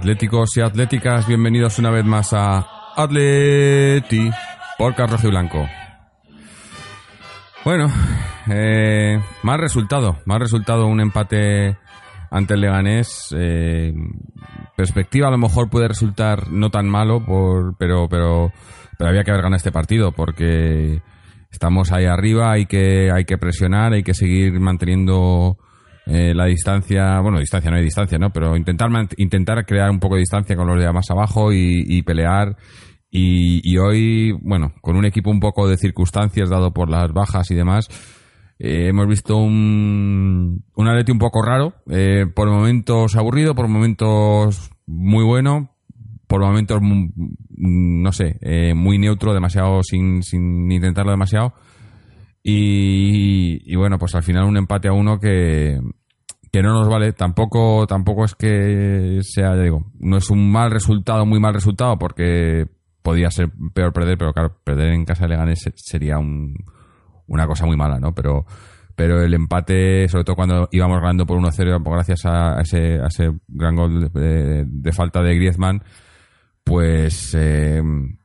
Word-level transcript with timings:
atléticos 0.00 0.56
y 0.56 0.62
atléticas, 0.62 1.28
bienvenidos 1.28 1.78
una 1.78 1.90
vez 1.90 2.06
más 2.06 2.32
a 2.32 2.66
Atleti 2.96 4.30
por 4.78 4.94
y 4.96 5.26
Blanco. 5.26 5.68
Bueno, 7.66 7.88
eh, 8.50 9.20
más 9.42 9.60
resultado, 9.60 10.16
más 10.24 10.38
resultado 10.38 10.86
un 10.86 11.02
empate 11.02 11.76
ante 12.30 12.54
el 12.54 12.62
Leganés. 12.62 13.28
eh, 13.36 13.92
perspectiva 14.74 15.28
a 15.28 15.32
lo 15.32 15.36
mejor 15.36 15.68
puede 15.68 15.88
resultar 15.88 16.50
no 16.50 16.70
tan 16.70 16.88
malo, 16.88 17.22
por, 17.22 17.76
pero, 17.76 18.08
pero, 18.08 18.50
pero 18.96 19.10
había 19.10 19.22
que 19.22 19.32
haber 19.32 19.42
ganado 19.42 19.58
este 19.58 19.70
partido 19.70 20.12
porque 20.12 21.02
estamos 21.50 21.92
ahí 21.92 22.06
arriba, 22.06 22.52
hay 22.52 22.64
que, 22.64 23.10
hay 23.14 23.26
que 23.26 23.36
presionar, 23.36 23.92
hay 23.92 24.02
que 24.02 24.14
seguir 24.14 24.58
manteniendo 24.60 25.58
eh, 26.06 26.34
la 26.34 26.46
distancia, 26.46 27.20
bueno, 27.20 27.38
distancia 27.38 27.70
no 27.70 27.76
hay 27.76 27.84
distancia, 27.84 28.18
¿no? 28.18 28.30
Pero 28.30 28.56
intentar 28.56 28.90
intentar 29.16 29.64
crear 29.66 29.90
un 29.90 30.00
poco 30.00 30.14
de 30.16 30.20
distancia 30.20 30.56
con 30.56 30.66
los 30.66 30.78
de 30.78 30.92
más 30.92 31.10
abajo 31.10 31.52
y, 31.52 32.02
pelear. 32.02 32.56
Y, 33.10 33.60
y 33.68 33.76
hoy, 33.78 34.32
bueno, 34.42 34.72
con 34.80 34.96
un 34.96 35.04
equipo 35.04 35.30
un 35.30 35.40
poco 35.40 35.68
de 35.68 35.76
circunstancias 35.76 36.48
dado 36.48 36.72
por 36.72 36.88
las 36.90 37.12
bajas 37.12 37.50
y 37.50 37.54
demás, 37.54 37.88
eh, 38.58 38.88
hemos 38.88 39.06
visto 39.08 39.36
un, 39.36 40.64
un 40.74 40.88
Atleti 40.88 41.10
un 41.12 41.18
poco 41.18 41.42
raro, 41.42 41.74
eh, 41.90 42.26
por 42.34 42.48
momentos 42.48 43.16
aburrido, 43.16 43.54
por 43.54 43.68
momentos 43.68 44.70
muy 44.86 45.24
bueno, 45.24 45.74
por 46.26 46.40
momentos, 46.40 46.80
mu- 46.80 47.08
no 47.48 48.12
sé, 48.12 48.36
eh, 48.42 48.74
muy 48.74 48.98
neutro, 48.98 49.34
demasiado 49.34 49.82
sin, 49.82 50.22
sin 50.22 50.70
intentarlo 50.70 51.10
demasiado. 51.10 51.54
Y, 52.42 53.74
bueno, 53.76 53.98
pues 53.98 54.14
al 54.14 54.22
final 54.22 54.44
un 54.44 54.56
empate 54.56 54.88
a 54.88 54.92
uno 54.92 55.18
que, 55.18 55.78
que 56.52 56.62
no 56.62 56.72
nos 56.72 56.88
vale. 56.88 57.12
Tampoco, 57.12 57.86
tampoco 57.86 58.24
es 58.24 58.34
que 58.34 59.18
sea, 59.22 59.54
ya 59.54 59.62
digo, 59.62 59.92
no 59.98 60.16
es 60.16 60.30
un 60.30 60.50
mal 60.50 60.70
resultado, 60.70 61.26
muy 61.26 61.38
mal 61.40 61.54
resultado, 61.54 61.98
porque 61.98 62.66
podía 63.02 63.30
ser 63.30 63.50
peor 63.74 63.92
perder, 63.92 64.18
pero 64.18 64.32
claro, 64.32 64.56
perder 64.64 64.92
en 64.92 65.04
casa 65.04 65.24
de 65.24 65.30
Leganés 65.30 65.60
se- 65.60 65.72
sería 65.76 66.18
un, 66.18 66.54
una 67.26 67.46
cosa 67.46 67.66
muy 67.66 67.76
mala, 67.76 67.98
¿no? 67.98 68.14
Pero, 68.14 68.44
pero 68.96 69.22
el 69.22 69.32
empate, 69.34 70.08
sobre 70.08 70.24
todo 70.24 70.36
cuando 70.36 70.68
íbamos 70.72 70.98
ganando 71.00 71.24
por 71.26 71.38
1-0, 71.38 71.82
gracias 71.84 72.24
a 72.26 72.58
a 72.58 72.62
ese, 72.62 73.00
a 73.00 73.06
ese 73.06 73.30
gran 73.48 73.76
gol 73.76 74.10
de, 74.12 74.64
de 74.66 74.92
falta 74.92 75.22
de 75.22 75.34
Griezmann, 75.36 75.82
pues 76.64 77.34
eh, 77.38 77.82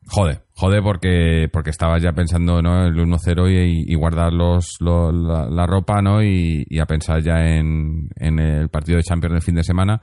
jode, 0.07 0.39
jode 0.53 0.81
porque 0.81 1.47
porque 1.51 1.69
estabas 1.71 2.01
ya 2.01 2.11
pensando 2.13 2.61
¿no? 2.61 2.85
el 2.85 2.95
1-0 2.95 3.85
y, 3.87 3.95
guardar 3.95 4.33
los, 4.33 4.75
lo- 4.79 5.11
la, 5.11 5.65
ropa 5.65 6.01
¿no? 6.01 6.23
y, 6.23 6.65
a 6.79 6.85
pensar 6.85 7.21
ya 7.21 7.39
en, 7.57 8.09
en 8.17 8.39
el 8.39 8.69
partido 8.69 8.97
de 8.97 9.03
Champions 9.03 9.33
del 9.33 9.41
fin 9.41 9.55
de 9.55 9.63
semana 9.63 10.01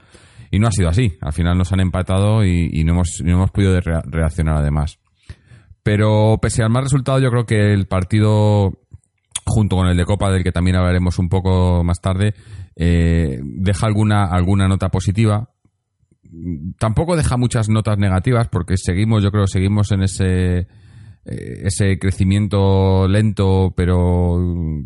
y 0.51 0.59
no 0.59 0.67
ha 0.67 0.71
sido 0.71 0.89
así, 0.89 1.13
al 1.21 1.33
final 1.33 1.57
nos 1.57 1.71
han 1.73 1.79
empatado 1.79 2.45
y, 2.45 2.83
no, 2.83 2.93
hemos, 2.93 3.21
no 3.23 3.31
hemos 3.33 3.51
podido 3.51 3.79
re- 3.81 4.01
reaccionar 4.05 4.57
además. 4.57 4.99
Pero 5.81 6.37
pese 6.41 6.63
al 6.63 6.69
mal 6.69 6.83
resultado 6.83 7.19
yo 7.19 7.29
creo 7.29 7.45
que 7.45 7.73
el 7.73 7.87
partido 7.87 8.71
junto 9.45 9.75
con 9.75 9.87
el 9.87 9.97
de 9.97 10.05
Copa 10.05 10.31
del 10.31 10.43
que 10.43 10.51
también 10.51 10.77
hablaremos 10.77 11.19
un 11.19 11.27
poco 11.27 11.83
más 11.83 11.99
tarde 11.99 12.33
eh, 12.75 13.39
deja 13.43 13.87
alguna 13.87 14.25
alguna 14.25 14.67
nota 14.67 14.89
positiva 14.89 15.49
tampoco 16.79 17.15
deja 17.15 17.37
muchas 17.37 17.69
notas 17.69 17.97
negativas 17.97 18.47
porque 18.47 18.77
seguimos, 18.77 19.23
yo 19.23 19.31
creo, 19.31 19.47
seguimos 19.47 19.91
en 19.91 20.03
ese 20.03 20.67
eh, 21.25 21.61
ese 21.63 21.97
crecimiento 21.99 23.07
lento, 23.07 23.73
pero 23.75 24.37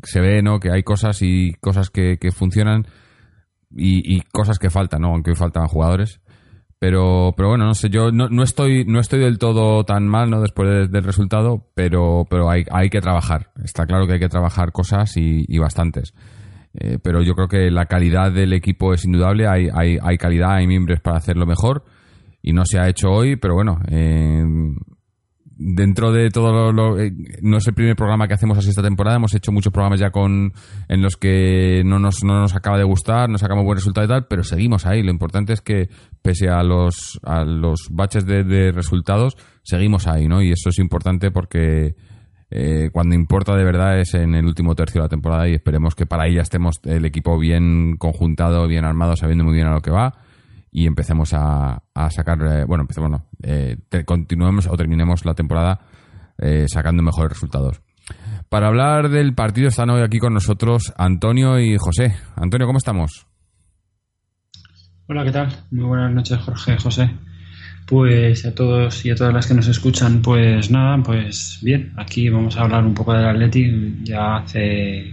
se 0.03 0.21
ve, 0.21 0.41
¿no? 0.41 0.59
Que 0.59 0.71
hay 0.71 0.83
cosas 0.83 1.21
y 1.21 1.53
cosas 1.59 1.89
que, 1.89 2.17
que 2.19 2.31
funcionan 2.31 2.85
y, 3.75 4.21
cosas 4.31 4.59
que 4.59 4.69
faltan, 4.69 5.01
¿no? 5.01 5.09
Aunque 5.09 5.31
hoy 5.31 5.35
faltan 5.35 5.67
jugadores. 5.67 6.21
Pero, 6.79 7.33
pero 7.35 7.49
bueno, 7.49 7.65
no 7.65 7.73
sé, 7.73 7.89
yo 7.89 8.11
no, 8.11 8.29
no 8.29 8.43
estoy, 8.43 8.85
no 8.85 8.99
estoy 8.99 9.19
del 9.19 9.39
todo 9.39 9.83
tan 9.83 10.07
mal, 10.07 10.29
¿no? 10.29 10.41
Después 10.41 10.69
de- 10.69 10.87
del 10.87 11.03
resultado, 11.03 11.71
pero, 11.73 12.27
pero 12.29 12.51
hay, 12.51 12.65
hay 12.71 12.89
que 12.89 13.01
trabajar. 13.01 13.51
Está 13.63 13.87
claro 13.87 14.05
que 14.05 14.13
hay 14.13 14.19
que 14.19 14.29
trabajar 14.29 14.71
cosas 14.71 15.17
y 15.17 15.57
bastantes. 15.57 16.13
Eh, 16.79 16.99
pero 17.01 17.23
yo 17.23 17.33
creo 17.33 17.47
que 17.47 17.71
la 17.71 17.87
calidad 17.87 18.31
del 18.31 18.53
equipo 18.53 18.93
es 18.93 19.03
indudable, 19.03 19.47
hay, 19.47 19.67
hay, 19.73 19.97
hay 19.99 20.17
calidad, 20.17 20.53
hay 20.53 20.67
miembros 20.67 20.99
para 20.99 21.17
hacerlo 21.17 21.47
mejor 21.47 21.83
y 22.41 22.53
no 22.53 22.65
se 22.65 22.77
ha 22.77 22.87
hecho 22.87 23.09
hoy, 23.09 23.35
pero 23.35 23.55
bueno, 23.55 23.79
eh, 23.89 24.43
dentro 25.43 26.11
de 26.11 26.29
todo 26.29 26.71
lo, 26.71 26.99
eh, 26.99 27.11
no 27.41 27.57
es 27.57 27.67
el 27.67 27.73
primer 27.73 27.95
programa 27.95 28.27
que 28.27 28.35
hacemos 28.35 28.59
así 28.59 28.69
esta 28.69 28.83
temporada, 28.83 29.17
hemos 29.17 29.33
hecho 29.33 29.51
muchos 29.51 29.73
programas 29.73 29.99
ya 29.99 30.11
con 30.11 30.53
en 30.87 31.01
los 31.01 31.17
que 31.17 31.81
no 31.83 31.97
nos, 31.97 32.23
no 32.23 32.41
nos 32.41 32.55
acaba 32.55 32.77
de 32.77 32.83
gustar, 32.83 33.27
no 33.27 33.39
sacamos 33.39 33.65
buen 33.65 33.77
resultado 33.77 34.05
y 34.05 34.09
tal, 34.09 34.27
pero 34.27 34.43
seguimos 34.43 34.85
ahí, 34.85 35.01
lo 35.01 35.09
importante 35.09 35.53
es 35.53 35.61
que 35.61 35.89
pese 36.21 36.47
a 36.47 36.61
los, 36.61 37.19
a 37.23 37.43
los 37.43 37.87
baches 37.89 38.23
de, 38.27 38.43
de 38.43 38.71
resultados, 38.71 39.35
seguimos 39.63 40.05
ahí, 40.05 40.27
¿no? 40.27 40.43
Y 40.43 40.51
eso 40.51 40.69
es 40.69 40.77
importante 40.77 41.31
porque 41.31 41.95
eh, 42.49 42.89
cuando 42.91 43.15
importa 43.15 43.55
de 43.55 43.63
verdad 43.63 43.99
es 43.99 44.13
en 44.13 44.35
el 44.35 44.45
último 44.45 44.75
tercio 44.75 45.01
de 45.01 45.05
la 45.05 45.09
temporada 45.09 45.47
y 45.47 45.53
esperemos 45.53 45.95
que 45.95 46.05
para 46.05 46.29
ya 46.29 46.41
estemos 46.41 46.79
el 46.83 47.05
equipo 47.05 47.37
bien 47.37 47.97
conjuntado, 47.97 48.67
bien 48.67 48.85
armado, 48.85 49.15
sabiendo 49.15 49.43
muy 49.43 49.53
bien 49.53 49.67
a 49.67 49.73
lo 49.73 49.81
que 49.81 49.91
va 49.91 50.13
y 50.71 50.85
empecemos 50.85 51.33
a, 51.33 51.81
sacar, 52.09 52.39
eh, 52.41 52.65
bueno, 52.65 52.83
empecemos 52.83 53.09
no, 53.09 53.25
eh, 53.41 53.77
continuemos 54.05 54.67
o 54.67 54.77
terminemos 54.77 55.25
la 55.25 55.33
temporada 55.33 55.79
eh, 56.37 56.65
sacando 56.67 57.01
mejores 57.01 57.33
resultados. 57.33 57.81
Para 58.47 58.67
hablar 58.67 59.09
del 59.09 59.33
partido 59.33 59.67
están 59.67 59.89
hoy 59.89 60.01
aquí 60.01 60.19
con 60.19 60.33
nosotros 60.33 60.93
Antonio 60.97 61.59
y 61.59 61.77
José. 61.77 62.15
Antonio, 62.35 62.67
¿cómo 62.67 62.77
estamos? 62.77 63.27
Hola, 65.07 65.23
¿qué 65.23 65.31
tal? 65.31 65.49
Muy 65.71 65.85
buenas 65.85 66.13
noches, 66.13 66.37
Jorge, 66.39 66.77
José. 66.77 67.09
Pues 67.87 68.45
a 68.45 68.53
todos 68.53 69.05
y 69.05 69.11
a 69.11 69.15
todas 69.15 69.33
las 69.33 69.47
que 69.47 69.53
nos 69.53 69.67
escuchan, 69.67 70.21
pues 70.21 70.69
nada, 70.69 71.01
pues 71.01 71.59
bien, 71.61 71.93
aquí 71.95 72.27
vamos 72.27 72.57
a 72.57 72.63
hablar 72.63 72.85
un 72.85 72.93
poco 72.93 73.13
del 73.13 73.25
Athletic. 73.25 74.03
Ya 74.03 74.37
hace 74.37 75.05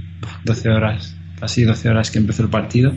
12 0.45 0.69
horas, 0.71 1.17
casi 1.39 1.63
12 1.63 1.89
horas 1.89 2.11
que 2.11 2.19
empezó 2.19 2.43
el 2.43 2.49
partido 2.51 2.93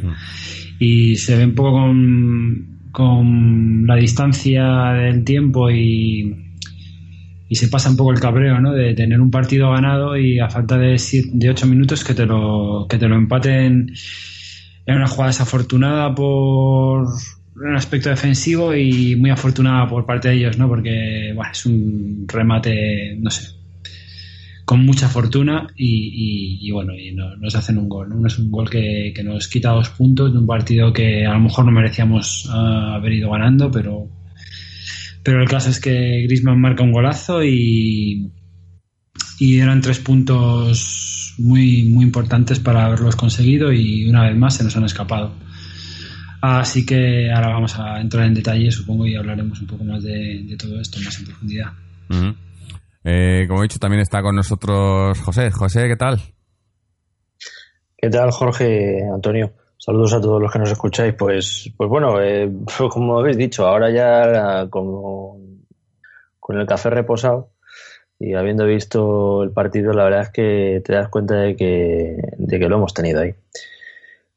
y 0.79 1.15
se 1.17 1.37
ve 1.37 1.45
un 1.45 1.53
poco 1.53 1.73
con, 1.73 2.79
con 2.91 3.85
la 3.85 3.95
distancia 3.95 4.63
del 4.93 5.23
tiempo 5.23 5.69
y, 5.69 6.35
y 7.47 7.55
se 7.55 7.67
pasa 7.67 7.91
un 7.91 7.97
poco 7.97 8.11
el 8.13 8.19
cabreo, 8.19 8.59
¿no? 8.59 8.73
De 8.73 8.95
tener 8.95 9.21
un 9.21 9.29
partido 9.29 9.71
ganado 9.71 10.17
y 10.17 10.39
a 10.39 10.49
falta 10.49 10.79
de, 10.79 10.97
siete- 10.97 11.29
de 11.33 11.51
8 11.51 11.67
minutos 11.67 12.03
que 12.03 12.15
te 12.15 12.25
lo, 12.25 12.87
que 12.89 12.97
te 12.97 13.07
lo 13.07 13.15
empaten 13.15 13.91
en 14.87 14.95
una 14.95 15.07
jugada 15.07 15.27
desafortunada 15.29 16.15
por 16.15 17.05
un 17.59 17.75
aspecto 17.75 18.09
defensivo 18.09 18.73
y 18.75 19.15
muy 19.15 19.29
afortunada 19.29 19.87
por 19.87 20.05
parte 20.05 20.29
de 20.29 20.35
ellos, 20.35 20.57
¿no? 20.57 20.67
Porque 20.67 21.31
bueno, 21.35 21.51
es 21.51 21.65
un 21.65 22.25
remate, 22.27 23.15
no 23.19 23.29
sé, 23.29 23.47
con 24.65 24.85
mucha 24.85 25.07
fortuna 25.07 25.67
y, 25.77 26.59
y- 26.67 26.71
bueno, 26.71 26.93
y 26.97 27.13
no- 27.13 27.35
nos 27.37 27.55
hacen 27.55 27.77
un 27.77 27.87
gol, 27.87 28.09
¿no? 28.09 28.27
Es 28.27 28.37
un 28.37 28.51
gol 28.51 28.69
que, 28.69 29.13
nos 29.23 29.47
quita 29.47 29.69
dos 29.71 29.89
puntos 29.89 30.31
de 30.33 30.39
un 30.39 30.45
partido 30.47 30.91
que 30.91 31.25
a 31.25 31.33
lo 31.33 31.39
mejor 31.39 31.65
no 31.65 31.71
merecíamos 31.71 32.47
ah, 32.51 32.95
haber 32.95 33.13
ido 33.13 33.31
ganando, 33.31 33.71
pero 33.71 34.09
pero 35.23 35.41
el 35.41 35.47
caso 35.49 35.69
es 35.69 35.79
que 35.79 36.23
Griezmann 36.23 36.59
marca 36.59 36.83
un 36.83 36.91
golazo 36.91 37.43
y 37.43 38.31
y 39.39 39.59
eran 39.59 39.81
tres 39.81 39.99
puntos 39.99 41.33
muy 41.37 41.83
muy 41.83 42.03
importantes 42.05 42.59
para 42.59 42.85
haberlos 42.85 43.15
conseguido 43.15 43.71
y 43.71 44.09
una 44.09 44.23
vez 44.27 44.35
más 44.35 44.55
se 44.55 44.63
nos 44.63 44.75
han 44.75 44.85
escapado. 44.85 45.31
Así 46.41 46.85
que 46.85 47.31
ahora 47.31 47.49
vamos 47.49 47.79
a 47.79 47.99
entrar 47.99 48.25
en 48.25 48.33
detalle, 48.33 48.71
supongo, 48.71 49.07
y 49.07 49.15
hablaremos 49.15 49.59
un 49.61 49.67
poco 49.67 49.83
más 49.83 50.03
de, 50.03 50.43
de 50.43 50.57
todo 50.57 50.79
esto, 50.79 50.99
más 51.03 51.17
en 51.19 51.25
profundidad. 51.25 51.71
Eh, 53.03 53.45
como 53.47 53.61
he 53.61 53.63
dicho, 53.63 53.79
también 53.79 54.01
está 54.01 54.21
con 54.21 54.35
nosotros 54.35 55.19
José. 55.21 55.49
José, 55.51 55.87
¿qué 55.87 55.95
tal? 55.95 56.19
¿Qué 57.97 58.09
tal, 58.09 58.31
Jorge, 58.31 58.99
Antonio? 59.13 59.53
Saludos 59.77 60.13
a 60.13 60.21
todos 60.21 60.41
los 60.41 60.51
que 60.51 60.59
nos 60.59 60.71
escucháis. 60.71 61.13
Pues, 61.13 61.71
pues 61.77 61.89
bueno, 61.89 62.21
eh, 62.21 62.51
como 62.89 63.19
habéis 63.19 63.37
dicho, 63.37 63.65
ahora 63.65 63.89
ya 63.89 64.67
como 64.69 65.39
con 66.39 66.59
el 66.59 66.67
café 66.67 66.89
reposado 66.89 67.51
y 68.19 68.33
habiendo 68.33 68.65
visto 68.65 69.43
el 69.43 69.51
partido, 69.51 69.93
la 69.93 70.03
verdad 70.03 70.21
es 70.21 70.29
que 70.31 70.81
te 70.83 70.93
das 70.93 71.09
cuenta 71.09 71.35
de 71.35 71.55
que, 71.55 72.17
de 72.37 72.59
que 72.59 72.67
lo 72.67 72.77
hemos 72.77 72.93
tenido 72.93 73.21
ahí. 73.21 73.33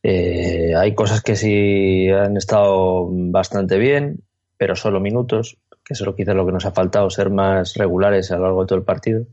Eh, 0.02 0.74
hay 0.76 0.94
cosas 0.94 1.22
que 1.22 1.36
sí 1.36 2.08
han 2.08 2.36
estado 2.36 3.08
bastante 3.10 3.78
bien, 3.78 4.20
pero 4.56 4.76
solo 4.76 5.00
minutos. 5.00 5.58
que 5.84 5.94
es 5.94 6.04
quizás 6.16 6.34
lo 6.34 6.46
que 6.46 6.52
nos 6.52 6.66
ha 6.66 6.72
faltado, 6.72 7.10
ser 7.10 7.30
más 7.30 7.74
regulares 7.74 8.30
a 8.30 8.36
lo 8.36 8.44
largo 8.44 8.62
de 8.62 8.66
todo 8.68 8.78
el 8.78 8.84
partido. 8.84 9.26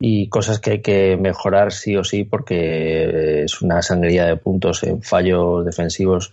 Y 0.00 0.28
cosas 0.28 0.60
que 0.60 0.70
hay 0.72 0.82
que 0.82 1.16
mejorar 1.16 1.72
sí 1.72 1.96
o 1.96 2.04
sí 2.04 2.24
porque 2.24 3.44
es 3.44 3.62
una 3.62 3.82
sangría 3.82 4.26
de 4.26 4.36
puntos 4.36 4.82
en 4.84 5.02
fallos 5.02 5.64
defensivos 5.64 6.32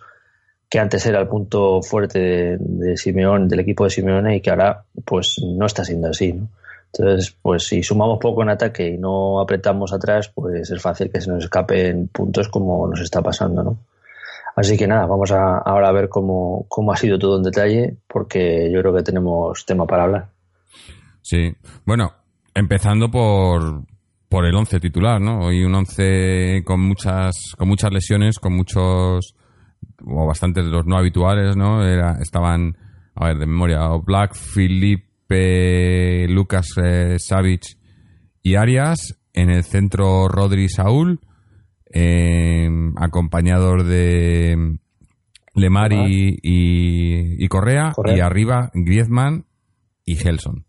que 0.69 0.79
antes 0.79 1.05
era 1.05 1.19
el 1.19 1.27
punto 1.27 1.81
fuerte 1.81 2.57
de, 2.59 2.97
Simeón, 2.97 3.47
del 3.47 3.61
equipo 3.61 3.83
de 3.83 3.89
Simeone 3.91 4.35
y 4.35 4.41
que 4.41 4.49
ahora 4.49 4.83
pues 5.05 5.41
no 5.41 5.65
está 5.65 5.85
siendo 5.85 6.09
así, 6.09 6.33
¿no? 6.33 6.49
Entonces, 6.97 7.35
pues 7.41 7.67
si 7.67 7.83
sumamos 7.83 8.19
poco 8.19 8.41
en 8.43 8.49
ataque 8.49 8.87
y 8.87 8.97
no 8.97 9.41
apretamos 9.41 9.91
atrás, 9.91 10.31
pues 10.33 10.69
es 10.71 10.81
fácil 10.81 11.11
que 11.11 11.19
se 11.19 11.29
nos 11.29 11.43
escapen 11.43 12.07
puntos 12.07 12.47
como 12.47 12.87
nos 12.87 13.01
está 13.01 13.21
pasando, 13.21 13.63
¿no? 13.63 13.77
Así 14.55 14.77
que 14.77 14.87
nada, 14.87 15.05
vamos 15.05 15.31
a, 15.31 15.57
ahora 15.57 15.89
a 15.89 15.91
ver 15.91 16.07
cómo, 16.07 16.65
cómo 16.69 16.93
ha 16.93 16.95
sido 16.95 17.19
todo 17.19 17.37
en 17.37 17.43
detalle, 17.43 17.97
porque 18.07 18.71
yo 18.71 18.79
creo 18.79 18.95
que 18.95 19.03
tenemos 19.03 19.65
tema 19.65 19.85
para 19.85 20.03
hablar. 20.03 20.29
Sí, 21.21 21.53
bueno, 21.85 22.13
empezando 22.53 23.11
por, 23.11 23.83
por 24.29 24.45
el 24.45 24.55
11 24.55 24.79
titular, 24.79 25.19
¿no? 25.19 25.47
Hoy 25.47 25.65
un 25.65 25.75
11 25.75 26.63
con 26.65 26.79
muchas, 26.79 27.35
con 27.57 27.67
muchas 27.67 27.91
lesiones, 27.91 28.39
con 28.39 28.55
muchos, 28.55 29.35
o 30.05 30.25
bastantes 30.25 30.63
de 30.63 30.71
los 30.71 30.85
no 30.85 30.97
habituales, 30.97 31.57
¿no? 31.57 31.85
Era, 31.85 32.17
estaban, 32.21 32.77
a 33.15 33.25
ver, 33.25 33.37
de 33.37 33.47
memoria, 33.47 33.89
Black, 34.05 34.35
Felipe, 35.27 36.27
Lucas 36.33 36.67
eh, 36.83 37.15
Savic 37.19 37.63
y 38.41 38.55
Arias. 38.55 39.19
En 39.33 39.49
el 39.49 39.63
centro, 39.65 40.29
Rodri 40.29 40.69
Saúl 40.69 41.19
eh, 41.93 42.69
acompañados 42.95 43.85
de 43.85 44.77
Lemar 45.55 45.91
y, 45.91 46.39
y- 46.41 47.43
y 47.43 47.47
Correa, 47.49 47.91
Correa. 47.93 48.17
y 48.17 48.19
arriba 48.21 48.71
Griezmann 48.73 49.45
y 50.05 50.15
Gelson. 50.15 50.65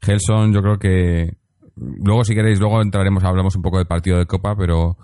Gelson 0.00 0.52
yo 0.52 0.60
creo 0.62 0.78
que 0.78 1.36
luego 1.76 2.22
si 2.24 2.34
queréis 2.34 2.60
luego 2.60 2.80
entraremos 2.80 3.24
hablamos 3.24 3.56
un 3.56 3.62
poco 3.62 3.78
del 3.78 3.86
partido 3.88 4.18
de 4.18 4.26
Copa 4.26 4.54
pero 4.56 4.96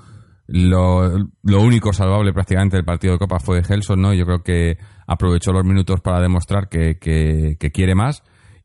lo, 0.47 1.09
lo 1.43 1.61
único 1.63 1.93
salvable 1.93 2.33
prácticamente 2.33 2.77
del 2.77 2.85
partido 2.85 3.15
de 3.15 3.19
Copa 3.19 3.39
fue 3.41 3.65
Gelson 3.65 4.01
no 4.01 4.15
yo 4.15 4.25
creo 4.25 4.43
que 4.43 4.79
aprovechó 5.07 5.53
los 5.53 5.65
minutos 5.65 6.01
para 6.01 6.21
demostrar 6.21 6.69
que, 6.69 6.99
que- 6.99 7.57
que 7.59 7.71
quiere 7.73 7.95
más 7.95 8.23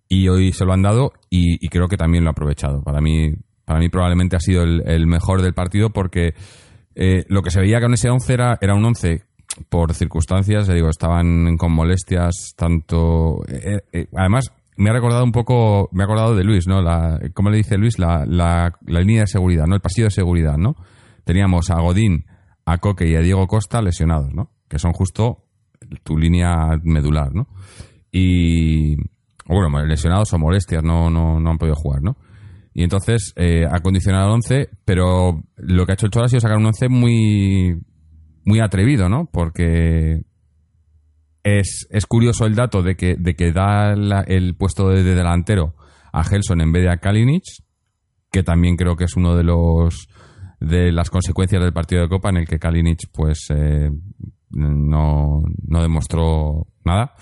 y 0.10 0.28
hoy 0.30 0.52
se 0.54 0.66
lo 0.66 0.74
han 0.74 0.82
dado 0.82 1.12
y, 1.30 1.68
creo 1.70 1.88
que 1.88 1.98
también 1.98 2.24
lo 2.24 2.30
ha 2.30 2.32
aprovechado 2.32 2.82
para 2.84 3.02
mí 3.02 3.34
para 3.66 3.80
mí 3.80 3.90
probablemente 3.90 4.36
ha 4.36 4.40
sido 4.40 4.64
el, 4.64 5.08
mejor 5.08 5.42
del 5.42 5.54
partido 5.54 5.90
porque 5.90 6.34
eh, 6.96 7.26
lo 7.28 7.42
que 7.42 7.52
se 7.52 7.60
veía 7.60 7.82
con 7.82 7.94
ese 7.94 8.10
11 8.10 8.34
era, 8.34 8.58
era 8.62 8.76
un 8.76 8.86
11 8.86 9.24
por 9.70 9.94
circunstancias, 9.94 10.68
digo, 10.68 10.90
estaban 10.90 11.58
con 11.58 11.74
molestias, 11.74 12.54
tanto... 12.56 13.44
eh, 13.48 13.80
eh, 13.92 14.08
además, 14.16 14.52
me 14.78 14.90
ha 14.90 14.94
recordado 14.94 15.24
un 15.24 15.32
poco, 15.32 15.90
me 15.92 16.04
ha 16.04 16.06
acordado 16.06 16.36
de 16.36 16.44
Luis, 16.44 16.68
¿no? 16.68 16.82
La, 16.82 17.20
¿Cómo 17.34 17.50
le 17.50 17.58
dice 17.58 17.78
Luis? 17.78 17.98
La, 18.00 18.26
la, 18.26 18.74
la 18.86 19.00
línea 19.00 19.22
de 19.22 19.28
seguridad, 19.28 19.66
¿no? 19.66 19.76
El 19.76 19.82
pasillo 19.82 20.06
de 20.06 20.12
seguridad, 20.12 20.58
¿no? 20.58 20.76
Teníamos 21.26 21.70
a 21.72 21.82
Godín, 21.82 22.26
a 22.66 22.78
Coque 22.78 23.08
y 23.08 23.16
a 23.16 23.22
Diego 23.22 23.48
Costa 23.48 23.82
lesionados, 23.82 24.34
¿no? 24.34 24.52
Que 24.70 24.80
son 24.80 24.94
justo 24.94 25.46
tu 26.04 26.18
línea 26.18 26.80
medular, 26.84 27.34
¿no? 27.34 27.48
Y... 28.12 28.96
Bueno, 29.48 29.86
lesionados 29.86 30.34
o 30.34 30.38
molestias, 30.38 30.84
no, 30.84 31.10
no, 31.10 31.40
no 31.40 31.50
han 31.50 31.58
podido 31.58 31.76
jugar, 31.76 32.02
¿no? 32.02 32.18
Y 32.74 32.84
entonces 32.84 33.34
eh, 33.36 33.66
ha 33.66 33.80
condicionado 33.80 34.28
el 34.28 34.34
11, 34.34 34.70
pero 34.86 35.42
lo 35.56 35.86
que 35.86 35.92
ha 35.92 35.96
hecho 35.96 36.06
el 36.06 36.12
Cholo 36.12 36.26
ha 36.26 36.30
sido 36.30 36.42
sacar 36.42 36.58
un 36.58 36.66
11 36.66 36.90
muy, 36.90 37.82
muy 38.46 38.60
atrevido, 38.60 39.10
¿no? 39.10 39.30
Porque 39.32 40.22
es, 41.44 41.88
es 41.90 42.06
curioso 42.06 42.46
el 42.46 42.56
dato 42.56 42.84
de 42.84 42.96
que, 42.96 43.16
de 43.18 43.36
que 43.36 43.52
da 43.52 43.94
el 43.94 44.56
puesto 44.56 44.90
de, 44.90 45.04
de 45.04 45.16
delantero 45.16 45.76
a 46.12 46.24
Gelson 46.24 46.62
en 46.62 46.72
vez 46.72 46.84
de 46.84 46.92
a 46.92 46.98
Kalinic, 46.98 47.44
que 48.32 48.44
también 48.44 48.76
creo 48.76 48.96
que 48.96 49.06
es 49.06 49.16
uno 49.16 49.36
de 49.36 49.44
los 49.44 50.08
de 50.60 50.92
las 50.92 51.10
consecuencias 51.10 51.62
del 51.62 51.74
partido 51.74 52.02
de 52.02 52.10
Copa 52.10 52.30
en 52.30 52.38
el 52.38 52.48
que 52.48 52.60
Kalinic 52.60 53.12
pues 53.14 53.48
eh, 53.50 53.92
no, 54.50 55.44
no 55.68 55.82
demostró 55.82 56.68
nada 56.84 57.14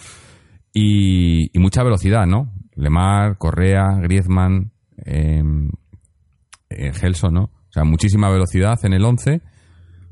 y, 0.78 1.50
mucha 1.58 1.84
velocidad, 1.84 2.26
¿no? 2.28 2.52
Lemar, 2.76 3.38
Correa, 3.38 3.98
Griezmann, 4.02 4.74
eh, 5.06 5.42
eh, 6.70 6.92
Gelson, 6.94 7.34
¿no? 7.34 7.44
O 7.44 7.72
sea, 7.72 7.86
muchísima 7.86 8.30
velocidad 8.30 8.78
en 8.84 8.94
el 8.94 9.06
11, 9.06 9.42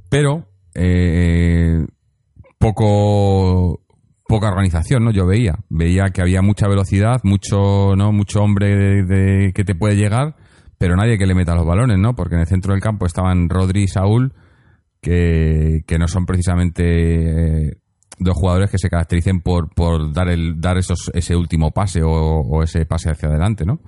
pero 0.09 0.47
eh, 0.73 1.85
poco 2.57 3.81
poca 4.25 4.47
organización, 4.47 5.03
¿no? 5.03 5.11
Yo 5.11 5.27
veía, 5.27 5.59
veía 5.69 6.05
que 6.13 6.21
había 6.21 6.41
mucha 6.41 6.67
velocidad, 6.67 7.19
mucho, 7.23 7.95
¿no? 7.97 8.11
Mucho 8.13 8.41
hombre 8.41 9.03
de- 9.03 9.51
que 9.53 9.63
te 9.65 9.75
puede 9.75 9.95
llegar, 9.97 10.35
pero 10.77 10.95
nadie 10.95 11.17
que 11.17 11.27
le 11.27 11.35
meta 11.35 11.55
los 11.55 11.65
balones, 11.65 11.99
¿no? 11.99 12.15
Porque 12.15 12.35
en 12.35 12.41
el 12.41 12.47
centro 12.47 12.71
del 12.73 12.81
campo 12.81 13.05
estaban 13.05 13.49
Rodri 13.49 13.83
y 13.83 13.87
Saúl, 13.87 14.33
que, 15.01 15.81
que 15.85 15.99
no 15.99 16.07
son 16.07 16.25
precisamente 16.25 17.67
eh, 17.67 17.73
dos 18.19 18.35
jugadores 18.35 18.69
que 18.69 18.77
se 18.77 18.89
caractericen 18.89 19.41
por, 19.41 19.73
por 19.73 20.13
dar 20.13 20.29
el 20.29 20.59
dar 20.59 20.77
esos 20.77 21.11
ese 21.13 21.35
último 21.35 21.71
pase 21.71 22.01
o, 22.03 22.63
ese 22.63 22.85
pase 22.85 23.09
hacia 23.09 23.29
adelante, 23.29 23.65
¿no? 23.65 23.79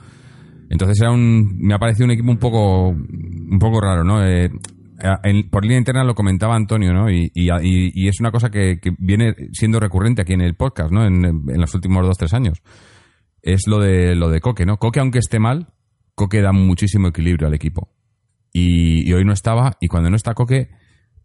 Entonces 0.69 1.00
era 1.00 1.12
un 1.12 1.57
me 1.60 1.75
ha 1.75 1.80
parecido 1.80 2.06
un 2.06 2.12
equipo 2.12 2.31
un 2.31 2.38
poco 2.38 2.89
un 2.89 3.60
poco 3.60 3.81
raro, 3.81 4.04
¿no? 4.04 4.25
Eh, 4.25 4.50
por 5.51 5.63
línea 5.63 5.77
interna 5.77 6.04
lo 6.04 6.16
comentaba 6.16 6.56
Antonio, 6.56 6.94
¿no? 6.94 7.12
Y, 7.12 7.30
y- 7.33 8.07
es 8.07 8.19
una 8.19 8.31
cosa 8.31 8.50
que, 8.50 8.80
viene 8.98 9.36
siendo 9.51 9.80
recurrente 9.80 10.22
aquí 10.22 10.33
en 10.33 10.42
el 10.42 10.56
podcast, 10.56 10.92
¿no? 10.92 11.06
En, 11.06 11.25
en 11.25 11.62
los 11.62 11.74
últimos 11.75 12.06
dos 12.06 12.18
tres 12.18 12.33
años 12.33 12.62
es 13.45 13.68
lo 13.68 13.80
de 13.80 14.16
lo 14.16 14.30
de 14.30 14.42
Coque, 14.42 14.66
¿no? 14.66 14.78
Coque 14.78 15.00
aunque 15.00 15.19
esté 15.19 15.39
mal, 15.39 15.68
Coque 16.16 16.42
da 16.42 16.51
muchísimo 16.51 17.07
equilibrio 17.07 17.48
al 17.48 17.54
equipo 17.54 17.92
y, 18.57 19.11
hoy 19.11 19.26
no 19.26 19.33
estaba 19.33 19.78
y 19.81 19.88
cuando 19.88 20.09
no 20.09 20.16
está 20.16 20.33
Coque 20.33 20.69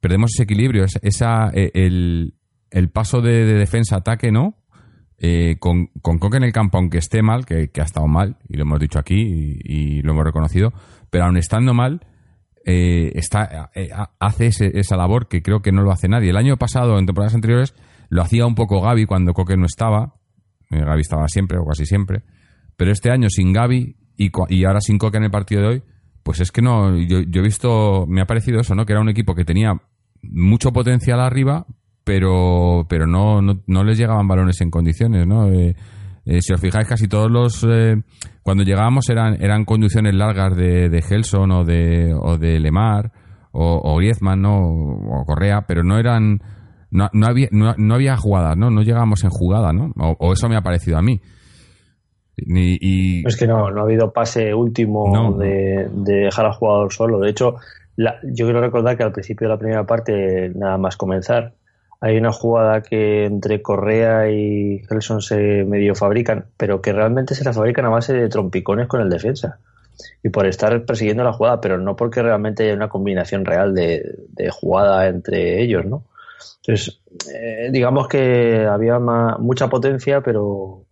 perdemos 0.00 0.32
ese 0.34 0.42
equilibrio, 0.42 0.84
esa, 1.02 1.50
eh, 1.54 1.70
el, 1.74 2.34
el 2.70 2.90
paso 2.90 3.20
de, 3.20 3.44
de 3.44 3.54
defensa-ataque, 3.54 4.30
¿no? 4.32 4.56
Eh, 5.18 5.56
con, 5.58 5.88
con 6.00 6.18
Coque 6.18 6.38
en 6.38 6.44
el 6.44 6.52
campo, 6.52 6.78
aunque 6.78 6.98
esté 6.98 7.20
mal, 7.22 7.44
que, 7.44 7.70
ha 7.78 7.82
estado 7.84 8.06
mal, 8.06 8.38
y 8.48 8.56
lo 8.56 8.62
hemos 8.62 8.80
dicho 8.80 8.98
aquí 8.98 9.58
y, 9.64 10.00
lo 10.02 10.12
hemos 10.12 10.24
reconocido, 10.24 10.72
pero 11.10 11.24
aun 11.24 11.36
estando 11.36 11.74
mal, 11.74 12.00
eh, 12.64 13.12
está, 13.16 13.70
eh, 13.74 13.90
ha- 13.94 14.12
hace 14.18 14.46
ese- 14.46 14.78
esa 14.78 14.96
labor 14.96 15.28
que 15.28 15.42
creo 15.42 15.60
que 15.60 15.72
no 15.72 15.82
lo 15.82 15.92
hace 15.92 16.08
nadie. 16.08 16.30
El 16.30 16.36
año 16.36 16.56
pasado, 16.56 16.98
en 16.98 17.06
temporadas 17.06 17.34
anteriores, 17.34 17.74
lo 18.08 18.22
hacía 18.22 18.46
un 18.46 18.54
poco 18.54 18.80
Gaby 18.80 19.04
cuando 19.06 19.34
Coque 19.34 19.56
no 19.56 19.66
estaba. 19.66 20.14
Eh, 20.70 20.80
Gaby 20.84 21.00
estaba 21.02 21.28
siempre 21.28 21.58
o 21.58 21.64
casi 21.66 21.84
siempre. 21.84 22.22
Pero 22.76 22.92
este 22.92 23.10
año 23.10 23.28
sin 23.28 23.52
Gaby 23.52 23.96
y, 24.16 24.30
y 24.48 24.64
ahora 24.64 24.80
sin 24.80 24.96
Coque 24.98 25.18
en 25.18 25.24
el 25.24 25.30
partido 25.30 25.62
de 25.62 25.68
hoy, 25.68 25.82
pues 26.22 26.40
es 26.40 26.50
que 26.50 26.62
no. 26.62 26.96
Yo, 26.98 27.20
yo 27.20 27.40
he 27.40 27.44
visto, 27.44 28.06
me 28.08 28.20
ha 28.22 28.26
parecido 28.26 28.60
eso, 28.60 28.74
¿no? 28.74 28.86
Que 28.86 28.92
era 28.92 29.02
un 29.02 29.08
equipo 29.10 29.34
que 29.34 29.44
tenía 29.44 29.74
mucho 30.22 30.72
potencial 30.72 31.20
arriba, 31.20 31.66
pero, 32.04 32.86
pero 32.88 33.06
no, 33.06 33.40
no, 33.42 33.60
no 33.66 33.84
les 33.84 33.98
llegaban 33.98 34.26
balones 34.28 34.60
en 34.60 34.70
condiciones, 34.70 35.26
¿no? 35.26 35.48
Eh, 35.48 35.74
eh, 36.26 36.40
si 36.42 36.52
os 36.52 36.60
fijáis, 36.60 36.86
casi 36.88 37.08
todos 37.08 37.30
los. 37.30 37.64
eh, 37.68 37.96
cuando 38.42 38.62
llegábamos 38.64 39.08
eran, 39.10 39.36
eran 39.42 39.64
conducciones 39.64 40.14
largas 40.14 40.54
de, 40.56 40.88
de 40.88 41.02
Gelson 41.02 41.50
o 41.52 41.64
de, 41.64 42.14
o 42.14 42.36
de 42.38 42.58
Lemar 42.60 43.10
o, 43.52 43.80
o 43.82 43.96
Griezmann, 43.96 44.42
¿no? 44.42 44.58
O 44.60 45.24
Correa, 45.24 45.64
pero 45.66 45.82
no 45.82 45.98
eran. 45.98 46.38
No, 46.92 47.08
no 47.12 47.26
había, 47.26 47.48
no, 47.52 47.74
no 47.78 47.94
había 47.94 48.16
jugadas, 48.16 48.56
¿no? 48.56 48.70
No 48.70 48.82
llegábamos 48.82 49.22
en 49.24 49.30
jugada, 49.30 49.72
¿no? 49.72 49.92
O, 49.98 50.16
o 50.18 50.32
eso 50.32 50.48
me 50.48 50.56
ha 50.56 50.62
parecido 50.62 50.98
a 50.98 51.02
mí. 51.02 51.20
Ni- 52.46 52.78
y, 52.80 53.26
Es 53.26 53.36
que 53.36 53.46
no, 53.46 53.70
no 53.70 53.80
ha 53.80 53.84
habido 53.84 54.12
pase 54.12 54.54
último 54.54 55.12
no. 55.14 55.36
de, 55.36 55.88
de 55.92 56.14
dejar 56.24 56.46
al 56.46 56.52
jugador 56.52 56.92
solo. 56.92 57.20
De 57.20 57.30
hecho, 57.30 57.56
la- 57.96 58.16
yo 58.24 58.46
quiero 58.46 58.60
recordar 58.60 58.96
que 58.96 59.02
al 59.02 59.12
principio 59.12 59.46
de 59.46 59.54
la 59.54 59.58
primera 59.58 59.84
parte, 59.84 60.50
nada 60.54 60.78
más 60.78 60.96
comenzar, 60.96 61.54
hay 62.00 62.16
una 62.18 62.32
jugada 62.32 62.82
que 62.82 63.24
entre 63.26 63.62
Correa 63.62 64.30
y 64.30 64.80
Gelson 64.88 65.20
se 65.22 65.64
medio 65.64 65.94
fabrican, 65.94 66.46
pero 66.56 66.80
que 66.82 66.92
realmente 66.92 67.34
se 67.34 67.44
la 67.44 67.52
fabrican 67.52 67.84
a 67.86 67.90
base 67.90 68.12
de 68.14 68.28
trompicones 68.28 68.88
con 68.88 69.00
el 69.00 69.10
defensa. 69.10 69.58
Y 70.22 70.30
por 70.30 70.46
estar 70.46 70.84
persiguiendo 70.86 71.24
la 71.24 71.32
jugada, 71.32 71.60
pero 71.60 71.78
no 71.78 71.96
porque 71.96 72.22
realmente 72.22 72.64
haya 72.64 72.74
una 72.74 72.88
combinación 72.88 73.44
real 73.44 73.74
de, 73.74 74.04
de 74.28 74.50
jugada 74.50 75.08
entre 75.08 75.62
ellos, 75.62 75.84
¿no? 75.86 76.04
Entonces, 76.58 77.00
eh, 77.34 77.70
digamos 77.72 78.08
que 78.08 78.66
había 78.66 78.98
ma- 78.98 79.38
mucha 79.38 79.68
potencia, 79.68 80.22
pero 80.22 80.84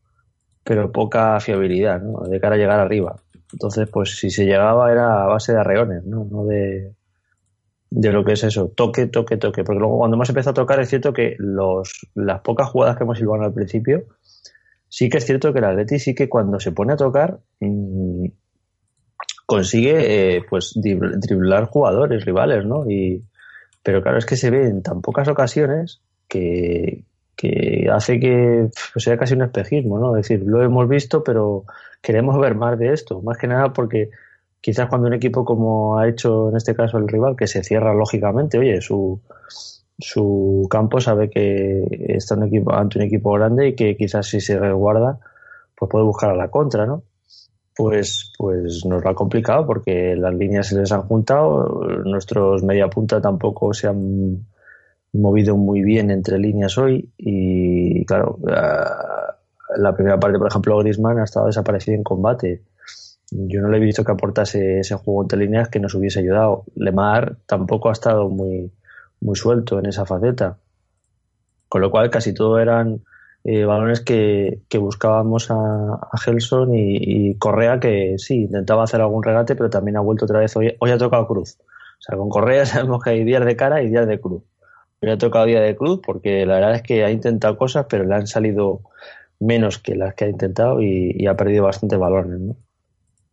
pero 0.65 0.93
poca 0.93 1.41
fiabilidad, 1.41 2.00
¿no? 2.03 2.21
De 2.29 2.41
cara 2.41 2.55
a 2.57 2.59
llegar 2.59 2.81
arriba. 2.81 3.17
Entonces, 3.53 3.88
pues 3.91 4.19
si 4.19 4.31
se 4.31 4.45
llegaba 4.45 4.93
era 4.93 5.23
a 5.25 5.27
base 5.27 5.53
de 5.53 5.61
arreones, 5.61 6.05
¿no? 6.05 6.25
No 6.31 6.45
de, 6.45 6.93
de 7.90 8.12
lo 8.12 8.25
que 8.25 8.33
es 8.35 8.45
eso, 8.45 8.68
toque, 8.68 9.07
toque, 9.07 9.37
toque. 9.37 9.64
Porque 9.64 9.80
luego 9.80 9.99
cuando 9.99 10.16
hemos 10.16 10.28
empezado 10.28 10.50
a 10.52 10.62
tocar 10.64 10.80
es 10.80 10.88
cierto 10.90 11.12
que 11.12 11.37
los, 11.38 12.09
las 12.14 12.40
pocas 12.42 12.68
jugadas 12.68 12.97
que 12.97 13.04
hemos 13.04 13.18
silbado 13.18 13.45
al 13.45 13.54
principio, 13.54 14.04
sí 14.88 15.09
que 15.09 15.18
es 15.18 15.26
cierto 15.26 15.52
que 15.52 15.59
el 15.61 15.64
Atleti 15.66 15.99
sí 15.99 16.14
que 16.14 16.28
cuando 16.28 16.61
se 16.61 16.73
pone 16.73 16.92
a 16.95 16.97
tocar 16.97 17.38
mm, 17.61 18.26
consigue 19.47 20.37
eh, 20.37 20.42
pues 20.49 20.75
drib- 20.76 21.18
driblar 21.21 21.64
jugadores 21.66 22.25
rivales, 22.25 22.64
¿no? 22.64 22.88
Y, 22.90 23.25
pero 23.83 24.02
claro, 24.02 24.18
es 24.18 24.26
que 24.26 24.37
se 24.37 24.50
ve 24.50 24.66
en 24.66 24.83
tan 24.83 25.00
pocas 25.00 25.28
ocasiones 25.28 26.02
que, 26.28 27.04
que 27.37 27.88
hace 27.90 28.21
que 28.21 28.68
sea 28.97 29.16
casi 29.16 29.35
un 29.35 29.42
espejismo, 29.42 29.99
¿no? 29.99 30.16
Es 30.16 30.28
decir, 30.28 30.45
lo 30.47 30.62
hemos 30.62 30.88
visto, 30.88 31.25
pero 31.25 31.64
queremos 32.02 32.38
ver 32.38 32.54
más 32.54 32.78
de 32.78 32.92
esto, 32.92 33.23
más 33.23 33.38
que 33.38 33.47
nada 33.47 33.73
porque 33.73 34.11
quizás 34.61 34.88
cuando 34.88 35.09
un 35.09 35.15
equipo 35.15 35.45
como 35.45 35.99
ha 35.99 36.09
hecho 36.09 36.50
en 36.50 36.57
este 36.57 36.75
caso 36.75 36.99
el 36.99 37.09
rival, 37.09 37.37
que 37.37 37.47
se 37.47 37.62
cierra 37.62 37.95
lógicamente, 37.95 38.59
oye, 38.59 38.81
su, 38.81 39.21
su 39.99 40.67
campo 40.71 41.00
sabe 41.00 41.31
que 41.31 41.87
está 42.09 42.35
un 42.35 42.45
equipo, 42.45 42.73
ante 42.73 42.99
un 42.99 43.05
equipo 43.05 43.33
grande 43.33 43.69
y 43.69 43.75
que 43.75 43.97
quizás 43.97 44.27
si 44.27 44.41
se 44.41 44.59
resguarda, 44.59 45.19
pues 45.77 45.91
puede 45.91 46.05
buscar 46.05 46.31
a 46.31 46.37
la 46.37 46.50
contra, 46.50 46.87
¿no? 46.87 47.03
Pues, 47.77 48.33
pues 48.37 48.85
nos 48.87 49.05
lo 49.05 49.11
ha 49.11 49.15
complicado 49.15 49.65
porque 49.65 50.17
las 50.17 50.35
líneas 50.35 50.67
se 50.67 50.79
les 50.79 50.91
han 50.91 51.03
juntado, 51.03 51.81
nuestros 52.05 52.65
media 52.65 52.88
punta 52.88 53.21
tampoco 53.21 53.73
se 53.73 53.87
han 53.87 54.47
movido 55.12 55.57
muy 55.57 55.83
bien 55.83 56.11
entre 56.11 56.38
líneas 56.38 56.77
hoy 56.77 57.12
y 57.17 58.05
claro, 58.05 58.38
la 59.77 59.95
primera 59.95 60.19
parte, 60.19 60.38
por 60.38 60.49
ejemplo, 60.49 60.79
Grisman 60.79 61.19
ha 61.19 61.25
estado 61.25 61.47
desaparecido 61.47 61.97
en 61.97 62.03
combate. 62.03 62.62
Yo 63.30 63.61
no 63.61 63.68
le 63.68 63.76
he 63.76 63.80
visto 63.80 64.04
que 64.04 64.12
aportase 64.12 64.80
ese 64.80 64.94
juego 64.94 65.23
entre 65.23 65.38
líneas 65.38 65.68
que 65.68 65.80
nos 65.80 65.94
hubiese 65.94 66.20
ayudado. 66.20 66.64
Lemar 66.75 67.37
tampoco 67.47 67.90
ha 67.90 67.92
estado 67.92 68.28
muy, 68.28 68.73
muy 69.20 69.37
suelto 69.37 69.78
en 69.78 69.87
esa 69.87 70.06
faceta. 70.06 70.58
Con 71.68 71.82
lo 71.82 71.90
cual 71.90 72.11
casi 72.11 72.32
todo 72.32 72.58
eran 72.58 73.02
eh, 73.44 73.64
balones 73.64 74.00
que, 74.00 74.62
buscábamos 74.80 75.50
a, 75.50 75.54
a 75.94 76.18
Gelson 76.18 76.75
y, 76.75 77.37
Correa 77.37 77.78
que 77.80 78.14
sí, 78.18 78.44
intentaba 78.44 78.85
hacer 78.85 79.00
algún 79.00 79.23
regate, 79.23 79.54
pero 79.54 79.70
también 79.70 79.97
ha 79.97 80.00
vuelto 80.00 80.25
otra 80.25 80.40
vez. 80.40 80.56
Hoy, 80.56 80.75
hoy 80.78 80.90
ha 80.90 80.99
tocado 80.99 81.26
cruz. 81.26 81.58
O 81.61 82.02
sea, 82.02 82.16
con 82.16 82.28
Correa 82.30 82.64
sabemos 82.66 83.02
que 83.02 83.11
hay 83.11 83.25
días 83.25 83.44
de 83.44 83.56
cara 83.56 83.82
y 83.82 83.88
días 83.90 84.06
de 84.06 84.20
cruz. 84.20 84.42
Hoy 85.00 85.11
ha 85.11 85.18
tocado 85.18 85.44
día 85.44 85.61
de 85.61 85.76
cruz 85.76 86.00
porque 86.04 86.47
la 86.47 86.54
verdad 86.54 86.75
es 86.75 86.82
que 86.82 87.04
ha 87.04 87.11
intentado 87.11 87.56
cosas, 87.56 87.87
pero 87.88 88.04
le 88.04 88.14
han 88.14 88.26
salido 88.26 88.80
menos 89.40 89.78
que 89.78 89.94
las 89.94 90.14
que 90.14 90.25
ha 90.25 90.28
intentado 90.28 90.82
y, 90.82 91.26
ha 91.26 91.37
perdido 91.37 91.64
bastantes 91.64 91.99
balones, 91.99 92.40
¿no? 92.40 92.56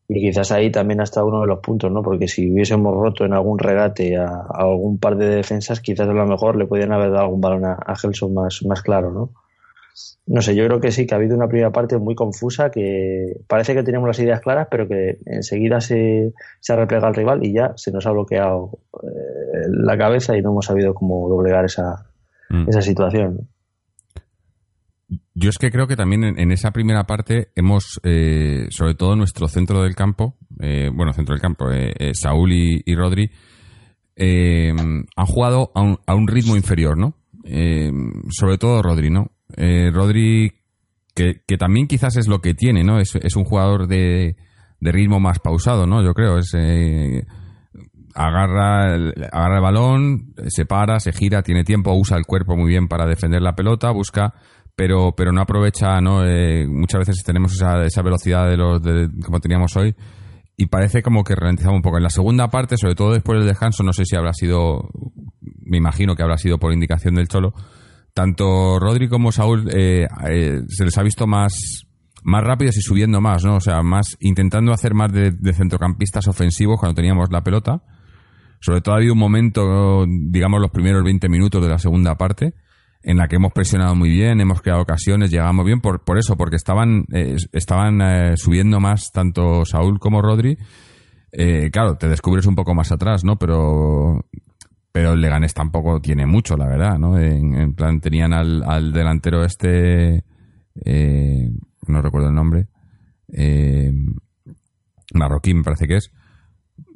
Y 0.07 0.21
quizás 0.21 0.51
ahí 0.51 0.71
también 0.71 1.01
ha 1.01 1.03
estado 1.03 1.27
uno 1.27 1.41
de 1.41 1.47
los 1.47 1.59
puntos, 1.59 1.91
¿no? 1.91 2.03
Porque 2.03 2.27
si 2.27 2.51
hubiésemos 2.51 2.93
roto 2.93 3.25
en 3.25 3.33
algún 3.33 3.57
regate 3.57 4.17
a, 4.17 4.45
algún 4.53 4.99
par 4.99 5.17
de 5.17 5.27
defensas, 5.27 5.81
quizás 5.81 6.07
a 6.07 6.13
lo 6.13 6.27
mejor 6.27 6.57
le 6.57 6.67
podían 6.67 6.93
haber 6.93 7.11
dado 7.11 7.23
algún 7.23 7.41
balón 7.41 7.65
a, 7.65 7.73
a 7.73 7.95
Gelson 7.95 8.33
más, 8.33 8.61
más 8.65 8.81
claro, 8.81 9.11
¿no? 9.11 9.31
No 10.27 10.41
sé, 10.41 10.55
yo 10.55 10.65
creo 10.65 10.79
que 10.79 10.91
sí, 10.91 11.05
que 11.05 11.15
ha 11.15 11.17
habido 11.17 11.35
una 11.35 11.47
primera 11.47 11.71
parte 11.71 11.97
muy 11.97 12.15
confusa, 12.15 12.69
que 12.69 13.37
parece 13.47 13.73
que 13.73 13.83
tenemos 13.83 14.07
las 14.07 14.19
ideas 14.19 14.41
claras, 14.41 14.67
pero 14.69 14.87
que 14.87 15.19
enseguida 15.25 15.79
se, 15.79 16.33
se 16.59 16.73
ha 16.73 16.75
replegado 16.75 17.09
el 17.09 17.15
rival 17.15 17.45
y 17.45 17.53
ya 17.53 17.73
se 17.77 17.91
nos 17.91 18.05
ha 18.05 18.11
bloqueado 18.11 18.79
eh, 19.03 19.67
la 19.69 19.97
cabeza 19.97 20.35
y 20.35 20.41
no 20.41 20.51
hemos 20.51 20.65
sabido 20.65 20.93
cómo 20.93 21.29
doblegar 21.29 21.65
esa, 21.65 22.07
mm. 22.49 22.67
esa 22.67 22.81
situación. 22.81 23.47
Yo 25.35 25.49
es 25.49 25.57
que 25.57 25.69
creo 25.69 25.85
que 25.87 25.97
también 25.97 26.23
en, 26.23 26.51
esa 26.51 26.71
primera 26.71 27.03
parte 27.03 27.49
hemos, 27.55 27.99
eh, 28.03 28.67
sobre 28.69 28.95
todo 28.95 29.15
nuestro 29.15 29.47
centro 29.47 29.83
del 29.83 29.93
campo, 29.93 30.37
eh, 30.61 30.89
bueno, 30.93 31.11
centro 31.13 31.35
del 31.35 31.41
campo, 31.41 31.65
Saúl 32.13 32.53
y, 32.53 32.95
Rodri, 32.95 33.29
han 34.17 35.25
jugado 35.27 35.71
a 35.75 35.81
un, 35.81 35.99
a 36.07 36.15
un 36.15 36.27
ritmo 36.27 36.55
inferior, 36.55 36.97
¿no? 36.97 37.15
sobre 38.31 38.57
todo 38.57 38.81
Rodri, 38.81 39.11
¿no? 39.11 39.29
Eh, 39.55 39.91
Rodri, 39.91 40.51
que, 41.13 41.41
también 41.57 41.87
quizás 41.87 42.17
es 42.17 42.27
lo 42.27 42.39
que 42.39 42.53
tiene, 42.53 42.83
¿no? 42.83 42.99
Es, 42.99 43.13
un 43.35 43.43
jugador 43.43 43.87
de, 43.87 44.35
ritmo 44.81 45.19
más 45.19 45.39
pausado, 45.39 45.85
¿no? 45.85 46.03
Yo 46.03 46.13
creo. 46.13 46.37
Es, 46.37 46.53
eh, 46.55 47.25
agarra, 48.13 48.95
agarra 49.31 49.55
el 49.55 49.61
balón, 49.61 50.33
se 50.47 50.65
para, 50.65 50.99
se 50.99 51.11
gira, 51.11 51.41
tiene 51.41 51.63
tiempo, 51.63 51.93
usa 51.93 52.17
el 52.17 52.25
cuerpo 52.25 52.55
muy 52.55 52.69
bien 52.69 52.87
para 52.87 53.05
defender 53.05 53.41
la 53.41 53.55
pelota, 53.55 53.91
busca, 53.91 54.33
pero, 54.75 55.13
pero 55.15 55.31
no 55.31 55.41
aprovecha, 55.41 55.99
¿no? 56.01 56.25
Eh, 56.25 56.67
muchas 56.67 56.99
veces 56.99 57.23
tenemos 57.23 57.53
esa, 57.53 57.83
esa 57.85 58.01
velocidad 58.01 58.49
de 58.49 58.57
los 58.57 58.81
de, 58.81 59.09
como 59.23 59.39
teníamos 59.39 59.75
hoy 59.75 59.95
y 60.57 60.67
parece 60.67 61.01
como 61.01 61.23
que 61.23 61.35
ralentizamos 61.35 61.77
un 61.77 61.81
poco. 61.81 61.97
En 61.97 62.03
la 62.03 62.09
segunda 62.09 62.49
parte, 62.49 62.77
sobre 62.77 62.95
todo 62.95 63.13
después 63.13 63.39
del 63.39 63.47
descanso, 63.47 63.83
no 63.83 63.93
sé 63.93 64.05
si 64.05 64.15
habrá 64.15 64.33
sido, 64.33 64.89
me 65.63 65.77
imagino 65.77 66.15
que 66.15 66.23
habrá 66.23 66.37
sido 66.37 66.57
por 66.57 66.73
indicación 66.73 67.15
del 67.15 67.27
Cholo, 67.27 67.53
tanto 68.13 68.79
Rodri 68.79 69.09
como 69.09 69.31
Saúl 69.31 69.69
eh, 69.73 70.07
eh, 70.29 70.61
se 70.69 70.85
les 70.85 70.97
ha 70.97 71.03
visto 71.03 71.27
más, 71.27 71.85
más 72.23 72.43
rápidos 72.43 72.77
y 72.77 72.81
subiendo 72.81 73.19
más, 73.19 73.43
¿no? 73.43 73.57
O 73.57 73.61
sea, 73.61 73.81
más 73.83 74.15
intentando 74.21 74.71
hacer 74.71 74.93
más 74.93 75.11
de, 75.11 75.33
centrocampistas 75.53 76.27
ofensivos 76.27 76.79
cuando 76.79 76.95
teníamos 76.95 77.29
la 77.31 77.43
pelota. 77.43 77.83
Sobre 78.61 78.81
todo 78.81 78.95
ha 78.95 78.97
habido 78.97 79.13
un 79.13 79.19
momento, 79.19 80.05
digamos, 80.07 80.61
los 80.61 80.71
primeros 80.71 81.03
20 81.03 81.27
minutos 81.27 81.61
de 81.61 81.69
la 81.69 81.77
segunda 81.77 82.15
parte, 82.15 82.55
en 83.05 83.17
la 83.17 83.27
que 83.27 83.37
hemos 83.37 83.53
presionado 83.53 83.95
muy 83.95 84.09
bien, 84.09 84.41
hemos 84.41 84.61
creado 84.61 84.81
ocasiones, 84.81 85.31
llegamos 85.31 85.65
bien, 85.65 85.79
por, 85.79 86.03
por 86.03 86.17
eso, 86.17 86.35
porque 86.35 86.57
estaban, 86.57 87.05
eh, 87.13 87.37
estaban 87.53 88.35
subiendo 88.35 88.79
más 88.79 89.11
tanto 89.13 89.63
Saúl 89.65 89.99
como 89.99 90.21
Rodri. 90.21 90.57
claro, 91.71 91.97
te 91.97 92.09
descubres 92.09 92.45
un 92.45 92.55
poco 92.55 92.73
más 92.73 92.91
atrás, 92.91 93.23
¿no? 93.23 93.37
Pero 93.37 94.25
pero 94.95 95.11
el 95.11 95.19
Leganés 95.19 95.53
tampoco 95.53 95.99
tiene 95.99 96.25
mucho, 96.25 96.55
la 96.55 96.69
verdad, 96.69 96.97
¿no? 96.97 97.19
En, 97.19 97.73
plan, 97.73 97.99
tenían 97.99 98.31
al, 98.31 98.93
delantero 98.93 99.43
este, 99.43 100.23
eh, 100.85 101.49
no 101.85 102.01
recuerdo 102.01 102.29
el 102.29 102.33
nombre, 102.33 102.69
eh, 103.33 103.91
marroquí 105.13 105.53
me 105.53 105.63
parece 105.63 105.85
que 105.85 105.97
es, 105.97 106.13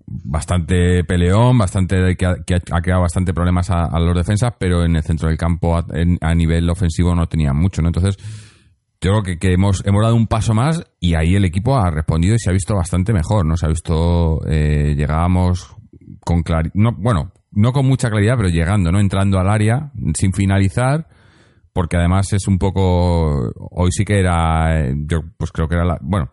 bastante 0.09 1.03
peleón, 1.03 1.57
bastante 1.57 2.15
que 2.15 2.25
ha, 2.25 2.81
creado 2.81 3.01
bastante 3.01 3.33
problemas 3.33 3.69
a, 3.69 3.99
los 3.99 4.15
defensas, 4.15 4.53
pero 4.57 4.83
en 4.83 4.95
el 4.95 5.03
centro 5.03 5.29
del 5.29 5.37
campo 5.37 5.77
a, 5.77 6.35
nivel 6.35 6.69
ofensivo 6.69 7.13
no 7.13 7.27
tenía 7.27 7.53
mucho, 7.53 7.81
¿no? 7.81 7.89
Entonces, 7.89 8.17
yo 9.01 9.11
creo 9.21 9.37
que, 9.39 9.53
hemos, 9.53 9.85
hemos 9.85 10.03
dado 10.03 10.15
un 10.15 10.27
paso 10.27 10.53
más 10.53 10.83
y 10.99 11.15
ahí 11.15 11.35
el 11.35 11.45
equipo 11.45 11.77
ha 11.77 11.91
respondido 11.91 12.35
y 12.35 12.39
se 12.39 12.49
ha 12.49 12.53
visto 12.53 12.75
bastante 12.75 13.13
mejor, 13.13 13.45
¿no? 13.45 13.55
Se 13.55 13.65
ha 13.65 13.69
visto, 13.69 14.39
eh, 14.47 14.95
llegábamos 14.97 15.75
con 16.21 16.41
claridad, 16.41 16.73
no, 16.73 16.91
bueno, 16.97 17.31
no 17.51 17.71
con 17.71 17.85
mucha 17.85 18.09
claridad, 18.09 18.35
pero 18.37 18.49
llegando, 18.49 18.91
¿no? 18.91 18.99
Entrando 18.99 19.39
al 19.39 19.49
área 19.49 19.91
sin 20.15 20.33
finalizar, 20.33 21.07
porque 21.73 21.97
además 21.97 22.33
es 22.33 22.47
un 22.47 22.57
poco. 22.57 23.51
Hoy 23.71 23.89
sí 23.91 24.03
que 24.05 24.19
era. 24.19 24.91
Yo, 25.05 25.21
pues 25.37 25.51
creo 25.51 25.67
que 25.67 25.75
era 25.75 25.85
la. 25.85 25.97
Bueno, 26.01 26.29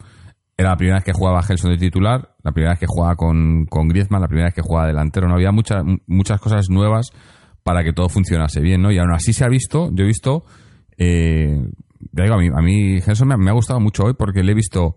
era 0.56 0.70
la 0.70 0.76
primera 0.76 0.96
vez 0.96 1.04
que 1.04 1.12
jugaba 1.12 1.42
Gelson 1.42 1.72
de 1.72 1.78
titular, 1.78 2.34
la 2.42 2.52
primera 2.52 2.72
vez 2.72 2.80
que 2.80 2.86
jugaba 2.86 3.14
con, 3.16 3.66
con 3.66 3.88
Griezmann, 3.88 4.22
la 4.22 4.28
primera 4.28 4.46
vez 4.46 4.54
que 4.54 4.62
jugaba 4.62 4.86
delantero. 4.86 5.28
No 5.28 5.34
había 5.34 5.52
muchas, 5.52 5.82
muchas 6.06 6.40
cosas 6.40 6.66
nuevas 6.70 7.10
para 7.62 7.82
que 7.84 7.92
todo 7.92 8.08
funcionase 8.08 8.60
bien, 8.60 8.80
¿no? 8.80 8.90
Y 8.90 8.98
aún 8.98 9.12
así 9.12 9.32
se 9.32 9.44
ha 9.44 9.48
visto, 9.48 9.90
yo 9.92 10.04
he 10.04 10.06
visto. 10.06 10.44
Eh, 10.96 11.60
digo, 12.12 12.34
a 12.34 12.38
mí, 12.38 12.48
a 12.48 12.62
mí 12.62 13.00
Gelson 13.00 13.28
me, 13.28 13.36
me 13.36 13.50
ha 13.50 13.54
gustado 13.54 13.80
mucho 13.80 14.04
hoy 14.04 14.14
porque 14.18 14.42
le 14.42 14.52
he 14.52 14.54
visto 14.54 14.96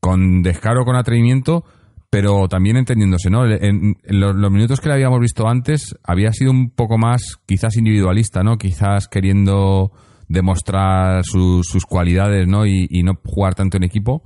con 0.00 0.42
descaro, 0.42 0.84
con 0.84 0.96
atrevimiento 0.96 1.64
pero 2.12 2.46
también 2.46 2.76
entendiéndose, 2.76 3.30
¿no? 3.30 3.46
En, 3.46 3.96
los, 4.04 4.34
minutos 4.52 4.82
que 4.82 4.88
le 4.88 4.96
habíamos 4.96 5.18
visto 5.18 5.48
antes 5.48 5.96
había 6.04 6.30
sido 6.34 6.50
un 6.50 6.68
poco 6.68 6.98
más, 6.98 7.38
quizás 7.46 7.78
individualista, 7.78 8.42
¿no? 8.42 8.58
Quizás 8.58 9.08
queriendo 9.08 9.92
demostrar 10.28 11.24
sus 11.24 11.86
cualidades, 11.88 12.46
¿no? 12.46 12.66
Y, 12.66 13.02
no 13.02 13.14
jugar 13.24 13.54
tanto 13.54 13.78
en 13.78 13.84
equipo. 13.84 14.24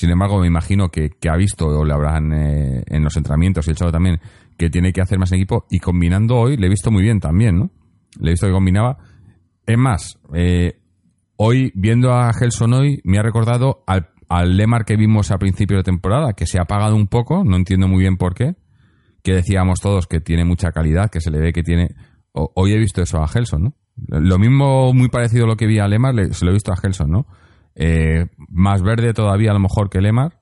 Sin 0.00 0.08
embargo, 0.08 0.40
me 0.40 0.46
imagino 0.46 0.88
que, 0.88 1.10
ha 1.28 1.36
visto, 1.36 1.66
o 1.66 1.84
le 1.84 1.92
habrán 1.92 2.32
eh, 2.32 2.82
en 2.86 3.04
los 3.04 3.14
entrenamientos 3.18 3.66
y 3.66 3.70
el 3.70 3.76
chavo 3.76 3.92
también, 3.92 4.18
que 4.56 4.70
tiene 4.70 4.94
que 4.94 5.02
hacer 5.02 5.18
más 5.18 5.30
en 5.32 5.40
equipo. 5.40 5.66
Y 5.68 5.78
combinando 5.78 6.36
hoy, 6.36 6.56
le 6.56 6.68
he 6.68 6.70
visto 6.70 6.90
muy 6.90 7.02
bien 7.02 7.20
también, 7.20 7.58
¿no? 7.58 7.70
Le 8.18 8.30
he 8.30 8.32
visto 8.32 8.46
que 8.46 8.52
combinaba. 8.54 8.96
Es 9.66 9.76
más, 9.76 10.18
eh, 10.32 10.80
hoy, 11.36 11.70
viendo 11.74 12.14
a 12.14 12.32
Gelson 12.32 12.72
hoy, 12.72 13.02
me 13.04 13.18
ha 13.18 13.22
recordado 13.22 13.84
al 13.86 14.08
al 14.30 14.56
Lemar 14.56 14.84
que 14.84 14.96
vimos 14.96 15.32
a 15.32 15.38
principio 15.38 15.76
de 15.76 15.82
temporada, 15.82 16.34
que 16.34 16.46
se 16.46 16.58
ha 16.58 16.62
apagado 16.62 16.94
un 16.94 17.08
poco, 17.08 17.42
no 17.44 17.56
entiendo 17.56 17.88
muy 17.88 17.98
bien 17.98 18.16
por 18.16 18.34
qué, 18.34 18.54
que 19.24 19.34
decíamos 19.34 19.80
todos 19.80 20.06
que 20.06 20.20
tiene 20.20 20.44
mucha 20.44 20.70
calidad, 20.70 21.10
que 21.10 21.20
se 21.20 21.32
le 21.32 21.40
ve 21.40 21.52
que 21.52 21.64
tiene... 21.64 21.96
hoy 22.32 22.72
he 22.72 22.78
visto 22.78 23.02
eso 23.02 23.20
a 23.20 23.26
Gelson, 23.26 23.62
¿no? 23.64 23.74
Lo 24.06 24.38
mismo, 24.38 24.94
muy 24.94 25.08
parecido 25.08 25.44
a 25.44 25.48
lo 25.48 25.56
que 25.56 25.66
vi 25.66 25.80
a 25.80 25.88
Lemar, 25.88 26.14
se 26.32 26.44
lo 26.44 26.52
he 26.52 26.54
visto 26.54 26.72
a 26.72 26.76
Gelson, 26.76 27.10
¿no? 27.10 27.26
Eh, 27.74 28.26
más 28.48 28.82
verde 28.82 29.12
todavía 29.14 29.50
a 29.50 29.54
lo 29.54 29.60
mejor 29.60 29.90
que 29.90 30.00
Lemar, 30.00 30.40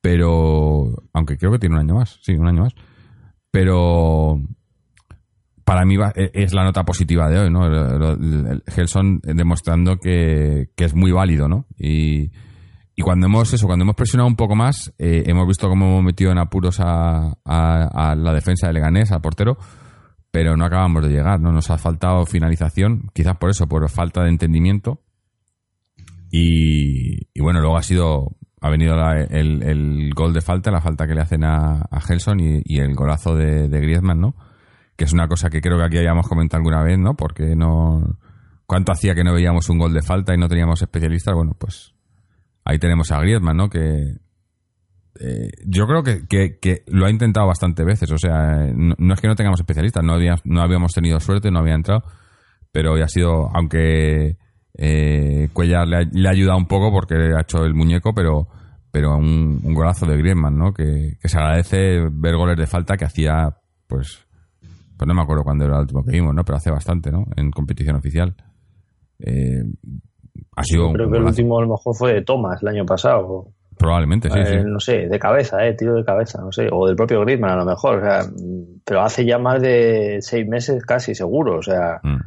pero... 0.00 1.02
Aunque 1.12 1.36
creo 1.36 1.52
que 1.52 1.58
tiene 1.58 1.76
un 1.76 1.82
año 1.82 1.94
más, 1.94 2.18
sí, 2.22 2.32
un 2.32 2.48
año 2.48 2.62
más. 2.62 2.74
Pero 3.50 4.40
para 5.64 5.84
mí 5.84 5.96
e, 6.16 6.30
es 6.34 6.52
la 6.52 6.64
nota 6.64 6.84
positiva 6.84 7.28
de 7.28 7.38
hoy, 7.38 7.50
¿no? 7.50 7.60
Gelson 8.66 9.20
demostrando 9.22 9.98
que, 9.98 10.70
que, 10.76 10.84
es 10.84 10.94
muy 10.94 11.12
válido, 11.12 11.48
¿no? 11.48 11.66
Y, 11.78 12.30
y 13.00 13.02
cuando 13.02 13.28
hemos 13.28 13.50
eso, 13.54 13.66
cuando 13.66 13.84
hemos 13.84 13.96
presionado 13.96 14.28
un 14.28 14.36
poco 14.36 14.54
más, 14.54 14.92
eh, 14.98 15.22
hemos 15.26 15.46
visto 15.46 15.70
cómo 15.70 15.86
hemos 15.86 16.04
metido 16.04 16.32
en 16.32 16.38
apuros 16.38 16.80
a, 16.80 17.34
la 17.46 18.34
defensa 18.34 18.66
de 18.66 18.74
Leganés, 18.74 19.10
al 19.10 19.22
portero, 19.22 19.56
pero 20.30 20.54
no 20.54 20.66
acabamos 20.66 21.04
de 21.04 21.08
llegar, 21.08 21.40
¿no? 21.40 21.50
Nos 21.50 21.70
ha 21.70 21.78
faltado 21.78 22.26
finalización, 22.26 23.08
quizás 23.14 23.38
por 23.38 23.48
eso, 23.48 23.66
por 23.66 23.88
falta 23.88 24.22
de 24.22 24.28
entendimiento. 24.28 25.00
Y, 26.30 27.40
bueno, 27.40 27.60
luego 27.60 27.76
ha 27.76 27.82
sido, 27.82 28.36
ha 28.60 28.70
venido 28.70 28.94
el, 29.30 30.12
gol 30.14 30.32
de 30.32 30.40
falta, 30.40 30.70
la 30.70 30.80
falta 30.80 31.06
que 31.06 31.14
le 31.14 31.22
hacen 31.22 31.44
a, 31.44 31.82
a 31.90 32.00
Gelson 32.00 32.40
y, 32.40 32.78
el 32.78 32.94
golazo 32.94 33.34
de, 33.34 33.68
de 33.68 33.80
Griezmann, 33.80 34.20
¿no? 34.20 34.36
Que 34.96 35.04
es 35.04 35.12
una 35.12 35.28
cosa 35.28 35.50
que 35.50 35.60
creo 35.60 35.78
que 35.78 35.84
aquí 35.84 35.98
hayamos 35.98 36.28
comentado 36.28 36.58
alguna 36.58 36.82
vez, 36.82 36.98
¿no? 36.98 37.14
Porque 37.16 37.56
no, 37.56 38.18
¿Cuánto 38.70 38.92
hacía 38.92 39.16
que 39.16 39.24
no 39.24 39.34
veíamos 39.34 39.68
un 39.68 39.78
gol 39.78 39.92
de 39.92 40.00
falta 40.00 40.32
y 40.32 40.38
no 40.38 40.48
teníamos 40.48 40.80
especialistas? 40.80 41.34
Bueno, 41.34 41.56
pues 41.58 41.92
ahí 42.64 42.78
tenemos 42.78 43.10
a 43.10 43.18
Griezmann, 43.18 43.56
¿no? 43.56 43.68
Que 43.68 44.14
eh, 45.18 45.50
yo 45.66 45.88
creo 45.88 46.04
que, 46.04 46.56
que, 46.60 46.84
lo 46.86 47.06
ha 47.06 47.10
intentado 47.10 47.48
bastante 47.48 47.82
veces. 47.82 48.12
O 48.12 48.16
sea, 48.16 48.70
no, 48.72 49.12
es 49.12 49.20
que 49.20 49.26
no 49.26 49.34
tengamos 49.34 49.58
especialistas, 49.58 50.04
no, 50.04 50.16
no 50.44 50.62
habíamos 50.62 50.92
tenido 50.92 51.18
suerte, 51.18 51.50
no 51.50 51.58
había 51.58 51.74
entrado, 51.74 52.04
pero 52.70 52.96
ya 52.96 53.06
ha 53.06 53.08
sido, 53.08 53.48
aunque 53.52 54.36
eh, 54.74 55.48
Cuellar 55.52 55.86
le 55.86 56.28
ha, 56.28 56.30
ayudado 56.30 56.58
un 56.58 56.66
poco 56.66 56.90
porque 56.90 57.14
ha 57.14 57.40
hecho 57.40 57.64
el 57.64 57.74
muñeco, 57.74 58.14
pero 58.14 58.48
pero 58.90 59.16
un, 59.16 59.60
un 59.62 59.74
golazo 59.74 60.06
de 60.06 60.16
Griezmann, 60.16 60.58
¿no? 60.58 60.72
Que, 60.72 61.16
que, 61.20 61.28
se 61.28 61.38
agradece 61.38 62.08
ver 62.10 62.36
goles 62.36 62.56
de 62.56 62.66
falta 62.66 62.96
que 62.96 63.04
hacía, 63.04 63.56
pues, 63.86 64.26
pues 64.96 65.06
no 65.06 65.14
me 65.14 65.22
acuerdo 65.22 65.44
cuándo 65.44 65.64
era 65.64 65.76
el 65.76 65.82
último 65.82 66.04
que 66.04 66.12
vimos, 66.12 66.34
¿no? 66.34 66.44
Pero 66.44 66.56
hace 66.56 66.70
bastante, 66.70 67.10
¿no? 67.10 67.24
En 67.36 67.50
competición 67.50 67.96
oficial. 67.96 68.34
Eh, 69.20 69.62
ha 70.56 70.64
sido 70.64 70.92
creo 70.92 71.10
que 71.10 71.18
el 71.18 71.24
último 71.24 71.58
a 71.58 71.62
lo 71.62 71.68
mejor 71.68 71.94
fue 71.94 72.14
de 72.14 72.22
Thomas 72.22 72.62
el 72.62 72.68
año 72.68 72.84
pasado. 72.84 73.52
Probablemente, 73.78 74.28
sí, 74.28 74.38
sí. 74.44 74.56
No 74.64 74.78
sé, 74.78 75.08
de 75.08 75.18
cabeza, 75.18 75.64
eh, 75.66 75.74
tiro 75.74 75.94
de 75.94 76.04
cabeza, 76.04 76.42
no 76.42 76.52
sé. 76.52 76.68
O 76.70 76.86
del 76.86 76.96
propio 76.96 77.20
Griezmann 77.20 77.52
a 77.52 77.56
lo 77.56 77.64
mejor, 77.64 77.98
o 77.98 78.02
sea, 78.02 78.30
pero 78.84 79.02
hace 79.02 79.24
ya 79.24 79.38
más 79.38 79.62
de 79.62 80.18
seis 80.20 80.46
meses 80.46 80.84
casi 80.84 81.14
seguro, 81.14 81.58
o 81.58 81.62
sea, 81.62 82.00
mm. 82.02 82.18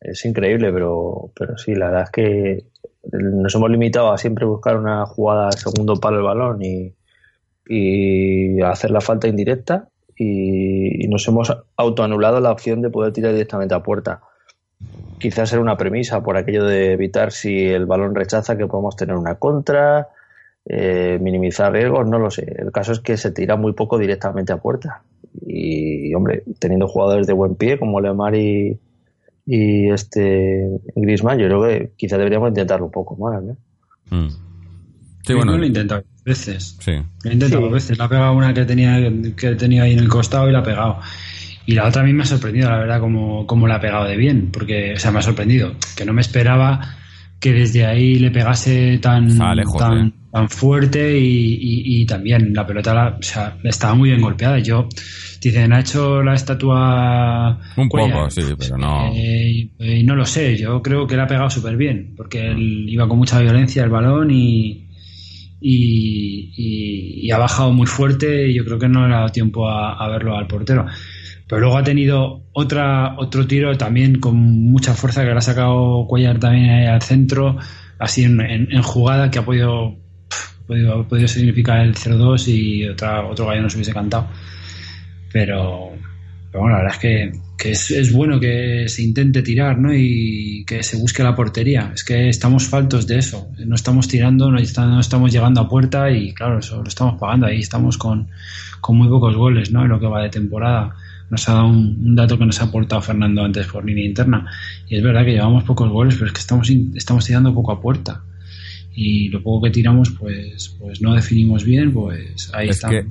Es 0.00 0.24
increíble, 0.24 0.72
pero, 0.72 1.30
pero 1.34 1.56
sí, 1.58 1.74
la 1.74 1.86
verdad 1.86 2.04
es 2.04 2.10
que 2.10 2.64
nos 3.12 3.54
hemos 3.54 3.70
limitado 3.70 4.12
a 4.12 4.18
siempre 4.18 4.44
buscar 4.44 4.76
una 4.76 5.06
jugada 5.06 5.52
segundo 5.52 5.96
palo 5.96 6.18
el 6.18 6.24
balón 6.24 6.62
y, 6.62 6.94
y 7.68 8.60
hacer 8.62 8.90
la 8.90 9.00
falta 9.00 9.28
indirecta 9.28 9.88
y, 10.16 11.06
nos 11.08 11.26
hemos 11.28 11.56
autoanulado 11.76 12.40
la 12.40 12.52
opción 12.52 12.82
de 12.82 12.90
poder 12.90 13.12
tirar 13.12 13.32
directamente 13.32 13.74
a 13.74 13.82
puerta. 13.82 14.20
Quizás 15.18 15.52
era 15.52 15.62
una 15.62 15.76
premisa 15.76 16.22
por 16.22 16.36
aquello 16.36 16.64
de 16.64 16.92
evitar 16.92 17.32
si 17.32 17.66
el 17.66 17.86
balón 17.86 18.14
rechaza 18.14 18.56
que 18.56 18.66
podemos 18.66 18.96
tener 18.96 19.16
una 19.16 19.36
contra, 19.36 20.08
eh, 20.66 21.18
minimizar 21.20 21.72
riesgos, 21.72 22.06
no 22.06 22.18
lo 22.18 22.30
sé. 22.30 22.54
El 22.58 22.72
caso 22.72 22.92
es 22.92 23.00
que 23.00 23.16
se 23.16 23.32
tira 23.32 23.56
muy 23.56 23.72
poco 23.72 23.98
directamente 23.98 24.52
a 24.52 24.58
puerta. 24.58 25.02
Y, 25.46 26.14
hombre, 26.14 26.44
teniendo 26.58 26.88
jugadores 26.88 27.26
de 27.26 27.32
buen 27.32 27.54
pie 27.54 27.78
como 27.78 28.00
Lemar 28.00 28.34
y, 28.34 28.78
y 29.50 29.88
este 29.88 30.68
Griezmann, 30.94 31.38
yo 31.38 31.46
creo 31.46 31.62
que 31.62 31.92
quizá 31.96 32.18
deberíamos 32.18 32.50
intentarlo 32.50 32.84
un 32.84 32.92
poco 32.92 33.16
más, 33.16 33.42
¿no? 33.42 33.56
Mm. 34.10 34.28
Sí, 35.22 35.32
bueno, 35.32 35.56
lo 35.56 35.64
he 35.64 35.68
intentado 35.68 36.04
veces. 36.22 36.76
Sí. 36.80 36.92
Lo 37.24 37.30
he 37.30 37.32
intentado 37.32 37.70
veces. 37.70 37.96
La 37.96 38.04
ha 38.04 38.08
pegado 38.10 38.34
una 38.34 38.52
que 38.52 38.66
tenía, 38.66 38.98
que 39.34 39.54
tenía 39.54 39.84
ahí 39.84 39.94
en 39.94 40.00
el 40.00 40.08
costado 40.08 40.50
y 40.50 40.52
la 40.52 40.58
ha 40.58 40.62
pegado. 40.62 41.00
Y 41.64 41.74
la 41.74 41.86
otra 41.86 42.02
a 42.02 42.04
mí 42.04 42.12
me 42.12 42.24
ha 42.24 42.26
sorprendido, 42.26 42.68
la 42.68 42.78
verdad, 42.78 43.00
como, 43.00 43.46
como 43.46 43.66
la 43.66 43.76
ha 43.76 43.80
pegado 43.80 44.04
de 44.04 44.18
bien. 44.18 44.50
Porque, 44.52 44.92
o 44.94 44.98
sea, 44.98 45.12
me 45.12 45.20
ha 45.20 45.22
sorprendido. 45.22 45.72
Que 45.96 46.04
no 46.04 46.12
me 46.12 46.20
esperaba 46.20 46.96
que 47.40 47.54
desde 47.54 47.86
ahí 47.86 48.16
le 48.16 48.30
pegase 48.30 48.98
tan, 48.98 49.38
tan, 49.38 50.12
tan, 50.30 50.48
fuerte 50.48 51.18
y, 51.18 51.58
y, 51.60 52.06
también 52.06 52.52
la 52.54 52.66
pelota 52.66 53.16
o 53.18 53.22
sea, 53.22 53.56
estaba 53.64 53.94
muy 53.94 54.10
bien 54.10 54.20
golpeada. 54.20 54.58
Yo, 54.58 54.88
dicen, 55.40 55.72
ha 55.72 55.80
hecho 55.80 56.22
la 56.22 56.34
estatua. 56.34 57.58
Un 57.76 57.88
poco, 57.88 58.30
sí, 58.30 58.42
pero 58.58 58.76
no. 58.76 59.12
Eh, 59.14 59.70
y 59.78 60.02
no 60.04 60.14
lo 60.14 60.24
sé, 60.24 60.56
yo 60.56 60.82
creo 60.82 61.06
que 61.06 61.16
le 61.16 61.22
ha 61.22 61.26
pegado 61.26 61.50
súper 61.50 61.76
bien, 61.76 62.14
porque 62.16 62.46
él 62.48 62.86
iba 62.88 63.08
con 63.08 63.18
mucha 63.18 63.40
violencia 63.40 63.84
el 63.84 63.90
balón 63.90 64.30
y, 64.30 64.88
y, 65.60 67.30
ha 67.30 67.38
bajado 67.38 67.72
muy 67.72 67.86
fuerte 67.86 68.48
y 68.48 68.54
yo 68.54 68.64
creo 68.64 68.78
que 68.78 68.88
no 68.88 69.06
le 69.06 69.14
ha 69.14 69.18
dado 69.18 69.28
tiempo 69.28 69.68
a, 69.68 69.92
a 69.92 70.08
verlo 70.08 70.36
al 70.36 70.46
portero. 70.46 70.86
Pero 71.48 71.62
luego 71.62 71.78
ha 71.78 71.82
tenido 71.82 72.42
otra, 72.52 73.14
otro 73.16 73.46
tiro 73.46 73.76
también 73.78 74.20
con 74.20 74.36
mucha 74.36 74.92
fuerza 74.92 75.24
que 75.24 75.30
le 75.30 75.38
ha 75.38 75.40
sacado 75.40 76.06
Cuellar 76.06 76.38
también 76.38 76.68
al 76.86 77.00
centro, 77.00 77.56
así 77.98 78.24
en, 78.24 78.82
jugada 78.82 79.30
que 79.30 79.38
ha 79.38 79.44
podido, 79.44 79.96
podido, 80.68 81.08
podido 81.08 81.26
significar 81.26 81.80
el 81.80 81.94
0-2 81.94 82.46
y 82.48 82.86
otra, 82.86 83.26
otro 83.26 83.46
gallo 83.46 83.62
no 83.62 83.70
se 83.70 83.78
hubiese 83.78 83.92
cantado. 83.92 84.28
Pero, 85.32 85.90
bueno, 86.52 86.68
la 86.68 86.76
verdad 86.76 86.92
es 86.92 86.98
que, 86.98 87.32
que 87.56 87.70
es, 87.72 87.90
es, 87.90 88.12
bueno 88.12 88.38
que 88.38 88.84
se 88.86 89.02
intente 89.02 89.42
tirar 89.42 89.78
¿no? 89.78 89.92
y 89.92 90.64
que 90.66 90.82
se 90.82 90.96
busque 90.96 91.24
la 91.24 91.34
portería. 91.34 91.90
Es 91.94 92.04
que 92.04 92.28
estamos 92.28 92.68
faltos 92.68 93.06
de 93.06 93.18
eso. 93.18 93.48
No 93.66 93.74
estamos 93.74 94.06
tirando, 94.06 94.50
no, 94.50 94.58
estamos 94.58 95.32
llegando 95.32 95.60
a 95.62 95.68
puerta 95.68 96.10
y 96.10 96.32
claro, 96.32 96.60
eso 96.60 96.82
lo 96.82 96.88
estamos 96.88 97.18
pagando. 97.18 97.46
Ahí 97.46 97.58
estamos 97.58 97.98
con, 97.98 98.28
con 98.80 98.96
muy 98.96 99.08
pocos 99.08 99.34
goles 99.34 99.72
¿no? 99.72 99.82
en 99.82 99.88
lo 99.88 99.98
que 99.98 100.06
va 100.06 100.22
de 100.22 100.28
temporada 100.28 100.94
nos 101.30 101.48
ha 101.48 101.54
dado 101.54 101.66
un, 101.68 102.14
dato 102.14 102.38
que 102.38 102.46
nos 102.46 102.60
ha 102.60 102.64
aportado 102.64 103.02
Fernando 103.02 103.44
antes 103.44 103.66
por 103.66 103.84
línea 103.84 104.04
interna. 104.04 104.50
Y 104.88 104.96
es 104.96 105.02
verdad 105.02 105.24
que 105.24 105.32
llevamos 105.32 105.64
pocos 105.64 105.90
goles, 105.90 106.14
pero 106.14 106.26
es 106.26 106.32
que 106.32 106.40
estamos, 106.40 106.70
estamos 106.94 107.24
tirando 107.24 107.54
poco 107.54 107.72
a 107.72 107.80
puerta. 107.80 108.22
Y 109.00 109.28
lo 109.28 109.40
poco 109.40 109.66
que 109.66 109.70
tiramos, 109.70 110.10
pues, 110.18 110.76
pues 110.80 111.00
no 111.00 111.14
definimos 111.14 111.64
bien, 111.64 111.92
pues 111.92 112.50
ahí 112.52 112.68
es 112.68 112.76
está. 112.76 112.88
Que, 112.90 113.04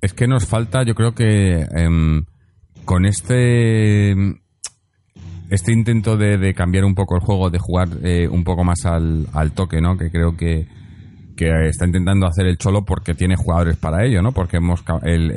es 0.00 0.14
que 0.14 0.26
nos 0.26 0.46
falta, 0.46 0.84
yo 0.86 0.94
creo 0.94 1.12
que 1.12 1.66
em, 1.76 2.24
con 2.86 3.04
este 3.04 4.14
este 5.50 5.72
intento 5.74 6.16
de, 6.16 6.54
cambiar 6.54 6.86
un 6.86 6.94
poco 6.94 7.16
el 7.16 7.20
juego, 7.20 7.50
de 7.50 7.58
jugar 7.58 7.88
eh, 8.02 8.26
un 8.26 8.42
poco 8.42 8.64
más 8.64 8.86
al, 8.86 9.26
al 9.34 9.52
toque, 9.52 9.82
¿no? 9.82 9.98
Que 9.98 10.10
creo 10.10 10.34
que, 10.34 10.66
que 11.36 11.50
está 11.68 11.84
intentando 11.84 12.26
hacer 12.26 12.46
el 12.46 12.56
Cholo 12.56 12.86
porque 12.86 13.12
tiene 13.12 13.36
jugadores 13.36 13.76
para 13.76 14.02
ello, 14.06 14.22
¿no? 14.22 14.32
Porque 14.32 14.56
hemos 14.56 14.82
el, 15.02 15.30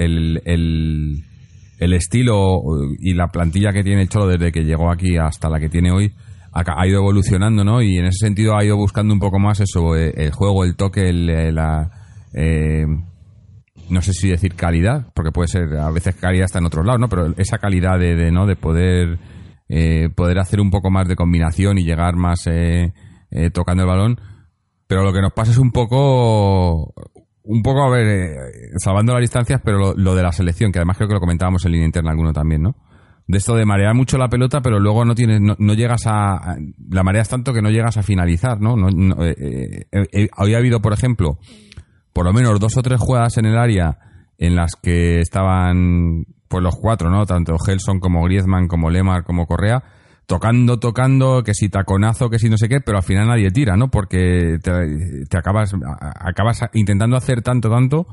el, 0.45 1.21
el 1.79 1.93
estilo 1.93 2.61
y 2.97 3.13
la 3.13 3.27
plantilla 3.27 3.73
que 3.73 3.83
tiene 3.83 4.03
el 4.03 4.09
Cholo 4.09 4.27
desde 4.27 4.53
que 4.53 4.63
llegó 4.63 4.89
aquí 4.89 5.17
hasta 5.17 5.49
la 5.49 5.59
que 5.59 5.67
tiene 5.67 5.91
hoy 5.91 6.13
ha, 6.65 6.87
ido 6.87 6.99
evolucionando, 6.99 7.63
¿no? 7.63 7.81
Y 7.81 7.97
en 7.97 8.05
ese 8.05 8.25
sentido 8.25 8.55
ha 8.55 8.63
ido 8.63 8.77
buscando 8.77 9.13
un 9.13 9.19
poco 9.19 9.39
más 9.39 9.59
eso, 9.59 9.95
eh, 9.95 10.13
el 10.15 10.31
juego, 10.31 10.63
el 10.63 10.75
toque, 10.75 11.09
eh, 11.09 11.51
la... 11.51 11.89
Eh, 12.33 12.85
no 13.89 14.01
sé 14.01 14.13
si 14.13 14.29
decir 14.29 14.55
calidad, 14.55 15.07
porque 15.13 15.31
puede 15.31 15.47
ser, 15.47 15.77
a 15.77 15.89
veces 15.91 16.15
calidad 16.15 16.45
está 16.45 16.59
en 16.59 16.65
otros 16.65 16.85
lados, 16.85 16.99
¿no? 16.99 17.07
Pero 17.07 17.33
esa 17.37 17.57
calidad 17.57 17.97
de, 17.97 18.31
¿no? 18.31 18.45
De 18.45 18.57
poder, 18.57 19.17
poder 20.15 20.39
hacer 20.39 20.59
un 20.59 20.69
poco 20.69 20.91
más 20.91 21.07
de 21.07 21.15
combinación 21.15 21.77
y 21.77 21.85
llegar 21.85 22.17
más 22.17 22.49
tocando 23.53 23.83
el 23.83 23.87
balón. 23.89 24.19
Pero 24.87 25.03
lo 25.03 25.13
que 25.13 25.21
nos 25.21 25.31
pasa 25.31 25.51
es 25.51 25.57
un 25.57 25.71
poco 25.71 26.93
un 27.47 27.63
poco, 27.63 27.83
a 27.83 27.89
ver, 27.89 28.07
eh, 28.07 28.35
salvando 28.77 29.13
las 29.13 29.21
distancias, 29.21 29.61
pero 29.63 29.93
lo, 29.95 30.15
de 30.15 30.23
la 30.23 30.31
selección, 30.33 30.71
que 30.71 30.79
además 30.79 30.97
creo 30.97 31.07
que 31.07 31.13
lo 31.13 31.21
comentábamos 31.21 31.65
en 31.65 31.71
línea 31.71 31.85
interna 31.85 32.11
alguno 32.11 32.33
también, 32.33 32.61
¿no? 32.61 32.75
De 33.27 33.37
esto 33.37 33.55
de 33.55 33.65
marear 33.65 33.93
mucho 33.93 34.17
la 34.17 34.29
pelota, 34.29 34.61
pero 34.61 34.79
luego 34.79 35.03
no 35.03 35.13
tienes, 35.13 35.41
no, 35.41 35.73
llegas 35.73 36.03
a, 36.05 36.55
La 36.89 37.03
mareas 37.03 37.27
tanto 37.27 37.53
que 37.53 37.61
no 37.61 37.69
llegas 37.69 37.97
a 37.97 38.03
finalizar, 38.03 38.61
¿no? 38.61 38.77
no, 38.77 39.25
eh, 39.25 39.87
eh, 39.91 40.29
hoy 40.37 40.53
ha 40.53 40.57
habido, 40.57 40.81
por 40.81 40.93
ejemplo, 40.93 41.37
por 42.13 42.25
lo 42.25 42.31
menos 42.31 42.57
dos 42.59 42.77
o 42.77 42.81
tres 42.81 42.99
jugadas 42.99 43.37
en 43.37 43.45
el 43.45 43.57
área 43.57 43.99
en 44.37 44.55
las 44.55 44.75
que 44.75 45.19
estaban, 45.19 46.25
pues 46.47 46.63
los 46.63 46.75
cuatro, 46.75 47.09
¿no? 47.09 47.25
Tanto 47.25 47.57
Gelson 47.57 47.99
como 47.99 48.23
Griezmann, 48.23 48.67
como 48.67 48.89
Lemar, 48.89 49.23
como 49.23 49.45
Correa, 49.45 49.83
tocando, 50.25 50.79
tocando, 50.79 51.43
que 51.43 51.53
si 51.53 51.69
taconazo, 51.69 52.29
que 52.29 52.39
si 52.39 52.49
no 52.49 52.57
sé 52.57 52.69
qué, 52.69 52.81
pero 52.81 52.97
al 52.97 53.03
final 53.03 53.27
nadie 53.27 53.49
tira, 53.49 53.75
¿no? 53.75 53.89
Porque 53.89 54.57
te, 54.61 55.37
acabas, 55.37 55.73
acabas 55.99 56.61
intentando 56.73 57.17
hacer 57.17 57.41
tanto, 57.41 57.69
tanto, 57.69 58.07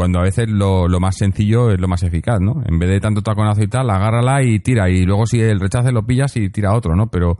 cuando 0.00 0.18
a 0.18 0.22
veces 0.22 0.48
lo, 0.48 0.88
más 0.98 1.14
sencillo 1.18 1.70
es 1.70 1.78
lo 1.78 1.86
más 1.86 2.02
eficaz, 2.02 2.40
¿no? 2.40 2.62
En 2.64 2.78
vez 2.78 2.88
de 2.88 3.00
tanto 3.00 3.20
taconazo 3.20 3.62
y 3.62 3.68
tal, 3.68 3.90
agárrala 3.90 4.42
y 4.42 4.58
tira, 4.60 4.88
y 4.88 5.04
luego 5.04 5.26
si 5.26 5.42
el 5.42 5.60
rechace 5.60 5.92
lo 5.92 6.06
pillas 6.06 6.34
y 6.38 6.48
tira 6.48 6.74
otro, 6.74 6.96
¿no? 6.96 7.10
Pero 7.10 7.36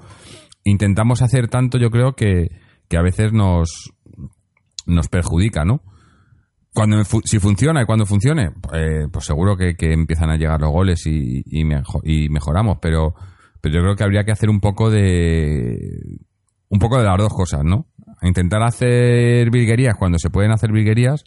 intentamos 0.63 1.23
hacer 1.23 1.49
tanto, 1.49 1.79
yo 1.79 1.89
creo 1.89 2.13
que, 2.13 2.49
que 2.87 2.99
a 2.99 3.03
veces 3.03 3.33
nos, 3.33 3.95
nos 4.85 5.09
perjudica, 5.09 5.65
¿no? 5.65 5.81
Cuando, 6.75 7.03
si 7.25 7.39
funciona 7.39 7.81
y 7.81 7.87
cuando 7.87 8.05
funcione, 8.05 8.51
pues, 8.61 9.09
pues 9.11 9.25
seguro 9.25 9.57
que, 9.57 9.75
que, 9.75 9.95
empiezan 9.95 10.29
a 10.29 10.37
llegar 10.37 10.61
los 10.61 10.71
goles 10.71 11.07
y, 11.07 11.43
y, 11.47 11.63
y 12.05 12.29
mejoramos, 12.29 12.77
pero 12.83 13.15
pero 13.63 13.75
yo 13.75 13.81
creo 13.81 13.97
que 13.97 14.05
habría 14.05 14.25
que 14.25 14.33
hacer 14.33 14.51
un 14.51 14.61
poco 14.61 14.91
de. 14.91 15.79
Un 16.69 16.79
poco 16.79 16.99
de 16.99 17.05
las 17.05 17.17
dos 17.17 17.33
cosas, 17.33 17.65
¿no? 17.65 17.87
Intentar 18.21 18.63
hacer 18.63 19.51
virguerías 19.51 19.95
cuando 19.99 20.19
se 20.19 20.29
pueden 20.29 20.53
hacer 20.53 20.73
virguerías, 20.73 21.25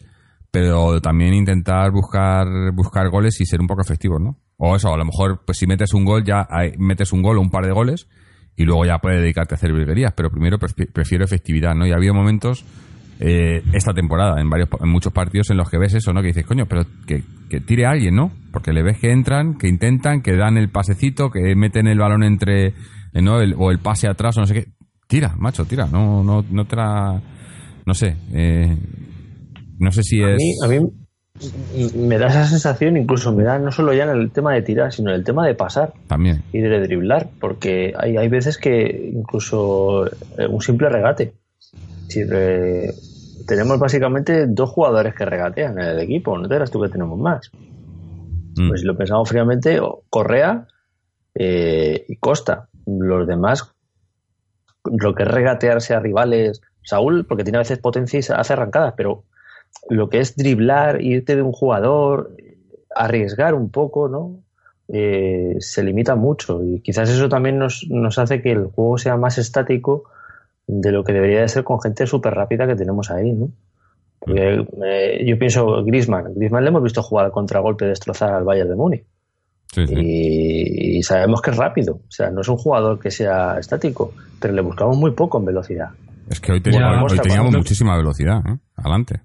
pero 0.54 1.00
también 1.00 1.34
intentar 1.34 1.90
buscar, 1.90 2.46
buscar 2.72 3.10
goles 3.10 3.40
y 3.40 3.44
ser 3.44 3.60
un 3.60 3.66
poco 3.66 3.82
efectivos, 3.82 4.20
¿no? 4.20 4.38
O 4.56 4.76
eso, 4.76 4.94
a 4.94 4.96
lo 4.96 5.04
mejor, 5.04 5.42
pues 5.44 5.58
si 5.58 5.66
metes 5.66 5.92
un 5.94 6.04
gol, 6.04 6.22
ya 6.22 6.46
metes 6.78 7.12
un 7.12 7.22
gol 7.22 7.38
o 7.38 7.40
un 7.40 7.50
par 7.50 7.66
de 7.66 7.72
goles 7.72 8.06
y 8.54 8.62
luego 8.62 8.84
ya 8.84 8.98
puedes 8.98 9.20
dedicarte 9.20 9.54
a 9.54 9.56
hacer 9.56 9.72
virguerías, 9.72 10.12
pero 10.16 10.30
primero 10.30 10.56
prefiero 10.60 11.24
efectividad, 11.24 11.74
¿no? 11.74 11.88
Y 11.88 11.90
ha 11.90 11.96
habido 11.96 12.14
momentos 12.14 12.64
eh, 13.18 13.64
esta 13.72 13.92
temporada, 13.92 14.40
en 14.40 14.48
varios 14.48 14.68
en 14.80 14.90
muchos 14.90 15.12
partidos 15.12 15.50
en 15.50 15.56
los 15.56 15.68
que 15.68 15.76
ves 15.76 15.94
eso, 15.94 16.12
¿no? 16.12 16.20
Que 16.20 16.28
dices, 16.28 16.46
coño, 16.46 16.66
pero 16.66 16.84
que, 17.04 17.24
que 17.50 17.58
tire 17.58 17.86
a 17.86 17.90
alguien, 17.90 18.14
¿no? 18.14 18.30
Porque 18.52 18.72
le 18.72 18.84
ves 18.84 19.00
que 19.00 19.10
entran, 19.10 19.58
que 19.58 19.66
intentan, 19.66 20.22
que 20.22 20.36
dan 20.36 20.56
el 20.56 20.68
pasecito, 20.68 21.30
que 21.32 21.56
meten 21.56 21.88
el 21.88 21.98
balón 21.98 22.22
entre, 22.22 22.68
eh, 22.68 22.74
¿no? 23.20 23.38
o 23.38 23.70
el 23.72 23.78
pase 23.80 24.06
atrás 24.06 24.36
o 24.36 24.40
no 24.42 24.46
sé 24.46 24.54
qué. 24.54 24.66
Tira, 25.08 25.34
macho, 25.36 25.64
tira. 25.64 25.88
No, 25.88 26.22
no, 26.22 26.44
no 26.48 26.64
te 26.64 26.76
No 26.76 27.92
sé. 27.92 28.14
Eh, 28.32 28.76
no 29.78 29.92
sé 29.92 30.02
si 30.02 30.22
es... 30.22 30.62
A 30.62 30.68
mí, 30.68 30.78
me 31.96 32.18
da 32.18 32.28
esa 32.28 32.46
sensación, 32.46 32.96
incluso 32.96 33.34
me 33.34 33.42
da 33.42 33.58
no 33.58 33.72
solo 33.72 33.92
ya 33.92 34.04
en 34.04 34.10
el 34.10 34.30
tema 34.30 34.54
de 34.54 34.62
tirar, 34.62 34.92
sino 34.92 35.10
en 35.10 35.16
el 35.16 35.24
tema 35.24 35.44
de 35.46 35.54
pasar 35.54 35.92
También. 36.06 36.42
y 36.52 36.60
de 36.60 36.80
driblar, 36.80 37.28
porque 37.40 37.92
hay, 37.98 38.16
hay 38.16 38.28
veces 38.28 38.56
que 38.56 39.10
incluso 39.12 40.06
eh, 40.06 40.46
un 40.48 40.60
simple 40.60 40.88
regate. 40.88 41.34
Si 42.08 42.20
tenemos 43.46 43.78
básicamente 43.80 44.46
dos 44.46 44.70
jugadores 44.70 45.14
que 45.14 45.24
regatean 45.24 45.78
en 45.78 45.86
el 45.86 45.98
equipo, 45.98 46.38
no 46.38 46.46
te 46.46 46.54
dirás 46.54 46.70
tú 46.70 46.80
que 46.80 46.88
tenemos 46.88 47.18
más. 47.18 47.50
Mm. 48.56 48.68
Pues 48.68 48.82
si 48.82 48.86
lo 48.86 48.96
pensamos 48.96 49.28
fríamente, 49.28 49.80
Correa 50.08 50.68
eh, 51.34 52.04
y 52.08 52.16
Costa. 52.16 52.68
Los 52.86 53.26
demás, 53.26 53.74
lo 54.84 55.14
que 55.14 55.24
es 55.24 55.28
regatearse 55.28 55.94
a 55.94 56.00
rivales, 56.00 56.60
Saúl, 56.82 57.26
porque 57.26 57.42
tiene 57.42 57.58
a 57.58 57.62
veces 57.62 57.78
potencia 57.78 58.18
y 58.18 58.22
hace 58.32 58.52
arrancadas, 58.52 58.94
pero 58.96 59.24
lo 59.88 60.08
que 60.08 60.20
es 60.20 60.36
driblar, 60.36 61.02
irte 61.02 61.36
de 61.36 61.42
un 61.42 61.52
jugador, 61.52 62.36
arriesgar 62.94 63.54
un 63.54 63.70
poco, 63.70 64.08
¿no? 64.08 64.40
Eh, 64.88 65.56
se 65.60 65.82
limita 65.82 66.14
mucho 66.14 66.62
y 66.62 66.80
quizás 66.80 67.08
eso 67.08 67.28
también 67.28 67.58
nos, 67.58 67.86
nos 67.88 68.18
hace 68.18 68.42
que 68.42 68.52
el 68.52 68.66
juego 68.66 68.98
sea 68.98 69.16
más 69.16 69.38
estático 69.38 70.04
de 70.66 70.92
lo 70.92 71.04
que 71.04 71.14
debería 71.14 71.40
de 71.40 71.48
ser 71.48 71.64
con 71.64 71.80
gente 71.80 72.06
súper 72.06 72.34
rápida 72.34 72.66
que 72.66 72.74
tenemos 72.76 73.10
ahí, 73.10 73.32
¿no? 73.32 73.48
Porque, 74.18 74.66
eh, 74.86 75.24
yo 75.26 75.38
pienso 75.38 75.84
Griezmann, 75.84 76.34
Griezmann 76.34 76.64
le 76.64 76.70
hemos 76.70 76.82
visto 76.82 77.02
jugar 77.02 77.26
al 77.26 77.32
contragolpe 77.32 77.86
destrozar 77.86 78.32
al 78.32 78.44
Bayern 78.44 78.70
de 78.70 78.76
Múnich 78.76 79.04
Sí, 79.72 79.86
sí. 79.86 79.94
y, 79.96 80.98
y 80.98 81.02
sabemos 81.02 81.42
que 81.42 81.50
es 81.50 81.56
rápido, 81.56 81.94
o 81.94 82.10
sea, 82.10 82.30
no 82.30 82.42
es 82.42 82.48
un 82.48 82.56
jugador 82.56 82.98
que 82.98 83.10
sea 83.10 83.58
estático, 83.58 84.12
pero 84.40 84.54
le 84.54 84.62
buscamos 84.62 84.96
muy 84.96 85.10
poco 85.12 85.38
en 85.38 85.46
velocidad. 85.46 85.88
Es 86.28 86.40
que 86.40 86.52
hoy 86.52 86.60
teníamos, 86.60 87.00
Bueno, 87.00 87.06
hoy 87.10 87.18
teníamos 87.18 87.56
muchísima 87.56 87.96
velocidad. 87.96 88.38
¿eh? 88.46 88.58
Adelante. 88.76 89.20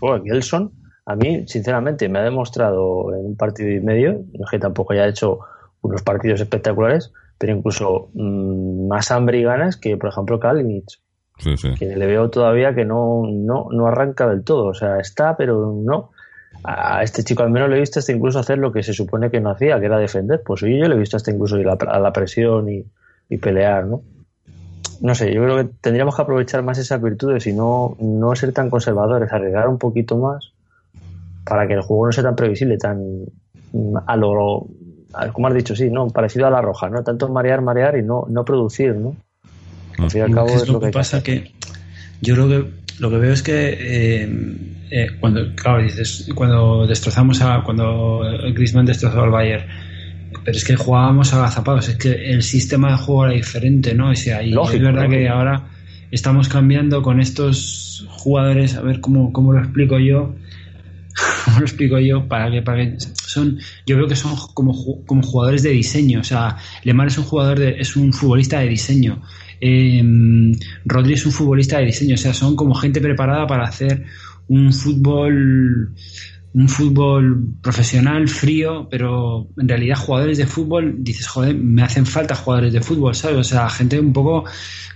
Bueno, 0.00 0.24
Gelson, 0.24 0.72
a 1.06 1.16
mí, 1.16 1.44
sinceramente, 1.46 2.08
me 2.08 2.18
ha 2.18 2.22
demostrado 2.22 3.14
en 3.14 3.26
un 3.26 3.36
partido 3.36 3.70
y 3.70 3.80
medio, 3.80 4.24
que 4.50 4.58
tampoco 4.58 4.92
haya 4.92 5.06
hecho 5.06 5.40
unos 5.80 6.02
partidos 6.02 6.40
espectaculares, 6.40 7.12
pero 7.38 7.56
incluso 7.56 8.10
mm, 8.14 8.88
más 8.88 9.10
hambre 9.10 9.38
y 9.38 9.42
ganas 9.44 9.76
que, 9.76 9.96
por 9.96 10.10
ejemplo, 10.10 10.38
Kalinic, 10.38 10.84
Sí, 11.38 11.56
sí. 11.56 11.74
que 11.78 11.96
le 11.96 12.06
veo 12.06 12.30
todavía 12.30 12.74
que 12.74 12.84
no, 12.84 13.22
no, 13.30 13.68
no 13.70 13.86
arranca 13.86 14.28
del 14.28 14.42
todo, 14.42 14.66
o 14.66 14.74
sea, 14.74 14.98
está, 14.98 15.36
pero 15.36 15.72
no. 15.72 16.10
A 16.64 17.04
este 17.04 17.22
chico 17.22 17.44
al 17.44 17.50
menos 17.50 17.70
le 17.70 17.76
he 17.76 17.80
visto 17.80 18.00
hasta 18.00 18.10
incluso 18.10 18.40
hacer 18.40 18.58
lo 18.58 18.72
que 18.72 18.82
se 18.82 18.92
supone 18.92 19.30
que 19.30 19.40
no 19.40 19.50
hacía, 19.50 19.78
que 19.78 19.86
era 19.86 19.98
defender. 19.98 20.42
Pues 20.44 20.62
hoy 20.64 20.80
yo 20.80 20.88
le 20.88 20.96
he 20.96 20.98
visto 20.98 21.16
hasta 21.16 21.30
incluso 21.30 21.56
ir 21.58 21.68
a 21.68 21.76
la, 21.80 21.90
a 21.92 22.00
la 22.00 22.12
presión 22.12 22.68
y, 22.68 22.84
y 23.28 23.38
pelear, 23.38 23.86
¿no? 23.86 24.02
No 25.00 25.14
sé, 25.14 25.32
yo 25.32 25.42
creo 25.42 25.56
que 25.58 25.70
tendríamos 25.80 26.16
que 26.16 26.22
aprovechar 26.22 26.62
más 26.62 26.78
esas 26.78 27.00
virtudes 27.00 27.46
y 27.46 27.52
no, 27.52 27.96
no 28.00 28.34
ser 28.34 28.52
tan 28.52 28.68
conservadores, 28.70 29.32
arriesgar 29.32 29.68
un 29.68 29.78
poquito 29.78 30.16
más 30.18 30.52
para 31.44 31.66
que 31.66 31.74
el 31.74 31.82
juego 31.82 32.06
no 32.06 32.12
sea 32.12 32.24
tan 32.24 32.36
previsible, 32.36 32.76
tan 32.78 33.00
a 34.06 34.16
lo, 34.16 34.66
a- 35.14 35.28
como 35.32 35.46
has 35.48 35.54
dicho, 35.54 35.76
sí, 35.76 35.88
no, 35.90 36.08
parecido 36.08 36.46
a 36.46 36.50
la 36.50 36.60
roja, 36.60 36.88
¿no? 36.90 37.02
Tanto 37.04 37.28
marear, 37.28 37.62
marear 37.62 37.96
y 37.96 38.02
no, 38.02 38.26
no 38.28 38.44
producir, 38.44 38.94
¿no? 38.96 39.14
Al 39.98 40.10
fin 40.10 40.20
y 40.20 40.24
al 40.24 40.34
cabo 40.34 40.46
que 40.48 40.54
es 40.54 40.62
es 40.62 40.68
lo 40.68 40.74
lo 40.74 40.80
que 40.80 40.86
que 40.86 40.90
que 40.92 40.98
pasa 40.98 41.16
hacer. 41.18 41.42
que 41.42 41.52
yo 42.20 42.36
lo 42.36 42.48
que 42.48 42.70
lo 43.00 43.10
que 43.10 43.16
veo 43.18 43.32
es 43.32 43.42
que 43.42 43.76
eh, 43.78 44.28
eh, 44.90 45.06
cuando 45.20 45.40
claro 45.54 45.82
dices 45.82 46.28
cuando 46.34 46.86
destrozamos 46.86 47.40
a 47.42 47.62
cuando 47.64 48.20
Griezmann 48.54 48.86
destrozó 48.86 49.22
al 49.22 49.30
Bayern 49.30 49.64
pero 50.48 50.56
es 50.56 50.64
que 50.64 50.76
jugábamos 50.76 51.34
agazapados 51.34 51.90
es 51.90 51.96
que 51.96 52.30
el 52.30 52.42
sistema 52.42 52.92
de 52.92 52.96
juego 52.96 53.26
era 53.26 53.34
diferente 53.34 53.94
no 53.94 54.08
o 54.08 54.14
sea, 54.14 54.42
y 54.42 54.50
Lógico, 54.50 54.78
es 54.78 54.94
verdad 54.94 55.10
que 55.10 55.28
ahora 55.28 55.66
estamos 56.10 56.48
cambiando 56.48 57.02
con 57.02 57.20
estos 57.20 58.06
jugadores 58.08 58.74
a 58.74 58.80
ver 58.80 59.02
cómo, 59.02 59.30
cómo 59.30 59.52
lo 59.52 59.58
explico 59.58 59.98
yo 59.98 60.34
¿Cómo 61.44 61.58
lo 61.58 61.66
explico 61.66 61.98
yo? 61.98 62.26
Para 62.26 62.50
que, 62.50 62.62
para 62.62 62.78
que 62.78 62.96
son, 63.26 63.58
yo 63.84 63.96
veo 63.96 64.06
que 64.06 64.16
son 64.16 64.36
como, 64.54 65.04
como 65.04 65.22
jugadores 65.22 65.64
de 65.64 65.70
diseño. 65.70 66.20
O 66.20 66.24
sea, 66.24 66.56
Lemar 66.84 67.08
es 67.08 67.18
un 67.18 67.24
jugador 67.24 67.58
de, 67.58 67.80
es 67.80 67.96
un 67.96 68.12
futbolista 68.12 68.60
de 68.60 68.68
diseño. 68.68 69.20
Eh, 69.60 70.00
Rodri 70.84 71.14
es 71.14 71.26
un 71.26 71.32
futbolista 71.32 71.78
de 71.78 71.86
diseño. 71.86 72.14
O 72.14 72.18
sea, 72.18 72.32
son 72.32 72.54
como 72.54 72.74
gente 72.74 73.00
preparada 73.00 73.48
para 73.48 73.64
hacer 73.64 74.04
un 74.46 74.72
fútbol, 74.72 75.94
un 76.54 76.68
fútbol 76.68 77.54
profesional, 77.62 78.26
frío, 78.28 78.88
pero 78.90 79.48
en 79.58 79.68
realidad 79.68 79.96
jugadores 79.96 80.38
de 80.38 80.46
fútbol, 80.46 80.96
dices, 80.98 81.26
joder, 81.28 81.54
me 81.54 81.82
hacen 81.82 82.06
falta 82.06 82.34
jugadores 82.34 82.72
de 82.72 82.80
fútbol, 82.80 83.14
¿sabes? 83.14 83.36
O 83.38 83.44
sea, 83.44 83.68
gente 83.68 84.00
un 84.00 84.12
poco 84.12 84.44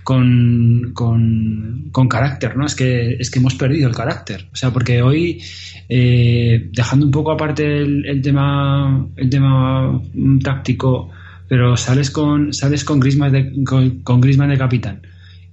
con, 0.03 0.91
con, 0.93 1.89
con 1.91 2.07
carácter, 2.07 2.57
¿no? 2.57 2.65
Es 2.65 2.75
que, 2.75 3.13
es 3.19 3.29
que 3.29 3.39
hemos 3.39 3.55
perdido 3.55 3.87
el 3.87 3.95
carácter. 3.95 4.49
O 4.51 4.55
sea, 4.55 4.71
porque 4.71 5.01
hoy, 5.01 5.41
eh, 5.87 6.69
dejando 6.71 7.05
un 7.05 7.11
poco 7.11 7.31
aparte 7.31 7.77
el, 7.77 8.21
tema, 8.21 9.07
el 9.15 9.29
tema 9.29 10.01
táctico, 10.43 11.09
pero 11.47 11.77
sales 11.77 12.09
con, 12.09 12.51
sales 12.53 12.83
con 12.83 12.99
Griezmann 12.99 13.31
de, 13.31 13.63
con, 14.03 14.21
Griezmann 14.21 14.49
de 14.49 14.57
capitán. 14.57 15.01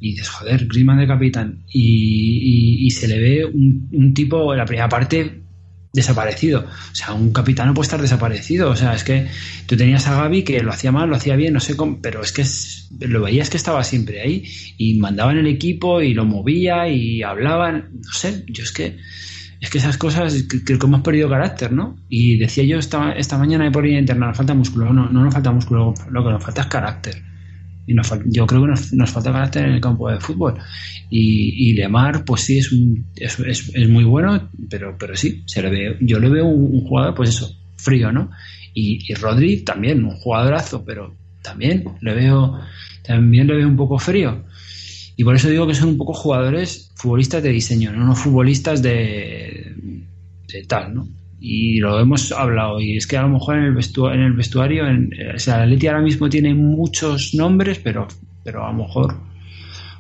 Y 0.00 0.12
dices, 0.12 0.30
joder, 0.30 0.66
Griezmann 0.66 0.98
de 0.98 1.06
capitán. 1.06 1.58
Y, 1.68 2.86
y- 2.86 2.90
se 2.90 3.06
le 3.06 3.18
ve 3.18 3.44
un, 3.44 3.88
un 3.92 4.14
tipo, 4.14 4.54
la 4.54 4.64
primera 4.64 4.88
parte, 4.88 5.39
desaparecido. 5.92 6.61
O 6.61 6.94
sea, 6.94 7.12
un 7.12 7.33
capitán 7.33 7.68
no 7.68 7.74
puede 7.74 7.87
estar 7.87 8.00
desaparecido. 8.00 8.70
O 8.70 8.76
sea, 8.76 8.94
es 8.94 9.05
que 9.05 9.26
tú 9.66 9.76
tenías 9.76 10.07
a 10.07 10.14
Gaby 10.14 10.44
que 10.44 10.61
lo 10.62 10.72
hacía 10.72 10.92
mal, 10.92 11.09
lo 11.09 11.16
hacía 11.16 11.37
bien, 11.37 11.55
no 11.55 11.61
sé 11.61 11.76
cómo, 11.76 12.00
pero 12.00 12.22
es 12.22 12.33
que 12.33 12.44
lo 13.07 13.22
veías 13.22 13.50
que 13.50 13.57
estaba 13.57 13.83
siempre 13.85 14.20
ahí 14.20 14.44
y 14.76 14.98
mandaba 14.98 15.33
en 15.33 15.38
el 15.38 15.46
equipo 15.46 16.00
y 16.00 16.14
lo 16.14 16.24
movía 16.24 16.88
y 16.88 17.22
hablaban. 17.22 17.90
No 17.92 18.12
sé, 18.12 18.44
yo 18.48 18.62
es 18.62 18.72
que. 18.72 18.98
Es 19.61 19.68
que 19.68 19.76
esas 19.76 19.98
cosas, 19.98 20.46
creo 20.64 20.79
que 20.79 20.87
hemos 20.87 21.03
perdido 21.03 21.29
carácter, 21.29 21.70
¿no? 21.70 21.98
Y 22.09 22.38
decía 22.38 22.64
yo 22.64 22.79
esta, 22.79 23.12
esta 23.12 23.37
mañana 23.37 23.70
por 23.70 23.85
línea 23.85 24.00
interna, 24.00 24.29
nos 24.29 24.37
falta 24.38 24.55
músculo. 24.55 24.90
No, 24.90 25.11
no 25.11 25.22
nos 25.22 25.35
falta 25.35 25.53
músculo, 25.53 25.92
lo 26.11 26.24
que 26.24 26.31
nos 26.31 26.42
falta 26.42 26.62
es 26.62 26.66
carácter. 26.68 27.29
Y 27.86 27.94
nos 27.94 28.12
yo 28.26 28.46
creo 28.46 28.62
que 28.62 28.68
nos, 28.68 29.10
falta 29.10 29.32
carácter 29.32 29.64
en 29.66 29.72
el 29.72 29.80
campo 29.80 30.08
de 30.10 30.20
fútbol. 30.20 30.54
Y, 31.08 31.70
y 31.70 31.74
Lemar, 31.74 32.24
pues 32.24 32.42
sí, 32.42 32.58
es, 32.58 32.70
un, 32.72 33.06
es, 33.16 33.38
es- 33.40 33.88
muy 33.88 34.04
bueno, 34.04 34.48
pero, 34.68 34.96
pero 34.98 35.16
sí, 35.16 35.42
se 35.46 35.62
le 35.62 35.70
ve, 35.70 35.96
yo 36.00 36.18
le 36.20 36.28
veo 36.28 36.46
un, 36.46 36.74
un 36.76 36.84
jugador, 36.86 37.14
pues 37.14 37.30
eso, 37.30 37.52
frío, 37.76 38.12
¿no? 38.12 38.30
Y, 38.74 39.00
y 39.10 39.14
Rodri 39.14 39.62
también, 39.64 40.04
un 40.04 40.16
jugadorazo, 40.16 40.84
pero 40.84 41.16
también 41.42 41.84
le 42.00 42.14
veo, 42.14 42.60
también 43.02 43.46
le 43.48 43.56
veo 43.56 43.66
un 43.68 43.76
poco 43.76 43.98
frío. 43.98 44.44
Y 45.16 45.24
por 45.24 45.34
eso 45.34 45.48
digo 45.50 45.66
que 45.66 45.74
son 45.74 45.88
un 45.90 45.98
poco 45.98 46.14
jugadores, 46.14 46.92
futbolistas 46.94 47.42
de 47.42 47.50
diseño, 47.50 47.92
no, 47.92 48.06
no 48.06 48.14
futbolistas 48.14 48.80
de, 48.82 49.74
de 50.48 50.62
tal, 50.64 50.94
¿no? 50.94 51.08
Y 51.40 51.81
lo 51.81 51.98
hemos 51.98 52.33
hablado, 52.33 52.81
y 52.81 52.96
es 52.96 53.07
que 53.07 53.16
a 53.16 53.22
lo 53.22 53.31
mejor 53.31 53.57
en 53.57 53.64
el 53.64 53.74
vestuario, 53.74 54.20
en 54.20 54.26
el 54.26 54.33
vestuario 54.35 54.87
en, 54.87 55.11
o 55.35 55.38
sea, 55.38 55.57
el 55.57 55.62
Atleti 55.62 55.87
ahora 55.87 56.03
mismo 56.03 56.29
tiene 56.29 56.55
muchos 56.55 57.35
nombres, 57.35 57.79
pero, 57.79 58.07
pero 58.44 58.66
a 58.66 58.72
lo 58.72 58.85
mejor 58.85 59.16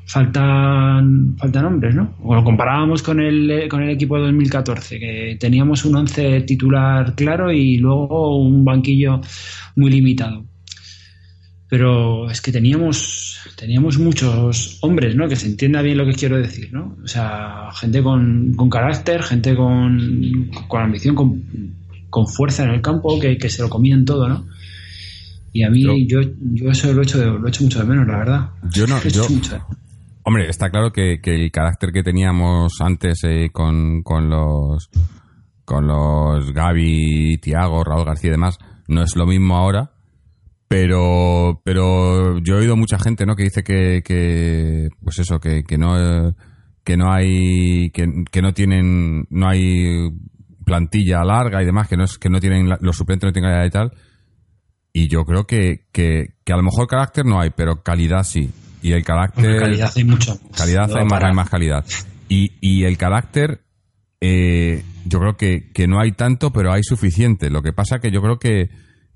faltan, 0.04 1.36
faltan 1.38 1.62
nombres, 1.62 1.94
¿no? 1.94 2.14
O 2.24 2.34
lo 2.34 2.44
comparábamos 2.44 3.02
con 3.02 3.20
el, 3.20 3.68
con 3.70 3.82
el 3.82 3.90
equipo 3.90 4.16
de 4.16 4.24
2014, 4.24 4.98
que 4.98 5.36
teníamos 5.40 5.84
un 5.84 5.96
11 5.96 6.42
titular 6.42 7.14
claro 7.14 7.50
y 7.50 7.78
luego 7.78 8.36
un 8.36 8.64
banquillo 8.64 9.20
muy 9.76 9.90
limitado. 9.90 10.49
Pero 11.70 12.28
es 12.28 12.40
que 12.40 12.50
teníamos, 12.50 13.38
teníamos 13.56 13.96
muchos 13.98 14.78
hombres, 14.82 15.14
¿no? 15.14 15.28
Que 15.28 15.36
se 15.36 15.46
entienda 15.46 15.80
bien 15.82 15.96
lo 15.98 16.04
que 16.04 16.14
quiero 16.14 16.36
decir, 16.36 16.68
¿no? 16.72 16.96
O 17.02 17.06
sea, 17.06 17.68
gente 17.74 18.02
con, 18.02 18.52
con 18.54 18.68
carácter, 18.68 19.22
gente 19.22 19.54
con, 19.54 20.50
con 20.68 20.82
ambición, 20.82 21.14
con, 21.14 21.42
con 22.10 22.26
fuerza 22.26 22.64
en 22.64 22.70
el 22.70 22.82
campo, 22.82 23.18
que, 23.20 23.38
que 23.38 23.48
se 23.48 23.62
lo 23.62 23.68
comían 23.70 24.04
todo, 24.04 24.28
¿no? 24.28 24.46
Y 25.52 25.62
a 25.62 25.70
mí, 25.70 25.82
yo, 26.08 26.20
yo 26.54 26.70
eso 26.70 26.92
lo 26.92 27.00
he, 27.00 27.04
hecho 27.04 27.18
de- 27.18 27.26
lo 27.26 27.46
he 27.46 27.48
hecho 27.50 27.62
mucho 27.64 27.78
de 27.80 27.84
menos, 27.84 28.06
la 28.06 28.18
verdad. 28.18 28.50
Yo 28.72 28.86
no- 28.88 29.00
yo- 29.08 29.22
Hombre, 30.24 30.48
está 30.50 30.70
claro 30.70 30.92
que, 30.92 31.20
que 31.22 31.34
el 31.34 31.50
carácter 31.52 31.92
que 31.92 32.02
teníamos 32.02 32.80
antes 32.80 33.20
eh, 33.24 33.50
con, 33.52 34.02
con 34.02 34.28
los 34.28 34.90
con 35.64 35.86
los 35.86 36.52
Gaby, 36.52 37.38
Tiago, 37.38 37.84
Raúl 37.84 38.04
García 38.04 38.28
y 38.28 38.32
demás, 38.32 38.58
no 38.88 39.02
es 39.04 39.14
lo 39.14 39.24
mismo 39.24 39.56
ahora. 39.56 39.92
Pero, 40.70 41.60
pero 41.64 42.38
yo 42.38 42.54
he 42.54 42.58
oído 42.60 42.76
mucha 42.76 42.96
gente, 43.00 43.26
¿no? 43.26 43.34
Que 43.34 43.42
dice 43.42 43.64
que, 43.64 44.02
que 44.04 44.88
pues 45.02 45.18
eso, 45.18 45.40
que, 45.40 45.64
que 45.64 45.76
no, 45.76 46.32
que 46.84 46.96
no 46.96 47.12
hay, 47.12 47.90
que, 47.90 48.06
que 48.30 48.40
no 48.40 48.54
tienen, 48.54 49.26
no 49.30 49.48
hay 49.48 50.10
plantilla 50.64 51.24
larga 51.24 51.60
y 51.60 51.66
demás, 51.66 51.88
que 51.88 51.96
no 51.96 52.04
es, 52.04 52.18
que 52.18 52.28
no 52.30 52.38
tienen, 52.38 52.68
la- 52.68 52.78
los 52.82 52.96
suplentes 52.96 53.26
no 53.26 53.32
tienen 53.32 53.50
calidad 53.50 53.66
y 53.66 53.70
tal. 53.70 53.92
Y 54.92 55.08
yo 55.08 55.24
creo 55.24 55.44
que, 55.44 55.86
que, 55.90 56.34
que 56.44 56.52
a 56.52 56.56
lo 56.56 56.62
mejor 56.62 56.86
carácter 56.86 57.26
no 57.26 57.40
hay, 57.40 57.50
pero 57.50 57.82
calidad 57.82 58.22
sí. 58.22 58.48
Y 58.80 58.92
el 58.92 59.02
carácter. 59.04 59.58
Calidad 59.58 59.90
hay 59.96 60.04
mucho. 60.04 60.38
Calidad 60.56 60.86
No, 60.86 60.98
hay, 60.98 61.04
más, 61.04 61.24
hay 61.24 61.34
más 61.34 61.50
calidad. 61.50 61.84
Y, 62.28 62.52
y 62.60 62.84
el 62.84 62.96
carácter, 62.96 63.62
eh, 64.20 64.84
yo 65.04 65.18
creo 65.18 65.36
que, 65.36 65.72
que 65.72 65.88
no 65.88 65.98
hay 66.00 66.12
tanto, 66.12 66.52
pero 66.52 66.72
hay 66.72 66.84
suficiente. 66.84 67.50
Lo 67.50 67.60
que 67.60 67.72
pasa 67.72 67.98
que 67.98 68.12
yo 68.12 68.22
creo 68.22 68.38
que, 68.38 68.70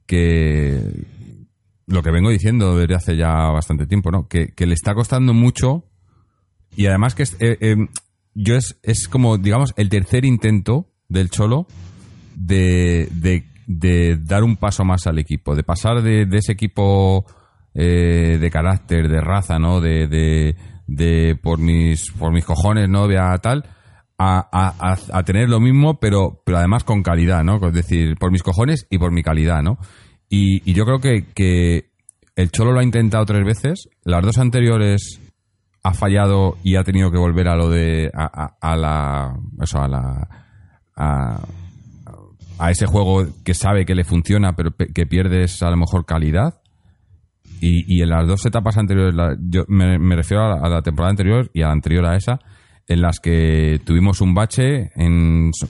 que 0.06 0.82
lo 1.86 2.02
que 2.02 2.10
vengo 2.10 2.30
diciendo 2.30 2.76
desde 2.76 2.94
hace 2.94 3.16
ya 3.16 3.32
bastante 3.50 3.86
tiempo, 3.86 4.10
¿no? 4.10 4.28
Que, 4.28 4.48
que 4.48 4.66
le 4.66 4.74
está 4.74 4.94
costando 4.94 5.34
mucho 5.34 5.84
y 6.76 6.86
además 6.86 7.14
que 7.14 7.22
es, 7.24 7.34
eh, 7.40 7.56
eh, 7.60 7.76
yo 8.34 8.56
es, 8.56 8.78
es 8.82 9.06
como, 9.08 9.38
digamos, 9.38 9.72
el 9.76 9.88
tercer 9.88 10.24
intento 10.24 10.88
del 11.08 11.30
Cholo 11.30 11.66
de, 12.34 13.08
de, 13.12 13.44
de 13.66 14.16
dar 14.16 14.42
un 14.44 14.56
paso 14.56 14.84
más 14.84 15.06
al 15.06 15.18
equipo, 15.18 15.54
de 15.54 15.62
pasar 15.62 16.02
de, 16.02 16.26
ese 16.32 16.52
equipo 16.52 17.24
eh, 17.74 18.38
de 18.40 18.50
carácter, 18.50 19.08
de 19.08 19.20
raza, 19.20 19.58
¿no? 19.58 19.80
De, 19.80 20.08
de, 20.86 21.36
por 21.42 21.58
mis 21.58 22.10
por 22.12 22.32
mis 22.32 22.44
cojones, 22.44 22.88
¿no? 22.88 23.04
A 23.04 23.38
tal 23.38 23.64
a, 24.18 24.48
a- 24.52 24.96
a 25.18 25.22
tener 25.24 25.48
lo 25.48 25.60
mismo, 25.60 25.98
pero 26.00 26.42
pero 26.44 26.58
además 26.58 26.84
con 26.84 27.02
calidad, 27.02 27.42
¿no? 27.44 27.64
Es 27.68 27.74
decir, 27.74 28.16
por 28.16 28.30
mis 28.32 28.42
cojones 28.42 28.86
y 28.90 28.98
por 28.98 29.12
mi 29.12 29.22
calidad, 29.22 29.62
¿no? 29.62 29.78
Y, 30.64 30.72
yo 30.72 30.84
creo 30.84 30.98
que, 31.00 31.26
que 31.34 31.90
el 32.36 32.50
Cholo 32.50 32.72
lo 32.72 32.80
ha 32.80 32.84
intentado 32.84 33.24
tres 33.24 33.44
veces, 33.44 33.88
las 34.04 34.22
dos 34.24 34.38
anteriores 34.38 35.20
ha 35.82 35.92
fallado 35.94 36.56
y 36.64 36.76
ha 36.76 36.82
tenido 36.82 37.10
que 37.10 37.18
volver 37.18 37.46
a 37.48 37.56
lo 37.56 37.68
de 37.68 38.10
a, 38.14 38.76
la 38.76 39.36
eso 39.60 39.80
a 39.82 39.86
la 39.88 40.28
a, 40.96 41.40
ese 42.70 42.86
juego 42.86 43.26
que 43.44 43.52
sabe 43.54 43.84
que 43.84 43.94
le 43.94 44.04
funciona 44.04 44.54
pero 44.56 44.70
pe- 44.70 44.92
que 44.94 45.06
pierdes 45.06 45.62
a 45.62 45.70
lo 45.70 45.76
mejor 45.76 46.06
calidad. 46.06 46.60
Y, 47.60 47.84
y 47.96 48.02
en 48.02 48.08
las 48.10 48.26
dos 48.26 48.44
etapas 48.46 48.76
anteriores 48.78 49.14
la- 49.14 49.36
yo 49.40 49.64
me, 49.68 49.98
me 49.98 50.16
refiero 50.16 50.44
a 50.44 50.48
la, 50.56 50.66
a 50.66 50.68
la 50.68 50.82
temporada 50.82 51.10
anterior 51.10 51.50
y 51.52 51.62
a 51.62 51.66
la 51.66 51.72
anterior 51.72 52.04
a 52.06 52.16
esa 52.16 52.38
en 52.88 53.00
las 53.00 53.20
que 53.20 53.80
tuvimos 53.84 54.20
un 54.20 54.34
bache 54.34 54.90
en 54.96 55.50
so- 55.52 55.68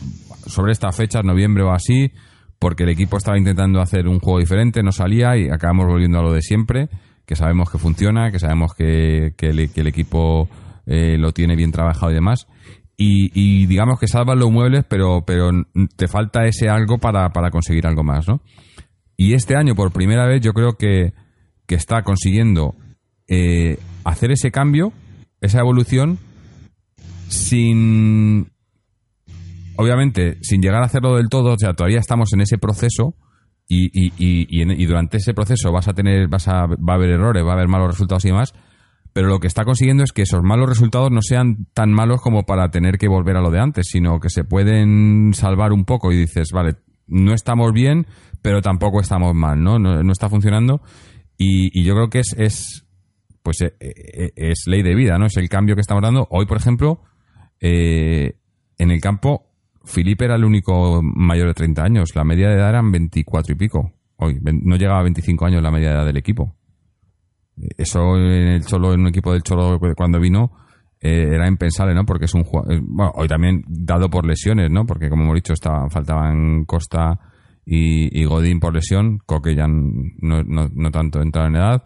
sobre 0.49 0.73
estas 0.73 0.97
fechas 0.97 1.25
noviembre 1.25 1.63
o 1.65 1.71
así 1.73 2.11
porque 2.65 2.85
el 2.85 2.89
equipo 2.89 3.19
estaba 3.19 3.37
intentando 3.37 3.83
hacer 3.83 4.09
un 4.09 4.19
juego 4.19 4.39
diferente 4.39 4.83
no 4.83 4.91
salía 4.91 5.37
y 5.37 5.51
acabamos 5.51 5.87
volviendo 5.87 6.19
a 6.19 6.23
lo 6.23 6.33
de 6.33 6.41
siempre 6.41 6.89
que 7.27 7.37
sabemos 7.37 7.71
que 7.71 7.77
funciona 7.77 8.31
que 8.31 8.39
sabemos 8.39 8.73
que, 8.75 9.35
el, 9.39 9.87
equipo 9.87 10.49
eh, 10.87 11.19
lo 11.19 11.33
tiene 11.33 11.57
bien 11.57 11.73
trabajado 11.73 12.11
y 12.13 12.15
demás 12.15 12.47
y, 12.97 13.31
y 13.35 13.67
digamos 13.67 14.01
que 14.01 14.07
salvan 14.09 14.39
los 14.39 14.51
muebles 14.51 14.85
pero 14.89 15.25
pero 15.27 15.51
te 15.97 16.09
falta 16.09 16.47
ese 16.47 16.71
algo 16.71 16.97
para, 16.97 17.29
para 17.35 17.51
conseguir 17.51 17.87
algo 17.87 18.03
más 18.03 18.27
no 18.27 18.41
y 19.17 19.35
este 19.35 19.57
año, 19.57 19.75
por 19.75 19.93
primera 19.93 20.27
vez, 20.27 20.41
yo 20.41 20.53
creo 20.53 20.77
que, 20.77 21.13
que 21.67 21.75
está 21.75 22.03
consiguiendo 22.03 22.75
eh, 23.29 23.79
hacer 24.05 24.33
ese 24.33 24.51
cambio, 24.51 24.93
esa 25.41 25.61
evolución, 25.61 26.19
sin. 27.29 28.49
Obviamente, 29.77 30.39
sin 30.43 30.61
llegar 30.63 30.83
a 30.83 30.87
hacerlo 30.87 31.17
del 31.17 31.29
todo, 31.29 31.53
o 31.55 31.59
sea, 31.59 31.75
todavía 31.75 31.99
estamos 31.99 32.33
en 32.33 32.41
ese 32.41 32.59
proceso. 32.59 33.17
Y, 33.67 33.89
y, 33.95 34.61
en- 34.61 34.79
y 34.79 34.85
durante 34.85 35.17
ese 35.17 35.33
proceso 35.33 35.73
vas 35.73 35.89
a 35.89 35.95
tener, 35.95 36.29
vas 36.29 36.49
a, 36.49 36.67
va 36.67 36.93
a 36.93 36.97
haber 36.97 37.11
errores, 37.11 37.43
va 37.45 37.53
a 37.53 37.55
haber 37.55 37.67
malos 37.69 37.93
resultados 37.93 38.23
y 38.27 38.29
demás, 38.29 38.53
pero 39.15 39.29
lo 39.29 39.39
que 39.41 39.47
está 39.47 39.65
consiguiendo 39.65 40.03
es 40.05 40.13
que 40.13 40.21
esos 40.23 40.43
malos 40.43 40.69
resultados 40.69 41.11
no 41.11 41.23
sean 41.23 41.67
tan 41.73 41.91
malos 41.91 42.21
como 42.21 42.45
para 42.45 42.71
tener 42.71 42.99
que 42.99 43.09
volver 43.09 43.37
a 43.37 43.41
lo 43.41 43.51
de 43.51 43.61
antes, 43.61 43.87
sino 43.89 44.21
que 44.21 44.29
se 44.29 44.45
pueden 44.45 45.33
salvar 45.33 45.73
un 45.73 45.87
poco 45.87 46.13
y 46.13 46.17
dices, 46.19 46.51
vale, 46.53 46.75
no 47.07 47.33
estamos 47.33 47.73
bien, 47.73 48.07
pero 48.43 48.61
tampoco 48.61 49.01
estamos 49.01 49.35
mal, 49.35 49.63
¿no? 49.63 49.79
No, 49.79 50.03
no 50.03 50.13
está 50.13 50.29
funcionando 50.29 50.83
y, 51.39 51.83
yo 51.83 51.95
creo 51.95 52.11
que 52.11 52.19
es, 52.19 52.35
es 52.39 52.85
pues 53.43 53.63
eh, 53.63 53.75
eh, 53.81 54.33
es 54.37 54.65
ley 54.67 54.83
de 54.83 54.95
vida, 54.95 55.17
¿no? 55.17 55.25
Es 55.27 55.37
el 55.39 55.49
cambio 55.49 55.75
que 55.75 55.81
estamos 55.81 56.03
dando. 56.03 56.27
Hoy, 56.31 56.45
por 56.45 56.59
ejemplo, 56.59 57.01
eh, 57.61 58.37
en 58.79 58.91
el 58.91 59.01
campo, 59.01 59.54
Felipe 59.85 60.25
era 60.25 60.37
el 60.37 60.45
único 60.45 61.03
mayor 61.03 61.49
de 61.49 61.55
30 61.55 61.83
años. 61.83 62.17
La 62.17 62.25
media 62.25 62.49
de 62.49 62.55
edad 62.55 62.71
eran 62.71 62.91
24 62.91 63.53
y 63.53 63.57
pico. 63.57 63.93
Hoy 64.17 64.41
no 64.43 64.77
llegaba 64.77 65.01
a 65.01 65.03
25 65.03 65.47
años 65.47 65.63
la 65.63 65.71
media 65.71 65.91
de 65.91 65.95
edad 65.97 66.07
del 66.07 66.17
equipo. 66.17 66.55
Eso 67.77 68.17
en 68.17 68.49
el 68.49 68.65
Cholo, 68.65 68.95
en 68.95 69.01
un 69.01 69.09
equipo 69.09 69.33
del 69.33 69.43
Cholo 69.43 69.79
cuando 69.97 70.19
vino, 70.19 70.53
eh, 71.01 71.29
era 71.35 71.47
impensable, 71.47 71.95
¿no? 71.95 72.05
Porque 72.05 72.25
es 72.25 72.35
un 72.35 72.45
jugador. 72.45 72.81
Bueno, 72.83 73.13
hoy 73.15 73.29
también 73.29 73.63
dado 73.69 74.09
por 74.09 74.27
lesiones, 74.27 74.71
¿no? 74.71 74.87
Porque 74.87 75.09
como 75.09 75.25
hemos 75.25 75.35
dicho, 75.37 75.53
estaban, 75.53 75.91
faltaban 75.91 76.65
Costa 76.65 77.19
y, 77.67 78.25
Godín 78.25 78.61
por 78.61 78.75
lesión. 78.75 79.19
Coque 79.27 79.55
ya 79.55 79.67
no, 79.67 80.43
no, 80.43 80.69
no 80.73 80.91
tanto 80.91 81.21
entrado 81.21 81.49
en 81.49 81.57
edad. 81.57 81.83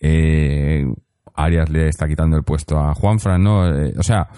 Eh, 0.00 0.84
Arias 1.34 1.70
le 1.70 1.88
está 1.88 2.06
quitando 2.06 2.36
el 2.36 2.42
puesto 2.42 2.78
a 2.78 2.94
Juanfran, 2.94 3.42
¿no? 3.42 3.66
Eh, 3.68 3.94
o 3.96 4.02
sea, 4.02 4.28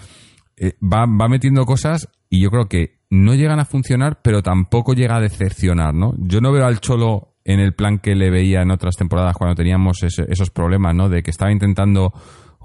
eh, 0.55 0.73
va, 0.81 1.05
va 1.05 1.27
metiendo 1.27 1.65
cosas 1.65 2.07
y 2.29 2.41
yo 2.41 2.49
creo 2.49 2.67
que 2.67 3.00
no 3.11 3.35
llegan 3.35 3.59
a 3.59 3.65
funcionar, 3.65 4.21
pero 4.23 4.41
tampoco 4.41 4.93
llega 4.93 5.17
a 5.17 5.21
decepcionar, 5.21 5.93
¿no? 5.93 6.13
Yo 6.17 6.39
no 6.39 6.53
veo 6.53 6.65
al 6.65 6.79
Cholo 6.79 7.35
en 7.43 7.59
el 7.59 7.73
plan 7.73 7.99
que 7.99 8.15
le 8.15 8.31
veía 8.31 8.61
en 8.61 8.71
otras 8.71 8.95
temporadas 8.95 9.35
cuando 9.35 9.53
teníamos 9.53 10.01
esos 10.01 10.49
problemas, 10.49 10.95
¿no? 10.95 11.09
De 11.09 11.21
que 11.21 11.29
estaba 11.29 11.51
intentando 11.51 12.13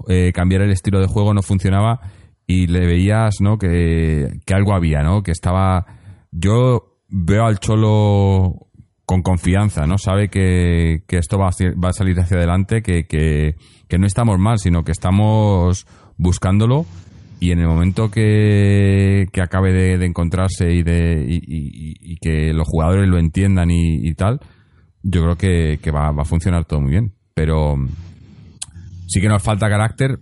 eh, 0.07 0.31
cambiar 0.33 0.61
el 0.61 0.71
estilo 0.71 1.01
de 1.01 1.07
juego, 1.07 1.33
no 1.33 1.41
funcionaba 1.41 1.99
y 2.47 2.67
le 2.67 2.87
veías, 2.87 3.41
¿no? 3.41 3.57
Que, 3.57 4.39
que 4.45 4.53
algo 4.53 4.73
había, 4.73 5.03
¿no? 5.03 5.21
Que 5.21 5.31
estaba... 5.31 5.85
Yo 6.31 7.01
veo 7.09 7.45
al 7.45 7.59
Cholo 7.59 8.69
con 9.05 9.23
confianza, 9.23 9.85
¿no? 9.85 9.97
Sabe 9.97 10.29
que, 10.29 11.03
que 11.07 11.17
esto 11.17 11.37
va 11.37 11.47
a, 11.47 11.51
va 11.83 11.89
a 11.89 11.93
salir 11.93 12.17
hacia 12.21 12.37
adelante, 12.37 12.81
que, 12.81 13.05
que, 13.05 13.55
que 13.89 13.97
no 13.97 14.07
estamos 14.07 14.39
mal, 14.39 14.59
sino 14.59 14.83
que 14.83 14.93
estamos 14.93 15.87
buscándolo 16.15 16.85
y 17.39 17.51
en 17.51 17.59
el 17.59 17.67
momento 17.67 18.09
que, 18.09 19.27
que 19.31 19.41
acabe 19.41 19.71
de, 19.73 19.97
de 19.97 20.05
encontrarse 20.05 20.71
y, 20.71 20.83
de, 20.83 21.25
y, 21.27 21.35
y- 21.37 22.13
y 22.13 22.17
que 22.17 22.53
los 22.53 22.67
jugadores 22.67 23.07
lo 23.07 23.17
entiendan 23.19 23.69
y, 23.71 24.07
y 24.07 24.13
tal, 24.15 24.39
yo 25.03 25.21
creo 25.21 25.35
que, 25.37 25.79
que 25.81 25.91
va, 25.91 26.11
va 26.11 26.23
a 26.23 26.25
funcionar 26.25 26.65
todo 26.65 26.81
muy 26.81 26.91
bien. 26.91 27.13
Pero 27.35 27.75
sí 29.07 29.21
que 29.21 29.27
nos 29.29 29.43
falta 29.43 29.69
carácter, 29.69 30.19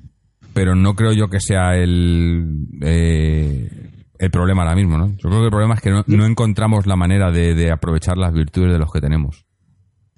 pero 0.53 0.75
no 0.75 0.93
creo 0.95 1.13
yo 1.13 1.29
que 1.29 1.39
sea 1.39 1.75
el, 1.77 2.67
eh, 2.81 3.69
el 4.19 4.31
problema 4.31 4.63
ahora 4.63 4.75
mismo, 4.75 4.97
¿no? 4.97 5.07
Yo 5.17 5.29
creo 5.29 5.39
que 5.39 5.45
el 5.45 5.51
problema 5.51 5.75
es 5.75 5.81
que 5.81 5.91
no, 5.91 6.03
no 6.07 6.25
encontramos 6.25 6.85
la 6.85 6.95
manera 6.97 7.31
de, 7.31 7.53
de 7.55 7.71
aprovechar 7.71 8.17
las 8.17 8.33
virtudes 8.33 8.73
de 8.73 8.79
los 8.79 8.91
que 8.91 8.99
tenemos. 9.01 9.44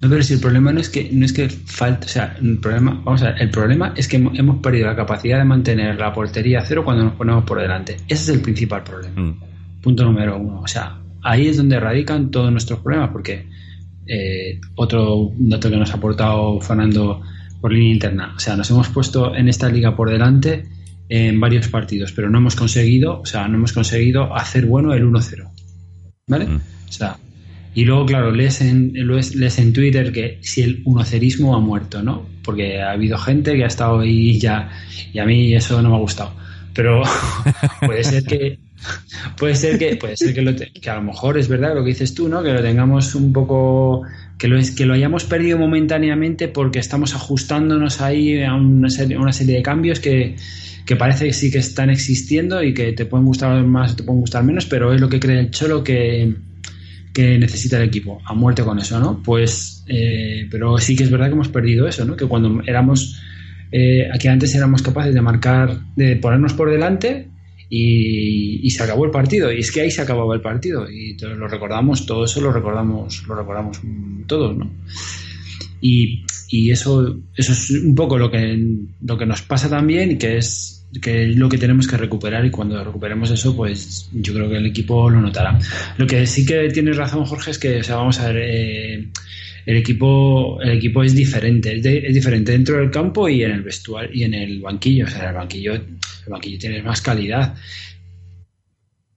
No, 0.00 0.08
pero 0.08 0.22
si 0.22 0.34
el 0.34 0.40
problema 0.40 0.72
no 0.72 0.78
es 0.78 0.88
que 0.88 1.10
no 1.12 1.24
es 1.24 1.32
que 1.32 1.48
falta, 1.48 2.06
o 2.06 2.08
sea, 2.08 2.36
el 2.40 2.58
problema, 2.58 3.00
vamos 3.04 3.20
a 3.22 3.32
ver, 3.32 3.42
el 3.42 3.50
problema 3.50 3.94
es 3.96 4.06
que 4.06 4.16
hemos, 4.16 4.38
hemos 4.38 4.58
perdido 4.58 4.86
la 4.86 4.94
capacidad 4.94 5.38
de 5.38 5.44
mantener 5.44 5.98
la 5.98 6.12
portería 6.12 6.60
a 6.60 6.64
cero 6.64 6.84
cuando 6.84 7.02
nos 7.02 7.14
ponemos 7.14 7.42
por 7.44 7.60
delante. 7.60 7.96
Ese 8.06 8.22
es 8.22 8.28
el 8.28 8.40
principal 8.40 8.84
problema. 8.84 9.20
Mm. 9.20 9.40
Punto 9.82 10.04
número 10.04 10.38
uno. 10.38 10.60
O 10.60 10.68
sea, 10.68 11.00
ahí 11.22 11.48
es 11.48 11.56
donde 11.56 11.80
radican 11.80 12.30
todos 12.30 12.52
nuestros 12.52 12.78
problemas, 12.78 13.10
porque 13.10 13.48
eh, 14.06 14.60
otro 14.76 15.32
dato 15.36 15.68
que 15.68 15.76
nos 15.76 15.90
ha 15.90 15.96
aportado 15.96 16.60
Fernando 16.60 17.20
por 17.60 17.72
línea 17.72 17.94
interna. 17.94 18.34
O 18.36 18.38
sea, 18.38 18.54
nos 18.56 18.70
hemos 18.70 18.88
puesto 18.90 19.34
en 19.34 19.48
esta 19.48 19.68
liga 19.68 19.96
por 19.96 20.10
delante 20.10 20.68
en 21.08 21.40
varios 21.40 21.66
partidos, 21.68 22.12
pero 22.12 22.30
no 22.30 22.38
hemos 22.38 22.54
conseguido, 22.54 23.20
o 23.20 23.26
sea, 23.26 23.48
no 23.48 23.56
hemos 23.56 23.72
conseguido 23.72 24.34
hacer 24.36 24.66
bueno 24.66 24.94
el 24.94 25.04
1-0. 25.04 25.50
¿Vale? 26.28 26.46
Mm. 26.46 26.56
O 26.88 26.92
sea, 26.92 27.16
y 27.78 27.84
luego, 27.84 28.06
claro, 28.06 28.32
lees 28.32 28.60
en, 28.60 28.92
lees, 28.92 29.58
en 29.60 29.72
Twitter 29.72 30.10
que 30.10 30.38
si 30.42 30.62
el 30.62 30.82
unocerismo 30.84 31.54
ha 31.54 31.60
muerto, 31.60 32.02
¿no? 32.02 32.26
Porque 32.42 32.80
ha 32.80 32.90
habido 32.90 33.16
gente 33.18 33.54
que 33.54 33.62
ha 33.62 33.68
estado 33.68 34.00
ahí 34.00 34.36
ya, 34.40 34.68
y 35.12 35.20
a 35.20 35.24
mí 35.24 35.54
eso 35.54 35.80
no 35.80 35.90
me 35.90 35.94
ha 35.94 36.00
gustado. 36.00 36.32
Pero 36.74 37.02
puede 37.86 38.02
ser 38.02 38.24
que, 38.24 38.58
puede 39.36 39.54
ser 39.54 39.78
que, 39.78 39.94
puede 39.94 40.16
ser 40.16 40.34
que, 40.34 40.42
lo 40.42 40.56
te- 40.56 40.72
que 40.72 40.90
a 40.90 40.96
lo 40.96 41.02
mejor 41.02 41.38
es 41.38 41.46
verdad 41.46 41.76
lo 41.76 41.84
que 41.84 41.90
dices 41.90 42.14
tú, 42.14 42.28
¿no? 42.28 42.42
Que 42.42 42.52
lo 42.52 42.62
tengamos 42.62 43.14
un 43.14 43.32
poco, 43.32 44.02
que 44.38 44.48
lo, 44.48 44.58
que 44.76 44.84
lo 44.84 44.94
hayamos 44.94 45.22
perdido 45.24 45.56
momentáneamente 45.56 46.48
porque 46.48 46.80
estamos 46.80 47.14
ajustándonos 47.14 48.00
ahí 48.00 48.42
a 48.42 48.54
una 48.54 48.90
serie, 48.90 49.16
una 49.18 49.32
serie 49.32 49.54
de 49.54 49.62
cambios 49.62 50.00
que, 50.00 50.34
que 50.84 50.96
parece 50.96 51.26
que 51.26 51.32
sí 51.32 51.48
que 51.52 51.58
están 51.58 51.90
existiendo 51.90 52.60
y 52.60 52.74
que 52.74 52.92
te 52.92 53.06
pueden 53.06 53.24
gustar 53.24 53.62
más 53.64 53.92
o 53.92 53.96
te 53.96 54.02
pueden 54.02 54.20
gustar 54.20 54.42
menos, 54.42 54.66
pero 54.66 54.92
es 54.92 55.00
lo 55.00 55.08
que 55.08 55.20
cree 55.20 55.38
el 55.38 55.52
Cholo 55.52 55.84
que, 55.84 56.34
que 57.18 57.36
necesita 57.36 57.78
el 57.78 57.88
equipo, 57.88 58.22
a 58.24 58.32
muerte 58.32 58.62
con 58.62 58.78
eso, 58.78 59.00
¿no? 59.00 59.20
Pues, 59.24 59.82
eh, 59.88 60.46
pero 60.48 60.78
sí 60.78 60.94
que 60.94 61.02
es 61.02 61.10
verdad 61.10 61.26
que 61.26 61.32
hemos 61.32 61.48
perdido 61.48 61.88
eso, 61.88 62.04
¿no? 62.04 62.14
Que 62.14 62.26
cuando 62.26 62.62
éramos, 62.64 63.20
eh, 63.72 64.08
aquí 64.14 64.28
antes 64.28 64.54
éramos 64.54 64.82
capaces 64.82 65.12
de 65.12 65.20
marcar, 65.20 65.80
de 65.96 66.14
ponernos 66.14 66.52
por 66.52 66.70
delante 66.70 67.26
y, 67.68 68.70
se 68.70 68.84
acabó 68.84 69.04
el 69.04 69.10
partido. 69.10 69.52
Y 69.52 69.58
es 69.58 69.72
que 69.72 69.80
ahí 69.80 69.90
se 69.90 70.00
acababa 70.00 70.32
el 70.32 70.40
partido 70.40 70.88
y 70.88 71.16
lo 71.18 71.48
recordamos, 71.48 72.06
todo 72.06 72.24
eso 72.24 72.40
lo 72.40 72.52
recordamos, 72.52 73.26
lo 73.26 73.34
recordamos 73.34 73.80
todos, 74.28 74.56
¿no? 74.56 74.70
Y, 75.80 76.24
y 76.50 76.70
eso, 76.70 77.18
eso 77.34 77.50
es 77.50 77.70
un 77.70 77.96
poco 77.96 78.16
lo 78.16 78.30
que, 78.30 78.64
lo 79.04 79.18
que 79.18 79.26
nos 79.26 79.42
pasa 79.42 79.68
también 79.68 80.12
y 80.12 80.18
que 80.18 80.36
es 80.36 80.77
que 81.02 81.30
es 81.30 81.36
lo 81.36 81.48
que 81.48 81.58
tenemos 81.58 81.86
que 81.86 81.96
recuperar 81.98 82.44
y 82.46 82.50
cuando 82.50 82.82
recuperemos 82.82 83.30
eso 83.30 83.54
pues 83.54 84.08
yo 84.12 84.32
creo 84.32 84.48
que 84.48 84.56
el 84.56 84.66
equipo 84.66 85.10
lo 85.10 85.20
notará 85.20 85.58
lo 85.98 86.06
que 86.06 86.26
sí 86.26 86.46
que 86.46 86.68
tienes 86.70 86.96
razón 86.96 87.24
Jorge 87.26 87.50
es 87.50 87.58
que 87.58 87.80
o 87.80 87.84
sea 87.84 87.96
vamos 87.96 88.18
a 88.20 88.28
ver 88.32 88.36
eh, 88.42 89.08
el 89.66 89.76
equipo 89.76 90.58
el 90.62 90.70
equipo 90.70 91.02
es 91.02 91.14
diferente 91.14 91.76
es, 91.76 91.82
de- 91.82 91.98
es 92.06 92.14
diferente 92.14 92.52
dentro 92.52 92.78
del 92.78 92.90
campo 92.90 93.28
y 93.28 93.42
en 93.44 93.50
el 93.50 93.62
vestuario 93.62 94.10
y 94.14 94.22
en 94.24 94.32
el 94.32 94.60
banquillo 94.62 95.04
o 95.04 95.08
sea 95.08 95.24
en 95.24 95.28
el 95.28 95.34
banquillo 95.34 95.74
el 95.74 95.84
banquillo 96.26 96.58
tiene 96.58 96.82
más 96.82 97.02
calidad 97.02 97.54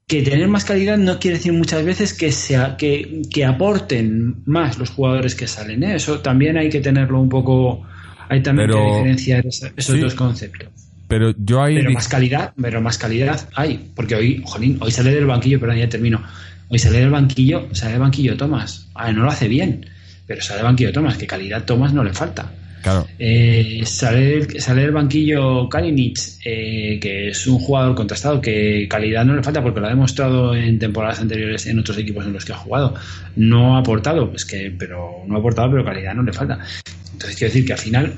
que 0.08 0.22
tener 0.24 0.48
más 0.50 0.66
calidad 0.66 0.98
no 0.98 1.20
quiere 1.20 1.38
decir 1.38 1.54
muchas 1.54 1.86
veces 1.86 2.14
que, 2.14 2.34
sea, 2.34 2.76
que, 2.76 3.22
que 3.34 3.46
aporten 3.46 4.44
más 4.46 4.78
los 4.78 4.90
jugadores 4.90 5.36
que 5.36 5.48
salen. 5.48 5.84
¿eh? 5.84 5.96
Eso 5.96 6.20
también 6.20 6.58
hay 6.58 6.68
que 6.70 6.82
tenerlo 6.82 7.22
un 7.22 7.30
poco. 7.30 7.86
Hay 8.28 8.44
también 8.44 8.68
Pero- 8.68 8.82
que 8.84 8.92
diferenciar 8.92 9.46
esos 9.48 9.72
sí. 9.96 10.00
dos 10.00 10.14
conceptos. 10.14 10.68
Pero 11.12 11.34
yo 11.38 11.62
ahí... 11.62 11.76
Pero 11.76 11.92
más 11.92 12.08
calidad, 12.08 12.54
pero 12.60 12.80
más 12.80 12.98
calidad 12.98 13.50
hay. 13.54 13.92
Porque 13.94 14.16
hoy, 14.16 14.42
jolín, 14.46 14.78
hoy 14.80 14.92
sale 14.92 15.14
del 15.14 15.26
banquillo, 15.26 15.60
perdón, 15.60 15.76
ya 15.76 15.90
termino. 15.90 16.24
Hoy 16.70 16.80
sale 16.80 17.00
del 17.00 17.10
banquillo, 17.10 17.68
sale 17.74 17.92
del 17.92 18.02
banquillo 18.02 18.38
Tomás. 18.38 18.88
Ah, 18.96 19.12
no 19.12 19.24
lo 19.24 19.30
hace 19.30 19.50
bien, 19.50 19.86
pero 20.26 20.42
sale 20.42 20.60
del 20.60 20.68
banquillo 20.68 20.94
Tomás, 20.94 21.18
que 21.18 21.28
calidad 21.28 21.66
Tomás 21.66 21.92
no 21.92 22.02
le 22.06 22.14
falta. 22.14 22.50
Claro. 22.82 23.06
Eh, 23.20 23.82
sale, 23.84 24.58
sale 24.62 24.84
del 24.84 24.92
banquillo 24.92 25.68
Kalinic, 25.68 26.18
eh, 26.46 26.98
que 27.02 27.28
es 27.28 27.46
un 27.46 27.60
jugador 27.60 27.94
contrastado, 27.94 28.40
que 28.40 28.88
calidad 28.90 29.26
no 29.26 29.36
le 29.36 29.44
falta 29.44 29.62
porque 29.62 29.82
lo 29.82 29.88
ha 29.88 29.90
demostrado 29.90 30.56
en 30.56 30.80
temporadas 30.80 31.20
anteriores 31.20 31.68
en 31.68 31.78
otros 31.78 31.98
equipos 31.98 32.26
en 32.26 32.32
los 32.32 32.46
que 32.46 32.54
ha 32.54 32.58
jugado. 32.58 32.96
No 33.36 33.76
ha 33.76 33.80
aportado, 33.82 34.32
es 34.34 34.46
que, 34.46 34.74
pero 34.80 35.26
no 35.28 35.36
ha 35.36 35.40
aportado, 35.40 35.72
pero 35.72 35.84
calidad 35.84 36.16
no 36.16 36.24
le 36.24 36.32
falta. 36.32 36.58
Entonces 37.12 37.38
quiero 37.38 37.54
decir 37.54 37.66
que 37.66 37.74
al 37.74 37.80
final. 37.80 38.14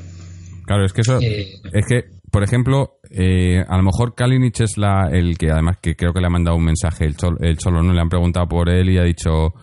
Claro, 0.67 0.85
es 0.85 0.93
que 0.93 1.01
eso. 1.01 1.19
Eh, 1.19 1.55
es 1.73 1.85
que, 1.87 2.05
por 2.33 2.41
ejemplo, 2.41 2.97
eh, 3.11 3.63
a 3.67 3.77
lo 3.77 3.83
mejor 3.83 4.15
Kalinic 4.15 4.61
es 4.61 4.75
la, 4.75 5.07
el 5.11 5.37
que 5.37 5.51
además 5.51 5.77
que 5.79 5.95
creo 5.95 6.13
que 6.13 6.19
le 6.19 6.25
ha 6.25 6.31
mandado 6.31 6.57
un 6.57 6.63
mensaje 6.63 7.05
el 7.05 7.15
Cholo, 7.15 7.37
el 7.39 7.59
Cholo, 7.59 7.83
¿no? 7.83 7.93
Le 7.93 8.01
han 8.01 8.09
preguntado 8.09 8.47
por 8.47 8.69
él 8.69 8.89
y 8.89 8.97
ha 8.97 9.03
dicho. 9.03 9.53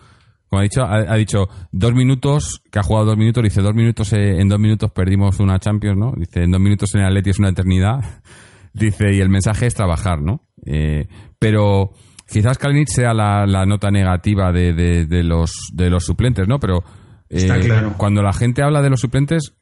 Como 0.47 0.61
ha 0.61 0.63
dicho, 0.63 0.81
ha, 0.81 0.99
ha 0.99 1.15
dicho 1.17 1.49
dos 1.73 1.93
minutos, 1.93 2.61
que 2.71 2.79
ha 2.79 2.81
jugado 2.81 3.07
dos 3.07 3.17
minutos, 3.17 3.43
dice 3.43 3.61
dos 3.61 3.75
minutos, 3.75 4.13
eh, 4.13 4.39
en 4.39 4.47
dos 4.47 4.57
minutos 4.57 4.89
perdimos 4.91 5.41
una 5.41 5.59
Champions, 5.59 5.97
¿no? 5.97 6.13
Dice, 6.15 6.43
en 6.43 6.51
dos 6.51 6.61
minutos 6.61 6.95
en 6.95 7.01
el 7.01 7.07
Atleti 7.07 7.31
es 7.31 7.39
una 7.39 7.49
eternidad. 7.49 7.99
Dice, 8.73 9.13
y 9.13 9.19
el 9.19 9.27
mensaje 9.27 9.65
es 9.65 9.75
trabajar, 9.75 10.21
¿no? 10.21 10.45
Eh, 10.65 11.09
pero 11.39 11.91
quizás 12.25 12.57
Kalinic 12.57 12.87
sea 12.87 13.13
la, 13.13 13.45
la 13.45 13.65
nota 13.65 13.91
negativa 13.91 14.53
de, 14.53 14.71
de, 14.71 15.05
de 15.07 15.23
los, 15.25 15.51
de 15.73 15.89
los 15.89 16.05
suplentes, 16.05 16.47
¿no? 16.47 16.57
Pero 16.57 16.85
eh, 17.27 17.37
Está 17.37 17.59
claro. 17.59 17.95
cuando 17.97 18.21
la 18.21 18.31
gente 18.31 18.63
habla 18.63 18.81
de 18.81 18.89
los 18.89 19.01
suplentes, 19.01 19.55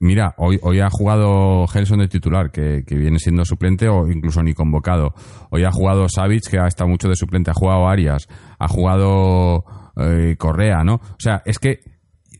mira, 0.00 0.34
hoy, 0.38 0.58
hoy 0.62 0.80
ha 0.80 0.88
jugado 0.90 1.66
Gelson 1.68 1.98
de 2.00 2.08
titular, 2.08 2.50
que, 2.50 2.84
que 2.86 2.96
viene 2.96 3.18
siendo 3.18 3.44
suplente 3.44 3.88
o 3.88 4.08
incluso 4.10 4.42
ni 4.42 4.54
convocado. 4.54 5.14
Hoy 5.50 5.64
ha 5.64 5.70
jugado 5.72 6.06
Savic, 6.08 6.48
que 6.50 6.58
ha 6.58 6.66
estado 6.66 6.88
mucho 6.90 7.08
de 7.08 7.16
suplente, 7.16 7.50
ha 7.50 7.54
jugado 7.54 7.88
Arias, 7.88 8.26
ha 8.58 8.68
jugado 8.68 9.64
eh, 9.96 10.36
Correa, 10.38 10.84
¿no? 10.84 10.94
O 10.96 11.16
sea, 11.18 11.42
es 11.44 11.58
que, 11.58 11.80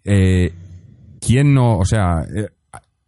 eh, 0.05 0.53
¿quién 1.21 1.55
no? 1.55 1.79
O 1.79 1.85
sea, 1.85 2.23
eh, 2.35 2.49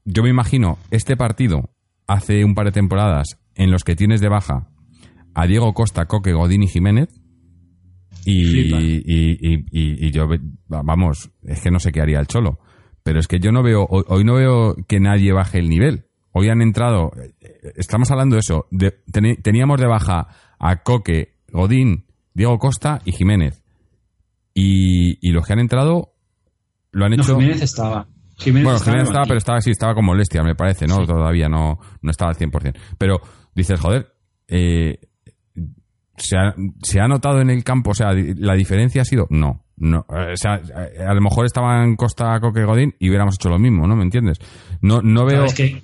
yo 0.04 0.22
me 0.22 0.30
imagino 0.30 0.78
este 0.90 1.16
partido 1.16 1.70
hace 2.06 2.44
un 2.44 2.54
par 2.54 2.66
de 2.66 2.72
temporadas 2.72 3.38
en 3.54 3.70
los 3.70 3.84
que 3.84 3.96
tienes 3.96 4.20
de 4.20 4.28
baja 4.28 4.68
a 5.34 5.46
Diego 5.46 5.74
Costa, 5.74 6.06
Coque, 6.06 6.32
Godín 6.32 6.62
y 6.62 6.68
Jiménez. 6.68 7.08
Y, 8.24 9.02
y, 9.06 9.64
y- 9.72 10.06
y- 10.06 10.10
yo, 10.10 10.26
vamos, 10.66 11.30
es 11.42 11.60
que 11.62 11.70
no 11.70 11.78
sé 11.78 11.92
qué 11.92 12.00
haría 12.00 12.18
el 12.20 12.26
Cholo. 12.26 12.58
Pero 13.08 13.20
es 13.20 13.26
que 13.26 13.38
yo 13.40 13.52
no 13.52 13.62
veo, 13.62 13.86
hoy, 13.88 14.04
hoy 14.08 14.22
no 14.22 14.34
veo 14.34 14.76
que 14.86 15.00
nadie 15.00 15.32
baje 15.32 15.58
el 15.58 15.70
nivel. 15.70 16.04
Hoy 16.32 16.50
han 16.50 16.60
entrado, 16.60 17.10
eh, 17.16 17.32
estamos 17.76 18.10
hablando 18.10 18.34
de 18.36 18.40
eso, 18.40 18.66
de- 18.70 18.90
teníamos 19.42 19.80
de 19.80 19.86
baja 19.86 20.26
a 20.58 20.82
Coque, 20.82 21.36
Godín, 21.50 22.04
Diego 22.34 22.58
Costa 22.58 23.00
y 23.06 23.12
Jiménez. 23.12 23.62
Y, 24.52 25.26
y 25.26 25.32
los 25.32 25.46
que 25.46 25.54
han 25.54 25.58
entrado 25.60 26.12
lo 26.90 27.06
han 27.06 27.12
no, 27.12 27.22
hecho... 27.22 27.38
Jiménez 27.38 27.62
estaba. 27.62 28.08
Jiménez 28.36 28.64
Bueno, 28.64 28.76
estaba 28.76 28.92
Jiménez 28.92 29.08
estaba, 29.08 29.24
pero 29.24 29.38
estaba 29.38 29.60
sí, 29.62 29.70
estaba 29.70 29.94
con 29.94 30.04
molestia, 30.04 30.42
me 30.42 30.54
parece, 30.54 30.86
¿no? 30.86 31.06
Todavía 31.06 31.48
no, 31.48 31.78
no 32.02 32.10
estaba 32.10 32.32
al 32.32 32.36
100%. 32.36 32.76
Pero 32.98 33.22
dices, 33.54 33.80
joder, 33.80 34.12
eh, 34.48 34.98
¿se, 36.18 36.36
ha, 36.36 36.54
¿se 36.82 37.00
ha 37.00 37.08
notado 37.08 37.40
en 37.40 37.48
el 37.48 37.64
campo? 37.64 37.92
O 37.92 37.94
sea, 37.94 38.12
¿la 38.12 38.52
diferencia 38.52 39.00
ha 39.00 39.06
sido? 39.06 39.26
No. 39.30 39.64
No 39.80 40.04
eh, 40.10 40.32
o 40.32 40.36
sea, 40.36 40.56
eh, 40.56 41.02
a 41.02 41.14
lo 41.14 41.20
mejor 41.20 41.46
estaban 41.46 41.96
Costa, 41.96 42.38
Coque, 42.40 42.64
Godín 42.64 42.94
y 42.98 43.08
hubiéramos 43.08 43.36
hecho 43.36 43.48
lo 43.48 43.58
mismo, 43.58 43.86
¿no? 43.86 43.94
¿Me 43.96 44.02
entiendes? 44.04 44.38
No, 44.82 45.00
no 45.02 45.24
veo... 45.24 45.44
Es 45.44 45.54
que 45.54 45.82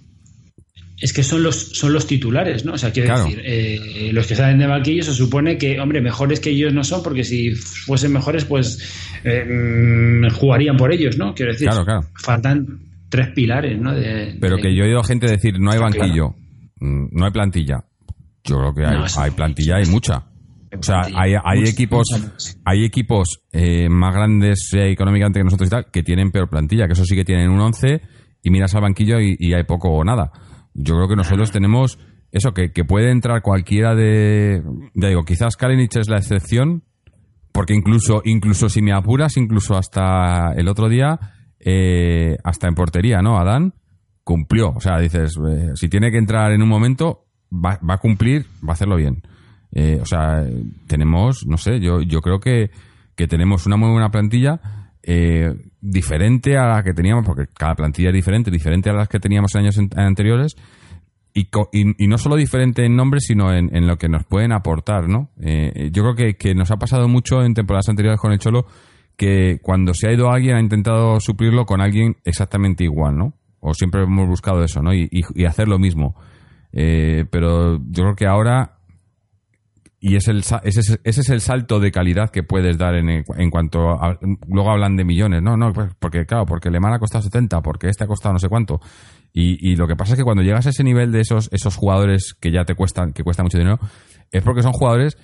es 1.00 1.12
que 1.12 1.22
son 1.24 1.42
los 1.42 1.57
son 1.76 1.92
los 1.92 2.07
titulares, 2.07 2.64
¿no? 2.64 2.74
O 2.74 2.78
sea, 2.78 2.90
quiero 2.92 3.09
Claro. 3.09 3.24
decir, 3.24 3.42
eh, 3.44 4.11
los 4.12 4.26
que 4.26 4.37
salen 4.37 4.59
de 4.59 4.66
banquillo 4.66 5.02
se 5.02 5.12
supone 5.12 5.59
que, 5.59 5.78
hombre, 5.80 6.00
mejores 6.00 6.38
que 6.40 6.50
ellos 6.50 6.72
no 6.72 6.83
son, 6.85 7.02
porque 7.02 7.24
si 7.24 7.50
fuesen 7.54 8.12
mejores, 8.12 8.44
pues 8.44 8.78
eh, 9.24 9.44
mm, 9.44 10.30
jugarían 10.30 10.76
por 10.76 10.92
ellos, 10.92 11.18
¿no? 11.18 11.35
Quiero 11.35 11.52
decir, 11.52 11.68
Claro, 11.68 11.85
claro. 11.85 12.00
faltan 12.22 12.66
tres 13.11 13.28
pilares, 13.35 13.78
¿no? 13.78 13.92
De- 13.92 14.37
Pero 14.40 14.57
de- 14.57 14.62
que 14.62 14.74
yo 14.74 14.85
he 14.85 14.87
oído 14.88 15.02
gente 15.02 15.26
decir, 15.26 15.59
no 15.59 15.72
hay 15.72 15.78
banquillo, 15.78 16.37
mm, 16.80 17.07
no 17.11 17.24
hay 17.26 17.33
plantilla. 17.33 17.85
Yo 18.44 18.59
creo 18.59 18.74
que 18.74 18.87
hay, 18.87 18.96
No, 18.96 19.04
hay 19.18 19.30
plantilla, 19.33 19.76
hay 19.76 19.87
mucha. 19.87 20.24
O 20.78 20.82
sea, 20.82 21.02
hay, 21.14 21.34
hay 21.42 21.64
equipos, 21.64 22.06
hay 22.64 22.84
equipos 22.84 23.40
eh, 23.52 23.88
más 23.88 24.14
grandes 24.14 24.70
eh, 24.74 24.90
económicamente 24.90 25.40
que 25.40 25.44
nosotros 25.44 25.68
y 25.68 25.70
tal, 25.70 25.87
que 25.90 26.02
tienen 26.02 26.30
peor 26.30 26.48
plantilla, 26.48 26.87
que 26.87 26.92
eso 26.94 27.04
sí 27.04 27.14
que 27.14 27.24
tienen 27.24 27.50
un 27.50 27.60
11 27.60 28.00
y 28.42 28.50
miras 28.50 28.74
al 28.74 28.82
banquillo 28.82 29.20
y, 29.20 29.37
y 29.38 29.54
hay 29.54 29.64
poco 29.64 29.90
o 29.90 30.04
nada. 30.04 30.32
Yo 30.74 30.94
creo 30.96 31.08
que 31.08 31.16
nosotros 31.16 31.50
tenemos 31.50 31.98
eso, 32.34 32.52
que, 32.52 32.72
que 32.72 32.84
puede 32.84 33.12
entrar 33.12 33.42
cualquiera 33.42 33.94
de... 33.94 34.60
Ya 34.94 35.08
digo, 35.08 35.24
quizás 35.24 35.56
Kalinic 35.56 35.94
es 35.94 36.08
la 36.08 36.16
excepción, 36.16 36.82
porque 37.52 37.74
incluso, 37.74 38.22
incluso 38.24 38.68
si 38.68 38.82
me 38.82 38.92
apuras, 38.92 39.37
incluso 39.37 39.76
hasta 39.76 40.52
el 40.56 40.66
otro 40.66 40.88
día, 40.88 41.20
eh, 41.60 42.37
hasta 42.42 42.66
en 42.66 42.74
portería, 42.74 43.22
¿no? 43.22 43.38
Adán 43.38 43.74
cumplió. 44.24 44.70
O 44.70 44.80
sea, 44.80 44.98
dices, 44.98 45.38
eh, 45.48 45.70
si 45.76 45.88
tiene 45.88 46.10
que 46.10 46.18
entrar 46.18 46.50
en 46.50 46.60
un 46.60 46.68
momento, 46.68 47.28
va, 47.52 47.78
va 47.88 47.94
a 47.94 47.98
cumplir, 47.98 48.46
va 48.66 48.70
a 48.70 48.72
hacerlo 48.72 48.96
bien. 48.96 49.22
Eh, 49.76 49.98
o 50.00 50.06
sea, 50.06 50.42
tenemos, 50.87 51.44
no 51.46 51.56
sé, 51.58 51.80
yo, 51.80 52.00
yo 52.00 52.20
creo 52.20 52.38
que, 52.38 52.70
que 53.16 53.26
tenemos 53.26 53.66
una 53.66 53.76
muy 53.76 53.90
buena 53.90 54.08
plantilla 54.10 54.60
eh, 55.02 55.52
diferente 55.80 56.56
a 56.56 56.68
la 56.68 56.82
que 56.84 56.94
teníamos, 56.94 57.26
porque 57.26 57.46
cada 57.52 57.74
plantilla 57.74 58.08
es 58.10 58.14
diferente, 58.14 58.50
diferente 58.50 58.88
a 58.88 58.92
las 58.94 59.08
que 59.08 59.18
teníamos 59.18 59.54
en 59.54 59.62
años 59.62 59.78
anteriores. 59.96 60.54
Y, 61.37 61.48
y, 61.72 62.04
y 62.04 62.06
no 62.06 62.16
solo 62.16 62.37
diferente 62.37 62.84
en 62.87 62.94
nombre, 62.94 63.18
sino 63.18 63.52
en, 63.52 63.74
en 63.74 63.88
lo 63.88 63.96
que 63.98 64.08
nos 64.08 64.24
pueden 64.24 64.52
aportar, 64.52 65.08
¿no? 65.08 65.30
Eh, 65.40 65.90
yo 65.92 66.04
creo 66.04 66.14
que, 66.14 66.34
que 66.37 66.54
nos 66.54 66.70
ha 66.70 66.76
pasado 66.76 67.08
mucho 67.08 67.42
en 67.42 67.54
temporadas 67.54 67.88
anteriores 67.88 68.20
con 68.20 68.30
el 68.32 68.38
Cholo 68.38 68.66
que 69.16 69.58
cuando 69.60 69.94
se 69.94 70.06
ha 70.08 70.12
ido 70.12 70.30
alguien 70.30 70.56
ha 70.56 70.60
intentado 70.60 71.18
suplirlo 71.18 71.64
con 71.66 71.80
alguien 71.80 72.16
exactamente 72.24 72.84
igual, 72.84 73.16
¿no? 73.16 73.34
O 73.58 73.74
siempre 73.74 74.04
hemos 74.04 74.28
buscado 74.28 74.62
eso, 74.62 74.80
¿no? 74.80 74.94
Y- 74.94 75.08
y 75.10 75.44
hacer 75.44 75.66
lo 75.66 75.78
mismo. 75.80 76.14
Eh, 76.72 77.24
pero 77.30 77.78
yo 77.78 78.02
creo 78.04 78.14
que 78.14 78.26
ahora 78.26 78.73
y 80.06 80.16
es 80.16 80.28
el, 80.28 80.40
ese, 80.40 80.80
es, 80.80 81.00
ese 81.02 81.20
es 81.22 81.30
el 81.30 81.40
salto 81.40 81.80
de 81.80 81.90
calidad 81.90 82.28
que 82.28 82.42
puedes 82.42 82.76
dar 82.76 82.94
en, 82.94 83.08
en 83.08 83.50
cuanto 83.50 83.92
a, 83.92 84.18
luego 84.48 84.70
hablan 84.70 84.96
de 84.96 85.04
millones. 85.04 85.40
No 85.40 85.56
no 85.56 85.72
pues 85.72 85.92
porque 85.98 86.26
claro 86.26 86.44
porque 86.44 86.70
Le 86.70 86.78
Mans 86.78 86.96
ha 86.96 86.98
costado 86.98 87.22
70 87.22 87.62
porque 87.62 87.88
este 87.88 88.04
ha 88.04 88.06
costado 88.06 88.34
no 88.34 88.38
sé 88.38 88.50
cuánto. 88.50 88.82
Y, 89.32 89.66
y 89.66 89.76
lo 89.76 89.86
que 89.86 89.96
pasa 89.96 90.12
es 90.12 90.18
que 90.18 90.22
cuando 90.22 90.42
llegas 90.42 90.66
a 90.66 90.68
ese 90.68 90.84
nivel 90.84 91.10
de 91.10 91.20
esos 91.20 91.48
esos 91.52 91.76
jugadores 91.76 92.34
que 92.38 92.52
ya 92.52 92.66
te 92.66 92.74
cuestan 92.74 93.14
que 93.14 93.24
cuesta 93.24 93.42
mucho 93.42 93.56
dinero 93.56 93.78
es 94.30 94.42
porque 94.42 94.60
son 94.60 94.72
jugadores 94.72 95.16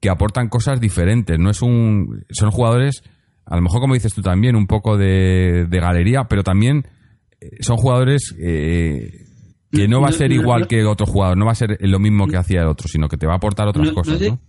que 0.00 0.10
aportan 0.10 0.48
cosas 0.48 0.80
diferentes. 0.80 1.38
No 1.38 1.50
es 1.50 1.62
un 1.62 2.24
son 2.30 2.50
jugadores 2.50 3.04
a 3.46 3.54
lo 3.54 3.62
mejor 3.62 3.80
como 3.80 3.94
dices 3.94 4.14
tú 4.14 4.20
también 4.20 4.56
un 4.56 4.66
poco 4.66 4.96
de, 4.96 5.68
de 5.70 5.78
galería 5.78 6.24
pero 6.24 6.42
también 6.42 6.88
eh, 7.40 7.50
son 7.60 7.76
jugadores 7.76 8.34
eh, 8.40 9.26
que 9.74 9.88
no 9.88 10.00
va 10.00 10.08
a 10.08 10.12
ser 10.12 10.30
no, 10.30 10.36
igual 10.36 10.60
no. 10.62 10.68
que 10.68 10.84
otro 10.84 11.06
jugador, 11.06 11.36
no 11.36 11.46
va 11.46 11.52
a 11.52 11.56
ser 11.56 11.76
lo 11.80 11.98
mismo 11.98 12.26
que 12.26 12.36
hacía 12.36 12.62
el 12.62 12.68
otro, 12.68 12.88
sino 12.88 13.08
que 13.08 13.16
te 13.16 13.26
va 13.26 13.34
a 13.34 13.36
aportar 13.36 13.68
otras 13.68 13.86
no, 13.88 13.94
cosas, 13.94 14.14
no 14.14 14.18
de, 14.20 14.30
¿no? 14.30 14.40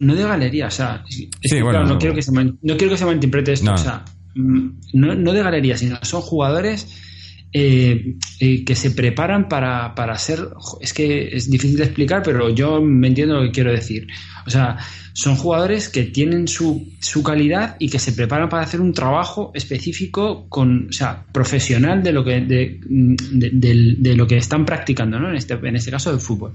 no 0.00 0.14
de 0.14 0.22
galería, 0.24 0.66
o 0.68 0.70
sea, 0.70 1.02
es 1.08 1.16
Sí, 1.16 1.28
que, 1.50 1.62
bueno, 1.62 1.70
claro, 1.80 1.86
no, 1.86 1.92
no. 1.94 1.98
quiero 1.98 2.14
que 2.14 2.22
se 2.22 2.32
no 2.32 2.76
quiero 2.76 2.90
que 2.90 2.96
se 2.96 3.04
malinterprete 3.04 3.52
esto, 3.52 3.66
No. 3.66 3.74
o 3.74 3.78
sea, 3.78 4.04
mm, 4.34 4.68
no, 4.94 5.14
no 5.14 5.32
de 5.32 5.42
galería, 5.42 5.76
sino 5.76 5.98
son 6.02 6.20
jugadores 6.22 7.07
eh, 7.52 8.16
eh, 8.40 8.64
que 8.64 8.74
se 8.74 8.90
preparan 8.90 9.48
para, 9.48 9.94
para 9.94 10.16
ser, 10.18 10.48
es 10.80 10.92
que 10.92 11.28
es 11.36 11.50
difícil 11.50 11.78
de 11.78 11.84
explicar, 11.84 12.22
pero 12.22 12.50
yo 12.50 12.80
me 12.82 13.08
entiendo 13.08 13.36
lo 13.36 13.42
que 13.42 13.50
quiero 13.52 13.72
decir. 13.72 14.06
O 14.46 14.50
sea, 14.50 14.76
son 15.14 15.34
jugadores 15.36 15.88
que 15.88 16.04
tienen 16.04 16.46
su, 16.46 16.88
su 17.00 17.22
calidad 17.22 17.76
y 17.78 17.88
que 17.90 17.98
se 17.98 18.12
preparan 18.12 18.48
para 18.48 18.62
hacer 18.62 18.80
un 18.80 18.92
trabajo 18.92 19.50
específico 19.54 20.46
con, 20.48 20.88
o 20.88 20.92
sea, 20.92 21.24
profesional 21.32 22.02
de 22.02 22.12
lo 22.12 22.24
que 22.24 22.40
de, 22.40 22.80
de- 22.88 23.50
del- 23.52 24.02
de 24.02 24.14
lo 24.14 24.26
que 24.26 24.36
están 24.36 24.64
practicando, 24.64 25.18
¿no? 25.18 25.28
En 25.30 25.36
este, 25.36 25.54
en 25.54 25.76
este 25.76 25.90
caso 25.90 26.10
del 26.10 26.20
fútbol. 26.20 26.52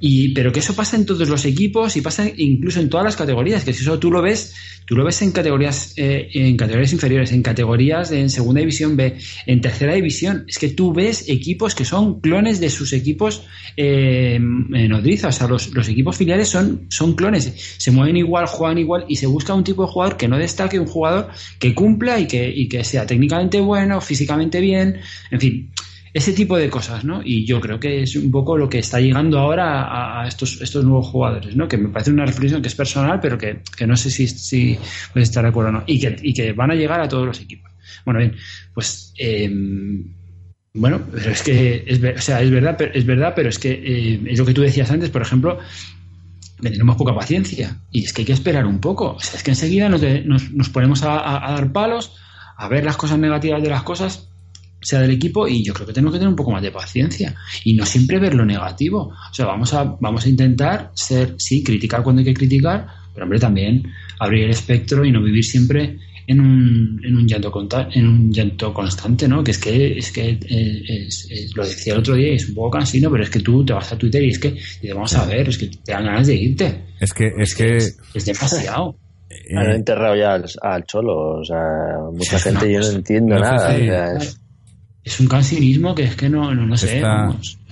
Y, 0.00 0.34
pero 0.34 0.52
que 0.52 0.60
eso 0.60 0.74
pasa 0.74 0.96
en 0.96 1.06
todos 1.06 1.28
los 1.28 1.44
equipos 1.44 1.96
y 1.96 2.00
pasa 2.00 2.28
incluso 2.36 2.80
en 2.80 2.88
todas 2.88 3.04
las 3.04 3.16
categorías, 3.16 3.64
que 3.64 3.72
si 3.72 3.82
eso 3.82 3.98
tú 3.98 4.10
lo 4.10 4.20
ves, 4.20 4.54
tú 4.86 4.96
lo 4.96 5.04
ves 5.04 5.22
en 5.22 5.32
categorías, 5.32 5.94
eh, 5.96 6.28
en 6.34 6.56
categorías 6.56 6.92
inferiores, 6.92 7.32
en 7.32 7.42
categorías 7.42 8.10
en 8.10 8.28
segunda 8.28 8.60
división 8.60 8.96
B, 8.96 9.16
en 9.46 9.60
tercera 9.60 9.94
división, 9.94 10.44
es 10.48 10.58
que 10.58 10.70
tú 10.70 10.92
ves 10.92 11.28
equipos 11.28 11.74
que 11.74 11.84
son 11.84 12.20
clones 12.20 12.60
de 12.60 12.70
sus 12.70 12.92
equipos 12.92 13.44
eh, 13.76 14.34
en 14.34 14.92
o 14.92 15.32
sea, 15.32 15.46
los, 15.48 15.72
los 15.74 15.88
equipos 15.88 16.16
filiales 16.16 16.48
son, 16.48 16.86
son 16.88 17.14
clones, 17.14 17.52
se 17.78 17.90
mueven 17.90 18.16
igual, 18.16 18.46
juegan 18.46 18.78
igual 18.78 19.04
y 19.08 19.16
se 19.16 19.26
busca 19.26 19.54
un 19.54 19.64
tipo 19.64 19.86
de 19.86 19.92
jugador 19.92 20.16
que 20.16 20.28
no 20.28 20.38
destaque, 20.38 20.78
un 20.78 20.86
jugador 20.86 21.28
que 21.58 21.74
cumpla 21.74 22.18
y 22.18 22.26
que, 22.26 22.50
y 22.50 22.68
que 22.68 22.84
sea 22.84 23.06
técnicamente 23.06 23.60
bueno, 23.60 24.00
físicamente 24.00 24.60
bien, 24.60 25.00
en 25.30 25.40
fin, 25.40 25.70
ese 26.14 26.32
tipo 26.32 26.56
de 26.56 26.70
cosas, 26.70 27.04
¿no? 27.04 27.20
Y 27.24 27.44
yo 27.44 27.60
creo 27.60 27.80
que 27.80 28.02
es 28.02 28.14
un 28.14 28.30
poco 28.30 28.56
lo 28.56 28.68
que 28.68 28.78
está 28.78 29.00
llegando 29.00 29.40
ahora 29.40 30.20
a, 30.22 30.28
estos, 30.28 30.60
estos 30.62 30.84
nuevos 30.84 31.08
jugadores, 31.08 31.56
¿no? 31.56 31.66
Que 31.66 31.76
me 31.76 31.88
parece 31.88 32.12
una 32.12 32.24
reflexión 32.24 32.62
que 32.62 32.68
es 32.68 32.74
personal, 32.76 33.18
pero 33.20 33.36
que, 33.36 33.62
que 33.76 33.84
no 33.84 33.96
sé 33.96 34.10
si, 34.10 34.28
si 34.28 34.78
puedes 35.12 35.28
estar 35.28 35.42
de 35.42 35.50
acuerdo 35.50 35.70
o 35.70 35.72
no. 35.72 35.84
Y 35.86 35.98
que, 35.98 36.16
y 36.22 36.32
que 36.32 36.52
van 36.52 36.70
a 36.70 36.76
llegar 36.76 37.00
a 37.00 37.08
todos 37.08 37.26
los 37.26 37.40
equipos. 37.40 37.72
Bueno, 38.04 38.20
bien, 38.20 38.36
pues 38.72 39.12
eh, 39.18 39.50
Bueno, 40.72 41.02
pero 41.12 41.32
es 41.32 41.42
que 41.42 41.84
es, 41.84 42.00
o 42.00 42.20
sea, 42.20 42.40
es 42.40 42.50
verdad, 42.50 42.76
pero, 42.78 42.94
es 42.94 43.04
verdad, 43.04 43.32
pero 43.34 43.48
es 43.48 43.58
que 43.58 43.72
eh, 43.72 44.20
es 44.26 44.38
lo 44.38 44.46
que 44.46 44.54
tú 44.54 44.62
decías 44.62 44.92
antes, 44.92 45.10
por 45.10 45.22
ejemplo, 45.22 45.58
tenemos 46.60 46.96
poca 46.96 47.14
paciencia 47.14 47.78
y 47.90 48.04
es 48.04 48.12
que 48.12 48.22
hay 48.22 48.26
que 48.26 48.32
esperar 48.32 48.66
un 48.66 48.78
poco. 48.78 49.14
O 49.14 49.20
sea, 49.20 49.36
es 49.36 49.42
que 49.42 49.50
enseguida 49.50 49.88
nos, 49.88 50.00
nos, 50.24 50.68
ponemos 50.68 51.02
a, 51.02 51.16
dar 51.16 51.72
palos, 51.72 52.14
a 52.56 52.68
ver 52.68 52.84
las 52.84 52.96
cosas 52.96 53.18
negativas 53.18 53.60
de 53.62 53.68
las 53.68 53.82
cosas, 53.82 54.28
sea 54.84 55.00
del 55.00 55.12
equipo, 55.12 55.48
y 55.48 55.64
yo 55.64 55.72
creo 55.74 55.86
que 55.86 55.92
tenemos 55.92 56.12
que 56.12 56.18
tener 56.18 56.30
un 56.30 56.36
poco 56.36 56.50
más 56.50 56.62
de 56.62 56.70
paciencia 56.70 57.34
y 57.64 57.74
no 57.74 57.84
siempre 57.86 58.18
ver 58.18 58.34
lo 58.34 58.44
negativo. 58.44 59.12
O 59.30 59.34
sea, 59.34 59.46
vamos 59.46 59.72
a, 59.74 59.96
vamos 60.00 60.24
a 60.26 60.28
intentar 60.28 60.90
ser, 60.94 61.34
sí, 61.38 61.62
criticar 61.62 62.02
cuando 62.02 62.20
hay 62.20 62.26
que 62.26 62.34
criticar, 62.34 62.86
pero 63.12 63.24
hombre, 63.24 63.38
también 63.38 63.82
abrir 64.18 64.44
el 64.44 64.50
espectro 64.50 65.04
y 65.04 65.10
no 65.10 65.22
vivir 65.22 65.44
siempre 65.44 65.98
en 66.26 66.40
un, 66.40 67.00
en 67.04 67.16
un 67.16 67.26
llanto 67.26 67.52
en 67.92 68.06
un 68.06 68.32
llanto 68.32 68.72
constante, 68.72 69.28
¿no? 69.28 69.44
Que 69.44 69.50
es 69.50 69.58
que 69.58 69.98
es 69.98 70.10
que 70.10 70.38
eh, 70.48 71.08
lo 71.54 71.64
decía 71.66 71.92
el 71.92 71.98
otro 71.98 72.14
día 72.14 72.32
y 72.32 72.36
es 72.36 72.48
un 72.48 72.54
poco 72.54 72.70
cansino, 72.70 73.10
pero 73.10 73.24
es 73.24 73.30
que 73.30 73.40
tú 73.40 73.64
te 73.64 73.72
vas 73.72 73.92
a 73.92 73.98
Twitter 73.98 74.22
y 74.22 74.30
es 74.30 74.38
que 74.38 74.56
te 74.80 74.92
vamos 74.92 75.14
a 75.14 75.26
ver, 75.26 75.48
es 75.48 75.58
que 75.58 75.66
te 75.66 75.92
dan 75.92 76.04
ganas 76.04 76.26
de 76.26 76.34
irte. 76.34 76.84
Es 77.00 77.12
que 77.12 77.32
es, 77.36 77.54
que 77.54 77.76
es 77.76 78.24
demasiado. 78.24 78.96
Han 79.56 79.72
enterrado 79.72 80.16
ya 80.16 80.34
al, 80.62 80.84
cholo, 80.84 81.40
o 81.40 81.44
sea, 81.44 81.58
mucha 82.12 82.38
gente 82.50 82.72
yo 82.72 82.80
no 82.80 82.88
entiendo 82.88 83.38
nada. 83.38 83.76
Es... 85.04 85.20
un 85.20 85.28
cansinismo 85.28 85.94
que 85.94 86.04
es 86.04 86.16
que 86.16 86.28
no, 86.28 86.54
no, 86.54 86.76
sé. 86.76 87.02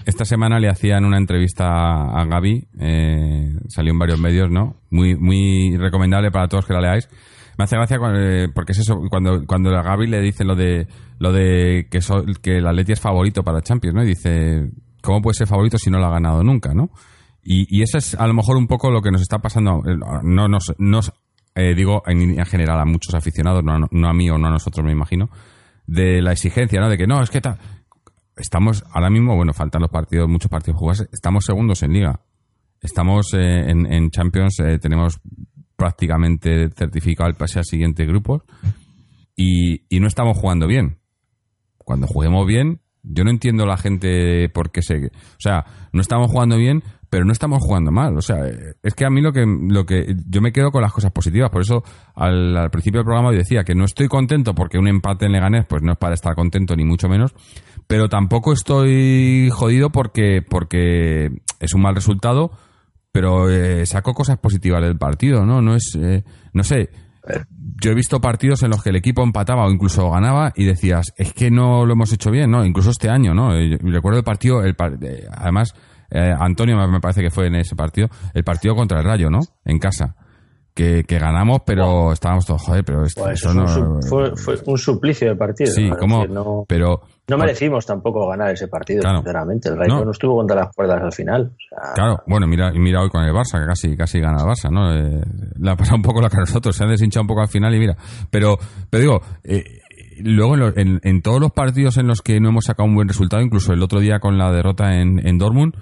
Esta, 0.05 0.24
semana 0.24 0.59
le 0.59 0.68
hacían 0.68 1.05
una 1.05 1.16
entrevista 1.16 1.66
a 1.66 2.24
Gaby, 2.24 2.66
eh, 2.80 3.55
salió 3.68 3.93
en 3.93 3.99
varios 3.99 4.20
medios, 4.20 4.51
¿no? 4.51 4.76
Muy, 4.91 5.16
muy 5.16 5.76
recomendable 5.76 6.30
para 6.30 6.49
todos 6.49 6.66
que 6.66 6.72
la 6.74 6.80
leáis 6.80 7.09
me 7.57 7.64
hace 7.64 7.76
gracia 7.76 7.99
eh, 8.14 8.49
porque 8.55 8.72
es 8.72 8.78
eso, 8.78 9.01
cuando, 9.09 9.45
cuando 9.47 9.70
a 9.76 9.83
Gaby 9.83 10.07
le 10.07 10.20
dice 10.20 10.45
lo 10.45 10.55
de 10.55 10.87
lo 11.18 11.33
de 11.33 11.87
que, 11.91 12.01
que 12.43 12.59
el 12.59 12.66
Atleti 12.66 12.93
es 12.93 13.01
favorito 13.01 13.43
para 13.43 13.62
Champions, 13.62 13.95
¿no? 13.95 14.03
Y 14.03 14.09
dice, 14.09 14.70
¿cómo 15.01 15.22
puede 15.22 15.35
ser 15.35 15.47
favorito 15.47 15.78
si 15.78 15.91
no 15.91 15.99
lo 15.99 16.07
ha 16.07 16.11
ganado 16.11 16.43
nunca, 16.43 16.74
¿no? 16.74 16.91
Y, 17.45 17.66
y 17.76 17.83
eso 17.83 17.99
es 17.99 18.14
a 18.14 18.26
lo 18.26 18.35
mejor 18.35 18.57
un 18.57 18.66
poco 18.66 18.91
lo 18.91 19.03
que 19.03 19.11
nos 19.11 19.20
está 19.20 19.39
pasando, 19.39 19.83
eh, 19.87 19.97
no 20.22 20.49
nos, 20.49 20.74
nos 20.78 21.12
eh, 21.55 21.74
digo 21.74 22.03
en, 22.07 22.45
general 22.47 22.80
a 22.80 22.85
muchos 22.85 23.14
aficionados, 23.14 23.62
no, 23.62 23.87
no, 23.91 24.09
a 24.09 24.12
mí 24.12 24.30
o 24.30 24.39
no 24.39 24.49
a 24.49 24.51
nosotros 24.51 24.85
me 24.85 24.93
imagino, 24.93 25.28
de 25.87 26.22
la 26.22 26.33
exigencia, 26.33 26.80
¿no? 26.80 26.89
De 26.89 26.97
que 26.97 27.07
no, 27.07 27.22
es 27.22 27.30
que 27.30 27.41
estamos 28.37 28.85
ahora 28.93 29.11
mismo, 29.11 29.37
bueno, 29.37 29.53
faltan 29.53 29.83
los 29.83 29.91
partidos, 29.91 30.28
muchos 30.28 30.51
partidos 30.51 30.78
jugados, 30.78 31.09
estamos 31.12 31.45
segundos 31.45 31.83
en 31.83 31.93
liga. 31.93 32.20
Estamos 32.80 33.33
en, 33.35 33.87
en, 33.93 34.11
Champions, 34.11 34.57
tenemos 34.80 35.20
prácticamente 35.76 36.68
certificado 36.70 37.28
el 37.28 37.37
pase 37.37 37.61
al 37.61 37.64
siguiente 37.64 38.05
grupo 38.07 38.45
y, 39.37 39.83
no 40.01 40.07
estamos 40.07 40.39
jugando 40.39 40.66
bien. 40.66 40.99
Cuando 41.78 42.07
juguemos 42.07 42.47
bien, 42.47 42.80
yo 43.03 43.24
no 43.24 43.30
entiendo 43.30 43.66
la 43.66 43.76
gente 43.76 44.49
por 44.49 44.70
qué 44.70 44.83
se... 44.83 45.07
O 45.07 45.41
sea, 45.41 45.64
no 45.93 46.01
estamos 46.01 46.30
jugando 46.30 46.57
bien, 46.57 46.83
pero 47.12 47.26
no 47.26 47.32
estamos 47.32 47.62
jugando 47.62 47.90
mal. 47.90 48.16
O 48.16 48.22
sea, 48.22 48.38
es 48.82 48.94
que 48.94 49.04
a 49.04 49.10
mí 49.10 49.20
lo 49.20 49.34
que, 49.34 49.44
lo 49.44 49.84
que 49.84 50.16
yo 50.26 50.40
me 50.40 50.50
quedo 50.50 50.70
con 50.70 50.80
las 50.80 50.94
cosas 50.94 51.12
positivas. 51.12 51.50
Por 51.50 51.60
eso 51.60 51.84
al, 52.14 52.70
principio 52.70 53.00
del 53.00 53.04
programa 53.04 53.32
yo 53.32 53.36
decía 53.36 53.64
que 53.64 53.74
no 53.74 53.84
estoy 53.84 54.08
contento 54.08 54.54
porque 54.54 54.78
un 54.78 54.88
empate 54.88 55.26
en 55.26 55.32
Leganés 55.32 55.66
pues 55.66 55.82
no 55.82 55.92
es 55.92 55.98
para 55.98 56.14
estar 56.14 56.34
contento 56.34 56.74
ni 56.74 56.84
mucho 56.84 57.10
menos, 57.10 57.34
pero 57.86 58.08
tampoco 58.08 58.54
estoy 58.54 59.50
jodido 59.52 59.90
porque 59.90 60.40
porque 60.40 61.42
es 61.60 61.74
un 61.74 61.82
mal 61.82 61.94
resultado 61.94 62.52
pero 63.12 63.50
eh, 63.50 63.84
sacó 63.84 64.14
cosas 64.14 64.38
positivas 64.38 64.80
del 64.80 64.96
partido, 64.96 65.44
¿no? 65.44 65.60
No 65.60 65.74
es, 65.74 65.94
eh, 66.00 66.24
no 66.54 66.64
sé, 66.64 66.88
yo 67.82 67.90
he 67.90 67.94
visto 67.94 68.22
partidos 68.22 68.62
en 68.62 68.70
los 68.70 68.82
que 68.82 68.88
el 68.88 68.96
equipo 68.96 69.22
empataba 69.22 69.66
o 69.66 69.70
incluso 69.70 70.10
ganaba 70.10 70.54
y 70.56 70.64
decías, 70.64 71.12
es 71.18 71.34
que 71.34 71.50
no 71.50 71.84
lo 71.84 71.92
hemos 71.92 72.10
hecho 72.12 72.30
bien, 72.30 72.50
¿no? 72.50 72.64
Incluso 72.64 72.88
este 72.88 73.10
año, 73.10 73.34
¿no? 73.34 73.54
Eh, 73.54 73.78
recuerdo 73.82 74.18
el 74.18 74.24
partido, 74.24 74.62
el 74.64 74.74
además, 75.30 75.74
Antonio 76.12 76.76
me 76.88 77.00
parece 77.00 77.22
que 77.22 77.30
fue 77.30 77.46
en 77.46 77.56
ese 77.56 77.74
partido, 77.74 78.08
el 78.34 78.44
partido 78.44 78.74
contra 78.74 78.98
el 78.98 79.04
Rayo, 79.04 79.30
¿no? 79.30 79.40
En 79.64 79.78
casa 79.78 80.14
que, 80.74 81.04
ganamos, 81.08 81.60
pero 81.66 82.12
estábamos 82.12 82.46
todos, 82.46 82.62
joder, 82.62 82.84
pero 82.84 83.04
esto, 83.04 83.22
pues 83.22 83.40
eso 83.40 83.52
no... 83.52 84.00
Fue, 84.02 84.34
fue, 84.36 84.56
un 84.66 84.78
suplicio 84.78 85.28
de 85.28 85.36
partido. 85.36 85.70
Sí, 85.70 85.90
como, 85.98 86.26
no, 86.26 86.64
pero... 86.66 87.02
No 87.28 87.36
merecimos 87.38 87.86
tampoco 87.86 88.26
ganar 88.28 88.50
ese 88.50 88.68
partido, 88.68 89.02
sinceramente. 89.02 89.68
El 89.68 89.78
Rayo 89.78 90.04
no. 90.04 90.10
estuvo 90.10 90.36
contra 90.36 90.56
las 90.56 90.74
cuerdas 90.74 91.02
al 91.02 91.12
final. 91.12 91.52
claro, 91.94 92.22
bueno, 92.26 92.46
mira, 92.46 92.72
mira 92.72 93.02
hoy 93.02 93.10
con 93.10 93.22
el 93.22 93.32
Barça, 93.32 93.60
que 93.60 93.66
casi, 93.66 93.96
casi 93.96 94.20
gana 94.20 94.42
el 94.42 94.48
Barça, 94.48 94.70
¿no? 94.70 94.92
Eh, 94.94 95.22
le 95.58 95.70
ha 95.70 95.76
pasado 95.76 95.96
un 95.96 96.02
poco 96.02 96.20
lo 96.20 96.28
que 96.28 96.36
a 96.36 96.40
nosotros, 96.40 96.74
se 96.74 96.84
han 96.84 96.90
deshinchado 96.90 97.22
un 97.22 97.28
poco 97.28 97.42
al 97.42 97.48
final 97.48 97.74
y 97.74 97.78
mira. 97.78 97.96
Pero, 98.30 98.58
pero 98.90 99.00
digo, 99.00 99.20
eh, 99.44 99.80
luego 100.20 100.56
en, 100.56 101.00
en, 101.02 101.22
todos 101.22 101.40
los 101.40 101.52
partidos 101.52 101.96
en 101.98 102.06
los 102.06 102.22
que 102.22 102.40
no 102.40 102.48
hemos 102.48 102.64
sacado 102.64 102.88
un 102.88 102.94
buen 102.94 103.08
resultado, 103.08 103.42
incluso 103.42 103.72
el 103.72 103.82
otro 103.82 104.00
día 104.00 104.18
con 104.18 104.36
la 104.36 104.50
derrota 104.50 104.94
en, 104.96 105.26
en 105.26 105.38
Dortmund, 105.38 105.74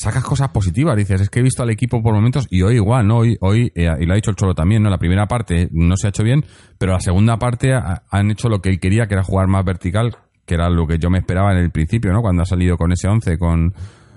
sacas 0.00 0.24
cosas 0.24 0.48
positivas, 0.48 0.96
dices, 0.96 1.20
es 1.20 1.28
que 1.28 1.40
he 1.40 1.42
visto 1.42 1.62
al 1.62 1.68
equipo 1.68 2.02
por 2.02 2.14
momentos 2.14 2.46
y 2.50 2.62
hoy 2.62 2.76
igual, 2.76 3.06
¿no? 3.06 3.18
Hoy, 3.18 3.36
hoy 3.42 3.70
eh, 3.74 3.86
y 4.00 4.06
lo 4.06 4.14
ha 4.14 4.16
dicho 4.16 4.30
el 4.30 4.36
Cholo 4.36 4.54
también, 4.54 4.82
¿no? 4.82 4.88
La 4.88 4.96
primera 4.96 5.26
parte 5.26 5.68
no 5.72 5.94
se 5.98 6.06
ha 6.06 6.10
hecho 6.10 6.24
bien, 6.24 6.42
pero 6.78 6.92
la 6.92 7.00
segunda 7.00 7.36
parte 7.36 7.72
han 7.74 8.30
hecho 8.30 8.48
lo 8.48 8.62
que 8.62 8.70
él 8.70 8.80
quería, 8.80 9.06
que 9.06 9.12
era 9.12 9.22
jugar 9.22 9.46
más 9.46 9.62
vertical, 9.62 10.16
que 10.46 10.54
era 10.54 10.70
lo 10.70 10.86
que 10.86 10.98
yo 10.98 11.10
me 11.10 11.18
esperaba 11.18 11.52
en 11.52 11.58
el 11.58 11.70
principio, 11.70 12.12
¿no? 12.12 12.22
Cuando 12.22 12.42
ha 12.42 12.46
salido 12.46 12.78
con 12.78 12.92
ese 12.92 13.08
11, 13.08 13.36
con, 13.36 13.74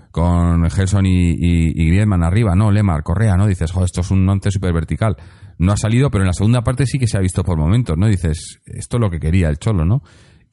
con 0.10 0.70
Gelson 0.70 1.06
y, 1.06 1.36
y, 1.38 1.88
Griezmann 1.88 2.24
arriba, 2.24 2.56
¿no? 2.56 2.72
Lemar, 2.72 3.04
Correa, 3.04 3.36
¿no? 3.36 3.46
Dices, 3.46 3.70
joder, 3.70 3.88
esto 3.88 4.02
es 4.02 4.12
un 4.12 4.28
11 4.28 4.52
súper 4.52 4.72
vertical. 4.72 5.18
No 5.58 5.74
ha 5.74 5.78
salido, 5.78 6.10
pero 6.10 6.24
en 6.24 6.28
la 6.28 6.34
segunda 6.34 6.62
parte 6.62 6.86
sí 6.86 6.98
que 6.98 7.08
se 7.08 7.18
ha 7.18 7.22
visto 7.22 7.44
por 7.44 7.58
momentos, 7.58 7.98
¿no? 7.98 8.08
Dices, 8.08 8.62
esto 8.68 8.98
es 8.98 9.02
lo 9.02 9.10
que 9.10 9.20
quería 9.20 9.50
el 9.50 9.58
Cholo, 9.58 9.84
¿no? 9.84 10.02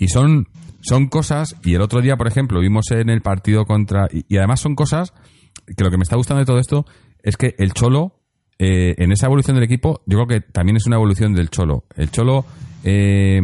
Y 0.01 0.09
son 0.09 0.49
son 0.83 1.09
cosas, 1.09 1.57
y 1.63 1.75
el 1.75 1.83
otro 1.83 2.01
día, 2.01 2.17
por 2.17 2.27
ejemplo, 2.27 2.61
vimos 2.61 2.91
en 2.91 3.11
el 3.11 3.21
partido 3.21 3.65
contra. 3.65 4.09
Y, 4.11 4.37
además 4.37 4.61
son 4.61 4.75
cosas 4.75 5.13
que 5.77 5.85
lo 5.85 5.91
que 5.91 5.99
me 5.99 6.03
está 6.03 6.17
gustando 6.17 6.41
de 6.41 6.47
todo 6.47 6.59
esto 6.59 6.87
es 7.23 7.37
que 7.37 7.55
el 7.59 7.73
Cholo, 7.75 8.19
eh, 8.59 8.95
en 8.99 9.13
esa 9.13 9.27
evolución 9.27 9.57
del 9.57 9.65
equipo, 9.65 10.03
yo 10.07 10.19
creo 10.19 10.27
que 10.27 10.41
también 10.41 10.77
es 10.77 10.87
una 10.87 10.97
evolución 10.97 11.35
del 11.35 11.51
Cholo. 11.51 11.85
El 11.97 12.11
Cholo, 12.11 12.47
eh, 12.83 13.41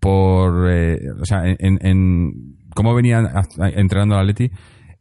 por. 0.00 0.70
Eh, 0.70 0.98
o 1.20 1.24
sea, 1.24 1.42
en, 1.44 1.78
en, 1.86 2.56
cómo 2.74 2.94
venía 2.94 3.22
entrenando 3.74 4.14
al 4.14 4.22
Atleti, 4.22 4.50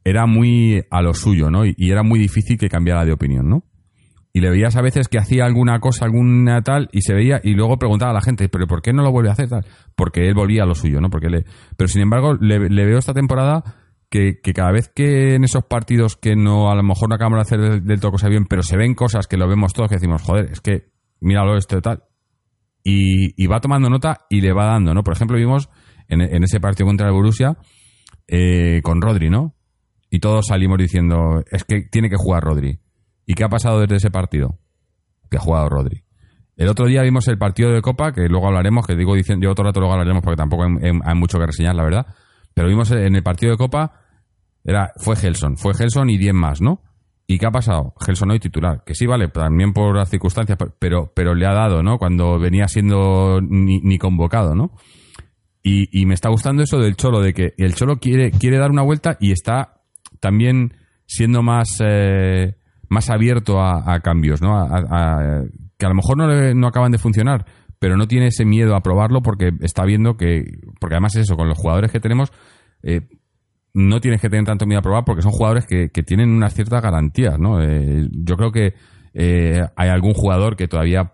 era 0.03 0.25
muy 0.25 0.83
a 0.89 1.01
lo 1.01 1.13
suyo, 1.13 1.49
¿no? 1.49 1.63
y 1.65 1.91
era 1.91 2.03
muy 2.03 2.19
difícil 2.19 2.57
que 2.57 2.67
cambiara 2.67 3.05
de 3.05 3.13
opinión, 3.13 3.47
¿no? 3.47 3.63
Y 4.33 4.39
le 4.39 4.49
veías 4.49 4.75
a 4.75 4.81
veces 4.81 5.07
que 5.07 5.17
hacía 5.17 5.45
alguna 5.45 5.79
cosa, 5.79 6.05
alguna 6.05 6.61
tal, 6.61 6.89
y 6.91 7.01
se 7.01 7.13
veía, 7.13 7.41
y 7.43 7.53
luego 7.53 7.77
preguntaba 7.77 8.11
a 8.11 8.13
la 8.13 8.21
gente, 8.21 8.47
pero 8.47 8.65
¿por 8.65 8.81
qué 8.81 8.93
no 8.93 9.03
lo 9.03 9.11
vuelve 9.11 9.29
a 9.29 9.33
hacer 9.33 9.49
tal? 9.49 9.65
Porque 9.95 10.27
él 10.27 10.33
volvía 10.33 10.63
a 10.63 10.65
lo 10.65 10.75
suyo, 10.75 11.01
¿no? 11.01 11.09
Porque 11.09 11.29
le, 11.29 11.45
pero 11.75 11.87
sin 11.89 12.01
embargo, 12.01 12.35
le, 12.35 12.57
veo 12.69 12.97
esta 12.97 13.13
temporada 13.13 13.63
que, 14.09 14.39
cada 14.53 14.71
vez 14.71 14.89
que 14.89 15.35
en 15.35 15.43
esos 15.43 15.65
partidos 15.65 16.15
que 16.15 16.35
no, 16.35 16.71
a 16.71 16.75
lo 16.75 16.83
mejor 16.83 17.09
no 17.09 17.15
acabamos 17.15 17.37
de 17.37 17.41
hacer 17.41 17.83
del, 17.83 17.99
todo 17.99 18.11
cosa 18.11 18.29
bien, 18.29 18.45
pero 18.45 18.63
se 18.63 18.77
ven 18.77 18.95
cosas 18.95 19.27
que 19.27 19.37
lo 19.37 19.47
vemos 19.49 19.73
todos 19.73 19.89
que 19.89 19.95
decimos, 19.95 20.21
joder, 20.21 20.51
es 20.51 20.61
que 20.61 20.91
míralo 21.19 21.57
esto 21.57 21.77
y 21.77 21.81
tal. 21.81 22.03
Y, 22.83 23.47
va 23.47 23.59
tomando 23.59 23.89
nota 23.89 24.25
y 24.29 24.41
le 24.41 24.53
va 24.53 24.65
dando, 24.65 24.93
¿no? 24.93 25.03
Por 25.03 25.13
ejemplo, 25.13 25.37
vimos 25.37 25.69
en, 26.07 26.43
ese 26.43 26.59
partido 26.59 26.87
contra 26.87 27.07
el 27.07 27.13
Borussia 27.13 27.57
eh, 28.27 28.81
con 28.81 29.01
Rodri, 29.01 29.29
¿no? 29.29 29.55
Y 30.09 30.19
todos 30.19 30.47
salimos 30.47 30.77
diciendo, 30.77 31.43
es 31.51 31.63
que 31.63 31.83
tiene 31.91 32.09
que 32.09 32.15
jugar 32.17 32.43
Rodri 32.43 32.79
¿Y 33.31 33.33
qué 33.33 33.45
ha 33.45 33.49
pasado 33.49 33.79
desde 33.79 33.95
ese 33.95 34.11
partido? 34.11 34.59
Que 35.29 35.37
ha 35.37 35.39
jugado 35.39 35.69
Rodri. 35.69 36.03
El 36.57 36.67
otro 36.67 36.85
día 36.85 37.01
vimos 37.01 37.29
el 37.29 37.37
partido 37.37 37.71
de 37.71 37.81
Copa, 37.81 38.11
que 38.11 38.27
luego 38.27 38.47
hablaremos, 38.47 38.85
que 38.85 38.93
digo 38.93 39.15
diciendo, 39.15 39.45
yo 39.45 39.51
otro 39.51 39.63
rato 39.63 39.79
luego 39.79 39.93
hablaremos 39.93 40.21
porque 40.21 40.35
tampoco 40.35 40.63
hay, 40.65 41.15
mucho 41.15 41.39
que 41.39 41.45
reseñar, 41.45 41.75
la 41.75 41.83
verdad. 41.85 42.07
Pero 42.53 42.67
vimos 42.67 42.91
en 42.91 43.15
el 43.15 43.23
partido 43.23 43.53
de 43.53 43.57
Copa, 43.57 44.01
era, 44.65 44.91
fue 44.97 45.15
Gelson, 45.15 45.55
fue 45.55 45.73
Gelson 45.73 46.09
y 46.09 46.17
10 46.17 46.33
más, 46.33 46.59
¿no? 46.59 46.81
¿Y 47.25 47.39
qué 47.39 47.45
ha 47.45 47.51
pasado? 47.51 47.93
Gelson 48.05 48.31
hoy 48.31 48.39
titular, 48.39 48.83
que 48.85 48.95
sí, 48.95 49.05
vale, 49.05 49.29
también 49.29 49.71
por 49.71 49.95
las 49.95 50.09
circunstancias, 50.09 50.57
pero, 50.77 51.13
pero 51.15 51.33
le 51.33 51.45
ha 51.45 51.53
dado, 51.53 51.81
¿no? 51.81 51.97
Cuando 51.97 52.37
venía 52.37 52.67
siendo 52.67 53.39
ni, 53.41 53.97
convocado, 53.97 54.55
¿no? 54.55 54.73
Y, 55.63 56.05
me 56.05 56.15
está 56.15 56.27
gustando 56.27 56.63
eso 56.63 56.79
del 56.79 56.97
Cholo, 56.97 57.21
de 57.21 57.33
que 57.33 57.53
el 57.57 57.75
Cholo 57.75 57.95
quiere, 57.95 58.31
quiere 58.31 58.57
dar 58.57 58.71
una 58.71 58.81
vuelta 58.81 59.15
y 59.21 59.31
está 59.31 59.83
también 60.19 60.73
siendo 61.05 61.41
más, 61.43 61.77
eh, 61.79 62.55
más 62.91 63.09
abierto 63.09 63.61
a, 63.61 63.99
cambios, 64.01 64.41
¿no? 64.41 64.59
A, 64.59 65.45
que 65.77 65.85
a 65.85 65.89
lo 65.89 65.95
mejor 65.95 66.17
no, 66.17 66.53
no 66.53 66.67
acaban 66.67 66.91
de 66.91 66.97
funcionar, 66.97 67.45
pero 67.79 67.95
no 67.95 68.05
tiene 68.05 68.27
ese 68.27 68.43
miedo 68.43 68.75
a 68.75 68.81
probarlo 68.81 69.21
porque 69.21 69.51
está 69.61 69.85
viendo 69.85 70.17
que, 70.17 70.59
porque 70.77 70.95
además 70.95 71.15
es 71.15 71.21
eso, 71.21 71.37
con 71.37 71.47
los 71.47 71.57
jugadores 71.57 71.89
que 71.89 72.01
tenemos, 72.01 72.33
eh, 72.83 73.07
no 73.73 74.01
tienes 74.01 74.19
que 74.19 74.29
tener 74.29 74.43
tanto 74.43 74.65
miedo 74.65 74.79
a 74.79 74.83
probar 74.83 75.05
porque 75.05 75.21
son 75.21 75.31
jugadores 75.31 75.65
que, 75.65 75.87
tienen 76.03 76.31
unas 76.31 76.53
ciertas 76.53 76.81
garantías, 76.81 77.39
¿no? 77.39 77.63
Eh, 77.63 78.09
yo 78.11 78.35
creo 78.35 78.51
que 78.51 78.73
eh, 79.13 79.61
hay 79.77 79.89
algún 79.89 80.13
jugador 80.13 80.57
que 80.57 80.67
todavía 80.67 81.13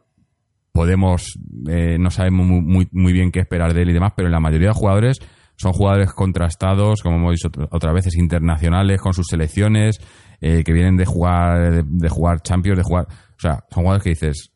podemos, 0.71 1.39
no 1.63 2.09
sabemos 2.09 2.47
muy, 2.47 2.61
muy, 2.61 2.87
muy, 2.91 3.13
bien 3.13 3.31
qué 3.31 3.39
esperar 3.39 3.75
de 3.75 3.83
él 3.83 3.91
y 3.91 3.93
demás, 3.93 4.13
pero 4.17 4.29
la 4.29 4.39
mayoría 4.39 4.69
de 4.69 4.73
jugadores 4.73 5.19
son 5.57 5.73
jugadores 5.73 6.11
contrastados, 6.13 7.01
como 7.01 7.17
hemos 7.17 7.33
dicho 7.33 7.49
otras 7.71 7.93
veces, 7.93 8.15
internacionales, 8.15 8.99
con 8.99 9.13
sus 9.13 9.27
selecciones, 9.27 9.99
eh, 10.41 10.63
que 10.63 10.73
vienen 10.73 10.97
de 10.97 11.05
jugar, 11.05 11.85
de, 11.85 12.09
jugar 12.09 12.41
Champions, 12.41 12.77
de 12.77 12.83
jugar. 12.83 13.07
O 13.09 13.39
sea, 13.39 13.63
son 13.71 13.83
jugadores 13.83 14.03
que 14.03 14.09
dices, 14.09 14.51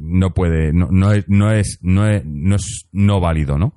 no 0.00 0.32
puede, 0.34 0.72
no, 0.72 0.88
no, 0.90 1.12
es, 1.12 1.24
no 1.28 1.52
es, 1.52 1.78
no 1.82 2.06
es, 2.06 2.24
no 2.24 2.56
es 2.56 2.88
no 2.92 3.20
válido, 3.20 3.58
¿no? 3.58 3.74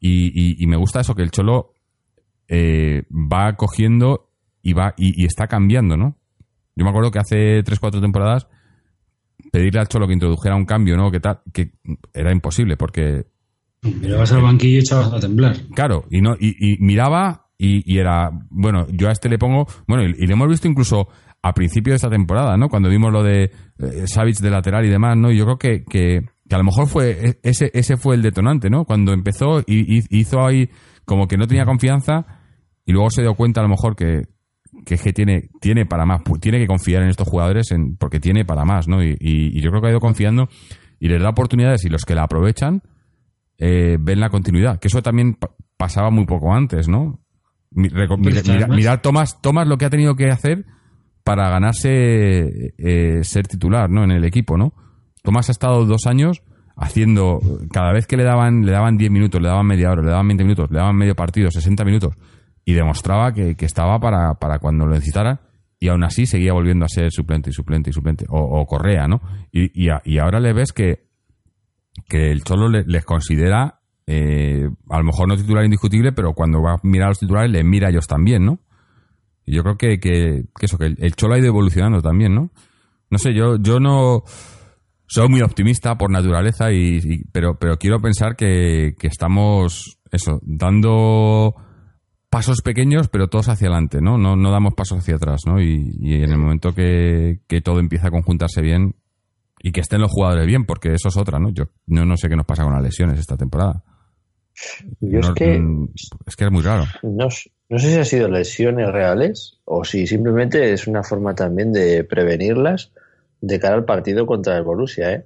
Y, 0.00 0.62
y, 0.62 0.66
me 0.66 0.76
gusta 0.76 1.00
eso, 1.00 1.14
que 1.14 1.22
el 1.22 1.30
Cholo 1.30 1.74
eh, 2.46 3.04
va 3.10 3.56
cogiendo 3.56 4.30
y 4.62 4.74
va 4.74 4.92
y, 4.98 5.24
está 5.24 5.46
cambiando, 5.46 5.96
¿no? 5.96 6.18
Yo 6.76 6.84
me 6.84 6.90
acuerdo 6.90 7.10
que 7.10 7.20
hace 7.20 7.64
3-4 7.64 8.02
temporadas 8.02 8.46
pedirle 9.50 9.80
al 9.80 9.88
Cholo 9.88 10.06
que 10.06 10.12
introdujera 10.12 10.56
un 10.56 10.66
cambio, 10.66 10.96
¿no? 10.96 11.10
Que 11.10 11.20
tal, 11.20 11.40
que 11.52 11.72
era 12.12 12.32
imposible 12.32 12.76
porque... 12.76 13.26
Mirabas 13.82 14.32
al 14.32 14.42
banquillo 14.42 14.76
y 14.76 14.78
echabas 14.80 15.12
a 15.12 15.20
temblar. 15.20 15.56
Claro, 15.74 16.04
y, 16.10 16.20
no, 16.20 16.34
y, 16.38 16.76
miraba 16.80 17.43
y, 17.56 17.98
era, 17.98 18.30
bueno, 18.50 18.86
yo 18.90 19.08
a 19.08 19.12
este 19.12 19.28
le 19.28 19.38
pongo, 19.38 19.66
bueno, 19.86 20.02
y, 20.04 20.26
le 20.26 20.32
hemos 20.32 20.48
visto 20.48 20.68
incluso 20.68 21.08
a 21.42 21.52
principio 21.54 21.92
de 21.92 21.96
esta 21.96 22.10
temporada, 22.10 22.56
¿no? 22.56 22.68
Cuando 22.68 22.88
vimos 22.88 23.12
lo 23.12 23.22
de 23.22 23.44
eh, 23.44 24.06
Savage 24.06 24.42
de 24.42 24.50
lateral 24.50 24.84
y 24.84 24.90
demás, 24.90 25.16
¿no? 25.16 25.30
Y 25.30 25.38
yo 25.38 25.44
creo 25.44 25.58
que, 25.58 25.84
que, 25.84 26.20
a 26.50 26.58
lo 26.58 26.64
mejor 26.64 26.88
fue 26.88 27.10
e, 27.10 27.38
ese, 27.42 27.70
ese 27.72 27.96
fue 27.96 28.16
el 28.16 28.22
detonante, 28.22 28.70
¿no? 28.70 28.84
Cuando 28.84 29.12
empezó 29.12 29.60
y 29.60 30.02
hizo 30.10 30.44
ahí 30.44 30.68
como 31.04 31.28
que 31.28 31.36
no 31.36 31.46
tenía 31.46 31.64
confianza 31.64 32.26
y 32.84 32.92
luego 32.92 33.10
se 33.10 33.22
dio 33.22 33.34
cuenta 33.34 33.60
a 33.60 33.62
lo 33.62 33.68
mejor 33.68 33.96
que, 33.96 34.22
que, 34.84 34.96
tiene, 35.12 35.50
tiene 35.60 35.86
para 35.86 36.04
más, 36.04 36.22
tiene 36.40 36.58
que 36.58 36.66
confiar 36.66 37.02
en 37.02 37.08
estos 37.08 37.28
jugadores 37.28 37.70
en, 37.70 37.96
porque 37.96 38.20
tiene 38.20 38.44
para 38.44 38.64
más, 38.64 38.88
¿no? 38.88 39.02
Y, 39.02 39.16
y, 39.20 39.60
yo 39.60 39.70
creo 39.70 39.80
que 39.80 39.88
ha 39.88 39.90
ido 39.90 40.00
confiando 40.00 40.48
y 40.98 41.08
les 41.08 41.22
da 41.22 41.30
oportunidades 41.30 41.84
y 41.84 41.88
los 41.88 42.04
que 42.04 42.14
la 42.14 42.24
aprovechan 42.24 42.82
eh, 43.58 43.96
ven 44.00 44.20
la 44.20 44.30
continuidad, 44.30 44.78
que 44.78 44.88
eso 44.88 45.02
también 45.02 45.38
pasaba 45.76 46.10
muy 46.10 46.26
poco 46.26 46.52
antes, 46.52 46.88
¿no? 46.88 47.20
Mirar 47.74 49.02
Tomás, 49.02 49.40
Tomás 49.40 49.66
lo 49.66 49.76
que 49.76 49.84
ha 49.84 49.90
tenido 49.90 50.14
que 50.16 50.28
hacer 50.28 50.64
para 51.24 51.48
ganarse 51.48 52.74
eh, 52.78 53.24
ser 53.24 53.46
titular, 53.46 53.90
¿no? 53.90 54.04
En 54.04 54.10
el 54.10 54.24
equipo, 54.24 54.56
¿no? 54.56 54.74
Tomás 55.22 55.48
ha 55.48 55.52
estado 55.52 55.86
dos 55.86 56.06
años 56.06 56.42
haciendo, 56.76 57.40
cada 57.72 57.92
vez 57.92 58.06
que 58.06 58.16
le 58.16 58.24
daban, 58.24 58.62
le 58.62 58.72
daban 58.72 58.96
10 58.96 59.10
minutos, 59.10 59.40
le 59.40 59.48
daban 59.48 59.66
media 59.66 59.90
hora, 59.90 60.02
le 60.02 60.10
daban 60.10 60.28
20 60.28 60.44
minutos, 60.44 60.70
le 60.70 60.78
daban 60.78 60.96
medio 60.96 61.14
partido, 61.14 61.50
60 61.50 61.84
minutos, 61.84 62.14
y 62.64 62.74
demostraba 62.74 63.32
que, 63.32 63.56
estaba 63.60 63.98
para, 64.00 64.34
para, 64.34 64.58
cuando 64.58 64.86
lo 64.86 64.92
necesitara, 64.92 65.40
y 65.78 65.88
aún 65.88 66.04
así 66.04 66.26
seguía 66.26 66.52
volviendo 66.52 66.84
a 66.84 66.88
ser 66.88 67.10
suplente 67.10 67.50
y 67.50 67.52
suplente 67.52 67.90
y 67.90 67.92
suplente, 67.92 68.26
o, 68.28 68.66
Correa, 68.66 69.06
¿no? 69.06 69.20
Y, 69.52 69.70
y, 69.74 70.18
ahora 70.18 70.40
le 70.40 70.52
ves 70.52 70.72
que, 70.72 71.06
que 72.08 72.30
el 72.30 72.42
Cholo 72.42 72.68
les 72.68 73.04
considera, 73.04 73.80
eh, 74.06 74.68
a 74.90 74.98
lo 74.98 75.04
mejor 75.04 75.28
no 75.28 75.36
titular 75.36 75.64
indiscutible, 75.64 76.12
pero 76.12 76.34
cuando 76.34 76.60
va 76.60 76.74
a 76.74 76.80
mirar 76.82 77.06
a 77.06 77.10
los 77.10 77.18
titulares, 77.18 77.50
le 77.50 77.64
mira 77.64 77.88
a 77.88 77.90
ellos 77.90 78.06
también, 78.06 78.44
¿no? 78.44 78.60
Y 79.46 79.54
yo 79.54 79.62
creo 79.62 79.76
que, 79.76 79.98
que, 79.98 80.44
eso, 80.60 80.78
que 80.78 80.86
el, 80.86 81.14
Cholo 81.14 81.34
ha 81.34 81.38
ido 81.38 81.48
evolucionando 81.48 82.00
también, 82.00 82.34
¿no? 82.34 82.50
No 83.10 83.18
sé, 83.18 83.34
yo, 83.34 83.56
yo 83.58 83.78
no 83.80 84.24
soy 85.06 85.28
muy 85.28 85.42
optimista 85.42 85.96
por 85.96 86.10
naturaleza, 86.10 86.72
y, 86.72 87.24
pero, 87.30 87.58
pero 87.58 87.78
quiero 87.78 88.00
pensar 88.00 88.36
que, 88.36 88.94
estamos, 89.02 89.98
eso, 90.10 90.40
dando 90.42 91.54
pasos 92.30 92.62
pequeños, 92.62 93.08
pero 93.08 93.28
todos 93.28 93.48
hacia 93.48 93.68
adelante, 93.68 94.00
¿no? 94.00 94.18
No, 94.18 94.34
no 94.34 94.50
damos 94.50 94.74
pasos 94.74 94.98
hacia 94.98 95.16
atrás, 95.16 95.42
¿no? 95.46 95.60
Y, 95.60 95.94
en 96.00 96.30
el 96.30 96.38
momento 96.38 96.74
que, 96.74 97.40
todo 97.62 97.80
empieza 97.80 98.08
a 98.08 98.10
conjuntarse 98.10 98.60
bien 98.60 98.96
y 99.60 99.72
que 99.72 99.80
estén 99.80 100.00
los 100.00 100.10
jugadores 100.10 100.46
bien, 100.46 100.64
porque 100.64 100.92
eso 100.92 101.08
es 101.08 101.16
otra, 101.16 101.38
¿no? 101.38 101.50
Yo 101.50 101.64
no, 101.86 102.04
no 102.04 102.16
sé 102.16 102.28
qué 102.28 102.36
nos 102.36 102.46
pasa 102.46 102.64
con 102.64 102.72
las 102.72 102.82
lesiones 102.82 103.18
esta 103.18 103.36
temporada. 103.36 103.82
Yo 105.00 105.20
es 105.20 105.30
que... 105.30 105.62
Es 106.26 106.36
que 106.36 106.44
es 106.44 106.50
muy 106.50 106.62
raro. 106.62 106.84
No, 107.02 107.28
no 107.68 107.78
sé 107.78 107.92
si 107.92 107.98
ha 107.98 108.04
sido 108.04 108.28
lesiones 108.28 108.90
reales 108.90 109.58
o 109.64 109.84
si 109.84 110.06
simplemente 110.06 110.72
es 110.72 110.86
una 110.86 111.02
forma 111.02 111.34
también 111.34 111.72
de 111.72 112.04
prevenirlas 112.04 112.92
de 113.40 113.58
cara 113.58 113.74
al 113.74 113.84
partido 113.84 114.26
contra 114.26 114.56
el 114.56 114.62
Borussia, 114.64 115.12
¿eh? 115.12 115.24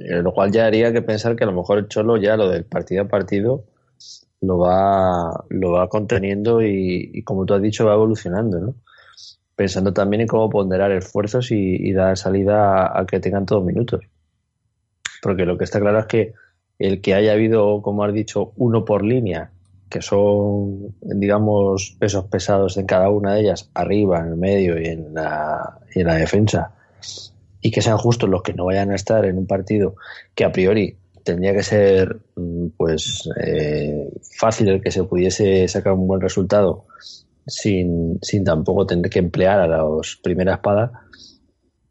¿eh? 0.00 0.22
Lo 0.22 0.32
cual 0.32 0.50
ya 0.50 0.66
haría 0.66 0.92
que 0.92 1.02
pensar 1.02 1.36
que 1.36 1.44
a 1.44 1.46
lo 1.46 1.52
mejor 1.52 1.78
el 1.78 1.88
Cholo 1.88 2.16
ya 2.16 2.36
lo 2.36 2.48
del 2.48 2.64
partido 2.64 3.02
a 3.02 3.08
partido 3.08 3.64
lo 4.40 4.58
va, 4.58 5.44
lo 5.48 5.72
va 5.72 5.88
conteniendo 5.88 6.62
y, 6.62 7.22
como 7.22 7.46
tú 7.46 7.54
has 7.54 7.62
dicho, 7.62 7.86
va 7.86 7.94
evolucionando, 7.94 8.58
¿no? 8.58 8.74
Pensando 9.54 9.92
también 9.92 10.22
en 10.22 10.26
cómo 10.26 10.50
ponderar 10.50 10.90
esfuerzos 10.90 11.52
y, 11.52 11.92
dar 11.92 12.16
salida 12.18 12.98
a, 12.98 13.06
que 13.06 13.20
tengan 13.20 13.46
todos 13.46 13.64
minutos. 13.64 14.04
Porque 15.22 15.46
lo 15.46 15.56
que 15.56 15.64
está 15.64 15.78
claro 15.78 16.00
es 16.00 16.06
que 16.06 16.32
el 16.78 17.00
que 17.00 17.14
haya 17.14 17.32
habido, 17.32 17.82
como 17.82 18.04
has 18.04 18.12
dicho, 18.12 18.52
uno 18.56 18.84
por 18.84 19.04
línea 19.04 19.50
que 19.92 20.00
son, 20.00 20.94
digamos, 21.02 21.94
pesos 21.98 22.24
pesados 22.24 22.78
en 22.78 22.86
cada 22.86 23.10
una 23.10 23.34
de 23.34 23.42
ellas, 23.42 23.68
arriba, 23.74 24.20
en 24.20 24.28
el 24.28 24.36
medio 24.36 24.80
y 24.80 24.86
en 24.86 25.12
la, 25.12 25.78
en 25.94 26.06
la 26.06 26.14
defensa, 26.14 26.72
y 27.60 27.70
que 27.70 27.82
sean 27.82 27.98
justos 27.98 28.30
los 28.30 28.42
que 28.42 28.54
no 28.54 28.64
vayan 28.64 28.90
a 28.90 28.94
estar 28.94 29.26
en 29.26 29.36
un 29.36 29.46
partido 29.46 29.96
que 30.34 30.46
a 30.46 30.52
priori 30.52 30.96
tendría 31.22 31.52
que 31.52 31.62
ser 31.62 32.20
mm, 32.36 32.68
pues 32.76 33.28
eh, 33.44 34.08
fácil 34.38 34.70
el 34.70 34.80
que 34.80 34.90
se 34.90 35.04
pudiese 35.04 35.68
sacar 35.68 35.92
un 35.92 36.06
buen 36.06 36.22
resultado 36.22 36.86
sin, 37.46 38.18
sin 38.22 38.44
tampoco 38.44 38.86
tener 38.86 39.10
que 39.10 39.18
emplear 39.18 39.60
a 39.60 39.66
los 39.66 40.16
primera 40.22 40.54
espada, 40.54 41.02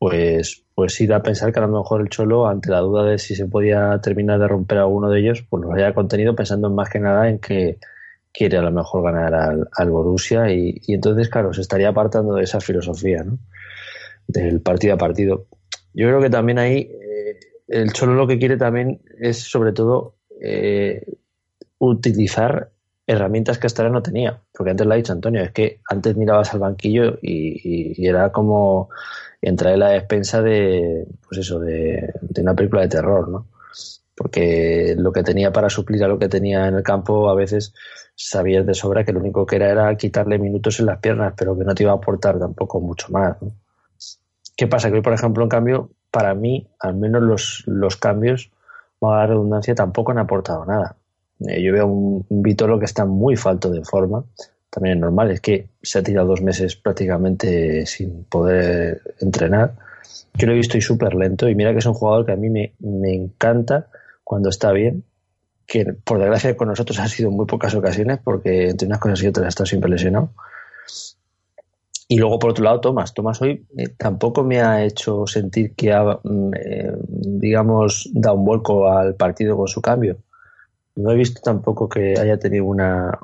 pues, 0.01 0.65
pues 0.73 0.97
da 1.07 1.17
a 1.17 1.21
pensar 1.21 1.53
que 1.53 1.59
a 1.59 1.67
lo 1.67 1.67
mejor 1.67 2.01
el 2.01 2.09
Cholo, 2.09 2.47
ante 2.47 2.71
la 2.71 2.79
duda 2.79 3.05
de 3.05 3.19
si 3.19 3.35
se 3.35 3.45
podía 3.45 3.99
terminar 4.01 4.39
de 4.39 4.47
romper 4.47 4.79
alguno 4.79 5.11
de 5.11 5.19
ellos, 5.19 5.45
pues 5.47 5.61
los 5.61 5.75
haya 5.75 5.93
contenido 5.93 6.35
pensando 6.35 6.71
más 6.71 6.89
que 6.89 6.97
nada 6.97 7.29
en 7.29 7.37
que 7.37 7.77
quiere 8.33 8.57
a 8.57 8.63
lo 8.63 8.71
mejor 8.71 9.03
ganar 9.03 9.35
al, 9.35 9.69
al 9.71 9.89
Borussia 9.91 10.51
y, 10.51 10.81
y, 10.87 10.95
entonces, 10.95 11.29
claro, 11.29 11.53
se 11.53 11.61
estaría 11.61 11.89
apartando 11.89 12.33
de 12.33 12.45
esa 12.45 12.59
filosofía, 12.59 13.23
¿no? 13.23 13.37
Del 14.25 14.61
partido 14.61 14.95
a 14.95 14.97
partido. 14.97 15.45
Yo 15.93 16.07
creo 16.07 16.19
que 16.19 16.31
también 16.31 16.57
ahí 16.57 16.79
eh, 16.79 17.39
el 17.67 17.93
Cholo 17.93 18.15
lo 18.15 18.25
que 18.25 18.39
quiere 18.39 18.57
también 18.57 19.03
es 19.19 19.37
sobre 19.37 19.71
todo 19.71 20.15
eh, 20.41 21.05
utilizar 21.77 22.71
herramientas 23.05 23.59
que 23.59 23.67
hasta 23.67 23.83
ahora 23.83 23.93
no 23.93 24.01
tenía. 24.01 24.41
Porque 24.51 24.71
antes 24.71 24.87
lo 24.87 24.93
ha 24.93 24.97
dicho 24.97 25.13
Antonio, 25.13 25.43
es 25.43 25.51
que 25.51 25.79
antes 25.87 26.17
mirabas 26.17 26.55
al 26.55 26.59
banquillo 26.59 27.19
y, 27.21 28.03
era 28.03 28.31
como 28.31 28.89
en 29.41 29.79
la 29.79 29.89
despensa 29.89 30.41
de, 30.41 31.07
pues 31.27 31.39
eso, 31.39 31.59
de, 31.59 32.13
de, 32.21 32.41
una 32.41 32.53
película 32.53 32.81
de 32.81 32.89
terror, 32.89 33.27
¿no? 33.27 33.47
Porque 34.15 34.93
lo 34.97 35.11
que 35.11 35.23
tenía 35.23 35.51
para 35.51 35.69
suplir 35.69 36.03
a 36.03 36.07
lo 36.07 36.19
que 36.19 36.29
tenía 36.29 36.67
en 36.67 36.75
el 36.75 36.83
campo 36.83 37.29
a 37.29 37.35
veces 37.35 37.73
sabías 38.15 38.65
de 38.65 38.73
sobra 38.73 39.03
que 39.03 39.13
lo 39.13 39.19
único 39.19 39.45
que 39.45 39.55
era 39.55 39.71
era 39.71 39.95
quitarle 39.97 40.37
minutos 40.37 40.79
en 40.79 40.85
las 40.87 40.99
piernas, 40.99 41.33
pero 41.35 41.57
que 41.57 41.63
no 41.63 41.73
te 41.73 41.83
iba 41.83 41.91
a 41.91 41.95
aportar 41.95 42.37
tampoco 42.37 42.79
mucho 42.79 43.07
más. 43.11 43.37
¿Qué 44.55 44.67
pasa? 44.67 44.89
Que 44.89 44.97
hoy, 44.97 45.01
por 45.01 45.13
ejemplo, 45.13 45.43
en 45.43 45.49
cambio, 45.49 45.89
para 46.11 46.35
mí, 46.35 46.67
al 46.79 46.95
menos 46.95 47.23
los, 47.23 47.63
los 47.65 47.97
cambios, 47.97 48.51
a 49.01 49.17
la 49.17 49.27
redundancia, 49.27 49.73
tampoco 49.73 50.11
han 50.11 50.19
aportado 50.19 50.65
nada. 50.65 50.97
Eh, 51.47 51.63
yo 51.63 51.73
veo 51.73 51.87
un, 51.87 52.25
un 52.29 52.41
Vitolo 52.43 52.77
que 52.77 52.85
está 52.85 53.05
muy 53.05 53.35
falto 53.35 53.71
de 53.71 53.83
forma. 53.83 54.23
También 54.71 54.95
es 54.95 55.01
normal, 55.01 55.31
es 55.31 55.41
que 55.41 55.67
se 55.81 55.99
ha 55.99 56.03
tirado 56.03 56.29
dos 56.29 56.41
meses 56.41 56.77
prácticamente 56.77 57.85
sin 57.85 58.23
poder 58.23 59.01
entrenar. 59.19 59.75
Yo 60.33 60.47
lo 60.47 60.53
he 60.53 60.55
visto 60.55 60.77
y 60.77 60.81
súper 60.81 61.13
lento. 61.13 61.49
Y 61.49 61.55
mira 61.55 61.73
que 61.73 61.79
es 61.79 61.85
un 61.85 61.93
jugador 61.93 62.25
que 62.25 62.31
a 62.31 62.37
mí 62.37 62.49
me, 62.49 62.73
me 62.79 63.13
encanta 63.13 63.87
cuando 64.23 64.49
está 64.49 64.71
bien, 64.71 65.03
que 65.67 65.93
por 66.05 66.19
desgracia 66.19 66.55
con 66.55 66.69
nosotros 66.69 66.99
ha 66.99 67.07
sido 67.09 67.31
muy 67.31 67.45
pocas 67.45 67.75
ocasiones, 67.75 68.19
porque 68.23 68.69
entre 68.69 68.87
unas 68.87 68.99
cosas 68.99 69.21
y 69.21 69.27
otras 69.27 69.49
estado 69.49 69.65
siempre 69.65 69.91
lesionado. 69.91 70.31
Y 72.07 72.17
luego, 72.17 72.39
por 72.39 72.51
otro 72.51 72.63
lado, 72.63 72.79
Tomás. 72.79 73.13
Tomás 73.13 73.41
hoy 73.41 73.65
eh, 73.77 73.89
tampoco 73.97 74.43
me 74.43 74.61
ha 74.61 74.85
hecho 74.85 75.27
sentir 75.27 75.75
que 75.75 75.91
ha, 75.91 76.19
mm, 76.23 76.53
eh, 76.55 76.93
digamos, 77.07 78.09
dado 78.13 78.37
un 78.37 78.45
vuelco 78.45 78.89
al 78.89 79.15
partido 79.15 79.57
con 79.57 79.67
su 79.67 79.81
cambio. 79.81 80.17
No 80.95 81.11
he 81.11 81.15
visto 81.15 81.41
tampoco 81.41 81.89
que 81.89 82.17
haya 82.17 82.37
tenido 82.37 82.65
una, 82.65 83.17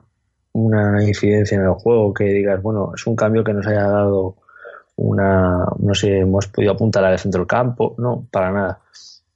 una 0.57 1.03
incidencia 1.03 1.55
en 1.55 1.65
el 1.65 1.73
juego, 1.73 2.13
que 2.13 2.23
digas, 2.25 2.61
bueno, 2.61 2.91
es 2.95 3.05
un 3.05 3.15
cambio 3.15 3.43
que 3.43 3.53
nos 3.53 3.67
haya 3.67 3.87
dado 3.87 4.37
una, 4.95 5.65
no 5.77 5.93
sé, 5.93 6.19
hemos 6.19 6.47
podido 6.47 6.71
apuntar 6.71 7.03
al 7.05 7.19
centro 7.19 7.41
del 7.41 7.47
campo. 7.47 7.93
No, 7.99 8.27
para 8.31 8.51
nada. 8.51 8.79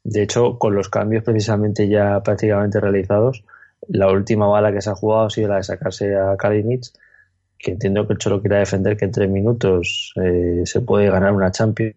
De 0.04 0.24
hecho, 0.24 0.58
con 0.58 0.74
los 0.74 0.90
cambios 0.90 1.24
precisamente 1.24 1.88
ya 1.88 2.22
prácticamente 2.24 2.80
realizados, 2.80 3.44
la 3.88 4.10
última 4.12 4.48
bala 4.48 4.72
que 4.72 4.82
se 4.82 4.90
ha 4.90 4.96
jugado 4.96 5.26
ha 5.26 5.30
sido 5.30 5.50
la 5.50 5.58
de 5.58 5.64
sacarse 5.64 6.16
a 6.16 6.36
Kalinic, 6.38 6.86
que 7.60 7.72
entiendo 7.72 8.08
que 8.08 8.14
el 8.14 8.20
Cholo 8.20 8.42
quiera 8.42 8.58
defender 8.58 8.98
que 8.98 9.06
en 9.06 9.12
tres 9.12 9.30
minutos 9.30 10.14
eh, 10.16 10.64
se 10.66 10.82
puede 10.82 11.12
ganar 11.12 11.34
una 11.34 11.52
Champions, 11.52 11.96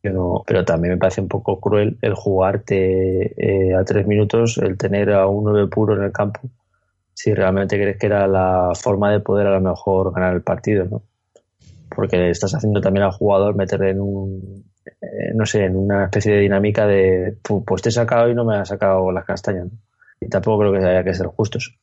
pero, 0.00 0.42
pero, 0.44 0.64
también 0.64 0.94
me 0.94 0.98
parece 0.98 1.20
un 1.20 1.28
poco 1.28 1.60
cruel 1.60 1.98
el 2.02 2.14
jugarte 2.14 3.32
eh, 3.38 3.74
a 3.74 3.84
tres 3.84 4.06
minutos, 4.06 4.58
el 4.58 4.76
tener 4.76 5.12
a 5.12 5.26
un 5.28 5.44
nueve 5.44 5.68
puro 5.68 5.96
en 5.96 6.02
el 6.02 6.12
campo, 6.12 6.40
si 7.14 7.32
realmente 7.32 7.76
crees 7.76 7.96
que 7.96 8.06
era 8.06 8.26
la 8.26 8.72
forma 8.74 9.10
de 9.10 9.20
poder 9.20 9.46
a 9.46 9.52
lo 9.52 9.60
mejor 9.60 10.12
ganar 10.12 10.34
el 10.34 10.42
partido, 10.42 10.84
¿no? 10.84 11.02
Porque 11.94 12.30
estás 12.30 12.54
haciendo 12.54 12.80
también 12.80 13.04
al 13.04 13.12
jugador 13.12 13.54
meterle 13.54 13.90
en 13.90 14.00
un, 14.00 14.64
eh, 14.84 15.32
no 15.34 15.46
sé, 15.46 15.64
en 15.64 15.76
una 15.76 16.04
especie 16.04 16.34
de 16.34 16.40
dinámica 16.40 16.86
de, 16.86 17.36
pues 17.42 17.82
te 17.82 17.88
he 17.88 17.92
sacado 17.92 18.28
y 18.28 18.34
no 18.34 18.44
me 18.44 18.56
ha 18.56 18.64
sacado 18.64 19.10
las 19.12 19.24
castañas. 19.24 19.68
Y 20.20 20.28
tampoco 20.28 20.60
creo 20.60 20.72
que 20.72 20.84
haya 20.84 21.04
que 21.04 21.14
ser 21.14 21.26
justos. 21.28 21.78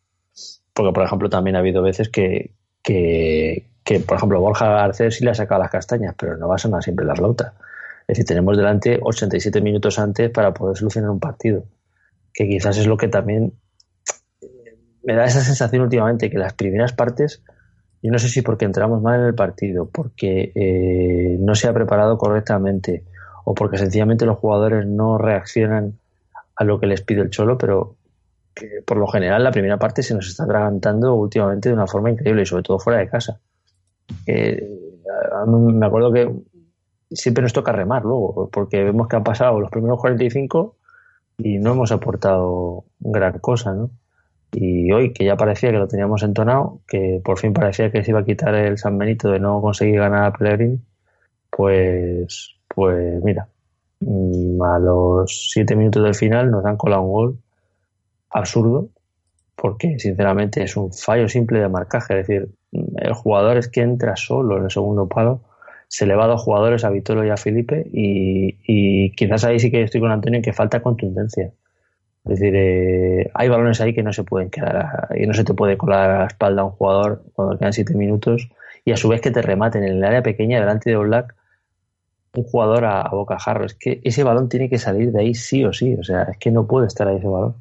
Porque, 0.73 0.93
por 0.93 1.03
ejemplo, 1.03 1.29
también 1.29 1.55
ha 1.55 1.59
habido 1.59 1.81
veces 1.81 2.09
que, 2.09 2.51
que, 2.83 3.65
por 4.05 4.17
ejemplo, 4.17 4.41
Borja 4.41 4.67
Garcés 4.67 5.15
sí 5.15 5.23
le 5.23 5.31
ha 5.31 5.35
sacado 5.35 5.61
las 5.61 5.71
castañas, 5.71 6.15
pero 6.17 6.37
no 6.37 6.47
va 6.47 6.55
a 6.55 6.59
sonar 6.59 6.83
siempre 6.83 7.05
la 7.05 7.15
flauta. 7.15 7.53
Es 8.01 8.17
decir, 8.17 8.25
tenemos 8.25 8.57
delante 8.57 8.99
87 9.01 9.61
minutos 9.61 9.97
antes 9.99 10.29
para 10.29 10.53
poder 10.53 10.77
solucionar 10.77 11.09
un 11.09 11.19
partido. 11.19 11.63
Que 12.33 12.47
quizás 12.47 12.77
es 12.77 12.87
lo 12.87 12.97
que 12.97 13.07
también 13.07 13.53
me 15.03 15.15
da 15.15 15.25
esa 15.25 15.41
sensación 15.41 15.83
últimamente 15.83 16.29
que 16.29 16.37
las 16.37 16.53
primeras 16.53 16.93
partes, 16.93 17.43
yo 18.01 18.11
no 18.11 18.19
sé 18.19 18.29
si 18.29 18.41
porque 18.41 18.65
entramos 18.65 19.01
mal 19.01 19.19
en 19.19 19.25
el 19.27 19.35
partido, 19.35 19.89
porque 19.91 20.51
eh, 20.55 21.37
no 21.39 21.55
se 21.55 21.67
ha 21.67 21.73
preparado 21.73 22.17
correctamente 22.17 23.03
o 23.45 23.53
porque 23.53 23.77
sencillamente 23.77 24.25
los 24.25 24.37
jugadores 24.37 24.85
no 24.85 25.17
reaccionan 25.17 25.99
a 26.55 26.63
lo 26.63 26.79
que 26.79 26.87
les 26.87 27.01
pide 27.01 27.21
el 27.21 27.29
Cholo, 27.29 27.57
pero 27.57 27.95
que 28.53 28.83
por 28.85 28.97
lo 28.97 29.07
general 29.07 29.43
la 29.43 29.51
primera 29.51 29.77
parte 29.77 30.03
se 30.03 30.13
nos 30.13 30.27
está 30.27 30.43
atragantando 30.43 31.15
últimamente 31.15 31.69
de 31.69 31.75
una 31.75 31.87
forma 31.87 32.11
increíble 32.11 32.43
y 32.43 32.45
sobre 32.45 32.63
todo 32.63 32.79
fuera 32.79 32.99
de 32.99 33.09
casa. 33.09 33.39
me 34.27 35.85
acuerdo 35.85 36.11
que 36.11 36.29
siempre 37.11 37.41
nos 37.41 37.53
toca 37.53 37.71
remar 37.71 38.03
luego, 38.03 38.49
porque 38.51 38.83
vemos 38.83 39.07
que 39.07 39.15
han 39.15 39.23
pasado 39.23 39.59
los 39.59 39.71
primeros 39.71 39.99
45 39.99 40.75
y 41.37 41.59
no 41.59 41.71
hemos 41.71 41.91
aportado 41.91 42.85
gran 42.99 43.39
cosa, 43.39 43.73
¿no? 43.73 43.89
Y 44.53 44.91
hoy, 44.91 45.13
que 45.13 45.25
ya 45.25 45.37
parecía 45.37 45.71
que 45.71 45.77
lo 45.77 45.87
teníamos 45.87 46.23
entonado, 46.23 46.81
que 46.87 47.21
por 47.23 47.39
fin 47.39 47.53
parecía 47.53 47.91
que 47.91 48.03
se 48.03 48.11
iba 48.11 48.19
a 48.19 48.25
quitar 48.25 48.53
el 48.55 48.77
San 48.77 48.97
Benito 48.97 49.29
de 49.31 49.39
no 49.39 49.61
conseguir 49.61 49.99
ganar 49.99 50.25
a 50.25 50.33
Pellegrini, 50.33 50.79
pues, 51.49 52.55
pues 52.67 53.23
mira, 53.23 53.47
mm, 54.01 54.61
a 54.61 54.79
los 54.79 55.51
siete 55.51 55.75
minutos 55.75 56.03
del 56.03 56.15
final 56.15 56.51
nos 56.51 56.65
han 56.65 56.77
colado 56.77 57.03
un 57.03 57.11
gol 57.11 57.37
absurdo, 58.29 58.89
porque 59.55 59.99
sinceramente 59.99 60.63
es 60.63 60.75
un 60.77 60.91
fallo 60.93 61.29
simple 61.29 61.59
de 61.59 61.69
marcaje, 61.69 62.19
es 62.19 62.27
decir, 62.27 62.49
el 62.71 63.13
jugador 63.13 63.57
es 63.57 63.69
que 63.69 63.81
entra 63.81 64.15
solo 64.15 64.57
en 64.57 64.65
el 64.65 64.71
segundo 64.71 65.07
palo, 65.07 65.41
se 65.87 66.05
le 66.05 66.15
va 66.15 66.25
a 66.25 66.27
dos 66.27 66.41
jugadores, 66.41 66.83
a 66.85 66.89
Vitolo 66.89 67.25
y 67.25 67.29
a 67.29 67.37
Felipe, 67.37 67.85
y, 67.93 68.57
y 68.65 69.11
quizás 69.11 69.43
ahí 69.43 69.59
sí 69.59 69.71
que 69.71 69.83
estoy 69.83 70.01
con 70.01 70.11
Antonio 70.11 70.41
que 70.41 70.53
falta 70.53 70.81
contundencia 70.81 71.51
es 72.25 72.39
decir, 72.39 72.53
eh, 72.55 73.31
hay 73.33 73.49
balones 73.49 73.81
ahí 73.81 73.93
que 73.93 74.03
no 74.03 74.13
se 74.13 74.23
pueden 74.23 74.49
quedar 74.49 75.09
y 75.15 75.25
no 75.25 75.33
se 75.33 75.43
te 75.43 75.53
puede 75.53 75.77
colar 75.77 76.09
a 76.11 76.19
la 76.19 76.27
espalda 76.27 76.61
a 76.61 76.65
un 76.65 76.71
jugador 76.71 77.23
cuando 77.33 77.57
quedan 77.57 77.73
siete 77.73 77.95
minutos 77.95 78.49
y 78.85 78.91
a 78.91 78.97
su 78.97 79.09
vez 79.09 79.21
que 79.21 79.31
te 79.31 79.41
rematen 79.41 79.83
en 79.83 79.97
el 79.97 80.03
área 80.03 80.21
pequeña 80.21 80.59
delante 80.59 80.89
de 80.89 80.97
Black 80.97 81.35
un 82.33 82.43
jugador 82.43 82.85
a, 82.85 83.09
bocajarro. 83.09 83.65
Es 83.65 83.75
que 83.75 84.01
ese 84.03 84.23
balón 84.23 84.49
tiene 84.49 84.69
que 84.69 84.77
salir 84.77 85.11
de 85.11 85.21
ahí 85.21 85.33
sí 85.33 85.65
o 85.65 85.73
sí. 85.73 85.95
O 85.95 86.03
sea, 86.03 86.23
es 86.23 86.37
que 86.37 86.51
no 86.51 86.65
puede 86.67 86.87
estar 86.87 87.07
ahí 87.07 87.17
ese 87.17 87.27
balón. 87.27 87.55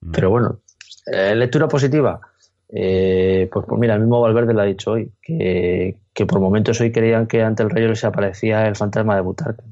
Mm. 0.00 0.12
Pero 0.12 0.30
bueno, 0.30 0.60
eh, 1.06 1.34
lectura 1.34 1.68
positiva. 1.68 2.20
Eh, 2.68 3.48
pues, 3.52 3.64
pues, 3.66 3.80
mira, 3.80 3.94
el 3.94 4.00
mismo 4.00 4.20
Valverde 4.20 4.52
lo 4.52 4.60
ha 4.60 4.64
dicho 4.64 4.92
hoy, 4.92 5.12
que, 5.22 5.96
por 6.26 6.40
momentos 6.40 6.80
hoy 6.80 6.90
creían 6.90 7.26
que 7.26 7.42
ante 7.42 7.62
el 7.62 7.70
Rayo 7.70 7.88
les 7.88 8.04
aparecía 8.04 8.66
el 8.66 8.76
fantasma 8.76 9.14
de 9.14 9.22
Butarque. 9.22 9.62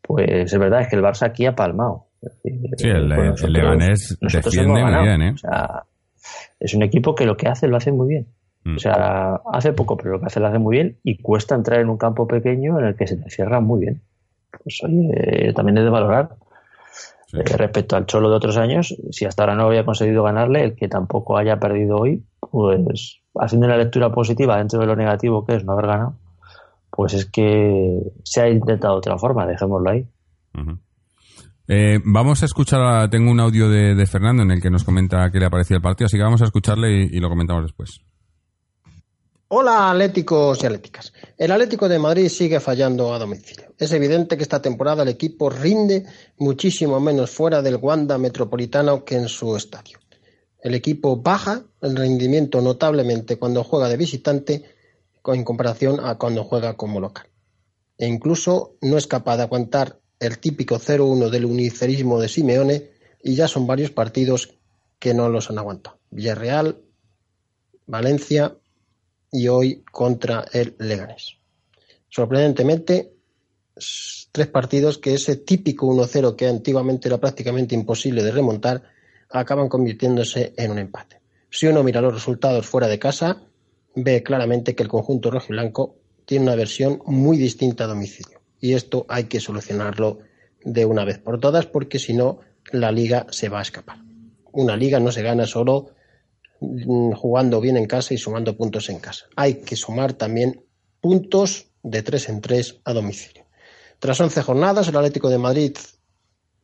Pues 0.00 0.52
es 0.52 0.58
verdad, 0.58 0.82
es 0.82 0.88
que 0.88 0.96
el 0.96 1.02
Barça 1.02 1.26
aquí 1.26 1.46
ha 1.46 1.56
palmado. 1.56 2.05
Sí, 2.42 2.88
el, 2.88 3.08
Leganés 3.08 4.18
defiende 4.20 4.82
muy 4.82 5.02
bien, 5.02 5.22
¿eh? 5.22 5.34
es 6.58 6.74
un 6.74 6.82
equipo 6.82 7.14
que 7.14 7.26
lo 7.26 7.36
que 7.36 7.48
hace 7.48 7.68
lo 7.68 7.76
hace 7.76 7.92
muy 7.92 8.08
bien. 8.08 8.26
Mm. 8.64 8.76
O 8.76 8.78
sea, 8.78 9.40
hace 9.52 9.72
poco, 9.72 9.96
pero 9.96 10.12
lo 10.12 10.20
que 10.20 10.26
hace 10.26 10.40
lo 10.40 10.48
hace 10.48 10.58
muy 10.58 10.76
bien 10.76 10.98
y 11.04 11.18
cuesta 11.18 11.54
entrar 11.54 11.80
en 11.80 11.88
un 11.88 11.98
campo 11.98 12.26
pequeño 12.26 12.78
en 12.80 12.86
el 12.86 12.96
que 12.96 13.06
se 13.06 13.16
te 13.16 13.30
cierra 13.30 13.60
muy 13.60 13.80
bien. 13.80 14.02
Pues 14.62 14.80
oye, 14.82 15.52
también 15.54 15.78
es 15.78 15.84
de 15.84 15.90
valorar. 15.90 16.36
Eh, 17.32 17.42
respecto 17.56 17.96
al 17.96 18.06
Cholo 18.06 18.30
de 18.30 18.36
otros 18.36 18.56
años, 18.56 18.96
si 19.10 19.24
hasta 19.24 19.42
ahora 19.42 19.56
no 19.56 19.64
había 19.64 19.84
conseguido 19.84 20.22
ganarle, 20.22 20.62
el 20.62 20.76
que 20.76 20.88
tampoco 20.88 21.36
haya 21.36 21.58
perdido 21.58 21.96
hoy, 21.96 22.24
pues 22.40 23.20
haciendo 23.34 23.66
una 23.66 23.76
lectura 23.76 24.12
positiva 24.12 24.58
dentro 24.58 24.80
de 24.80 24.86
lo 24.86 24.96
negativo 24.96 25.44
que 25.44 25.56
es 25.56 25.64
no 25.64 25.72
haber 25.72 25.86
ganado, 25.86 26.14
pues 26.90 27.14
es 27.14 27.26
que 27.26 28.00
se 28.22 28.42
ha 28.42 28.48
intentado 28.48 28.94
de 28.94 28.98
otra 28.98 29.18
forma, 29.18 29.46
dejémoslo 29.46 29.90
ahí. 29.90 30.06
Eh, 31.68 32.00
vamos 32.04 32.42
a 32.42 32.46
escuchar, 32.46 33.10
tengo 33.10 33.30
un 33.30 33.40
audio 33.40 33.68
de, 33.68 34.06
Fernando 34.06 34.44
en 34.44 34.52
el 34.52 34.62
que 34.62 34.70
nos 34.70 34.84
comenta 34.84 35.30
qué 35.32 35.40
le 35.40 35.46
ha 35.46 35.50
parecido 35.50 35.76
el 35.76 35.82
partido, 35.82 36.06
así 36.06 36.16
que 36.16 36.22
vamos 36.22 36.42
a 36.42 36.44
escucharle 36.44 37.08
y, 37.10 37.18
lo 37.18 37.28
comentamos 37.28 37.64
después. 37.64 38.00
Hola 39.48 39.90
atléticos 39.90 40.62
y 40.62 40.66
atléticas. 40.66 41.12
El 41.38 41.52
Atlético 41.52 41.88
de 41.88 42.00
Madrid 42.00 42.28
sigue 42.28 42.58
fallando 42.58 43.14
a 43.14 43.18
domicilio. 43.18 43.74
Es 43.78 43.92
evidente 43.92 44.36
que 44.36 44.42
esta 44.42 44.60
temporada 44.60 45.04
el 45.04 45.08
equipo 45.08 45.50
rinde 45.50 46.04
muchísimo 46.38 46.98
menos 46.98 47.30
fuera 47.30 47.62
del 47.62 47.76
Wanda 47.76 48.18
Metropolitano 48.18 49.04
que 49.04 49.16
en 49.16 49.28
su 49.28 49.56
estadio. 49.56 49.98
El 50.60 50.74
equipo 50.74 51.16
baja 51.16 51.62
el 51.80 51.96
rendimiento 51.96 52.60
notablemente 52.60 53.38
cuando 53.38 53.62
juega 53.62 53.88
de 53.88 53.96
visitante 53.96 54.64
en 55.24 55.44
comparación 55.44 56.00
a 56.00 56.16
cuando 56.16 56.42
juega 56.42 56.76
como 56.76 57.00
local. 57.00 57.28
E 57.98 58.06
incluso 58.06 58.76
no 58.80 58.98
es 58.98 59.06
capaz 59.06 59.36
de 59.36 59.44
aguantar 59.44 60.00
el 60.20 60.38
típico 60.38 60.78
0-1 60.78 61.28
del 61.30 61.44
unicerismo 61.44 62.20
de 62.20 62.28
Simeone 62.28 62.90
y 63.22 63.34
ya 63.34 63.48
son 63.48 63.66
varios 63.66 63.90
partidos 63.90 64.54
que 64.98 65.14
no 65.14 65.28
los 65.28 65.50
han 65.50 65.58
aguantado. 65.58 65.98
Villarreal, 66.10 66.80
Valencia 67.86 68.56
y 69.30 69.48
hoy 69.48 69.84
contra 69.90 70.46
el 70.52 70.74
Leganés. 70.78 71.36
Sorprendentemente, 72.08 73.12
tres 74.32 74.46
partidos 74.46 74.98
que 74.98 75.14
ese 75.14 75.36
típico 75.36 75.86
1-0 75.86 76.34
que 76.34 76.46
antiguamente 76.46 77.08
era 77.08 77.18
prácticamente 77.18 77.74
imposible 77.74 78.22
de 78.22 78.32
remontar 78.32 78.82
acaban 79.30 79.68
convirtiéndose 79.68 80.54
en 80.56 80.70
un 80.70 80.78
empate. 80.78 81.20
Si 81.50 81.66
uno 81.66 81.82
mira 81.82 82.00
los 82.00 82.14
resultados 82.14 82.66
fuera 82.66 82.88
de 82.88 82.98
casa, 82.98 83.42
ve 83.94 84.22
claramente 84.22 84.74
que 84.74 84.82
el 84.82 84.88
conjunto 84.88 85.30
rojiblanco 85.30 85.96
tiene 86.24 86.44
una 86.44 86.54
versión 86.54 87.02
muy 87.06 87.36
distinta 87.36 87.84
a 87.84 87.88
domicilio 87.88 88.35
y 88.60 88.74
esto 88.74 89.06
hay 89.08 89.24
que 89.24 89.40
solucionarlo 89.40 90.18
de 90.64 90.84
una 90.84 91.04
vez 91.04 91.18
por 91.18 91.40
todas 91.40 91.66
porque 91.66 91.98
si 91.98 92.12
no 92.12 92.40
la 92.72 92.90
liga 92.90 93.26
se 93.30 93.48
va 93.48 93.60
a 93.60 93.62
escapar. 93.62 93.98
Una 94.52 94.76
liga 94.76 94.98
no 95.00 95.12
se 95.12 95.22
gana 95.22 95.46
solo 95.46 95.90
mm, 96.60 97.12
jugando 97.12 97.60
bien 97.60 97.76
en 97.76 97.86
casa 97.86 98.14
y 98.14 98.18
sumando 98.18 98.56
puntos 98.56 98.88
en 98.88 98.98
casa. 98.98 99.26
Hay 99.36 99.56
que 99.56 99.76
sumar 99.76 100.14
también 100.14 100.64
puntos 101.00 101.66
de 101.82 102.02
tres 102.02 102.28
en 102.28 102.40
tres 102.40 102.80
a 102.84 102.92
domicilio. 102.92 103.46
Tras 103.98 104.20
11 104.20 104.42
jornadas, 104.42 104.88
el 104.88 104.96
Atlético 104.96 105.30
de 105.30 105.38
Madrid 105.38 105.76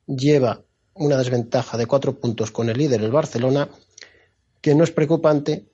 lleva 0.07 0.63
una 0.95 1.17
desventaja 1.17 1.79
de 1.79 1.87
cuatro 1.87 2.19
puntos 2.19 2.51
con 2.51 2.69
el 2.69 2.77
líder, 2.77 3.03
el 3.03 3.13
Barcelona, 3.13 3.69
que 4.61 4.75
no 4.75 4.85
es 4.85 4.91
preocupante, 4.91 5.67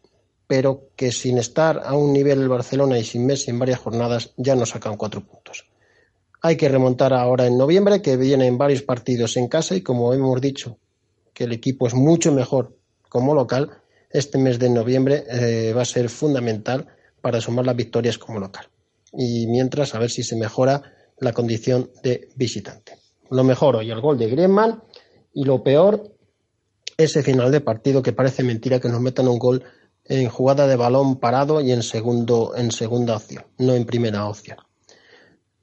pero 0.46 0.90
que 0.96 1.12
sin 1.12 1.38
estar 1.38 1.82
a 1.84 1.94
un 1.94 2.12
nivel 2.12 2.40
el 2.40 2.48
Barcelona 2.48 2.98
y 2.98 3.04
sin 3.04 3.26
Messi 3.26 3.50
en 3.50 3.58
varias 3.58 3.80
jornadas 3.80 4.32
ya 4.36 4.54
nos 4.54 4.70
sacan 4.70 4.96
cuatro 4.96 5.24
puntos. 5.24 5.66
Hay 6.40 6.56
que 6.56 6.68
remontar 6.68 7.12
ahora 7.12 7.46
en 7.46 7.58
noviembre, 7.58 8.00
que 8.00 8.16
vienen 8.16 8.58
varios 8.58 8.82
partidos 8.82 9.36
en 9.36 9.48
casa 9.48 9.74
y 9.74 9.80
como 9.80 10.14
hemos 10.14 10.40
dicho, 10.40 10.78
que 11.34 11.44
el 11.44 11.52
equipo 11.52 11.86
es 11.86 11.94
mucho 11.94 12.32
mejor 12.32 12.76
como 13.08 13.34
local, 13.34 13.70
este 14.10 14.38
mes 14.38 14.58
de 14.58 14.70
noviembre 14.70 15.24
eh, 15.30 15.72
va 15.72 15.82
a 15.82 15.84
ser 15.84 16.08
fundamental 16.08 16.86
para 17.20 17.40
sumar 17.40 17.66
las 17.66 17.76
victorias 17.76 18.18
como 18.18 18.38
local. 18.38 18.66
Y 19.12 19.46
mientras, 19.46 19.94
a 19.94 19.98
ver 19.98 20.10
si 20.10 20.22
se 20.22 20.36
mejora 20.36 20.82
la 21.18 21.32
condición 21.32 21.90
de 22.02 22.28
visitante. 22.36 22.96
Lo 23.30 23.44
mejor 23.44 23.76
hoy 23.76 23.90
el 23.90 24.00
gol 24.00 24.18
de 24.18 24.28
Griezmann 24.28 24.82
y 25.34 25.44
lo 25.44 25.62
peor 25.62 26.14
ese 26.96 27.22
final 27.22 27.50
de 27.52 27.60
partido 27.60 28.02
que 28.02 28.12
parece 28.12 28.42
mentira 28.42 28.80
que 28.80 28.88
nos 28.88 29.00
metan 29.00 29.28
un 29.28 29.38
gol 29.38 29.64
en 30.04 30.28
jugada 30.28 30.66
de 30.66 30.76
balón 30.76 31.18
parado 31.20 31.60
y 31.60 31.70
en 31.72 31.82
segundo 31.82 32.54
en 32.56 32.70
segunda 32.70 33.16
opción, 33.16 33.44
no 33.58 33.74
en 33.74 33.84
primera 33.84 34.26
opción. 34.26 34.58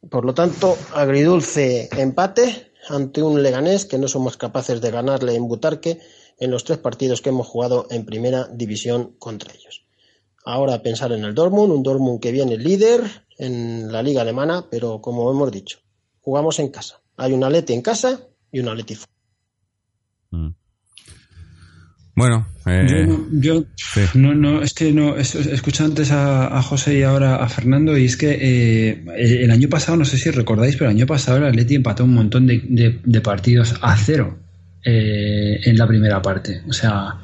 Por 0.09 0.25
lo 0.25 0.33
tanto, 0.33 0.77
agridulce 0.93 1.89
empate 1.97 2.71
ante 2.89 3.23
un 3.23 3.41
Leganés 3.41 3.85
que 3.85 3.97
no 3.97 4.07
somos 4.07 4.37
capaces 4.37 4.81
de 4.81 4.91
ganarle 4.91 5.35
en 5.35 5.47
Butarque 5.47 5.99
en 6.37 6.51
los 6.51 6.63
tres 6.63 6.77
partidos 6.77 7.21
que 7.21 7.29
hemos 7.29 7.47
jugado 7.47 7.87
en 7.89 8.05
primera 8.05 8.47
división 8.51 9.15
contra 9.17 9.53
ellos. 9.53 9.85
Ahora 10.43 10.83
pensar 10.83 11.11
en 11.11 11.23
el 11.23 11.33
Dortmund, 11.33 11.71
un 11.71 11.83
Dortmund 11.83 12.19
que 12.19 12.31
viene 12.31 12.57
líder 12.57 13.01
en 13.37 13.91
la 13.91 14.03
liga 14.03 14.21
alemana, 14.21 14.67
pero 14.69 15.01
como 15.01 15.31
hemos 15.31 15.51
dicho, 15.51 15.79
jugamos 16.21 16.59
en 16.59 16.69
casa. 16.69 17.01
Hay 17.17 17.33
un 17.33 17.43
Aleti 17.43 17.73
en 17.73 17.81
casa 17.81 18.27
y 18.51 18.59
un 18.59 18.67
Aleti 18.67 18.95
fuera. 18.95 19.13
Mm. 20.31 20.49
Bueno, 22.15 22.47
eh, 22.65 23.07
yo, 23.33 23.65
no, 24.13 24.33
no, 24.33 24.61
es 24.61 24.73
que 24.73 24.93
no, 24.93 25.17
escuché 25.17 25.83
antes 25.83 26.11
a, 26.13 26.61
José 26.61 26.99
y 26.99 27.03
ahora 27.03 27.35
a 27.35 27.49
Fernando 27.49 27.97
y 27.97 28.05
es 28.05 28.15
que 28.15 28.37
eh, 28.39 29.03
el, 29.17 29.51
año 29.51 29.67
pasado, 29.67 29.97
no 29.97 30.05
sé 30.05 30.17
si 30.17 30.31
recordáis, 30.31 30.77
pero 30.77 30.89
el 30.89 30.95
año 30.95 31.05
pasado 31.05 31.39
el 31.39 31.43
Atleti 31.43 31.75
empató 31.75 32.05
un 32.05 32.13
montón 32.13 32.47
de, 32.47 33.21
partidos 33.21 33.75
a 33.81 33.97
cero 33.97 34.37
eh, 34.85 35.59
en 35.65 35.77
la 35.77 35.85
primera 35.85 36.21
parte. 36.21 36.61
O 36.69 36.71
sea, 36.71 37.15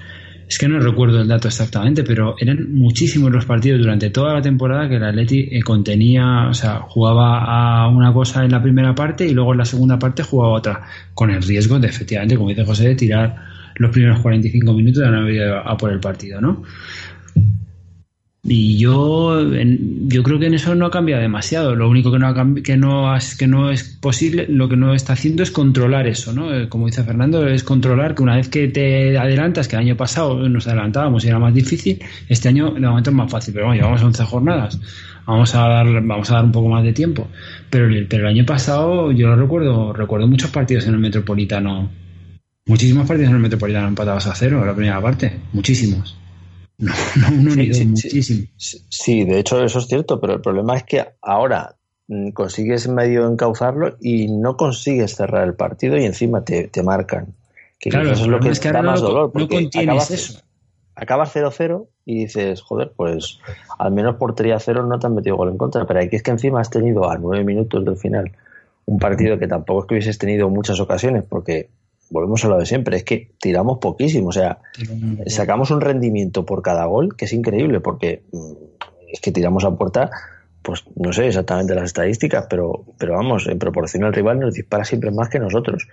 es 0.45 0.57
que 0.57 0.67
no 0.67 0.77
recuerdo 0.81 1.21
el 1.21 1.27
dato 1.29 1.47
exactamente, 1.47 2.03
pero 2.03 2.35
eran 2.37 2.73
muchísimos 2.73 3.31
los 3.31 3.45
partidos 3.45 3.79
durante 3.79 4.09
toda 4.09 4.33
la 4.33 4.41
temporada 4.41 4.89
que 4.89 4.97
el 4.97 5.05
Atleti 5.05 5.57
contenía, 5.61 6.49
o 6.49 6.53
sea, 6.53 6.81
jugaba 6.81 7.85
a 7.85 7.87
una 7.87 8.11
cosa 8.11 8.43
en 8.43 8.51
la 8.51 8.61
primera 8.61 8.93
parte 8.93 9.25
y 9.25 9.33
luego 9.33 9.53
en 9.53 9.59
la 9.59 9.65
segunda 9.65 9.97
parte 9.97 10.21
jugaba 10.21 10.51
otra, 10.51 10.81
con 11.13 11.31
el 11.31 11.41
riesgo 11.41 11.79
de 11.79 11.87
efectivamente, 11.87 12.35
como 12.35 12.49
dice 12.49 12.65
José, 12.65 12.89
de 12.89 12.95
tirar 12.95 13.60
los 13.75 13.91
primeros 13.91 14.19
45 14.19 14.73
minutos 14.73 15.03
la 15.03 15.11
Navidad 15.11 15.63
a 15.65 15.77
por 15.77 15.91
el 15.91 15.99
partido, 15.99 16.41
¿no? 16.41 16.63
Y 18.43 18.79
yo, 18.79 19.39
yo 20.07 20.23
creo 20.23 20.39
que 20.39 20.47
en 20.47 20.55
eso 20.55 20.73
no 20.73 20.87
ha 20.87 20.91
cambiado 20.91 21.21
demasiado. 21.21 21.75
Lo 21.75 21.87
único 21.87 22.11
que 22.11 22.17
no, 22.17 22.27
ha 22.27 22.33
que, 22.55 22.63
que 23.37 23.47
no 23.47 23.71
es 23.71 23.83
posible, 23.83 24.47
lo 24.49 24.67
que 24.67 24.75
no 24.75 24.95
está 24.95 25.13
haciendo 25.13 25.43
es 25.43 25.51
controlar 25.51 26.07
eso, 26.07 26.33
¿no? 26.33 26.51
Eh, 26.51 26.67
Como 26.67 26.87
dice 26.87 27.03
Fernando, 27.03 27.47
es 27.47 27.63
controlar 27.63 28.15
que 28.15 28.23
una 28.23 28.37
vez 28.37 28.49
que 28.49 28.67
te 28.67 29.15
adelantas, 29.15 29.67
que 29.67 29.75
el 29.75 29.83
año 29.83 29.95
pasado 29.95 30.49
nos 30.49 30.67
adelantábamos 30.67 31.23
y 31.23 31.27
era 31.27 31.37
más 31.37 31.53
difícil, 31.53 32.01
este 32.29 32.49
año 32.49 32.71
de 32.71 32.79
momento 32.81 33.11
es 33.11 33.15
más 33.15 33.31
fácil. 33.31 33.53
Pero 33.53 33.67
bueno, 33.67 33.79
llevamos 33.79 34.01
11 34.01 34.23
jornadas. 34.23 34.79
Vamos 35.27 35.53
a 35.53 35.67
dar, 35.67 35.85
vamos 36.03 36.31
a 36.31 36.35
dar 36.35 36.45
un 36.45 36.51
poco 36.51 36.67
más 36.67 36.83
de 36.83 36.93
tiempo. 36.93 37.27
Pero 37.69 37.87
el 37.87 38.25
año 38.25 38.45
pasado, 38.45 39.11
yo 39.11 39.27
lo 39.27 39.35
recuerdo, 39.35 39.93
recuerdo 39.93 40.27
muchos 40.27 40.49
partidos 40.49 40.87
en 40.87 40.95
el 40.95 40.99
Metropolitano. 40.99 42.00
Muchísimos 42.71 43.05
partidos 43.07 43.29
en 43.31 43.35
el 43.35 43.41
Metropolitano 43.41 43.87
empatados 43.89 44.27
a 44.27 44.33
cero 44.35 44.61
en 44.61 44.67
la 44.67 44.73
primera 44.73 45.01
parte. 45.01 45.39
Muchísimos. 45.51 46.17
No, 46.77 46.93
no 47.19 47.27
uno 47.37 47.55
ni 47.55 47.65
Sí, 47.65 47.67
dos, 47.67 47.77
sí, 47.77 47.83
sí. 47.83 47.87
muchísimos. 48.07 48.49
Sí, 48.57 48.85
sí, 48.89 49.23
de 49.25 49.39
hecho 49.39 49.61
eso 49.63 49.79
es 49.79 49.87
cierto, 49.87 50.19
pero 50.21 50.33
el 50.35 50.41
problema 50.41 50.77
es 50.77 50.83
que 50.83 51.05
ahora 51.21 51.75
mm, 52.07 52.29
consigues 52.29 52.87
medio 52.87 53.27
encauzarlo 53.27 53.97
y 53.99 54.27
no 54.31 54.55
consigues 54.55 55.15
cerrar 55.15 55.45
el 55.47 55.53
partido 55.55 55.97
y 55.97 56.05
encima 56.05 56.43
te, 56.45 56.69
te 56.69 56.81
marcan. 56.81 57.35
Que 57.77 57.89
Claro, 57.89 58.07
el 58.07 58.13
es 58.13 58.25
lo 58.25 58.39
que 58.39 58.49
es 58.49 58.59
que 58.61 58.71
da 58.71 58.81
no 58.81 58.91
más 58.91 59.01
lo- 59.01 59.07
dolor. 59.09 59.25
no 59.27 59.31
porque 59.33 59.55
contienes 59.55 59.89
acabas, 59.89 60.11
eso. 60.11 60.39
acabas 60.95 61.35
0-0 61.35 61.87
y 62.05 62.19
dices, 62.19 62.61
joder, 62.61 62.93
pues 62.95 63.39
al 63.77 63.91
menos 63.91 64.15
portería 64.15 64.59
cero 64.59 64.85
no 64.87 64.97
te 64.97 65.07
han 65.07 65.15
metido 65.15 65.35
gol 65.35 65.49
en 65.49 65.57
contra. 65.57 65.85
Pero 65.85 65.99
aquí 65.99 66.15
es 66.15 66.23
que 66.23 66.31
encima 66.31 66.61
has 66.61 66.69
tenido 66.69 67.09
a 67.11 67.17
nueve 67.17 67.43
minutos 67.43 67.83
del 67.83 67.97
final 67.97 68.31
un 68.85 68.97
partido 68.97 69.37
que 69.37 69.47
tampoco 69.47 69.81
es 69.81 69.87
que 69.87 69.93
hubieses 69.95 70.17
tenido 70.17 70.49
muchas 70.49 70.79
ocasiones, 70.79 71.23
porque 71.27 71.69
volvemos 72.11 72.43
a 72.45 72.49
lo 72.49 72.57
de 72.57 72.65
siempre, 72.65 72.97
es 72.97 73.03
que 73.03 73.31
tiramos 73.39 73.79
poquísimo. 73.79 74.27
O 74.27 74.31
sea, 74.31 74.59
sacamos 75.27 75.71
un 75.71 75.81
rendimiento 75.81 76.45
por 76.45 76.61
cada 76.61 76.85
gol 76.85 77.15
que 77.15 77.25
es 77.25 77.33
increíble 77.33 77.79
porque 77.79 78.23
mm, 78.31 78.51
es 79.11 79.19
que 79.21 79.31
tiramos 79.31 79.65
a 79.65 79.71
puerta 79.71 80.11
pues 80.61 80.83
no 80.95 81.11
sé 81.11 81.25
exactamente 81.25 81.73
las 81.73 81.85
estadísticas 81.85 82.45
pero 82.47 82.85
pero 82.99 83.13
vamos 83.15 83.47
en 83.47 83.57
proporción 83.57 84.03
al 84.03 84.13
rival 84.13 84.39
nos 84.39 84.53
dispara 84.53 84.83
siempre 84.83 85.09
más 85.09 85.29
que 85.29 85.39
nosotros. 85.39 85.87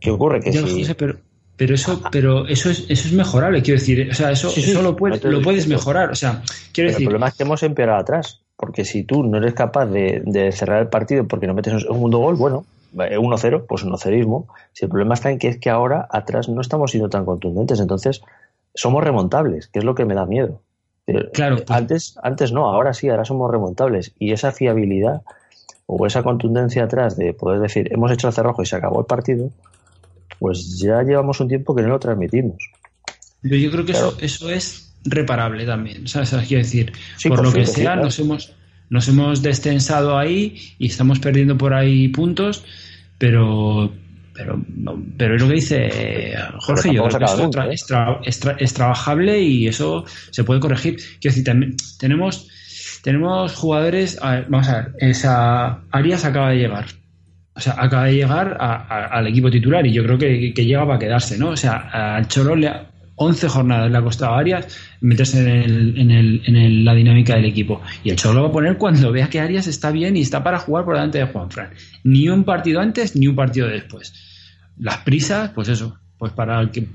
Qué 0.00 0.10
ocurre 0.10 0.40
que 0.40 0.52
Ya, 0.52 0.66
si 0.66 0.80
José, 0.80 0.94
pero, 0.94 1.16
pero 1.56 1.74
eso, 1.74 2.00
pero 2.10 2.46
eso 2.46 2.70
es, 2.70 2.86
eso 2.88 3.08
es 3.08 3.12
mejorable, 3.12 3.60
quiero 3.60 3.78
decir, 3.78 4.08
o 4.10 4.14
sea, 4.14 4.30
eso, 4.30 4.48
Sí, 4.48 4.62
sí, 4.62 4.70
eso 4.70 4.80
lo 4.80 4.96
puedes, 4.96 5.22
lo 5.22 5.42
puedes 5.42 5.68
mejorar, 5.68 6.10
o 6.10 6.14
sea, 6.14 6.42
quiero 6.72 6.72
pero 6.72 6.86
el 6.86 6.92
decir, 6.94 7.06
problema 7.06 7.28
es 7.28 7.34
que 7.34 7.42
hemos 7.42 7.62
empeorado 7.62 8.00
atrás 8.00 8.40
porque 8.56 8.86
si 8.86 9.04
tú 9.04 9.22
no 9.24 9.36
eres 9.36 9.52
capaz 9.52 9.86
de, 9.86 10.22
de 10.24 10.52
cerrar 10.52 10.80
el 10.80 10.88
partido 10.88 11.26
porque 11.26 11.46
no 11.46 11.52
metes 11.52 11.74
un 11.74 11.80
segundo 11.80 12.18
gol 12.18 12.36
bueno 12.36 12.64
1-0 12.94 13.66
pues 13.68 13.82
un 13.84 13.96
cerismo 13.98 14.48
si 14.72 14.84
el 14.84 14.90
problema 14.90 15.14
está 15.14 15.30
en 15.30 15.38
que 15.38 15.48
es 15.48 15.58
que 15.58 15.70
ahora 15.70 16.06
atrás 16.10 16.48
no 16.48 16.60
estamos 16.60 16.90
siendo 16.90 17.08
tan 17.08 17.24
contundentes 17.24 17.78
entonces 17.80 18.22
somos 18.74 19.02
remontables 19.04 19.68
que 19.68 19.78
es 19.80 19.84
lo 19.84 19.94
que 19.94 20.04
me 20.04 20.14
da 20.14 20.26
miedo 20.26 20.60
Pero, 21.04 21.30
Claro, 21.32 21.56
eh, 21.58 21.64
pues- 21.66 21.76
antes 21.78 22.18
antes 22.22 22.52
no 22.52 22.66
ahora 22.68 22.92
sí 22.94 23.08
ahora 23.08 23.24
somos 23.24 23.50
remontables 23.50 24.12
y 24.18 24.32
esa 24.32 24.52
fiabilidad 24.52 25.22
o 25.86 26.06
esa 26.06 26.22
contundencia 26.22 26.84
atrás 26.84 27.16
de 27.16 27.32
poder 27.34 27.60
decir 27.60 27.92
hemos 27.92 28.10
hecho 28.12 28.28
el 28.28 28.34
cerrojo 28.34 28.62
y 28.62 28.66
se 28.66 28.76
acabó 28.76 29.00
el 29.00 29.06
partido 29.06 29.50
pues 30.38 30.78
ya 30.78 31.02
llevamos 31.02 31.40
un 31.40 31.48
tiempo 31.48 31.74
que 31.74 31.82
no 31.82 31.88
lo 31.88 31.98
transmitimos 31.98 32.56
Pero 33.42 33.56
yo 33.56 33.70
creo 33.70 33.84
que 33.84 33.92
Claro. 33.92 34.08
eso, 34.08 34.18
eso 34.20 34.50
es 34.50 34.86
reparable 35.04 35.64
también. 35.64 36.06
¿sabes? 36.06 36.32
O 36.34 36.38
sea, 36.38 36.46
quiero 36.46 36.62
decir, 36.62 36.92
Sí, 37.16 37.28
por 37.30 37.42
lo 37.42 37.52
que 37.52 37.64
sí, 37.66 37.72
sea, 37.76 37.84
claro. 37.84 38.02
nos 38.02 38.18
hemos 38.18 38.54
nos 38.90 39.08
hemos 39.08 39.42
descensado 39.42 40.18
ahí 40.18 40.56
y 40.78 40.86
estamos 40.86 41.18
perdiendo 41.20 41.56
por 41.56 41.72
ahí 41.74 42.08
puntos, 42.08 42.64
pero 43.18 43.92
pero 44.34 44.62
pero 45.18 45.36
es 45.36 45.42
lo 45.42 45.48
que 45.48 45.54
dice 45.54 46.32
Jorge, 46.58 46.88
yo 46.94 47.02
creo 47.04 47.18
que 47.18 47.42
nunca, 47.44 47.64
tra- 47.64 47.70
¿eh? 47.70 47.74
es, 47.74 47.86
tra- 47.88 48.18
es 48.24 48.42
tra- 48.44 48.56
es 48.58 48.74
trabajable 48.74 49.40
y 49.40 49.66
eso 49.68 50.04
se 50.30 50.44
puede 50.44 50.60
corregir. 50.60 50.96
Quiero 50.96 51.32
decir, 51.34 51.44
también 51.44 51.76
tenemos 51.98 52.48
tenemos 53.02 53.54
jugadores, 53.54 54.18
a 54.20 54.32
ver, 54.32 54.46
vamos 54.48 54.68
a 54.68 54.76
ver, 54.82 54.92
esa 54.98 55.80
Arias 55.90 56.24
acaba 56.24 56.50
de 56.50 56.56
llegar. 56.58 56.86
O 57.54 57.60
sea, 57.60 57.74
acaba 57.78 58.04
de 58.06 58.14
llegar 58.14 58.56
a- 58.60 58.74
a- 58.76 59.06
al 59.06 59.26
equipo 59.26 59.50
titular 59.50 59.86
y 59.86 59.92
yo 59.92 60.02
creo 60.04 60.16
que, 60.18 60.52
que 60.54 60.64
llega 60.64 60.86
para 60.86 60.98
quedarse, 60.98 61.36
¿no? 61.36 61.50
O 61.50 61.56
sea, 61.56 62.16
al 62.16 62.26
Cholo 62.28 62.56
le 62.56 62.68
ha- 62.68 62.89
11 63.22 63.48
jornadas 63.48 63.90
le 63.90 63.98
ha 63.98 64.02
costado 64.02 64.32
a 64.32 64.38
Arias 64.38 64.66
meterse 65.02 65.40
en, 65.40 66.84
la 66.86 66.94
dinámica 66.94 67.36
del 67.36 67.44
equipo. 67.44 67.82
Y 68.02 68.08
el 68.08 68.16
Cholo 68.16 68.36
lo 68.36 68.42
va 68.44 68.48
a 68.48 68.52
poner 68.52 68.78
cuando 68.78 69.12
vea 69.12 69.28
que 69.28 69.38
Arias 69.38 69.66
está 69.66 69.90
bien 69.90 70.16
y 70.16 70.22
está 70.22 70.42
para 70.42 70.58
jugar 70.58 70.86
por 70.86 70.94
delante 70.94 71.18
de 71.18 71.26
Juanfran. 71.26 71.68
Ni 72.02 72.30
un 72.30 72.44
partido 72.44 72.80
antes 72.80 73.16
ni 73.16 73.26
un 73.26 73.36
partido 73.36 73.68
después. 73.68 74.14
Las 74.78 74.98
prisas, 74.98 75.50
pues 75.50 75.68
eso, 75.68 75.98
pues 76.16 76.32
para 76.32 76.60
el 76.62 76.70
que 76.70 76.88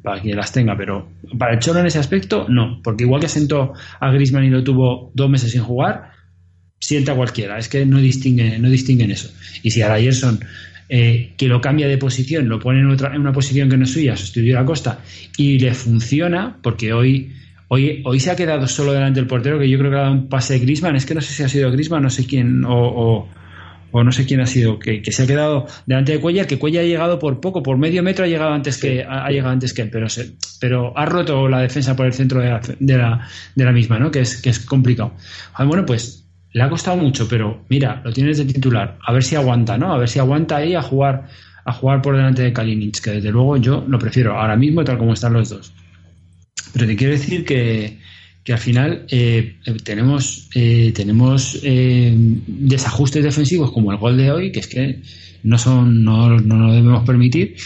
para 0.00 0.22
quien 0.22 0.36
las 0.36 0.52
tenga, 0.52 0.76
pero 0.76 1.08
para 1.36 1.54
el 1.54 1.58
Cholo 1.58 1.80
en 1.80 1.86
ese 1.86 1.98
aspecto, 1.98 2.46
no, 2.48 2.80
porque 2.84 3.02
igual 3.02 3.20
que 3.20 3.28
sentó 3.28 3.72
a 3.98 4.12
Griezmann 4.12 4.44
y 4.44 4.50
lo 4.50 4.62
tuvo 4.62 5.10
dos 5.12 5.28
meses 5.28 5.50
sin 5.50 5.62
jugar, 5.62 6.12
sienta 6.78 7.16
cualquiera, 7.16 7.58
es 7.58 7.68
que 7.68 7.84
no 7.84 7.98
distingue, 7.98 8.60
no 8.60 8.70
distinguen 8.70 9.10
eso. 9.10 9.28
Y 9.64 9.72
si 9.72 9.82
a 9.82 9.92
Ryerson 9.92 10.38
eh, 10.88 11.32
que 11.36 11.48
lo 11.48 11.60
cambia 11.60 11.88
de 11.88 11.98
posición, 11.98 12.48
lo 12.48 12.58
pone 12.58 12.80
en, 12.80 12.90
otra, 12.90 13.14
en 13.14 13.20
una 13.20 13.32
posición 13.32 13.68
que 13.68 13.76
no 13.76 13.84
es 13.84 13.92
suya, 13.92 14.16
sustituye 14.16 14.56
a 14.56 14.64
Costa, 14.64 15.00
y 15.36 15.58
le 15.58 15.74
funciona, 15.74 16.58
porque 16.62 16.92
hoy, 16.92 17.32
hoy, 17.68 18.02
hoy 18.04 18.20
se 18.20 18.30
ha 18.30 18.36
quedado 18.36 18.66
solo 18.68 18.92
delante 18.92 19.20
del 19.20 19.26
portero, 19.26 19.58
que 19.58 19.68
yo 19.68 19.78
creo 19.78 19.90
que 19.90 19.96
ha 19.96 20.02
dado 20.02 20.12
un 20.12 20.28
pase 20.28 20.54
de 20.54 20.60
Griezmann, 20.60 20.96
es 20.96 21.06
que 21.06 21.14
no 21.14 21.20
sé 21.20 21.32
si 21.32 21.42
ha 21.42 21.48
sido 21.48 21.70
Griezmann, 21.70 22.02
no 22.02 22.10
sé 22.10 22.26
quién, 22.26 22.64
o, 22.64 22.74
o, 22.74 23.28
o 23.90 24.04
no 24.04 24.12
sé 24.12 24.26
quién 24.26 24.40
ha 24.40 24.46
sido, 24.46 24.78
que, 24.78 25.02
que 25.02 25.12
se 25.12 25.22
ha 25.22 25.26
quedado 25.26 25.66
delante 25.86 26.12
de 26.12 26.20
Cuellar, 26.20 26.46
que 26.46 26.58
Cuellar 26.58 26.84
ha 26.84 26.86
llegado 26.86 27.18
por 27.18 27.40
poco, 27.40 27.62
por 27.62 27.78
medio 27.78 28.02
metro 28.02 28.24
ha 28.24 28.28
llegado 28.28 28.52
antes 28.52 28.78
que 28.78 29.02
ha, 29.02 29.24
ha 29.26 29.30
llegado 29.30 29.52
antes 29.52 29.72
que 29.72 29.82
él, 29.82 29.90
pero 29.90 30.08
se, 30.08 30.36
pero 30.60 30.96
ha 30.96 31.06
roto 31.06 31.48
la 31.48 31.60
defensa 31.60 31.96
por 31.96 32.06
el 32.06 32.12
centro 32.12 32.40
de 32.40 32.50
la, 32.50 32.60
de 32.78 32.98
la, 32.98 33.28
de 33.54 33.64
la 33.64 33.72
misma, 33.72 33.98
¿no? 33.98 34.10
Que 34.10 34.20
es, 34.20 34.40
que 34.40 34.50
es 34.50 34.60
complicado. 34.60 35.14
Ah, 35.54 35.64
Bueno, 35.64 35.86
pues 35.86 36.25
le 36.56 36.62
ha 36.62 36.70
costado 36.70 36.96
mucho, 36.96 37.28
pero 37.28 37.66
mira, 37.68 38.00
lo 38.02 38.10
tienes 38.14 38.38
de 38.38 38.46
titular, 38.46 38.96
a 39.06 39.12
ver 39.12 39.22
si 39.22 39.36
aguanta, 39.36 39.76
¿no? 39.76 39.92
A 39.92 39.98
ver 39.98 40.08
si 40.08 40.18
aguanta 40.18 40.56
ahí 40.56 40.74
a 40.74 40.80
jugar 40.80 41.26
a 41.66 41.72
jugar 41.74 42.00
por 42.00 42.16
delante 42.16 42.44
de 42.44 42.52
Kalinic, 42.54 43.02
que 43.02 43.10
desde 43.10 43.30
luego 43.30 43.58
yo 43.58 43.84
lo 43.86 43.98
prefiero 43.98 44.38
ahora 44.38 44.56
mismo 44.56 44.82
tal 44.82 44.96
como 44.96 45.12
están 45.12 45.34
los 45.34 45.50
dos. 45.50 45.74
Pero 46.72 46.86
te 46.86 46.96
quiero 46.96 47.12
decir 47.12 47.44
que, 47.44 47.98
que 48.42 48.54
al 48.54 48.58
final 48.58 49.04
eh, 49.10 49.56
tenemos, 49.84 50.48
eh, 50.54 50.92
tenemos 50.94 51.60
eh, 51.62 52.14
desajustes 52.16 53.22
defensivos 53.22 53.70
como 53.70 53.92
el 53.92 53.98
gol 53.98 54.16
de 54.16 54.30
hoy, 54.30 54.50
que 54.50 54.60
es 54.60 54.66
que 54.66 55.02
no 55.42 55.58
son, 55.58 56.04
no, 56.04 56.40
no 56.40 56.56
lo 56.56 56.72
debemos 56.72 57.04
permitir, 57.04 57.56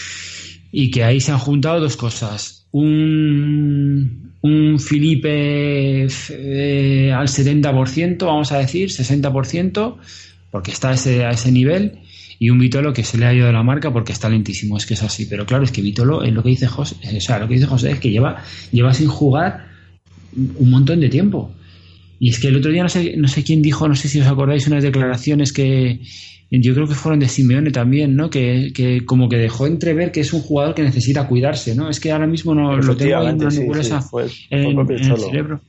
y 0.73 0.91
que 0.91 1.05
ahí 1.05 1.21
se 1.21 1.31
han 1.31 1.39
juntado 1.39 1.79
dos 1.79 1.97
cosas. 1.97 2.67
Un, 2.73 4.30
un 4.43 4.79
Felipe 4.79 6.07
eh, 6.07 7.13
al 7.13 7.29
70%, 7.29 8.19
vamos 8.25 8.53
a 8.53 8.59
decir, 8.59 8.89
60%, 8.89 9.97
porque 10.51 10.71
está 10.71 10.91
a 10.91 10.95
ese, 10.95 11.25
a 11.25 11.31
ese 11.31 11.53
nivel, 11.53 11.99
y 12.39 12.49
un 12.49 12.59
Vitolo 12.59 12.93
que 12.95 13.05
se 13.05 13.19
le 13.19 13.27
ha 13.27 13.35
ido 13.35 13.47
de 13.47 13.53
la 13.53 13.63
marca 13.63 13.93
porque 13.93 14.13
está 14.13 14.31
lentísimo, 14.31 14.79
es 14.79 14.87
que 14.87 14.95
es 14.95 15.03
así. 15.03 15.27
Pero 15.27 15.45
claro, 15.45 15.65
es 15.65 15.73
que 15.73 15.83
Vitolo, 15.83 16.23
es 16.23 16.33
lo 16.33 16.43
que 16.43 16.49
dice 16.49 16.67
José, 16.67 16.97
o 17.15 17.21
sea, 17.21 17.39
lo 17.39 17.47
que 17.47 17.55
dice 17.55 17.67
José 17.67 17.93
es 17.93 18.01
que 18.01 18.11
lleva, 18.11 18.43
lleva 18.73 18.95
sin 18.95 19.09
jugar 19.09 19.69
un 20.35 20.71
montón 20.71 21.01
de 21.01 21.11
tiempo. 21.11 21.53
Y 22.19 22.31
es 22.31 22.39
que 22.39 22.49
el 22.49 22.57
otro 22.57 22.71
día 22.71 22.83
no 22.83 22.89
sé, 22.89 23.15
no 23.17 23.29
sé 23.29 23.45
quién 23.45 23.61
dijo, 23.61 23.89
no 23.89 23.95
sé 23.95 24.09
si 24.09 24.21
os 24.21 24.27
acordáis, 24.27 24.67
unas 24.67 24.83
declaraciones 24.83 25.53
que 25.53 26.01
yo 26.51 26.75
creo 26.75 26.87
que 26.89 26.95
fueron 26.95 27.21
de 27.21 27.29
Simeone 27.29 27.71
también, 27.71 28.17
¿no? 28.17 28.29
Que, 28.29 28.73
que 28.75 29.05
como 29.05 29.29
que 29.29 29.37
dejó 29.37 29.67
entrever 29.69 30.11
que 30.11 30.21
es 30.21 30.33
un 30.33 30.41
jugador 30.41 30.75
que 30.75 30.83
necesita 30.83 31.27
cuidarse, 31.29 31.75
¿no? 31.77 31.89
Es 31.89 32.01
que 32.01 32.11
ahora 32.11 32.27
mismo 32.27 32.55
no 32.55 32.77
lo 32.77 32.97
tengo 32.97 33.19
ahí 33.19 33.35
una 33.35 33.51
sí, 33.51 33.61
nebulosa 33.61 34.01
sí, 34.03 34.09
fue- 34.11 34.29
fue 34.29 34.37
en, 34.51 34.79
el 34.91 35.19
cerebro. 35.19 35.61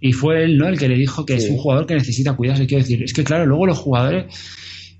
Y 0.00 0.12
fue 0.12 0.44
él, 0.44 0.56
¿no? 0.56 0.66
El 0.66 0.78
que 0.78 0.88
le 0.88 0.96
dijo 0.96 1.26
que 1.26 1.38
Sí. 1.38 1.44
es 1.46 1.50
un 1.50 1.58
jugador 1.58 1.86
que 1.86 1.94
necesita 1.94 2.32
cuidarse. 2.34 2.66
Quiero 2.66 2.82
decir, 2.82 3.02
es 3.02 3.12
que 3.12 3.22
claro, 3.22 3.44
luego 3.44 3.66
los 3.66 3.76
jugadores 3.78 4.26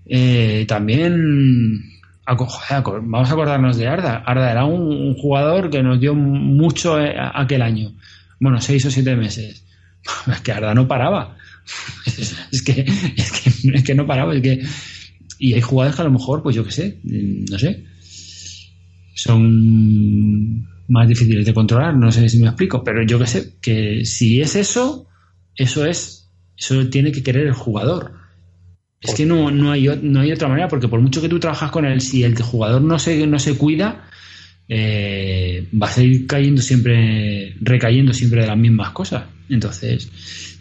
eh, 0.07 0.65
también 0.69 1.85
vamos 2.27 3.31
a 3.31 3.33
acordarnos 3.33 3.77
de 3.79 3.89
Arda. 3.89 4.23
Arda 4.27 4.51
era 4.51 4.65
un, 4.67 4.83
un 4.83 5.15
jugador 5.15 5.71
que 5.71 5.83
nos 5.83 5.99
dio 6.01 6.15
mucho 6.15 7.01
eh, 7.01 7.15
aquel 7.17 7.63
año. 7.63 7.93
Bueno, 8.39 8.61
seis 8.61 8.85
o 8.87 8.91
siete 8.91 9.17
meses. 9.17 9.65
Es 10.33 10.41
que 10.41 10.53
Arda 10.53 10.75
no 10.75 10.87
paraba. 10.87 11.37
Es, 12.07 12.19
es 12.53 12.63
que, 12.63 12.85
es, 13.17 13.33
que, 13.33 13.71
es 13.75 13.83
que 13.85 13.95
no 13.95 14.07
paraba. 14.07 14.35
Es 14.35 14.43
que, 14.43 14.63
y 15.41 15.55
hay 15.55 15.61
jugadores 15.63 15.97
que 15.97 16.03
a 16.03 16.05
lo 16.05 16.13
mejor, 16.13 16.43
pues 16.43 16.55
yo 16.55 16.65
qué 16.65 16.71
sé, 16.71 17.01
mm, 17.03 17.45
no 17.51 17.59
sé, 17.59 17.85
son 19.15 20.67
más 20.89 21.09
difíciles 21.09 21.47
de 21.47 21.55
controlar. 21.55 21.97
No 21.97 22.13
sé 22.13 22.29
si 22.29 22.39
me 22.39 22.49
explico, 22.49 22.85
pero 22.85 23.03
yo 23.03 23.19
qué 23.19 23.27
sé, 23.27 23.55
que 23.61 24.05
si 24.05 24.41
es 24.41 24.55
eso, 24.55 25.09
eso 25.57 25.87
es, 25.87 26.31
eso 26.57 26.87
tiene 26.89 27.11
que 27.11 27.23
querer 27.23 27.47
el 27.47 27.55
jugador. 27.55 28.13
Es 29.01 29.15
que 29.15 29.25
no, 29.25 29.51
no, 29.51 29.73
hay, 29.73 29.89
no 30.03 30.21
hay 30.21 30.31
otra 30.31 30.49
manera, 30.49 30.69
porque 30.69 30.89
por 30.89 31.01
mucho 31.01 31.23
que 31.23 31.29
tú 31.29 31.41
trabajas 31.41 31.71
con 31.71 31.87
él, 31.87 32.03
si 32.03 32.23
el 32.23 32.37
jugador 32.37 32.83
no 32.83 32.99
se, 32.99 33.27
no 33.27 33.39
se 33.39 33.57
cuida, 33.57 34.07
eh, 34.69 35.67
va 35.83 35.87
a 35.87 35.93
seguir 35.93 36.27
cayendo 36.27 36.61
siempre, 36.61 37.57
recayendo 37.63 38.13
siempre 38.13 38.43
de 38.43 38.49
las 38.49 38.59
mismas 38.59 38.91
cosas. 38.91 39.25
Entonces, 39.49 40.11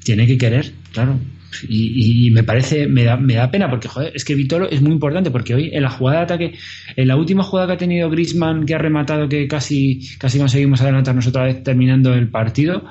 tiene 0.05 0.25
que 0.25 0.38
querer, 0.38 0.71
claro. 0.93 1.19
Y, 1.68 2.28
y- 2.28 2.32
me 2.32 2.43
parece, 2.43 2.88
me 2.88 3.04
da, 3.04 3.18
me 3.18 3.36
da 3.36 3.50
pena 3.50 3.70
porque, 3.70 3.88
joder, 3.88 4.12
es 4.16 4.24
que 4.24 4.36
Vitolo 4.36 4.70
es 4.70 4.82
muy 4.82 4.91
importante 4.91 5.32
porque 5.32 5.56
hoy 5.56 5.70
en 5.74 5.84
la 5.84 5.89
jugada 5.89 6.20
de 6.20 6.24
ataque, 6.24 6.54
en 6.95 7.08
la 7.08 7.16
última 7.16 7.43
jugada 7.43 7.68
que 7.68 7.74
ha 7.74 7.78
tenido 7.78 8.10
Grisman, 8.10 8.66
que 8.66 8.76
ha 8.76 8.78
rematado, 8.78 9.28
que 9.28 9.47
casi, 9.47 10.02
casi 10.18 10.38
conseguimos 10.38 10.82
adelantarnos 10.82 11.28
otra 11.28 11.43
vez 11.43 11.64
terminando 11.64 12.14
el 12.14 12.30
partido, 12.30 12.84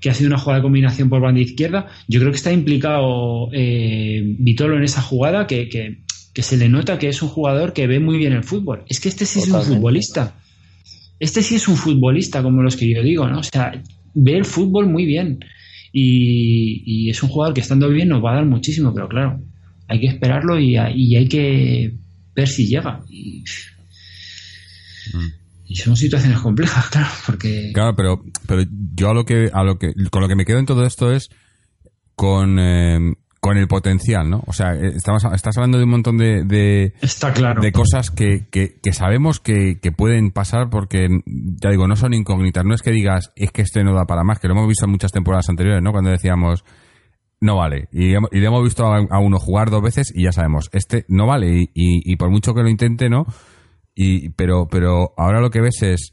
que 0.00 0.10
ha 0.10 0.14
sido 0.14 0.28
una 0.28 0.38
jugada 0.38 0.58
de 0.58 0.64
combinación 0.64 1.08
por 1.08 1.22
banda 1.22 1.40
izquierda. 1.40 1.86
Yo 2.08 2.20
creo 2.20 2.30
que 2.30 2.36
está 2.36 2.52
implicado 2.52 3.48
eh, 3.52 4.22
Vitolo 4.38 4.76
en 4.76 4.84
esa 4.84 5.00
jugada, 5.00 5.46
que, 5.46 5.68
que, 5.68 6.42
se 6.42 6.58
le 6.58 6.68
nota 6.68 6.98
que 6.98 7.08
es 7.08 7.22
un 7.22 7.30
jugador 7.30 7.72
que 7.72 7.86
ve 7.86 8.00
muy 8.00 8.18
bien 8.18 8.34
el 8.34 8.44
fútbol. 8.44 8.84
Es 8.86 9.00
que 9.00 9.08
este 9.08 9.24
sí 9.24 9.38
es 9.38 9.48
un 9.48 9.62
futbolista. 9.62 10.34
Este 11.18 11.42
sí 11.42 11.54
es 11.54 11.68
un 11.68 11.76
futbolista, 11.76 12.42
como 12.42 12.62
los 12.62 12.76
que 12.76 12.92
yo 12.92 13.02
digo, 13.02 13.26
¿no? 13.28 13.38
O 13.38 13.42
sea, 13.42 13.72
ve 14.12 14.36
el 14.36 14.44
fútbol 14.44 14.88
muy 14.88 15.06
bien. 15.06 15.40
Y, 15.96 17.08
es 17.08 17.22
un 17.22 17.28
jugador 17.28 17.54
que 17.54 17.60
estando 17.60 17.88
bien 17.88 18.08
nos 18.08 18.22
va 18.22 18.32
a 18.32 18.36
dar 18.36 18.46
muchísimo, 18.46 18.92
pero 18.92 19.08
claro, 19.08 19.40
hay 19.86 20.00
que 20.00 20.08
esperarlo 20.08 20.58
y, 20.58 20.76
hay 20.76 21.28
que 21.28 21.94
ver 22.34 22.48
si 22.48 22.66
llega. 22.66 23.00
Y, 23.08 23.44
mm. 25.12 25.32
y, 25.66 25.76
son 25.76 25.96
situaciones 25.96 26.40
complejas, 26.40 26.88
claro, 26.88 27.08
porque... 27.24 27.70
Claro, 27.72 27.94
pero, 27.94 28.24
pero 28.48 28.64
yo 28.96 29.10
a 29.10 29.14
lo 29.14 29.24
que, 29.24 29.50
a 29.52 29.62
lo 29.62 29.78
que, 29.78 29.94
con 30.10 30.20
lo 30.20 30.26
que 30.26 30.34
me 30.34 30.44
quedo 30.44 30.58
en 30.58 30.66
todo 30.66 30.84
esto 30.84 31.12
es 31.12 31.30
con, 32.16 32.58
eh, 32.58 33.14
con 33.44 33.58
el 33.58 33.68
potencial, 33.68 34.30
¿no? 34.30 34.42
O 34.46 34.54
sea, 34.54 34.72
eh, 34.72 34.92
estamos, 34.96 35.22
estás 35.34 35.58
hablando 35.58 35.76
de 35.76 35.84
un 35.84 35.90
montón 35.90 36.16
de, 36.16 36.44
de, 36.44 36.94
Está 37.02 37.30
claro. 37.34 37.60
de 37.60 37.72
cosas 37.72 38.10
que, 38.10 38.46
que, 38.50 38.92
sabemos 38.94 39.38
que, 39.38 39.78
que, 39.82 39.92
pueden 39.92 40.30
pasar 40.30 40.70
porque, 40.70 41.08
ya 41.60 41.68
digo, 41.68 41.86
no 41.86 41.94
son 41.94 42.14
incógnitas. 42.14 42.64
No 42.64 42.74
es 42.74 42.80
que 42.80 42.90
digas, 42.90 43.32
es 43.36 43.50
que 43.50 43.60
este 43.60 43.84
no 43.84 43.92
da 43.92 44.06
para 44.06 44.24
más, 44.24 44.38
que 44.38 44.48
lo 44.48 44.54
hemos 44.54 44.66
visto 44.66 44.86
en 44.86 44.92
muchas 44.92 45.12
temporadas 45.12 45.50
anteriores, 45.50 45.82
¿no? 45.82 45.92
Cuando 45.92 46.08
decíamos, 46.08 46.64
no 47.38 47.56
vale. 47.56 47.90
Y, 47.92 48.14
y 48.14 48.40
le 48.40 48.46
hemos 48.46 48.64
visto 48.64 48.86
a, 48.86 49.18
uno 49.18 49.38
jugar 49.38 49.68
dos 49.68 49.82
veces 49.82 50.10
y 50.14 50.24
ya 50.24 50.32
sabemos, 50.32 50.70
este 50.72 51.04
no 51.08 51.26
vale. 51.26 51.52
Y, 51.54 51.68
y, 51.74 52.16
por 52.16 52.30
mucho 52.30 52.54
que 52.54 52.62
lo 52.62 52.70
intente, 52.70 53.10
¿no? 53.10 53.26
Y, 53.94 54.30
pero, 54.30 54.68
pero 54.70 55.12
ahora 55.18 55.42
lo 55.42 55.50
que 55.50 55.60
ves 55.60 55.82
es 55.82 56.12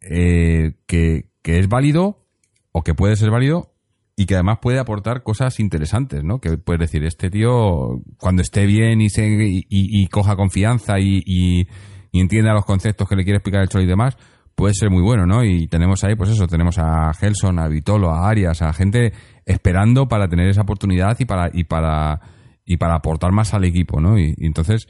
eh, 0.00 0.72
que, 0.88 1.30
que 1.40 1.60
es 1.60 1.68
válido 1.68 2.26
o 2.72 2.82
que 2.82 2.94
puede 2.94 3.14
ser 3.14 3.30
válido 3.30 3.73
y 4.16 4.26
que 4.26 4.34
además 4.34 4.58
puede 4.62 4.78
aportar 4.78 5.22
cosas 5.22 5.58
interesantes, 5.58 6.22
¿no? 6.22 6.40
Que 6.40 6.56
puedes 6.56 6.80
decir, 6.80 7.04
este 7.04 7.30
tío, 7.30 8.00
cuando 8.18 8.42
esté 8.42 8.64
bien 8.66 9.00
y, 9.00 9.10
se, 9.10 9.26
y, 9.28 10.06
coja 10.06 10.36
confianza 10.36 11.00
y, 11.00 11.22
y, 11.26 11.66
entienda 12.12 12.52
los 12.52 12.64
conceptos 12.64 13.08
que 13.08 13.16
le 13.16 13.24
quiere 13.24 13.38
explicar 13.38 13.62
el 13.62 13.68
Cholo 13.68 13.84
y 13.84 13.88
demás, 13.88 14.16
puede 14.54 14.74
ser 14.74 14.88
muy 14.90 15.02
bueno, 15.02 15.26
¿no? 15.26 15.42
Y 15.42 15.66
tenemos 15.66 16.04
ahí, 16.04 16.14
pues 16.14 16.30
eso, 16.30 16.46
tenemos 16.46 16.78
a 16.78 17.12
Gelson, 17.14 17.58
a 17.58 17.66
Vitolo, 17.66 18.10
a 18.10 18.28
Arias, 18.28 18.62
a 18.62 18.72
gente 18.72 19.12
esperando 19.44 20.06
para 20.06 20.28
tener 20.28 20.48
esa 20.48 20.62
oportunidad 20.62 21.16
y 21.18 21.24
para, 21.24 21.50
y 21.52 21.64
para, 21.64 22.20
y 22.64 22.76
para 22.76 22.94
aportar 22.94 23.32
más 23.32 23.52
al 23.52 23.64
equipo, 23.64 24.00
¿no? 24.00 24.16
Y, 24.16 24.34
entonces, 24.38 24.86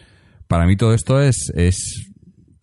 para 0.48 0.66
mí 0.66 0.76
todo 0.76 0.92
esto 0.92 1.22
es, 1.22 1.50
es 1.54 2.12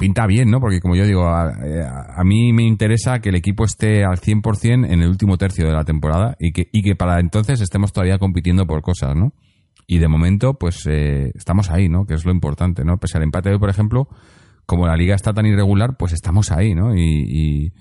pinta 0.02 0.28
bien, 0.28 0.50
¿no? 0.50 0.60
Porque 0.60 0.82
como 0.82 0.96
yo 0.96 1.06
digo, 1.06 1.24
eh, 1.24 1.84
a, 1.84 2.24
mí 2.24 2.52
me 2.52 2.64
interesa 2.64 3.20
que 3.20 3.30
el 3.30 3.36
equipo 3.36 3.64
esté 3.64 4.04
al 4.04 4.20
100% 4.20 4.92
en 4.92 5.02
el 5.02 5.08
último 5.08 5.38
tercio 5.38 5.66
de 5.66 5.74
la 5.74 5.84
temporada 5.84 6.36
y 6.40 6.52
que, 6.52 6.68
y 6.72 6.82
que 6.82 6.96
para 6.96 7.20
entonces 7.20 7.62
estemos 7.62 7.94
todavía 7.94 8.18
compitiendo 8.18 8.66
por 8.66 8.82
cosas, 8.82 9.16
¿no? 9.16 9.34
Y 9.88 10.00
de 10.00 10.08
momento, 10.08 10.56
pues 10.56 10.86
eh, 10.88 11.32
estamos 11.36 11.70
ahí, 11.70 11.88
¿no? 11.88 12.06
Que 12.06 12.16
es 12.16 12.26
lo 12.26 12.32
importante, 12.32 12.84
¿no? 12.84 12.98
Pese 12.98 13.18
al 13.18 13.24
empate 13.24 13.50
de 13.50 13.56
hoy, 13.56 13.60
por 13.60 13.70
ejemplo, 13.70 14.08
como 14.66 14.88
la 14.88 14.96
liga 14.96 15.16
está 15.16 15.34
tan 15.34 15.46
irregular, 15.46 15.96
pues 15.98 16.14
estamos 16.14 16.52
ahí, 16.52 16.74
¿no? 16.74 16.96
y, 16.96 17.02
y 17.02 17.74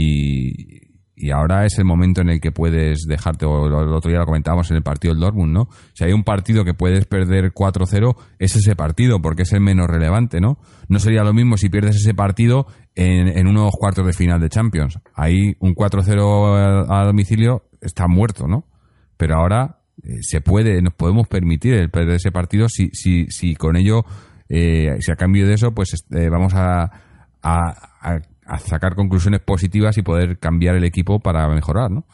y 0.00 0.87
ahora 1.32 1.64
es 1.66 1.78
el 1.78 1.84
momento 1.84 2.20
en 2.20 2.30
el 2.30 2.40
que 2.40 2.52
puedes 2.52 3.04
dejarte, 3.06 3.44
o 3.46 3.66
el 3.66 3.92
otro 3.92 4.10
día 4.10 4.20
lo 4.20 4.26
comentábamos 4.26 4.70
en 4.70 4.76
el 4.76 4.82
partido 4.82 5.14
del 5.14 5.20
Dortmund, 5.20 5.52
¿no? 5.52 5.68
Si 5.94 6.04
hay 6.04 6.12
un 6.12 6.24
partido 6.24 6.64
que 6.64 6.74
puedes 6.74 7.06
perder 7.06 7.52
4-0, 7.52 8.16
es 8.38 8.56
ese 8.56 8.76
partido, 8.76 9.20
porque 9.20 9.42
es 9.42 9.52
el 9.52 9.60
menos 9.60 9.86
relevante, 9.86 10.40
¿no? 10.40 10.58
No 10.88 10.98
sería 10.98 11.24
lo 11.24 11.32
mismo 11.32 11.56
si 11.56 11.68
pierdes 11.68 11.96
ese 11.96 12.14
partido 12.14 12.66
en, 12.94 13.46
unos 13.46 13.72
cuartos 13.72 14.06
de 14.06 14.12
final 14.12 14.40
de 14.40 14.48
Champions. 14.48 14.98
Ahí 15.14 15.56
un 15.60 15.74
4-0 15.74 16.86
a, 16.88 17.04
domicilio 17.04 17.64
está 17.80 18.06
muerto, 18.08 18.46
¿no? 18.46 18.64
Pero 19.16 19.36
ahora 19.36 19.80
eh, 20.02 20.18
se 20.22 20.40
puede, 20.40 20.80
nos 20.82 20.94
podemos 20.94 21.26
permitir 21.28 21.74
el 21.74 21.90
perder 21.90 22.16
ese 22.16 22.32
partido 22.32 22.68
si, 22.68 22.90
si, 22.92 23.26
si 23.26 23.54
con 23.54 23.76
ello, 23.76 24.04
eh, 24.48 24.96
si 25.00 25.12
a 25.12 25.16
cambio 25.16 25.46
de 25.46 25.54
eso, 25.54 25.72
pues 25.72 25.94
eh, 26.10 26.28
vamos 26.28 26.54
a, 26.54 26.90
a 27.42 27.88
a 28.00 28.20
sacar 28.56 28.94
conclusiones 28.94 29.40
positivas 29.40 29.98
y 29.98 30.02
poder 30.02 30.38
cambiar 30.38 30.74
el 30.76 30.84
equipo 30.84 31.20
para 31.20 31.46
mejorar, 31.48 31.90
¿no? 31.90 32.06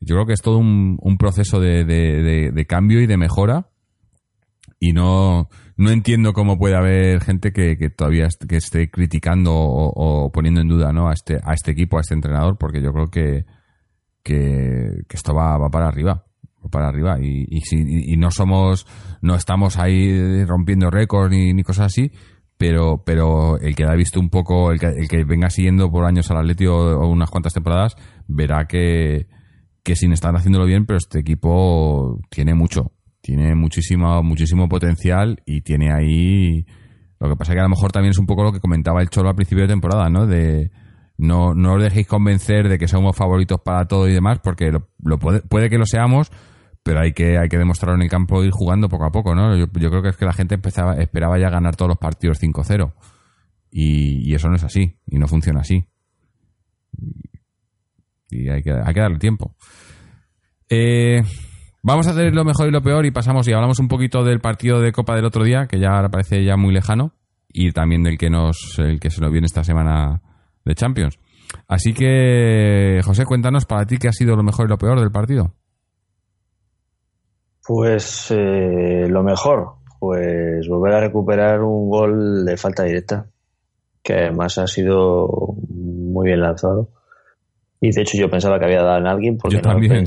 Yo 0.00 0.16
creo 0.16 0.26
que 0.26 0.34
es 0.34 0.42
todo 0.42 0.58
un, 0.58 1.16
proceso 1.18 1.60
de, 1.60 2.66
cambio 2.68 3.00
y 3.00 3.06
de 3.06 3.16
mejora 3.16 3.70
y 4.78 4.92
no, 4.92 5.48
no 5.78 5.90
entiendo 5.90 6.34
cómo 6.34 6.58
puede 6.58 6.76
haber 6.76 7.22
gente 7.22 7.52
que, 7.52 7.76
todavía 7.88 8.28
que 8.46 8.56
esté 8.56 8.90
criticando 8.90 9.52
o, 9.54 10.30
poniendo 10.30 10.60
en 10.60 10.68
duda 10.68 10.92
¿no? 10.92 11.08
a, 11.08 11.14
este, 11.14 11.40
a 11.42 11.54
este 11.54 11.70
equipo, 11.70 11.96
a 11.96 12.02
este 12.02 12.14
entrenador, 12.14 12.58
porque 12.58 12.82
yo 12.82 12.92
creo 12.92 13.06
que, 13.06 13.46
que, 14.22 15.04
esto 15.08 15.34
va, 15.34 15.56
va 15.56 15.70
para 15.70 15.88
arriba 15.88 16.26
para 16.70 16.88
arriba 16.88 17.18
y, 17.20 17.46
y, 17.50 18.12
y 18.14 18.16
no 18.16 18.30
somos 18.30 18.86
no 19.20 19.34
estamos 19.34 19.78
ahí 19.78 20.44
rompiendo 20.46 20.90
récords 20.90 21.30
ni, 21.30 21.52
ni 21.52 21.62
cosas 21.62 21.86
así 21.86 22.10
pero, 22.66 23.02
pero 23.04 23.58
el 23.58 23.76
que 23.76 23.84
ha 23.84 23.94
visto 23.94 24.18
un 24.18 24.30
poco, 24.30 24.72
el 24.72 24.80
que, 24.80 24.86
el 24.86 25.06
que 25.06 25.22
venga 25.24 25.50
siguiendo 25.50 25.90
por 25.90 26.06
años 26.06 26.30
al 26.30 26.38
Atlético 26.38 26.74
o, 26.74 27.06
unas 27.08 27.28
cuantas 27.28 27.52
temporadas, 27.52 27.94
verá 28.26 28.66
que, 28.66 29.26
que 29.82 29.94
sin 29.96 30.14
estar 30.14 30.34
haciéndolo 30.34 30.64
bien, 30.64 30.86
pero 30.86 30.96
este 30.96 31.18
equipo 31.18 32.18
tiene 32.30 32.54
mucho, 32.54 32.92
tiene 33.20 33.54
muchísimo, 33.54 34.22
muchísimo 34.22 34.66
potencial 34.66 35.42
y 35.44 35.60
tiene 35.60 35.92
ahí. 35.92 36.64
Lo 37.20 37.28
que 37.28 37.36
pasa 37.36 37.52
es 37.52 37.56
que 37.56 37.60
a 37.60 37.64
lo 37.64 37.68
mejor 37.68 37.92
también 37.92 38.12
es 38.12 38.18
un 38.18 38.24
poco 38.24 38.44
lo 38.44 38.52
que 38.52 38.60
comentaba 38.60 39.02
el 39.02 39.10
Cholo 39.10 39.28
al 39.28 39.36
principio 39.36 39.64
de 39.64 39.68
temporada, 39.68 40.08
¿no? 40.08 40.26
De 40.26 40.70
no, 41.18 41.52
no 41.52 41.74
os 41.74 41.82
dejéis 41.82 42.06
convencer 42.06 42.70
de 42.70 42.78
que 42.78 42.88
somos 42.88 43.14
favoritos 43.14 43.60
para 43.62 43.84
todo 43.84 44.08
y 44.08 44.14
demás, 44.14 44.38
porque 44.42 44.72
lo 44.72 45.18
puede, 45.18 45.42
puede 45.42 45.68
que 45.68 45.76
lo 45.76 45.84
seamos, 45.84 46.30
pero 46.84 47.00
hay 47.00 47.14
que, 47.14 47.38
hay 47.38 47.48
que 47.48 47.56
demostrar 47.56 47.94
en 47.94 48.02
el 48.02 48.10
campo 48.10 48.44
ir 48.44 48.52
jugando 48.52 48.90
poco 48.90 49.06
a 49.06 49.10
poco, 49.10 49.34
¿no? 49.34 49.56
Yo, 49.56 49.66
creo 49.68 50.02
que 50.02 50.10
es 50.10 50.16
que 50.16 50.26
la 50.26 50.34
gente 50.34 50.54
empezaba, 50.54 50.94
esperaba 50.96 51.38
ya 51.38 51.48
ganar 51.48 51.76
todos 51.76 51.88
los 51.88 51.98
partidos 51.98 52.40
5-0. 52.40 52.92
Y, 53.70 54.30
y, 54.30 54.34
eso 54.34 54.48
no 54.48 54.56
es 54.56 54.64
así, 54.64 54.98
y 55.06 55.18
no 55.18 55.26
funciona 55.26 55.60
así. 55.60 55.88
Y 58.30 58.50
hay 58.50 58.62
que, 58.62 58.72
hay 58.72 58.94
que 58.94 59.00
darle 59.00 59.18
tiempo. 59.18 59.56
Eh, 60.68 61.22
vamos 61.82 62.06
a 62.06 62.10
hacer 62.10 62.34
lo 62.34 62.44
mejor 62.44 62.68
y 62.68 62.70
lo 62.70 62.82
peor 62.82 63.06
y 63.06 63.10
pasamos 63.10 63.48
y 63.48 63.54
hablamos 63.54 63.78
un 63.78 63.88
poquito 63.88 64.22
del 64.22 64.40
partido 64.40 64.80
de 64.80 64.92
Copa 64.92 65.16
del 65.16 65.24
otro 65.24 65.42
día, 65.42 65.66
que 65.66 65.80
ya 65.80 66.06
parece 66.10 66.44
ya 66.44 66.58
muy 66.58 66.74
lejano, 66.74 67.14
y 67.48 67.72
también 67.72 68.02
del 68.02 68.18
que 68.18 68.28
nos, 68.28 68.78
el 68.78 69.00
que 69.00 69.10
se 69.10 69.22
nos 69.22 69.32
viene 69.32 69.46
esta 69.46 69.64
semana 69.64 70.20
de 70.66 70.74
Champions. 70.74 71.18
Así 71.66 71.94
que, 71.94 73.00
José, 73.02 73.24
cuéntanos 73.24 73.64
para 73.64 73.86
ti 73.86 73.96
qué 73.96 74.08
ha 74.08 74.12
sido 74.12 74.36
lo 74.36 74.42
mejor 74.42 74.66
y 74.66 74.68
lo 74.68 74.76
peor 74.76 75.00
del 75.00 75.10
partido. 75.10 75.54
Pues 77.66 78.30
eh, 78.30 79.06
lo 79.08 79.22
mejor, 79.22 79.76
pues 79.98 80.68
volver 80.68 80.94
a 80.94 81.00
recuperar 81.00 81.62
un 81.62 81.88
gol 81.88 82.44
de 82.44 82.56
falta 82.56 82.84
directa, 82.84 83.26
que 84.02 84.12
además 84.12 84.58
ha 84.58 84.66
sido 84.66 85.28
muy 85.68 86.26
bien 86.26 86.40
lanzado. 86.40 86.90
Y 87.80 87.90
de 87.90 88.02
hecho 88.02 88.16
yo 88.16 88.30
pensaba 88.30 88.58
que 88.58 88.64
había 88.64 88.82
dado 88.82 88.98
en 88.98 89.06
alguien 89.06 89.36
porque 89.36 89.60
no, 89.60 89.78
me, 89.78 90.04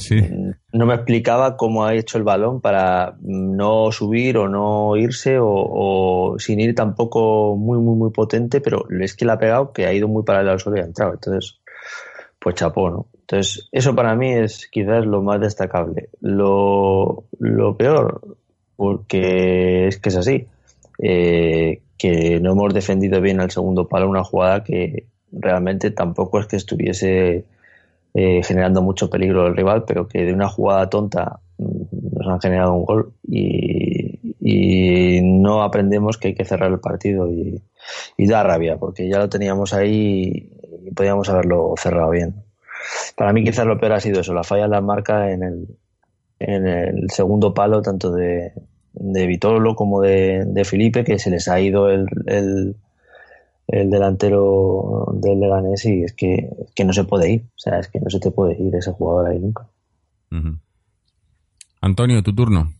no 0.73 0.85
me 0.85 0.95
explicaba 0.95 1.57
cómo 1.57 1.85
ha 1.85 1.93
hecho 1.93 2.17
el 2.17 2.23
balón 2.23 2.59
para 2.59 3.17
no 3.21 3.91
subir 3.91 4.37
o 4.37 4.47
no 4.47 4.95
irse 4.95 5.37
o, 5.39 6.35
sin 6.39 6.59
ir 6.59 6.73
tampoco 6.73 7.55
muy, 7.55 7.77
muy, 7.77 7.95
muy 7.95 8.11
potente, 8.11 8.61
pero 8.61 8.85
es 8.99 9.15
que 9.15 9.25
le 9.25 9.31
ha 9.31 9.37
pegado 9.37 9.73
que 9.73 9.85
ha 9.85 9.93
ido 9.93 10.07
muy 10.07 10.23
paralelo 10.23 10.53
al 10.53 10.59
suelo 10.59 10.79
y 10.79 10.81
ha 10.81 10.85
entrado. 10.85 11.13
Entonces, 11.13 11.59
pues 12.39 12.55
chapó, 12.55 12.89
¿no? 12.89 13.07
Entonces, 13.29 13.67
eso 13.73 13.93
para 13.93 14.15
mí 14.15 14.31
es 14.31 14.67
quizás 14.67 15.05
lo 15.05 15.21
más 15.21 15.41
destacable. 15.41 16.09
Lo, 16.21 17.25
peor, 17.77 18.37
porque 18.77 19.87
es 19.87 19.99
que 19.99 20.09
es 20.09 20.15
así, 20.15 20.47
eh, 21.03 21.81
que 21.97 22.39
no 22.39 22.53
hemos 22.53 22.73
defendido 22.73 23.19
bien 23.19 23.41
al 23.41 23.51
segundo 23.51 23.89
palo 23.89 24.09
una 24.09 24.23
jugada 24.23 24.63
que 24.63 25.07
realmente 25.33 25.91
tampoco 25.91 26.39
es 26.39 26.47
que 26.47 26.55
estuviese 26.55 27.43
eh, 28.13 28.41
generando 28.43 28.81
mucho 28.81 29.09
peligro 29.09 29.45
al 29.45 29.57
rival, 29.57 29.83
pero 29.85 30.07
que 30.07 30.23
de 30.23 30.31
una 30.33 30.47
jugada 30.47 30.89
tonta 30.89 31.41
mm, 31.57 32.17
nos 32.19 32.27
han 32.27 32.39
generado 32.39 32.75
un 32.75 32.85
gol 32.85 33.13
y, 33.27 34.19
y 34.39 35.21
no 35.21 35.63
aprendemos 35.63 36.17
que 36.17 36.29
hay 36.29 36.35
que 36.35 36.45
cerrar 36.45 36.71
el 36.71 36.79
partido 36.79 37.29
y, 37.29 37.61
y 38.15 38.27
da 38.27 38.41
rabia, 38.43 38.77
porque 38.77 39.09
ya 39.09 39.19
lo 39.19 39.27
teníamos 39.27 39.73
ahí 39.73 40.49
y 40.85 40.91
podíamos 40.91 41.27
haberlo 41.27 41.73
cerrado 41.77 42.11
bien. 42.11 42.46
Para 43.15 43.33
mí 43.33 43.43
quizás 43.43 43.65
lo 43.65 43.79
peor 43.79 43.93
ha 43.93 43.99
sido 43.99 44.21
eso, 44.21 44.33
la 44.33 44.43
falla 44.43 44.65
en 44.65 44.71
la 44.71 44.81
marca 44.81 45.31
en 45.31 45.43
el, 45.43 45.67
en 46.39 46.67
el 46.67 47.09
segundo 47.09 47.53
palo, 47.53 47.81
tanto 47.81 48.11
de, 48.11 48.53
de 48.93 49.27
Vitolo 49.27 49.75
como 49.75 50.01
de, 50.01 50.45
de, 50.45 50.65
Felipe, 50.65 51.03
que 51.03 51.19
se 51.19 51.29
les 51.29 51.47
ha 51.47 51.59
ido 51.59 51.89
el, 51.89 52.05
el, 52.25 52.75
el 53.67 53.89
delantero 53.89 55.07
del 55.13 55.39
Leganés 55.39 55.85
y 55.85 56.03
es 56.03 56.13
que, 56.13 56.49
que, 56.75 56.85
no 56.85 56.93
se 56.93 57.05
puede 57.05 57.31
ir. 57.31 57.41
O 57.41 57.59
sea, 57.59 57.79
es 57.79 57.87
que 57.87 57.99
no 57.99 58.09
se 58.09 58.19
te 58.19 58.31
puede 58.31 58.61
ir 58.61 58.75
ese 58.75 58.91
jugador 58.91 59.31
ahí 59.31 59.39
nunca. 59.39 59.67
Antonio, 61.81 62.21
tu 62.21 62.33
turno. 62.33 62.71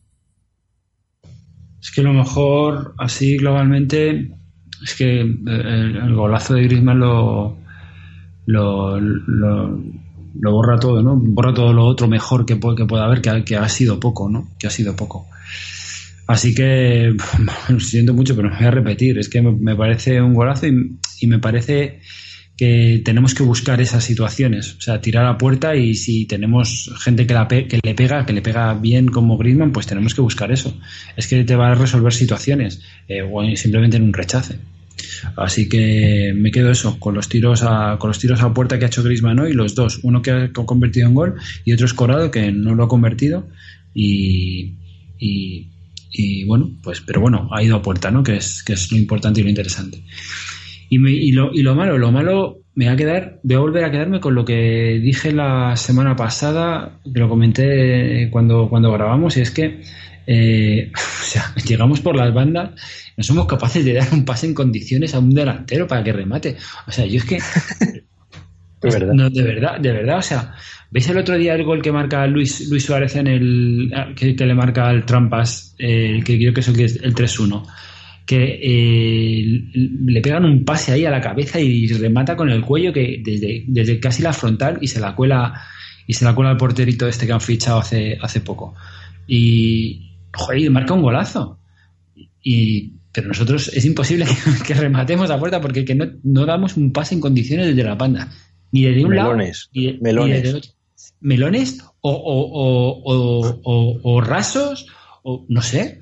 Es 1.82 1.92
que 1.92 2.02
lo 2.02 2.14
mejor, 2.14 2.94
así 2.98 3.38
globalmente, 3.38 4.32
es 4.84 4.96
que 4.96 5.22
el, 5.22 5.48
el 5.48 6.16
golazo 6.16 6.56
de 6.56 6.64
Griezmann 6.64 7.00
lo, 7.00 7.58
lo, 8.48 9.00
lo, 9.00 9.80
borra 10.52 10.80
todo, 10.80 11.04
¿no? 11.04 11.16
Borra 11.16 11.54
todo 11.54 11.72
lo 11.74 11.86
otro 11.86 12.08
mejor 12.08 12.46
que, 12.46 12.56
que 12.60 12.86
pueda 12.86 13.06
haber, 13.06 13.22
que, 13.22 13.30
ha- 13.30 13.46
que 13.46 13.56
ha 13.56 13.70
sido 13.70 14.00
poco, 14.00 14.30
¿no? 14.30 14.50
Que 14.58 14.68
ha 14.68 14.72
sido 14.72 14.96
poco. 14.96 15.28
Así 16.26 16.54
que 16.56 17.16
siento 17.80 18.14
mucho, 18.14 18.36
pero 18.36 18.50
me 18.50 18.58
voy 18.58 18.66
a 18.66 18.72
repetir. 18.72 19.18
Es 19.20 19.30
que 19.30 19.42
me, 19.42 19.52
me 19.52 19.76
parece 19.76 20.22
un 20.22 20.34
golazo 20.34 20.68
y, 20.68 20.98
y 21.22 21.28
me 21.28 21.40
parece 21.40 22.00
que 22.58 23.02
tenemos 23.06 23.36
que 23.36 23.44
buscar 23.44 23.80
esas 23.82 24.04
situaciones. 24.04 24.76
O 24.78 24.82
sea, 24.82 25.00
tirar 25.00 25.26
a 25.28 25.38
puerta 25.38 25.76
y 25.76 25.94
si 25.94 26.26
tenemos 26.26 26.92
gente 27.04 27.28
que, 27.28 27.34
la 27.34 27.48
pe- 27.48 27.68
que 27.68 27.80
le 27.84 27.94
pega, 27.94 28.26
que 28.26 28.34
le 28.34 28.42
pega 28.42 28.74
bien 28.74 29.08
como 29.10 29.38
Griezmann, 29.38 29.72
pues 29.72 29.86
tenemos 29.86 30.14
que 30.16 30.22
buscar 30.22 30.52
eso. 30.52 30.76
Es 31.16 31.28
que 31.28 31.44
te 31.44 31.56
va 31.56 31.72
a 31.72 31.76
resolver 31.76 32.12
situaciones 32.14 32.82
eh, 33.08 33.22
o 33.22 33.44
simplemente 33.56 33.98
en 33.98 34.04
un 34.04 34.14
rechace. 34.14 34.58
Así 35.36 35.70
que 35.70 36.34
me 36.36 36.52
quedo 36.52 36.72
eso, 36.72 37.00
con 37.00 37.14
los 37.16 37.30
tiros 37.30 37.64
a, 37.64 37.98
con 38.00 38.10
los 38.10 38.20
tiros 38.20 38.42
a 38.42 38.54
puerta 38.54 38.78
que 38.78 38.86
ha 38.86 38.88
hecho 38.88 39.04
Griezmann 39.04 39.40
hoy, 39.40 39.54
los 39.54 39.76
dos, 39.76 40.00
uno 40.04 40.22
que 40.22 40.32
ha 40.32 40.52
convertido 40.54 41.08
en 41.08 41.14
gol 41.14 41.36
y 41.66 41.74
otro 41.74 41.86
escorado 41.86 42.32
que 42.32 42.52
no 42.52 42.76
lo 42.76 42.84
ha 42.84 42.88
convertido 42.88 43.48
y, 43.94 44.76
y, 45.20 45.68
y 46.12 46.44
bueno, 46.46 46.72
pues 46.84 47.02
pero 47.02 47.22
bueno, 47.22 47.50
ha 47.52 47.64
ido 47.64 47.76
a 47.78 47.82
puerta, 47.82 48.12
¿no? 48.12 48.24
Que 48.24 48.38
es, 48.38 48.64
que 48.64 48.74
es 48.74 48.92
lo 48.92 48.98
importante 48.98 49.40
y 49.42 49.44
lo 49.44 49.50
interesante. 49.50 50.04
Y, 50.90 51.00
me- 51.00 51.12
y, 51.12 51.32
lo, 51.32 51.52
y 51.54 51.62
lo 51.64 51.76
malo, 51.76 51.98
lo 51.98 52.12
malo 52.12 52.60
me 52.76 52.86
va 52.86 52.92
a 52.94 52.96
quedar, 52.96 53.40
voy 53.44 53.56
a 53.56 53.60
volver 53.60 53.84
a 53.84 53.92
quedarme 53.92 54.20
con 54.20 54.36
lo 54.36 54.46
que 54.46 55.00
dije 55.04 55.32
la 55.32 55.76
semana 55.76 56.16
pasada, 56.16 57.00
que 57.12 57.20
lo 57.20 57.28
comenté 57.28 58.30
cuando, 58.32 58.70
cuando 58.70 58.92
grabamos, 58.92 59.36
y 59.38 59.42
es 59.42 59.52
que 59.52 59.82
eh, 60.28 60.92
o 60.94 61.24
sea, 61.24 61.54
llegamos 61.66 62.02
por 62.02 62.16
las 62.16 62.34
bandas, 62.34 62.72
no 63.16 63.24
somos 63.24 63.48
capaces 63.48 63.84
de 63.84 63.94
dar 63.94 64.14
un 64.14 64.26
pase 64.26 64.46
en 64.46 64.54
condiciones 64.54 65.16
a 65.16 65.20
un 65.20 65.34
delantero 65.34 65.88
para 65.88 66.04
que 66.04 66.14
remate. 66.14 66.58
O 66.86 66.92
sea, 66.92 67.06
yo 67.06 67.18
es 67.18 67.26
que 67.26 67.40
Es 68.84 68.94
verdad. 68.94 69.14
no, 69.14 69.30
de 69.30 69.42
verdad, 69.42 69.80
de 69.80 69.92
verdad, 69.92 70.20
o 70.20 70.22
sea, 70.22 70.54
¿veis 70.92 71.10
el 71.10 71.18
otro 71.18 71.36
día 71.36 71.56
el 71.56 71.64
gol 71.64 71.82
que 71.82 71.92
marca 71.92 72.28
Luis, 72.28 72.70
Luis 72.70 72.86
Suárez 72.86 73.16
en 73.16 73.28
el 73.28 73.92
que, 74.16 74.36
que 74.36 74.46
le 74.46 74.54
marca 74.54 74.92
el 74.92 75.04
Trampas, 75.04 75.76
eh, 75.80 76.22
que 76.24 76.38
creo 76.38 76.54
que 76.54 76.60
es 76.60 76.68
el, 76.68 76.76
que 76.76 76.84
es 76.86 77.00
el 77.02 77.16
3-1? 77.16 77.66
Que 78.26 78.60
eh, 78.62 79.64
le 79.74 80.22
pegan 80.22 80.46
un 80.46 80.64
pase 80.64 80.92
ahí 80.92 81.06
a 81.06 81.10
la 81.10 81.22
cabeza 81.22 81.60
y 81.60 81.88
remata 81.88 82.36
con 82.36 82.50
el 82.50 82.62
cuello 82.62 82.94
que 82.94 83.22
desde, 83.24 83.64
desde 83.66 84.00
casi 84.00 84.22
la 84.22 84.34
frontal 84.34 84.78
y 84.82 84.88
se 84.88 85.00
la 85.00 85.16
cuela 85.16 85.54
y 86.06 86.14
se 86.14 86.26
la 86.26 86.36
cuela 86.36 86.52
al 86.52 86.58
porterito 86.58 87.08
este 87.08 87.26
que 87.26 87.34
han 87.34 87.42
fichado 87.42 87.80
hace, 87.80 88.18
hace 88.22 88.42
poco. 88.42 88.76
Y 89.28 90.07
joder, 90.38 90.60
y 90.62 90.70
marca 90.70 90.94
un 90.94 91.02
golazo. 91.02 91.60
Y 92.42 92.94
pero 93.12 93.28
nosotros 93.30 93.70
es 93.74 93.84
imposible 93.86 94.26
que, 94.58 94.64
que 94.64 94.74
rematemos 94.74 95.30
a 95.32 95.40
puerta 95.40 95.60
porque 95.60 95.84
que 95.86 95.96
no, 95.96 96.06
no 96.24 96.46
damos 96.46 96.78
un 96.78 96.94
pase 96.94 97.16
en 97.16 97.22
condiciones 97.22 97.68
desde 97.68 97.84
la 97.84 97.96
banda. 97.96 98.30
Ni 98.72 98.84
desde 98.84 99.04
un 99.04 99.10
Melones, 99.12 99.70
lado. 99.74 99.88
Ni, 99.88 99.94
ni 99.94 100.00
melones. 100.02 100.36
desde 100.36 100.50
el 100.50 100.56
otro. 100.58 100.72
Melones 101.22 101.80
o, 102.02 102.12
o, 102.12 102.42
o, 102.52 103.02
o, 103.04 103.62
o- 103.64 104.00
o 104.04 104.22
rasos 104.22 104.88
o 105.24 105.46
no 105.50 105.62
sé. 105.62 106.00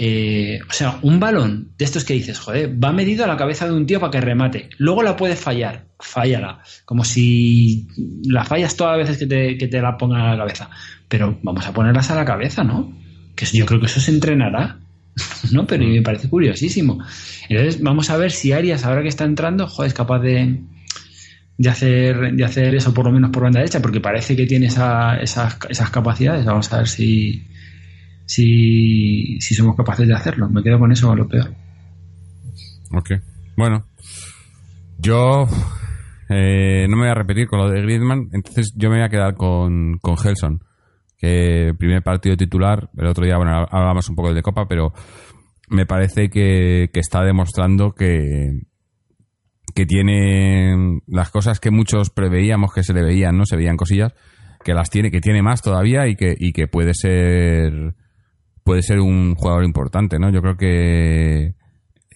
Eh, 0.00 0.60
o 0.68 0.72
sea, 0.72 1.00
un 1.02 1.18
balón 1.18 1.72
de 1.76 1.84
estos 1.84 2.04
que 2.04 2.14
dices, 2.14 2.38
joder, 2.38 2.72
va 2.82 2.92
medido 2.92 3.24
a 3.24 3.28
la 3.28 3.36
cabeza 3.36 3.66
de 3.66 3.72
un 3.72 3.84
tío 3.86 3.98
para 3.98 4.12
que 4.12 4.20
remate. 4.20 4.68
Luego 4.78 5.02
la 5.02 5.16
puedes 5.16 5.40
fallar, 5.40 5.86
fállala. 5.98 6.60
Como 6.84 7.04
si 7.04 7.88
la 8.24 8.44
fallas 8.44 8.76
todas 8.76 8.96
las 8.96 9.08
veces 9.08 9.18
que 9.18 9.26
te, 9.26 9.58
que 9.58 9.66
te 9.66 9.80
la 9.80 9.96
pongan 9.96 10.20
a 10.20 10.30
la 10.32 10.38
cabeza. 10.38 10.70
Pero 11.08 11.38
vamos 11.42 11.66
a 11.66 11.72
ponerlas 11.72 12.10
a 12.10 12.14
la 12.14 12.24
cabeza, 12.24 12.62
¿no? 12.62 12.96
Que 13.38 13.46
yo 13.46 13.64
creo 13.66 13.78
que 13.78 13.86
eso 13.86 14.00
se 14.00 14.10
entrenará. 14.10 14.78
¿no? 15.52 15.66
Pero 15.66 15.84
me 15.86 16.02
parece 16.02 16.28
curiosísimo. 16.28 16.98
Entonces, 17.48 17.80
vamos 17.82 18.10
a 18.10 18.16
ver 18.16 18.30
si 18.32 18.52
Arias, 18.52 18.84
ahora 18.84 19.02
que 19.02 19.08
está 19.08 19.24
entrando, 19.24 19.66
joder, 19.66 19.88
es 19.88 19.94
capaz 19.94 20.20
de, 20.20 20.60
de, 21.56 21.68
hacer, 21.68 22.32
de 22.34 22.44
hacer 22.44 22.74
eso 22.74 22.92
por 22.94 23.04
lo 23.06 23.12
menos 23.12 23.30
por 23.30 23.42
banda 23.44 23.60
derecha, 23.60 23.80
porque 23.82 24.00
parece 24.00 24.36
que 24.36 24.46
tiene 24.46 24.66
esa- 24.66 25.16
esas, 25.18 25.56
esas 25.68 25.90
capacidades. 25.90 26.44
Vamos 26.44 26.72
a 26.72 26.78
ver 26.78 26.88
si, 26.88 27.46
si, 28.26 29.38
si 29.40 29.54
somos 29.54 29.76
capaces 29.76 30.06
de 30.06 30.14
hacerlo. 30.14 30.48
Me 30.48 30.62
quedo 30.62 30.78
con 30.78 30.92
eso 30.92 31.14
lo 31.14 31.26
peor. 31.28 31.52
Ok. 32.92 33.10
Bueno. 33.56 33.86
Yo 34.98 35.48
eh, 36.28 36.86
no 36.88 36.96
me 36.96 37.02
voy 37.02 37.10
a 37.10 37.14
repetir 37.14 37.46
con 37.46 37.60
lo 37.60 37.70
de 37.70 37.80
Griezmann, 37.82 38.28
entonces 38.32 38.72
yo 38.74 38.90
me 38.90 38.96
voy 38.96 39.04
a 39.04 39.08
quedar 39.08 39.34
con, 39.36 39.98
con 39.98 40.16
Gelson, 40.18 40.62
que 41.18 41.74
primer 41.78 42.02
partido 42.02 42.36
titular, 42.36 42.90
el 42.96 43.06
otro 43.06 43.24
día, 43.24 43.36
bueno, 43.36 43.66
hablábamos 43.70 44.08
un 44.08 44.16
poco 44.16 44.32
de 44.32 44.42
Copa, 44.42 44.66
pero 44.68 44.92
me 45.68 45.84
parece 45.84 46.30
que, 46.30 46.90
que 46.92 47.00
está 47.00 47.24
demostrando 47.24 47.92
que, 47.92 48.62
que 49.74 49.84
tiene 49.84 51.00
las 51.06 51.30
cosas 51.30 51.60
que 51.60 51.70
muchos 51.70 52.10
preveíamos 52.10 52.72
que 52.72 52.82
se 52.82 52.94
le 52.94 53.02
veían, 53.02 53.36
¿no? 53.36 53.44
Se 53.44 53.56
veían 53.56 53.76
cosillas, 53.76 54.14
que 54.64 54.74
las 54.74 54.90
tiene, 54.90 55.10
que 55.10 55.20
tiene 55.20 55.42
más 55.42 55.60
todavía 55.60 56.06
y 56.08 56.16
que, 56.16 56.34
y 56.38 56.52
que 56.52 56.68
puede 56.68 56.94
ser 56.94 57.94
puede 58.64 58.82
ser 58.82 59.00
un 59.00 59.34
jugador 59.34 59.64
importante, 59.64 60.18
¿no? 60.18 60.30
Yo 60.30 60.42
creo 60.42 60.56
que 60.56 61.54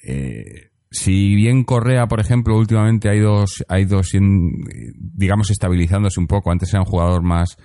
eh, 0.06 0.72
si 0.90 1.34
bien 1.34 1.64
Correa, 1.64 2.06
por 2.06 2.20
ejemplo, 2.20 2.56
últimamente 2.56 3.08
ha 3.08 3.14
ido, 3.14 3.44
ha 3.68 3.80
ido 3.80 4.02
digamos, 4.98 5.50
estabilizándose 5.50 6.20
un 6.20 6.26
poco. 6.26 6.50
Antes 6.50 6.72
era 6.72 6.82
un 6.82 6.86
jugador 6.86 7.22
más, 7.22 7.56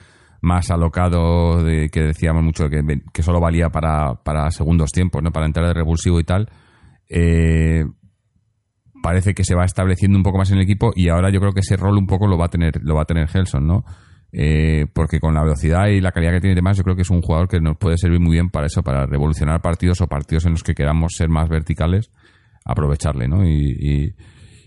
más 0.42 0.70
alocado, 0.72 1.64
de, 1.64 1.90
que 1.90 2.02
decíamos 2.02 2.44
mucho 2.44 2.70
que, 2.70 2.82
que 3.14 3.24
solo 3.24 3.40
valía 3.40 3.70
para, 3.70 4.16
para 4.24 4.50
segundos 4.52 4.92
tiempos, 4.92 5.22
¿no? 5.24 5.32
Para 5.32 5.46
entrar 5.46 5.66
de 5.68 5.74
revulsivo 5.74 6.20
y 6.20 6.24
tal. 6.24 6.50
Eh, 7.10 7.86
parece 9.02 9.34
que 9.34 9.44
se 9.44 9.56
va 9.56 9.64
estableciendo 9.66 10.18
un 10.18 10.24
poco 10.24 10.38
más 10.38 10.52
en 10.52 10.58
el 10.58 10.64
equipo 10.64 10.92
y 10.96 11.10
ahora 11.10 11.30
yo 11.32 11.40
creo 11.40 11.54
que 11.54 11.62
ese 11.62 11.78
rol 11.78 11.98
un 11.98 12.08
poco 12.08 12.28
lo 12.28 12.38
va 12.38 12.46
a 12.46 12.50
tener, 12.50 12.80
lo 12.82 12.96
va 12.96 13.04
a 13.04 13.06
tener 13.06 13.28
Gelson, 13.28 13.66
¿no? 13.66 13.84
Eh, 14.34 14.86
porque 14.94 15.20
con 15.20 15.34
la 15.34 15.42
velocidad 15.42 15.88
y 15.88 16.02
la 16.02 16.12
calidad 16.12 16.34
que 16.34 16.42
tiene 16.42 16.52
y 16.52 16.56
demás, 16.56 16.76
yo 16.78 16.84
creo 16.84 16.96
que 16.96 17.04
es 17.04 17.10
un 17.10 17.22
jugador 17.22 17.48
que 17.48 17.62
nos 17.62 17.78
puede 17.78 17.98
servir 17.98 18.20
muy 18.20 18.34
bien 18.34 18.50
para 18.50 18.66
eso, 18.68 18.84
para 18.84 19.06
revolucionar 19.06 19.62
partidos 19.62 20.02
o 20.02 20.08
partidos 20.08 20.46
en 20.46 20.52
los 20.52 20.64
que 20.64 20.74
queramos 20.76 21.14
ser 21.16 21.30
más 21.30 21.48
verticales, 21.48 22.12
aprovecharle, 22.66 23.28
¿no? 23.30 23.48
Y, 23.48 24.14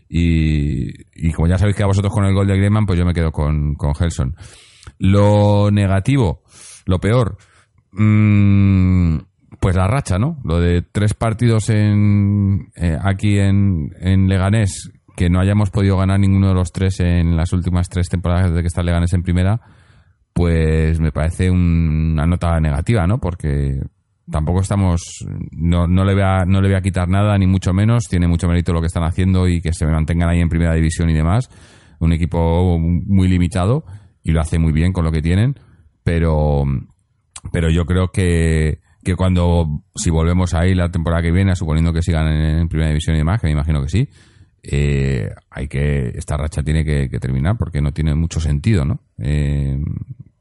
y, 0.09 0.93
y- 1.15 1.33
como 1.33 1.47
ya 1.49 1.59
sabéis 1.59 1.77
que 1.77 1.83
a 1.83 1.87
vosotros 1.87 2.13
con 2.13 2.25
el 2.25 2.35
gol 2.35 2.47
de 2.47 2.57
Griezmann, 2.57 2.87
pues 2.87 2.99
yo 2.99 3.05
me 3.05 3.13
quedo 3.13 3.31
con, 3.33 3.75
con 3.75 3.95
Gelson. 3.95 4.35
Lo 4.99 5.71
negativo, 5.71 6.43
lo 6.87 6.99
peor, 6.99 7.37
mm, 7.93 9.17
pues 9.61 9.77
la 9.77 9.87
racha, 9.87 10.19
¿no? 10.19 10.39
Lo 10.45 10.59
de 10.61 10.83
tres 10.83 11.15
partidos 11.15 11.69
en, 11.71 12.71
eh, 12.77 12.97
aquí 13.03 13.39
en, 13.39 13.91
en 14.01 14.29
Leganés 14.29 14.91
que 15.17 15.29
no 15.29 15.41
hayamos 15.41 15.71
podido 15.71 15.99
ganar 15.99 16.19
ninguno 16.19 16.49
de 16.49 16.55
los 16.55 16.73
tres 16.73 16.99
en 17.01 17.37
las 17.37 17.53
últimas 17.53 17.89
tres 17.91 18.09
temporadas 18.09 18.51
desde 18.51 18.63
que 18.63 18.69
está 18.69 18.83
Leganés 18.83 19.13
en 19.13 19.23
primera, 19.23 19.61
pues 20.33 20.99
me 21.01 21.13
parece 21.13 21.51
un- 21.51 22.13
una 22.15 22.27
nota 22.27 22.59
negativa, 22.61 23.07
¿no? 23.07 23.19
Porque 23.19 23.81
tampoco 24.31 24.61
estamos, 24.61 25.03
no, 25.51 25.87
no, 25.87 26.05
le 26.05 26.15
voy 26.15 26.23
a, 26.23 26.45
no 26.47 26.61
le 26.63 26.69
voy 26.69 26.77
a 26.77 26.81
quitar 26.81 27.09
nada, 27.09 27.37
ni 27.37 27.47
mucho 27.47 27.75
menos, 27.75 28.05
tiene 28.09 28.29
mucho 28.29 28.49
mérito 28.49 28.73
lo 28.73 28.81
que 28.81 28.87
están 28.87 29.03
haciendo 29.03 29.47
y 29.49 29.61
que 29.61 29.73
se 29.75 29.85
mantengan 29.87 30.29
ahí 30.31 30.41
en 30.41 30.49
primera 30.49 30.73
división 30.73 31.11
y 31.11 31.15
demás, 31.15 31.51
un 31.99 32.13
equipo 32.13 32.79
muy 32.79 33.29
limitado 33.29 33.85
y 34.23 34.33
lo 34.33 34.41
hace 34.41 34.59
muy 34.59 34.73
bien 34.73 34.93
con 34.93 35.05
lo 35.05 35.13
que 35.13 35.23
tienen, 35.23 35.55
pero, 36.03 36.65
pero 37.53 37.71
yo 37.71 37.85
creo 37.85 38.09
que, 38.09 38.81
que 39.05 39.17
cuando, 39.17 39.83
si 39.95 40.11
volvemos 40.11 40.55
ahí 40.55 40.75
la 40.75 40.91
temporada 40.91 41.23
que 41.23 41.33
viene, 41.33 41.55
suponiendo 41.57 41.93
que 41.93 42.03
sigan 42.03 42.29
en, 42.29 42.59
en 42.61 42.69
primera 42.69 42.91
división 42.91 43.17
y 43.17 43.21
demás, 43.21 43.41
que 43.41 43.47
me 43.47 43.53
imagino 43.53 43.83
que 43.83 43.89
sí, 43.89 44.09
eh, 44.63 45.31
hay 45.51 45.69
que 45.69 46.09
esta 46.15 46.37
racha 46.37 46.63
tiene 46.63 46.85
que, 46.85 47.09
terminar 47.19 47.57
porque 47.57 47.81
no 47.81 47.93
tiene 47.93 48.15
mucho 48.15 48.41
sentido, 48.41 48.85
¿no? 48.85 49.01
Eh, 49.19 49.79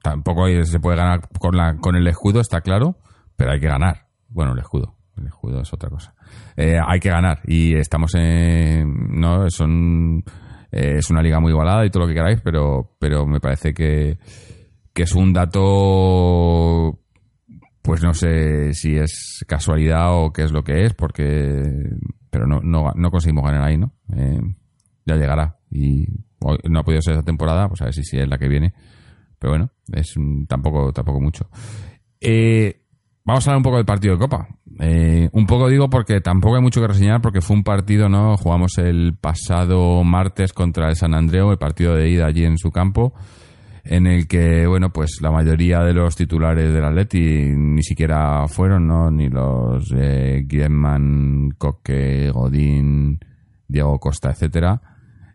tampoco 0.01 0.45
se 0.63 0.79
puede 0.79 0.97
ganar 0.97 1.29
con 1.39 1.55
la 1.55 1.77
con 1.77 1.95
el 1.95 2.07
escudo, 2.07 2.41
está 2.41 2.61
claro, 2.61 2.97
pero 3.35 3.51
hay 3.51 3.59
que 3.59 3.67
ganar. 3.67 4.07
Bueno, 4.27 4.53
el 4.53 4.59
escudo, 4.59 4.95
el 5.17 5.27
escudo 5.27 5.61
es 5.61 5.73
otra 5.73 5.89
cosa. 5.89 6.13
Eh, 6.57 6.77
hay 6.85 6.99
que 6.99 7.09
ganar 7.09 7.39
y 7.45 7.75
estamos 7.75 8.13
en 8.15 9.19
no 9.19 9.49
son 9.49 10.23
eh, 10.71 10.95
es 10.97 11.09
una 11.09 11.21
liga 11.21 11.39
muy 11.39 11.51
igualada 11.51 11.85
y 11.85 11.89
todo 11.89 12.03
lo 12.03 12.07
que 12.07 12.15
queráis, 12.15 12.41
pero 12.41 12.95
pero 12.99 13.25
me 13.25 13.39
parece 13.39 13.73
que 13.73 14.17
que 14.93 15.03
es 15.03 15.13
un 15.13 15.33
dato 15.33 16.99
pues 17.81 18.03
no 18.03 18.13
sé 18.13 18.73
si 18.73 18.95
es 18.97 19.43
casualidad 19.47 20.13
o 20.13 20.31
qué 20.31 20.43
es 20.43 20.51
lo 20.51 20.63
que 20.63 20.85
es, 20.85 20.93
porque 20.93 21.63
pero 22.29 22.45
no, 22.45 22.61
no, 22.61 22.91
no 22.95 23.11
conseguimos 23.11 23.43
ganar 23.43 23.63
ahí, 23.63 23.77
¿no? 23.77 23.93
Eh, 24.15 24.41
ya 25.05 25.15
llegará. 25.15 25.57
Y 25.71 26.05
no 26.69 26.79
ha 26.79 26.83
podido 26.83 27.01
ser 27.01 27.13
esa 27.13 27.23
temporada, 27.23 27.67
pues 27.67 27.81
a 27.81 27.85
ver 27.85 27.93
si, 27.93 28.03
si 28.03 28.17
es 28.17 28.27
la 28.27 28.37
que 28.37 28.47
viene. 28.47 28.73
Pero 29.39 29.51
bueno, 29.51 29.71
es 29.91 30.13
tampoco, 30.47 30.91
tampoco 30.93 31.19
mucho. 31.19 31.49
Eh, 32.21 32.78
vamos 33.29 33.47
a 33.47 33.51
hablar 33.51 33.57
un 33.57 33.63
poco 33.63 33.77
del 33.77 33.85
partido 33.85 34.13
de 34.15 34.19
Copa. 34.19 34.47
Eh, 34.79 35.29
un 35.33 35.45
poco 35.45 35.67
digo 35.67 35.89
porque 35.89 36.21
tampoco 36.21 36.55
hay 36.55 36.61
mucho 36.61 36.81
que 36.81 36.87
reseñar 36.87 37.21
porque 37.21 37.41
fue 37.41 37.55
un 37.55 37.63
partido, 37.63 38.07
¿no? 38.09 38.37
Jugamos 38.37 38.77
el 38.77 39.15
pasado 39.19 40.03
martes 40.03 40.53
contra 40.53 40.89
el 40.89 40.95
San 40.95 41.13
Andreu, 41.13 41.51
el 41.51 41.57
partido 41.57 41.95
de 41.95 42.09
ida 42.09 42.25
allí 42.27 42.45
en 42.45 42.57
su 42.57 42.71
campo 42.71 43.13
en 43.83 44.05
el 44.07 44.27
que, 44.27 44.67
bueno, 44.67 44.91
pues 44.91 45.19
la 45.21 45.31
mayoría 45.31 45.79
de 45.79 45.93
los 45.93 46.15
titulares 46.15 46.71
del 46.73 46.83
Atleti 46.83 47.51
ni 47.55 47.81
siquiera 47.81 48.47
fueron, 48.47 48.87
¿no? 48.87 49.09
Ni 49.09 49.29
los 49.29 49.91
eh, 49.95 50.43
Griezmann, 50.45 51.51
Coque, 51.57 52.29
Godín, 52.31 53.19
Diego 53.67 53.97
Costa, 53.99 54.29
etcétera. 54.31 54.81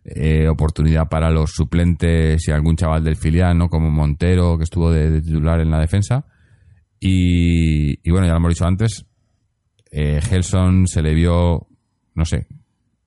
eh, 0.04 0.48
oportunidad 0.48 1.08
para 1.08 1.30
los 1.30 1.52
suplentes 1.52 2.46
y 2.46 2.52
algún 2.52 2.76
chaval 2.76 3.02
del 3.02 3.16
filial, 3.16 3.56
¿no? 3.56 3.68
Como 3.68 3.90
Montero, 3.90 4.56
que 4.58 4.64
estuvo 4.64 4.90
de, 4.90 5.10
de 5.10 5.22
titular 5.22 5.60
en 5.60 5.70
la 5.70 5.80
defensa. 5.80 6.26
Y, 7.06 8.10
bueno, 8.10 8.26
ya 8.26 8.32
lo 8.32 8.38
hemos 8.38 8.54
dicho 8.54 8.64
antes, 8.64 9.04
eh, 9.90 10.22
Gelson 10.22 10.86
se 10.86 11.02
le 11.02 11.12
vio, 11.12 11.66
no 12.14 12.24
sé, 12.24 12.46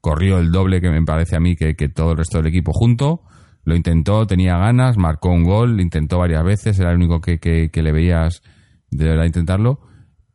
corrió 0.01 0.37
el 0.37 0.51
doble 0.51 0.81
que 0.81 0.91
me 0.91 1.01
parece 1.01 1.35
a 1.35 1.39
mí 1.39 1.55
que, 1.55 1.73
todo 1.89 2.11
el 2.11 2.17
resto 2.17 2.37
del 2.37 2.45
equipo 2.45 2.73
junto. 2.73 3.23
Lo 3.63 3.75
intentó, 3.75 4.27
tenía 4.27 4.55
ganas, 4.55 4.97
marcó 4.97 5.29
un 5.29 5.43
gol, 5.43 5.81
intentó 5.81 6.19
varias 6.19 6.43
veces, 6.43 6.79
era 6.79 6.91
el 6.91 6.97
único 6.97 7.21
que, 7.21 7.39
que, 7.39 7.81
le 7.81 7.91
veías 7.91 8.43
de 8.91 9.25
intentarlo. 9.25 9.79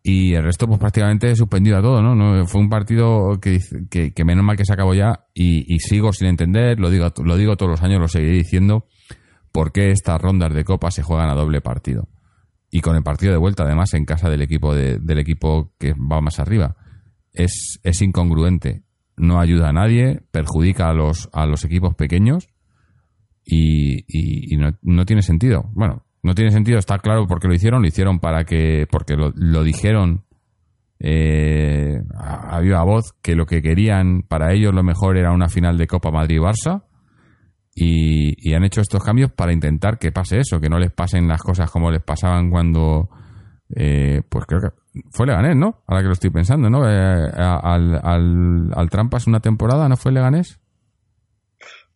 Y 0.02 0.34
el 0.34 0.42
resto, 0.42 0.66
pues 0.66 0.80
prácticamente 0.80 1.36
suspendido 1.36 1.78
a 1.78 1.82
todo, 1.82 2.02
¿no? 2.02 2.44
Fue 2.48 2.60
un 2.60 2.68
partido 2.68 3.38
que, 3.40 3.60
que, 3.88 4.12
que 4.12 4.24
menos 4.24 4.44
mal 4.44 4.56
que 4.56 4.64
se 4.64 4.72
acabó 4.72 4.92
ya 4.92 5.26
y, 5.32 5.72
y 5.72 5.78
sigo 5.78 6.12
sin 6.12 6.26
entender, 6.26 6.80
lo 6.80 6.90
digo, 6.90 7.12
lo 7.24 7.36
digo 7.36 7.56
todos 7.56 7.70
los 7.70 7.82
años, 7.84 8.00
lo 8.00 8.08
seguiré 8.08 8.32
diciendo, 8.32 8.86
por 9.52 9.70
qué 9.70 9.92
estas 9.92 10.20
rondas 10.20 10.52
de 10.52 10.64
copa 10.64 10.90
se 10.90 11.04
juegan 11.04 11.30
a 11.30 11.34
doble 11.34 11.60
partido. 11.60 12.08
Y 12.74 12.80
con 12.80 12.96
el 12.96 13.02
partido 13.02 13.32
de 13.32 13.38
vuelta, 13.38 13.64
además, 13.64 13.92
en 13.92 14.06
casa 14.06 14.30
del 14.30 14.40
equipo, 14.40 14.74
de- 14.74 14.98
del 14.98 15.18
equipo 15.18 15.72
que 15.78 15.92
va 15.92 16.22
más 16.22 16.40
arriba. 16.40 16.74
Es, 17.34 17.78
es 17.82 18.00
incongruente. 18.00 18.82
No 19.16 19.38
ayuda 19.40 19.68
a 19.68 19.72
nadie, 19.74 20.22
perjudica 20.30 20.88
a 20.88 20.94
los, 20.94 21.28
a 21.34 21.44
los 21.44 21.64
equipos 21.66 21.94
pequeños 21.94 22.48
y, 23.44 24.56
no, 24.56 24.70
no 24.82 25.04
tiene 25.04 25.20
sentido. 25.22 25.70
Bueno, 25.74 26.06
no 26.22 26.34
tiene 26.34 26.50
sentido, 26.50 26.78
está 26.78 26.98
claro 26.98 27.26
por 27.26 27.40
qué 27.40 27.48
lo 27.48 27.54
hicieron. 27.54 27.82
Lo 27.82 27.88
hicieron 27.88 28.20
para 28.20 28.44
que, 28.44 28.86
porque 28.90 29.16
lo, 29.16 29.32
lo 29.36 29.62
dijeron 29.62 30.24
eh, 30.98 32.00
a, 32.16 32.56
a 32.56 32.60
viva 32.60 32.82
voz, 32.84 33.12
que 33.20 33.34
lo 33.34 33.44
que 33.44 33.60
querían 33.60 34.22
para 34.22 34.54
ellos 34.54 34.72
lo 34.74 34.82
mejor 34.82 35.18
era 35.18 35.32
una 35.32 35.48
final 35.48 35.76
de 35.76 35.86
Copa 35.86 36.10
Madrid-Barça. 36.10 36.84
Y, 37.74 38.34
y 38.50 38.54
han 38.54 38.64
hecho 38.64 38.80
estos 38.82 39.02
cambios 39.02 39.32
para 39.32 39.52
intentar 39.52 39.98
que 39.98 40.12
pase 40.12 40.38
eso, 40.38 40.60
que 40.60 40.68
no 40.68 40.78
les 40.78 40.92
pasen 40.92 41.26
las 41.26 41.40
cosas 41.42 41.70
como 41.70 41.90
les 41.90 42.02
pasaban 42.02 42.50
cuando, 42.50 43.08
eh, 43.74 44.20
pues 44.28 44.44
creo 44.46 44.60
que 44.60 44.68
fue 45.10 45.26
Leganés, 45.26 45.56
¿no? 45.56 45.82
Ahora 45.86 46.02
que 46.02 46.08
lo 46.08 46.12
estoy 46.12 46.28
pensando, 46.30 46.68
¿no? 46.68 46.86
Eh, 46.86 47.30
al, 47.34 47.98
al, 48.02 48.70
al 48.74 48.90
Trampas 48.90 49.26
una 49.26 49.40
temporada, 49.40 49.88
¿no 49.88 49.96
fue 49.96 50.12
Leganés? 50.12 50.60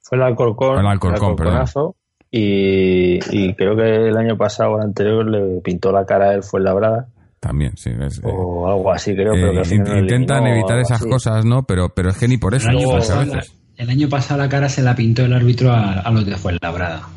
Fue 0.03 0.17
el 0.17 0.25
Alcorcón, 0.25 0.79
El 0.79 0.87
Alcorcón, 0.87 1.31
Alcorconazo, 1.31 1.97
y, 2.31 3.19
y 3.31 3.55
creo 3.55 3.77
que 3.77 4.09
el 4.09 4.17
año 4.17 4.37
pasado 4.39 4.73
o 4.73 4.77
el 4.79 4.85
anterior 4.85 5.29
le 5.29 5.61
pintó 5.61 5.93
la 5.93 6.07
cara 6.07 6.31
a 6.31 6.35
él 6.35 6.43
fue 6.43 6.61
labrada 6.61 7.09
También, 7.41 7.77
sí. 7.77 7.91
es- 8.01 8.21
o 8.25 8.67
algo 8.67 8.91
así 8.93 9.15
creo, 9.15 9.35
eh, 9.35 9.39
pero 9.41 9.53
que 9.53 9.59
al 9.59 9.65
final 9.67 9.87
int- 9.87 9.91
lo 9.95 10.01
intentan 10.01 10.47
evitar 10.47 10.79
esas 10.79 11.01
así. 11.03 11.11
cosas, 11.11 11.45
¿no? 11.45 11.65
Pero, 11.65 11.91
pero 11.95 12.09
es 12.11 12.19
que 12.19 12.29
ni 12.29 12.39
por 12.39 12.55
eso. 12.55 12.71
El 12.71 12.77
pasado, 12.89 13.21
veces. 13.21 13.59
El 13.77 13.91
año 13.91 14.09
pasado 14.09 14.41
la 14.43 14.49
cara 14.49 14.69
se 14.69 14.83
la 14.83 14.95
pintó 14.95 15.25
el 15.25 15.33
árbitro 15.33 15.73
a, 15.73 16.01
a 16.01 16.11
los 16.11 16.25
de 16.27 16.37
Fuenlabrada. 16.37 17.09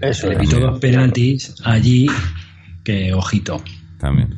Eso 0.00 0.28
Le 0.28 0.36
pitó 0.36 0.60
dos 0.60 0.78
penaltis 0.78 1.54
allí 1.64 2.06
que, 2.84 3.12
ojito. 3.14 3.62
También. 3.98 4.28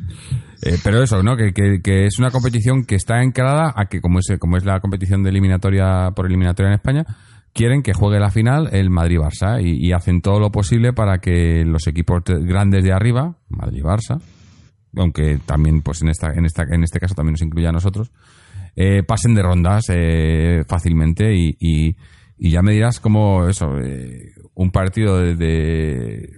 Eh, 0.61 0.77
pero 0.83 1.01
eso, 1.03 1.21
¿no? 1.23 1.35
Que, 1.37 1.53
que- 1.53 1.81
que 1.83 2.05
es 2.05 2.17
una 2.19 2.31
competición 2.31 2.85
que 2.85 2.95
está 2.95 3.21
encarada 3.23 3.73
a 3.75 3.85
que, 3.85 4.01
como 4.01 4.19
es, 4.19 4.27
como 4.39 4.57
es 4.57 4.65
la 4.65 4.79
competición 4.79 5.23
de 5.23 5.29
eliminatoria 5.29 6.11
por 6.15 6.25
eliminatoria 6.25 6.69
en 6.69 6.75
España, 6.75 7.05
quieren 7.53 7.81
que 7.83 7.93
juegue 7.93 8.19
la 8.19 8.29
final 8.31 8.69
el 8.73 8.89
Madrid-Barça 8.89 9.61
y, 9.61 9.85
y 9.87 9.91
hacen 9.93 10.21
todo 10.21 10.39
lo 10.39 10.51
posible 10.51 10.93
para 10.93 11.19
que 11.19 11.63
los 11.65 11.87
equipos 11.87 12.21
grandes 12.25 12.83
de 12.83 12.91
arriba, 12.93 13.35
Madrid-Barça, 13.49 14.21
aunque 14.95 15.39
también, 15.45 15.81
pues 15.81 16.01
en 16.01 16.09
esta, 16.09 16.31
en 16.33 16.45
esta, 16.45 16.63
en 16.63 16.83
este 16.83 16.99
caso 16.99 17.15
también 17.15 17.33
nos 17.33 17.41
incluye 17.41 17.67
a 17.67 17.71
nosotros, 17.71 18.11
eh, 18.81 19.03
pasen 19.03 19.35
de 19.35 19.41
rondas 19.43 19.83
eh, 19.89 20.63
fácilmente 20.67 21.35
y, 21.35 21.57
y- 21.59 21.95
ya 22.51 22.61
me 22.61 22.71
dirás 22.71 23.01
cómo 23.01 23.49
eso, 23.49 23.77
eh, 23.83 24.31
un 24.53 24.71
partido 24.71 25.19
de, 25.19 25.35
de- 25.35 26.29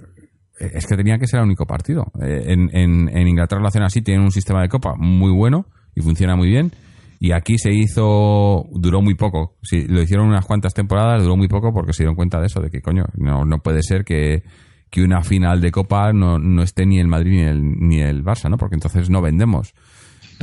es 0.60 0.88
que 0.88 0.96
tenía 0.98 1.20
que 1.20 1.28
ser 1.28 1.40
el 1.42 1.46
único 1.46 1.68
partido. 1.68 2.12
Eh, 2.20 2.46
en, 2.48 2.76
en- 2.76 3.10
en 3.16 3.28
Inglaterra 3.28 3.62
lo 3.62 3.68
hacen 3.68 3.84
así, 3.84 4.02
tienen 4.02 4.24
un 4.24 4.32
sistema 4.32 4.64
de 4.64 4.70
copa 4.70 4.96
muy 4.98 5.32
bueno 5.32 5.68
y 5.96 6.02
funciona 6.02 6.36
muy 6.36 6.48
bien. 6.50 6.72
Y 7.20 7.34
aquí 7.34 7.60
se 7.60 7.72
hizo, 7.72 8.66
duró 8.72 9.04
muy 9.04 9.14
poco. 9.14 9.58
Sí, 9.62 9.86
lo 9.88 10.02
hicieron 10.02 10.26
unas 10.28 10.44
cuantas 10.48 10.74
temporadas, 10.74 11.22
duró 11.22 11.38
muy 11.38 11.48
poco 11.48 11.72
porque 11.72 11.94
se 11.94 12.02
dieron 12.02 12.16
cuenta 12.16 12.40
de 12.40 12.48
eso, 12.48 12.60
de 12.62 12.72
que 12.72 12.82
coño, 12.82 13.06
no, 13.16 13.46
no 13.46 13.60
puede 13.60 13.84
ser 13.84 14.04
que, 14.04 14.42
que 14.90 15.04
una 15.04 15.22
final 15.22 15.62
de 15.62 15.70
copa 15.70 16.12
no, 16.14 16.40
no 16.40 16.64
esté 16.64 16.88
ni 16.88 17.00
el 17.00 17.08
Madrid 17.08 17.34
ni 17.34 17.42
el, 17.44 17.62
ni 17.80 18.02
el 18.02 18.24
Barça, 18.24 18.50
¿no? 18.50 18.58
Porque 18.58 18.76
entonces 18.76 19.12
no 19.12 19.22
vendemos. 19.22 19.76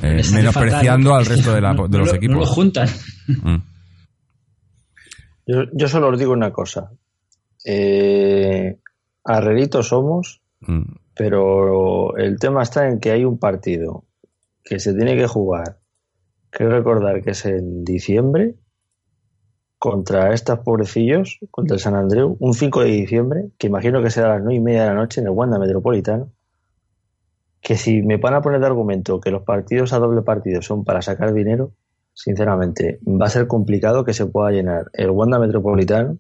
Eh, 0.02 0.20
hace 0.20 0.34
menospreciando 0.34 1.10
fatal. 1.10 1.20
al 1.20 1.26
resto 1.26 1.52
de, 1.54 1.60
la- 1.60 1.72
de 1.72 1.76
no 1.76 1.98
los 1.98 2.08
lo- 2.08 2.14
equipos. 2.14 2.34
No 2.34 2.40
lo 2.40 2.46
juntan. 2.46 2.88
Mm. 3.28 3.56
Yo, 5.46 5.62
yo 5.72 5.88
solo 5.88 6.08
os 6.08 6.18
digo 6.18 6.32
una 6.32 6.52
cosa. 6.52 6.90
Eh, 7.64 8.78
somos, 9.82 10.40
Mm. 10.60 10.82
pero 11.14 12.16
el 12.16 12.38
tema 12.38 12.62
está 12.62 12.88
en 12.88 12.98
que 12.98 13.10
hay 13.12 13.24
un 13.24 13.38
partido 13.38 14.04
que 14.64 14.78
se 14.80 14.92
tiene 14.94 15.16
que 15.16 15.26
jugar. 15.26 15.78
Quiero 16.50 16.72
recordar 16.72 17.22
que 17.22 17.30
es 17.30 17.44
en 17.46 17.84
diciembre 17.84 18.56
contra 19.78 20.32
estos 20.34 20.58
pobrecillos, 20.60 21.38
contra 21.50 21.74
el 21.74 21.80
San 21.80 21.94
Andreu, 21.94 22.36
un 22.40 22.54
5 22.54 22.80
de 22.80 22.90
diciembre, 22.90 23.50
que 23.58 23.68
imagino 23.68 24.02
que 24.02 24.10
será 24.10 24.32
a 24.32 24.34
las 24.34 24.42
9 24.42 24.56
y 24.56 24.60
media 24.60 24.82
de 24.82 24.88
la 24.88 24.94
noche 24.94 25.20
en 25.20 25.28
el 25.28 25.32
Wanda 25.32 25.58
Metropolitano. 25.58 26.32
Que 27.60 27.76
si 27.76 28.02
me 28.02 28.16
van 28.18 28.34
a 28.34 28.40
poner 28.42 28.60
de 28.60 28.66
argumento 28.66 29.20
que 29.20 29.30
los 29.30 29.42
partidos 29.42 29.92
a 29.92 29.98
doble 29.98 30.22
partido 30.22 30.62
son 30.62 30.84
para 30.84 31.02
sacar 31.02 31.32
dinero, 31.32 31.72
sinceramente, 32.14 32.98
va 33.06 33.26
a 33.26 33.30
ser 33.30 33.46
complicado 33.46 34.04
que 34.04 34.12
se 34.14 34.26
pueda 34.26 34.50
llenar 34.50 34.86
el 34.92 35.10
Wanda 35.10 35.38
Metropolitano 35.38 36.18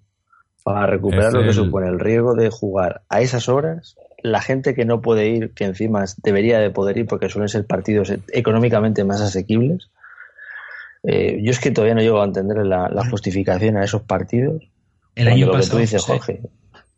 para 0.64 0.86
recuperar 0.86 1.28
Es 1.28 1.34
lo 1.34 1.40
que 1.42 1.48
el- 1.48 1.54
supone 1.54 1.88
el 1.88 1.98
riesgo 2.00 2.34
de 2.34 2.50
jugar 2.50 3.02
a 3.08 3.20
esas 3.20 3.48
horas. 3.48 3.96
La 4.22 4.40
gente 4.40 4.74
que 4.74 4.84
no 4.84 5.00
puede 5.00 5.28
ir, 5.28 5.54
que 5.54 5.64
encima 5.64 6.04
debería 6.22 6.58
de 6.58 6.70
poder 6.70 6.98
ir 6.98 7.06
porque 7.06 7.28
suelen 7.28 7.48
ser 7.48 7.66
partidos 7.66 8.12
económicamente 8.32 9.04
más 9.04 9.20
asequibles. 9.20 9.90
Eh, 11.04 11.38
yo 11.42 11.52
es 11.52 11.60
que 11.60 11.70
todavía 11.70 11.94
no 11.94 12.00
llego 12.02 12.20
a 12.20 12.24
entender 12.24 12.58
la, 12.66 12.88
la 12.88 13.08
justificación 13.08 13.76
a 13.76 13.84
esos 13.84 14.02
partidos. 14.02 14.68
El 15.14 15.28
año 15.28 15.46
lo 15.46 15.52
que 15.52 15.58
pasado. 15.58 15.76
tú 15.76 15.80
dices, 15.80 16.02
José, 16.02 16.18
Jorge. 16.18 16.40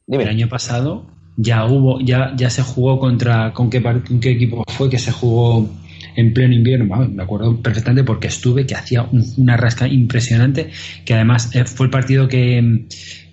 el 0.08 0.28
año 0.28 0.48
pasado 0.48 1.04
ya 1.42 1.64
hubo, 1.64 2.00
ya, 2.00 2.32
ya 2.36 2.50
se 2.50 2.62
jugó 2.62 2.98
contra 2.98 3.52
con 3.52 3.70
qué, 3.70 3.82
con 3.82 4.20
qué 4.20 4.30
equipo 4.32 4.64
fue 4.68 4.90
que 4.90 4.98
se 4.98 5.10
jugó 5.12 5.70
en 6.16 6.34
pleno 6.34 6.54
invierno. 6.54 6.86
Vamos, 6.88 7.10
me 7.12 7.22
acuerdo 7.22 7.60
perfectamente 7.62 8.04
porque 8.04 8.26
estuve 8.28 8.66
que 8.66 8.74
hacía 8.74 9.02
un- 9.02 9.24
una 9.38 9.56
rasca 9.56 9.86
impresionante. 9.88 10.70
Que 11.04 11.14
además 11.14 11.54
eh, 11.54 11.64
fue 11.64 11.86
el 11.86 11.90
partido 11.90 12.28
que 12.28 12.86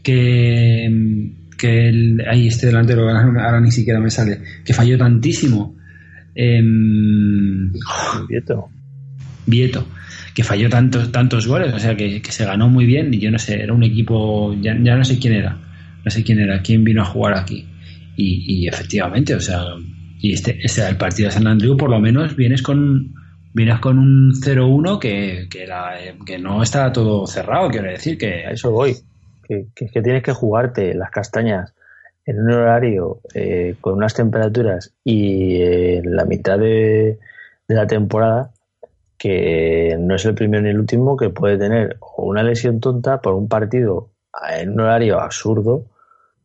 que, 0.04 1.32
que 1.58 1.90
el, 1.90 2.24
ahí 2.30 2.48
este 2.48 2.68
delantero 2.68 3.02
ahora, 3.10 3.46
ahora 3.46 3.60
ni 3.60 3.72
siquiera 3.72 4.00
me 4.00 4.10
sale 4.10 4.40
que 4.64 4.74
falló 4.74 4.98
tantísimo. 4.98 5.76
Em, 6.36 7.72
Vieto. 8.30 8.70
Vieto, 9.46 9.88
que 10.34 10.44
falló 10.44 10.70
tantos, 10.70 11.12
tantos 11.12 11.48
goles, 11.48 11.74
o 11.74 11.80
sea 11.80 11.96
que, 11.96 12.22
que 12.22 12.32
se 12.32 12.46
ganó 12.46 12.70
muy 12.70 12.86
bien 12.86 13.14
y 13.14 13.20
yo 13.20 13.32
no 13.32 13.40
sé, 13.40 13.62
era 13.62 13.74
un 13.74 13.82
equipo, 13.84 14.54
ya, 14.62 14.78
ya 14.84 14.96
no 14.96 15.04
sé 15.06 15.18
quién 15.20 15.34
era, 15.34 15.58
no 16.04 16.12
sé 16.12 16.24
quién 16.24 16.40
era, 16.40 16.62
quién 16.62 16.84
vino 16.84 17.02
a 17.02 17.06
jugar 17.06 17.38
aquí. 17.38 17.66
Y, 18.18 18.64
y 18.64 18.68
efectivamente, 18.68 19.36
o 19.36 19.40
sea, 19.40 19.64
y 20.20 20.34
este, 20.34 20.60
el 20.88 20.98
partido 20.98 21.30
de 21.30 21.36
San 21.36 21.48
Andreu 21.48 21.78
por 21.78 21.90
lo 21.90 22.00
menos 22.00 22.36
vienes 22.36 22.62
con 22.62 23.14
vienes 23.54 23.80
con 23.80 23.98
un 23.98 24.34
0-1 24.34 25.00
que, 25.00 25.48
que, 25.50 25.64
eh, 25.64 26.16
que 26.26 26.38
no 26.38 26.62
está 26.62 26.92
todo 26.92 27.26
cerrado, 27.26 27.70
quiero 27.70 27.90
decir 27.90 28.18
que 28.18 28.46
A 28.46 28.52
eso 28.52 28.72
voy. 28.72 28.96
Que, 29.48 29.68
que, 29.74 30.02
tienes 30.02 30.24
que 30.24 30.34
jugarte 30.34 30.94
las 30.94 31.10
castañas 31.10 31.74
en 32.26 32.40
un 32.40 32.52
horario 32.52 33.22
eh, 33.34 33.76
con 33.80 33.94
unas 33.94 34.14
temperaturas 34.14 34.94
y 35.06 35.56
eh, 35.56 35.98
en 36.00 36.16
la 36.16 36.26
mitad 36.26 36.60
de, 36.60 37.18
de 37.68 37.76
la 37.76 37.88
temporada 37.88 38.52
que 39.18 39.96
no 39.98 40.16
es 40.16 40.26
el 40.26 40.36
primero 40.36 40.64
ni 40.64 40.70
el 40.70 40.80
último 40.80 41.16
que 41.16 41.30
puede 41.30 41.58
tener 41.58 41.98
una 42.18 42.44
lesión 42.44 42.82
tonta 42.82 43.22
por 43.22 43.36
un 43.36 43.48
partido 43.48 44.10
en 44.52 44.72
un 44.72 44.82
horario 44.82 45.20
absurdo 45.22 45.86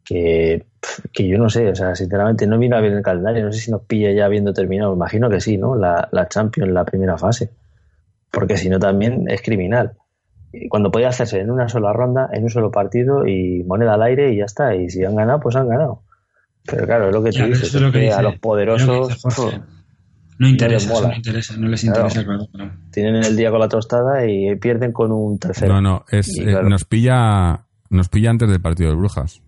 que, 0.04 0.66
que 1.12 1.28
yo 1.28 1.38
no 1.38 1.48
sé, 1.48 1.68
o 1.68 1.74
sea, 1.74 1.94
sinceramente 1.94 2.46
no 2.46 2.58
mira 2.58 2.80
bien 2.80 2.94
el 2.94 3.02
calendario, 3.02 3.44
no 3.44 3.52
sé 3.52 3.60
si 3.60 3.70
nos 3.70 3.82
pilla 3.82 4.10
ya 4.12 4.24
habiendo 4.26 4.52
terminado, 4.52 4.94
imagino 4.94 5.28
que 5.30 5.40
sí, 5.40 5.56
¿no? 5.58 5.76
La, 5.76 6.08
la 6.12 6.28
Champions, 6.28 6.72
la 6.72 6.84
primera 6.84 7.16
fase, 7.18 7.50
porque 8.30 8.56
si 8.56 8.68
no 8.68 8.78
también 8.78 9.24
es 9.28 9.42
criminal. 9.42 9.92
Y 10.52 10.68
cuando 10.68 10.90
podía 10.90 11.08
hacerse 11.08 11.40
en 11.40 11.50
una 11.50 11.68
sola 11.68 11.92
ronda, 11.92 12.28
en 12.32 12.42
un 12.44 12.50
solo 12.50 12.70
partido 12.70 13.26
y 13.26 13.62
moneda 13.64 13.94
al 13.94 14.02
aire 14.02 14.32
y 14.32 14.38
ya 14.38 14.44
está, 14.44 14.74
y 14.74 14.90
si 14.90 15.04
han 15.04 15.14
ganado, 15.16 15.40
pues 15.40 15.56
han 15.56 15.68
ganado. 15.68 16.02
Pero 16.66 16.84
claro, 16.86 17.08
es 17.08 17.14
lo 17.14 17.22
que 17.22 17.30
tú 17.30 17.38
Ya, 17.38 17.46
dices, 17.46 17.74
es 17.74 17.80
lo 17.80 17.90
que 17.90 17.98
dice- 18.00 18.12
a 18.14 18.22
los 18.22 18.38
poderosos 18.38 19.24
no 20.38 20.48
interesa, 20.48 20.88
mola. 20.88 20.98
eso 21.00 21.08
no 21.08 21.16
interesa, 21.16 21.56
no 21.56 21.68
les 21.68 21.80
Claro. 21.82 21.98
interesa, 22.00 22.24
claro, 22.24 22.46
claro. 22.52 22.70
tienen 22.90 23.16
el 23.16 23.36
día 23.36 23.50
con 23.50 23.60
la 23.60 23.68
tostada 23.68 24.26
y 24.26 24.56
pierden 24.56 24.92
con 24.92 25.12
un 25.12 25.38
tercero. 25.38 25.74
No, 25.74 25.80
no, 25.80 26.04
es, 26.10 26.36
eh, 26.38 26.44
claro, 26.44 26.68
nos 26.68 26.84
pilla 26.84 27.66
nos 27.90 28.08
pilla 28.08 28.30
antes 28.30 28.48
del 28.48 28.60
partido 28.60 28.90
de 28.90 28.96
Brujas. 28.96 29.42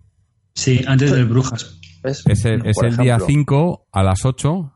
Sí, 0.55 0.83
antes 0.87 1.11
del 1.11 1.25
Brujas. 1.25 1.79
Es 2.03 2.45
el, 2.45 2.65
es 2.65 2.77
el 2.81 2.97
día 2.97 3.15
ejemplo. 3.15 3.27
5 3.27 3.87
a 3.91 4.03
las 4.03 4.25
8 4.25 4.73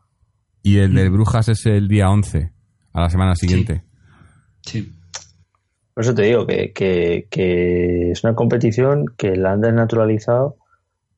y 0.62 0.78
el 0.78 0.94
del 0.94 1.10
Brujas 1.10 1.48
es 1.48 1.64
el 1.66 1.88
día 1.88 2.10
11 2.10 2.52
a 2.92 3.00
la 3.00 3.08
semana 3.08 3.34
siguiente. 3.34 3.82
Sí. 4.62 4.94
Por 5.94 6.04
eso 6.04 6.14
te 6.14 6.22
digo 6.22 6.46
que, 6.46 6.72
que, 6.72 7.26
que 7.30 8.10
es 8.12 8.24
una 8.24 8.34
competición 8.34 9.06
que 9.16 9.36
la 9.36 9.52
han 9.52 9.60
desnaturalizado 9.60 10.56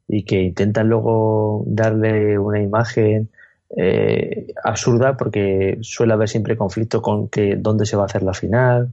y 0.06 0.24
que 0.24 0.43
intentan 0.43 0.89
luego 0.89 1.64
darle 1.66 2.39
una 2.39 2.60
imagen 2.60 3.30
eh, 3.76 4.52
absurda 4.62 5.16
porque 5.16 5.78
suele 5.80 6.12
haber 6.12 6.28
siempre 6.28 6.56
conflicto 6.56 7.01
con 7.01 7.28
que 7.28 7.56
dónde 7.56 7.86
se 7.86 7.97
va 7.97 8.02
a 8.02 8.06
hacer 8.06 8.22
la 8.22 8.34
final, 8.34 8.93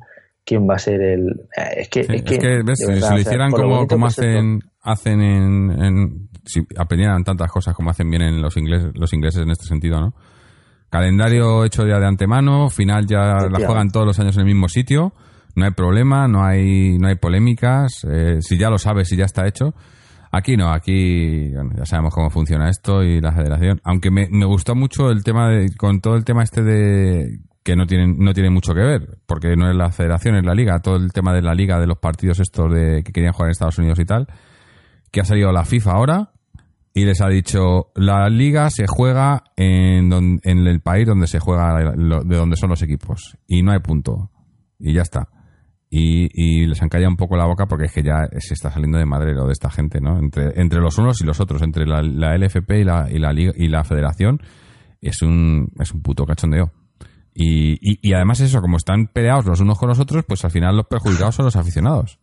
quién 0.50 0.68
va 0.68 0.76
a 0.76 0.80
ser 0.80 1.00
el... 1.02 1.30
eh, 1.56 1.82
es 1.82 1.90
que... 1.90 2.04
Sí, 2.04 2.14
es 2.16 2.24
que, 2.24 2.48
ves, 2.64 2.66
de 2.66 2.76
si 2.76 2.86
verdad, 2.88 3.00
lo 3.02 3.06
o 3.06 3.10
sea, 3.10 3.20
hicieran 3.22 3.52
por 3.52 3.60
lo 3.62 3.66
como, 3.70 3.88
como 3.88 4.06
que 4.08 4.10
es 4.12 4.20
hacen, 4.20 4.60
hacen 4.82 5.22
en, 5.22 5.84
en- 5.84 6.30
Si 6.46 6.62
aprendieran 6.78 7.24
tantas 7.24 7.52
cosas 7.52 7.76
como 7.76 7.92
hacen 7.92 8.10
bien 8.10 8.24
en 8.24 8.42
los 8.42 8.58
ingleses, 8.58 8.92
los 8.96 9.14
ingleses 9.14 9.44
en 9.44 9.52
este 9.52 9.66
sentido, 9.66 10.02
¿no? 10.02 10.14
Calendario 10.90 11.66
hecho 11.66 11.86
ya 11.86 12.00
de 12.00 12.08
antemano, 12.08 12.70
final 12.70 13.06
ya 13.06 13.48
la 13.50 13.60
juegan 13.66 13.92
todos 13.92 14.08
los 14.08 14.20
años 14.20 14.36
en 14.38 14.42
el 14.42 14.48
mismo 14.48 14.68
sitio, 14.68 15.14
no 15.56 15.66
hay 15.66 15.72
problema, 15.72 16.28
no 16.28 16.44
hay, 16.44 16.98
no 16.98 17.08
hay 17.10 17.16
polémicas, 17.16 18.06
eh, 18.10 18.38
si 18.42 18.58
ya 18.58 18.70
lo 18.72 18.80
sabes, 18.80 19.08
si 19.08 19.16
ya 19.16 19.26
está 19.26 19.46
hecho. 19.48 19.76
Aquí 20.32 20.58
no, 20.58 20.72
aquí 20.72 21.50
bueno, 21.54 21.72
ya 21.78 21.86
sabemos 21.86 22.14
cómo 22.14 22.30
funciona 22.30 22.70
esto 22.70 23.04
y 23.04 23.20
la 23.22 23.32
federación. 23.32 23.80
Aunque 23.84 24.10
me, 24.12 24.28
me 24.32 24.46
gustó 24.46 24.74
mucho 24.76 25.10
el 25.12 25.24
tema 25.24 25.50
de, 25.50 25.76
con 25.76 26.02
todo 26.02 26.16
el 26.16 26.24
tema 26.24 26.44
este 26.44 26.62
de 26.64 27.40
que 27.64 27.76
no 27.76 27.86
tienen, 27.86 28.18
no 28.20 28.34
tiene 28.34 28.50
mucho 28.50 28.74
que 28.74 28.82
ver, 28.82 29.18
porque 29.26 29.56
no 29.56 29.70
es 29.70 29.76
la 29.76 29.92
federación, 29.92 30.36
es 30.36 30.46
la 30.46 30.54
liga, 30.56 30.80
todo 30.80 30.96
el 30.96 31.12
tema 31.12 31.34
de 31.34 31.42
la 31.42 31.54
liga, 31.54 31.80
de 31.80 31.88
los 31.88 31.98
partidos 32.00 32.40
estos 32.40 32.74
de 32.74 33.04
que 33.04 33.12
querían 33.12 33.34
jugar 33.34 33.48
en 33.48 33.52
Estados 33.52 33.78
Unidos 33.78 34.00
y 34.00 34.06
tal, 34.06 34.28
que 35.12 35.22
ha 35.22 35.26
salido 35.26 35.52
la 35.52 35.66
FIFA 35.66 35.92
ahora 35.92 36.32
y 36.94 37.06
les 37.06 37.22
ha 37.22 37.28
dicho 37.28 37.92
la 37.96 38.30
liga 38.30 38.70
se 38.70 38.86
juega 38.88 39.44
en, 39.56 40.10
don- 40.10 40.40
en 40.44 40.66
el 40.68 40.82
país 40.82 41.06
donde 41.08 41.28
se 41.28 41.40
juega, 41.40 41.94
de 41.96 42.36
donde 42.36 42.56
son 42.56 42.70
los 42.70 42.82
equipos 42.82 43.38
y 43.48 43.62
no 43.62 43.72
hay 43.72 43.80
punto 43.80 44.32
y 44.80 44.94
ya 44.94 45.02
está. 45.02 45.28
Y, 45.92 46.30
y 46.34 46.68
les 46.68 46.82
han 46.84 46.90
callado 46.90 47.10
un 47.10 47.18
poco 47.18 47.36
la 47.36 47.46
boca 47.46 47.66
porque 47.66 47.86
es 47.86 47.94
que 47.94 48.04
ya 48.04 48.28
se 48.40 48.54
está 48.54 48.70
saliendo 48.72 48.98
de 49.00 49.06
madre 49.06 49.34
lo 49.34 49.46
de 49.48 49.54
esta 49.54 49.72
gente, 49.72 50.00
¿no? 50.00 50.20
Entre, 50.20 50.60
entre 50.62 50.80
los 50.80 50.98
unos 51.00 51.20
y 51.22 51.26
los 51.26 51.40
otros, 51.40 51.62
entre 51.64 51.86
la, 51.88 52.02
la 52.04 52.38
LFP 52.38 52.72
y 52.80 52.84
la, 52.84 53.08
y 53.12 53.18
la 53.18 53.34
liga 53.34 53.52
y 53.56 53.68
la 53.70 53.84
federación, 53.84 54.40
es 55.02 55.22
un, 55.24 55.68
es 55.80 55.92
un 55.92 56.02
puto 56.04 56.26
cachondeo. 56.26 56.72
Y, 57.42 57.80
y, 58.06 58.14
además 58.14 58.42
eso, 58.42 58.60
como 58.60 58.76
están 58.76 59.08
peleados 59.08 59.46
los 59.46 59.62
unos 59.62 59.80
con 59.80 59.88
los 59.88 59.98
otros, 59.98 60.26
pues 60.28 60.44
al 60.44 60.52
final 60.52 60.76
los 60.76 60.88
perjudicados 60.88 61.36
son 61.36 61.46
los 61.46 61.56
aficionados. 61.56 62.20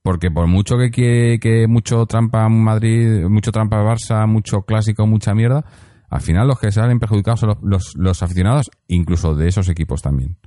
Porque 0.00 0.30
por 0.30 0.46
mucho 0.46 0.78
que, 0.78 0.90
que, 0.90 1.36
que 1.38 1.66
mucho 1.68 2.06
trampa 2.06 2.48
Madrid, 2.48 3.26
mucho 3.28 3.52
trampa 3.52 3.82
Barça, 3.82 4.26
mucho 4.26 4.62
clásico, 4.62 5.06
mucha 5.06 5.34
mierda, 5.34 5.66
al 6.08 6.22
final 6.22 6.48
los 6.48 6.58
que 6.58 6.72
salen 6.72 6.98
perjudicados 6.98 7.40
son 7.40 7.50
los, 7.50 7.58
los, 7.62 7.92
los 7.94 8.22
aficionados, 8.22 8.70
incluso 8.88 9.34
de 9.34 9.48
esos 9.48 9.68
equipos 9.68 10.00
también. 10.00 10.38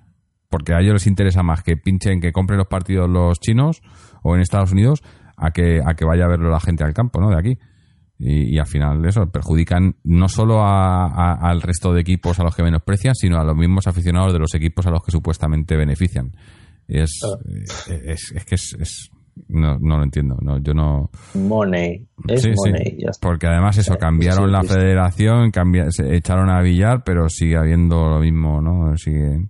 Porque 0.49 0.73
a 0.73 0.79
ellos 0.79 0.93
les 0.93 1.05
interesa 1.05 1.43
más 1.43 1.61
que 1.61 1.77
pinchen, 1.77 2.19
que 2.21 2.31
compren 2.31 2.57
los 2.57 2.67
partidos 2.67 3.07
los 3.07 3.39
chinos 3.39 3.83
o 4.23 4.33
en 4.33 4.41
Estados 4.41 4.71
Unidos 4.71 5.03
a 5.37 5.51
que, 5.51 5.81
a 5.85 5.93
que 5.93 6.05
vaya 6.05 6.25
a 6.25 6.29
verlo 6.29 6.49
la 6.49 6.59
gente 6.59 6.83
al 6.83 6.95
campo, 6.95 7.21
¿no? 7.21 7.29
De 7.29 7.37
aquí. 7.37 7.59
Y, 8.17 8.55
y 8.55 8.59
al 8.59 8.65
final 8.67 9.05
eso 9.05 9.29
perjudican 9.29 9.95
no 10.05 10.29
solo 10.29 10.61
a- 10.61 11.07
a- 11.07 11.33
al 11.49 11.61
resto 11.61 11.93
de 11.93 11.99
equipos 12.01 12.39
a 12.39 12.43
los 12.43 12.55
que 12.55 12.63
menosprecian, 12.63 13.13
sino 13.13 13.37
a 13.37 13.43
los 13.43 13.57
mismos 13.57 13.87
aficionados 13.87 14.31
de 14.31 14.39
los 14.39 14.53
equipos 14.53 14.85
a 14.87 14.89
los 14.91 15.03
que 15.03 15.11
supuestamente 15.11 15.75
benefician. 15.75 16.31
Es, 16.87 17.19
eh, 17.89 18.01
es, 18.05 18.31
es 18.33 18.45
que 18.45 18.55
es, 18.55 18.73
es- 18.79 19.09
no, 19.49 19.77
no 19.79 19.97
lo 19.97 20.03
entiendo. 20.03 20.37
No, 20.41 20.59
yo 20.59 20.73
no. 20.73 21.09
Money. 21.33 22.07
Es 22.29 22.41
Sí, 22.43 22.51
sí. 22.53 22.69
money. 22.71 22.97
Ya 23.03 23.09
está. 23.09 23.27
Porque 23.27 23.47
además 23.47 23.77
eso, 23.77 23.95
Eh, 23.95 23.97
cambiaron 23.97 24.45
sí, 24.45 24.51
la 24.51 24.63
federación, 24.63 25.51
se 25.89 26.15
echaron 26.15 26.49
a 26.49 26.61
Villar, 26.61 27.03
pero 27.03 27.27
sigue 27.27 27.57
habiendo 27.57 28.07
lo 28.07 28.19
mismo, 28.21 28.61
¿no? 28.61 28.95
Sigue, 28.95 29.41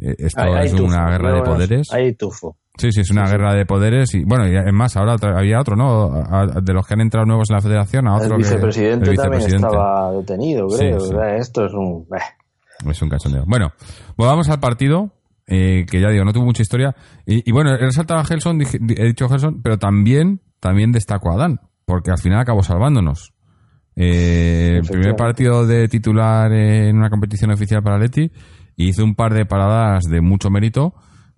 eh, 0.00 0.14
esto 0.18 0.40
Hay- 0.40 0.52
hay 0.54 0.66
es 0.66 0.72
tufo, 0.72 0.84
una 0.84 1.10
guerra 1.10 1.34
de 1.34 1.42
poderes. 1.42 1.92
Hay 1.92 2.14
tufo. 2.14 2.56
Sí, 2.78 2.90
sí, 2.90 3.02
es 3.02 3.10
una 3.10 3.26
guerra 3.28 3.54
de 3.54 3.66
poderes. 3.66 4.14
Y 4.14 4.24
bueno, 4.24 4.48
y 4.48 4.56
es 4.56 4.72
más, 4.72 4.96
ahora 4.96 5.16
había 5.38 5.60
otro, 5.60 5.76
¿no? 5.76 6.04
A- 6.14 6.40
a- 6.42 6.46
de 6.60 6.72
los 6.72 6.86
que 6.86 6.94
han 6.94 7.00
entrado 7.02 7.26
nuevos 7.26 7.50
en 7.50 7.56
la 7.56 7.60
federación, 7.62 8.08
a 8.08 8.14
otro 8.16 8.26
El 8.36 8.42
que- 8.42 8.48
vicepresidente, 8.48 9.14
también 9.14 9.42
estaba 9.54 10.12
detenido, 10.12 10.66
creo. 10.68 11.00
sí. 11.00 11.14
Esto 11.38 11.66
es 11.66 11.72
un... 11.74 12.06
eh. 12.16 12.90
Es 12.90 13.00
un 13.02 13.08
cachondeo. 13.10 13.44
Bueno, 13.46 13.72
volvamos 14.16 14.48
al 14.48 14.58
partido, 14.58 15.12
eh, 15.46 15.84
que 15.88 16.00
ya 16.00 16.08
digo, 16.08 16.24
no 16.24 16.32
tuvo 16.32 16.46
mucha 16.46 16.62
historia. 16.62 16.96
Y, 17.26 17.48
y 17.48 17.52
bueno, 17.52 17.70
he 17.70 17.76
resaltado 17.78 18.18
a 18.20 18.24
Gelson, 18.24 18.58
dije- 18.58 18.78
di- 18.80 18.94
he 18.96 19.04
dicho 19.04 19.28
Gelson, 19.28 19.60
pero 19.62 19.78
también, 19.78 20.40
también 20.58 20.90
destaco 20.92 21.30
a 21.32 21.36
Dan, 21.36 21.60
porque 21.84 22.10
al 22.10 22.18
final 22.18 22.40
acabó 22.40 22.62
salvándonos. 22.62 23.34
Eh, 23.94 24.78
el 24.82 24.88
primer 24.88 25.14
partido 25.14 25.66
de 25.66 25.86
titular 25.88 26.50
en 26.52 26.96
una 26.96 27.10
competición 27.10 27.50
oficial 27.52 27.82
para 27.82 27.98
Leti, 27.98 28.32
hizo 28.76 29.04
un 29.04 29.14
par 29.14 29.34
de 29.34 29.44
paradas 29.44 30.04
de 30.04 30.22
mucho 30.22 30.48
mérito 30.50 30.94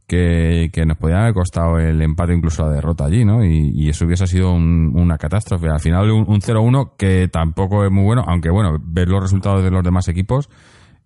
que, 0.07 0.71
que 0.73 0.85
nos 0.87 0.97
podían 0.99 1.21
haber 1.21 1.35
costado 1.35 1.79
el 1.79 2.01
empate, 2.03 2.35
incluso 2.35 2.67
la 2.67 2.73
derrota 2.75 3.05
allí, 3.07 3.25
¿no? 3.25 3.45
Y, 3.45 3.71
y 3.75 3.89
eso 3.89 4.05
hubiese 4.05 4.27
sido 4.27 4.53
un- 4.53 4.93
una 4.95 5.17
catástrofe. 5.19 5.69
Al 5.69 5.81
final, 5.81 6.11
un, 6.11 6.25
un 6.29 6.41
0-1 6.41 6.93
que 6.97 7.29
tampoco 7.29 7.85
es 7.85 7.91
muy 7.91 8.05
bueno, 8.05 8.25
aunque 8.27 8.51
bueno, 8.51 8.77
ver 8.83 9.09
los 9.09 9.23
resultados 9.23 9.63
de 9.65 9.71
los 9.71 9.83
demás 9.83 10.09
equipos. 10.09 10.49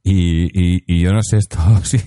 Y, 0.05 0.49
y, 0.87 1.01
yo 1.03 1.13
no 1.13 1.21
sé 1.23 1.37
esto 1.39 1.59
si, 1.83 1.99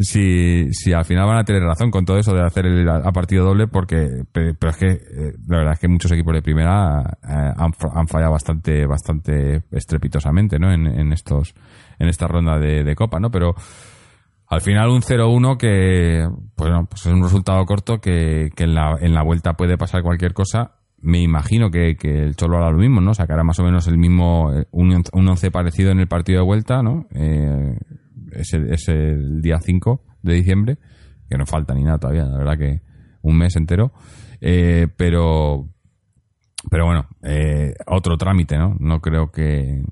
si, 0.00 0.72
si 0.72 0.92
al 0.92 1.04
final 1.04 1.26
van 1.26 1.36
a 1.38 1.44
tener 1.44 1.62
razón 1.62 1.90
con 1.90 2.04
todo 2.04 2.18
eso 2.18 2.34
de 2.34 2.42
hacer 2.44 2.66
el 2.66 2.88
a 2.88 3.12
partido 3.12 3.44
doble, 3.44 3.68
porque 3.68 4.24
pe- 4.32 4.54
pero 4.54 4.70
es 4.70 4.76
que 4.78 4.86
eh, 4.88 5.32
la 5.46 5.58
verdad 5.58 5.74
es 5.74 5.78
que 5.78 5.86
muchos 5.86 6.10
equipos 6.12 6.34
de 6.34 6.42
primera 6.42 7.02
eh, 7.22 7.52
han, 7.56 7.72
han 7.94 8.08
fallado 8.08 8.32
bastante 8.32 8.86
bastante 8.86 9.62
estrepitosamente, 9.70 10.58
¿no? 10.58 10.72
En, 10.72 10.86
en 10.86 11.12
estos 11.12 11.54
en 11.98 12.08
esta 12.08 12.26
ronda 12.26 12.58
de, 12.58 12.82
de 12.82 12.94
copa, 12.96 13.20
¿no? 13.20 13.30
Pero 13.30 13.54
al 14.48 14.60
final 14.60 14.90
un 14.90 15.02
0-1 15.02 15.56
que 15.56 16.28
pues, 16.54 16.70
no, 16.70 16.86
pues 16.86 17.06
es 17.06 17.12
un 17.12 17.22
resultado 17.22 17.64
corto 17.66 18.00
que, 18.00 18.50
en, 18.56 18.74
la, 18.74 18.96
en 19.00 19.14
la 19.14 19.22
vuelta 19.22 19.54
puede 19.54 19.76
pasar 19.76 20.02
cualquier 20.02 20.32
cosa. 20.32 20.76
Me 20.98 21.20
imagino 21.20 21.70
que, 21.70 21.96
el 22.02 22.36
Cholo 22.36 22.58
hará 22.58 22.70
lo 22.70 22.78
mismo, 22.78 23.00
¿no? 23.00 23.14
Sacará 23.14 23.44
más 23.44 23.58
o 23.58 23.64
menos 23.64 23.86
el 23.86 23.98
mismo, 23.98 24.52
eh, 24.52 24.66
un, 24.70 25.02
un 25.12 25.28
once 25.28 25.50
parecido 25.50 25.90
en 25.90 26.00
el 26.00 26.08
partido 26.08 26.40
de 26.40 26.46
vuelta, 26.46 26.82
¿no? 26.82 27.06
Eh, 27.14 27.78
es, 28.32 28.52
el, 28.54 28.72
es 28.72 28.88
el 28.88 29.42
día 29.42 29.58
5 29.60 30.02
de 30.22 30.34
diciembre, 30.34 30.78
que 31.28 31.36
no 31.36 31.46
falta 31.46 31.74
ni 31.74 31.84
nada 31.84 31.98
todavía, 31.98 32.24
la 32.24 32.38
verdad 32.38 32.58
que 32.58 32.80
un 33.22 33.36
mes 33.36 33.56
entero. 33.56 33.92
Eh, 34.40 34.88
pero, 34.96 35.68
pero 36.70 36.86
bueno, 36.86 37.08
eh, 37.22 37.74
otro 37.86 38.16
trámite, 38.16 38.56
¿no? 38.56 38.76
No 38.78 39.00
creo 39.00 39.30
que, 39.30 39.82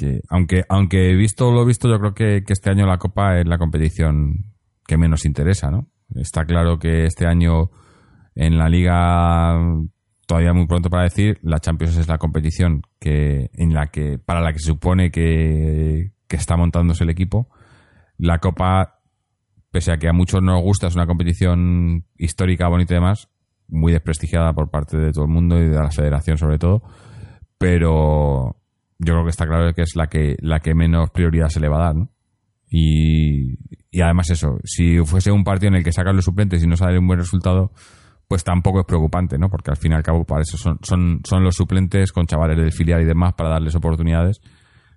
que 0.00 0.22
aunque 0.30 0.64
aunque 0.68 1.14
visto 1.14 1.52
lo 1.52 1.66
visto, 1.66 1.86
yo 1.88 1.98
creo 1.98 2.14
que, 2.14 2.42
este 2.48 2.70
año 2.70 2.86
la 2.86 2.96
Copa 2.96 3.38
es 3.38 3.46
la 3.46 3.58
competición 3.58 4.46
que 4.86 4.96
menos 4.96 5.26
interesa, 5.26 5.70
¿no? 5.70 5.88
Está 6.14 6.46
claro 6.46 6.78
que 6.78 7.04
este 7.04 7.26
año 7.26 7.70
en 8.34 8.56
la 8.56 8.70
Liga 8.70 9.58
todavía 10.26 10.54
muy 10.54 10.66
pronto 10.66 10.88
para 10.88 11.02
decir, 11.02 11.38
la 11.42 11.60
Champions 11.60 11.98
es 11.98 12.08
la 12.08 12.16
competición 12.16 12.82
que 12.98 13.50
en 13.52 13.74
la 13.74 13.88
que 13.88 14.18
para 14.18 14.40
la 14.40 14.52
que 14.54 14.60
se 14.60 14.68
supone 14.68 15.10
que, 15.10 16.12
que 16.26 16.36
está 16.36 16.56
montándose 16.56 17.04
el 17.04 17.10
equipo. 17.10 17.50
La 18.16 18.38
Copa, 18.38 19.00
pese 19.70 19.92
a 19.92 19.98
que 19.98 20.08
a 20.08 20.12
muchos 20.14 20.42
no 20.42 20.52
nos 20.52 20.62
gusta, 20.62 20.86
es 20.86 20.94
una 20.94 21.06
competición 21.06 22.06
histórica, 22.16 22.68
bonita 22.68 22.94
y 22.94 22.96
demás, 22.96 23.28
muy 23.68 23.92
desprestigiada 23.92 24.54
por 24.54 24.70
parte 24.70 24.96
de 24.96 25.12
todo 25.12 25.24
el 25.24 25.30
mundo 25.30 25.58
y 25.58 25.68
de 25.68 25.76
la 25.76 25.90
federación 25.90 26.38
sobre 26.38 26.58
todo, 26.58 26.82
pero 27.58 28.59
yo 29.02 29.14
creo 29.14 29.24
que 29.24 29.30
está 29.30 29.46
claro 29.46 29.72
que 29.72 29.82
es 29.82 29.96
la 29.96 30.08
que 30.08 30.36
la 30.40 30.60
que 30.60 30.74
menos 30.74 31.10
prioridad 31.10 31.48
se 31.48 31.58
le 31.58 31.68
va 31.68 31.78
a 31.78 31.86
dar, 31.86 31.96
¿no? 31.96 32.10
Y, 32.68 33.58
y 33.90 34.00
además 34.02 34.30
eso, 34.30 34.58
si 34.62 34.98
fuese 34.98 35.32
un 35.32 35.42
partido 35.42 35.68
en 35.70 35.76
el 35.76 35.84
que 35.84 35.90
sacan 35.90 36.14
los 36.14 36.24
suplentes 36.24 36.62
y 36.62 36.66
no 36.66 36.76
sale 36.76 36.98
un 36.98 37.06
buen 37.06 37.18
resultado, 37.18 37.72
pues 38.28 38.44
tampoco 38.44 38.80
es 38.80 38.86
preocupante, 38.86 39.38
¿no? 39.38 39.48
Porque 39.48 39.70
al 39.70 39.78
fin 39.78 39.92
y 39.92 39.94
al 39.94 40.02
cabo 40.02 40.24
para 40.24 40.42
eso 40.42 40.56
son, 40.58 40.78
son, 40.82 41.20
son 41.24 41.42
los 41.42 41.56
suplentes 41.56 42.12
con 42.12 42.26
chavales 42.26 42.58
del 42.58 42.72
filial 42.72 43.00
y 43.00 43.06
demás 43.06 43.32
para 43.34 43.48
darles 43.48 43.74
oportunidades. 43.74 44.40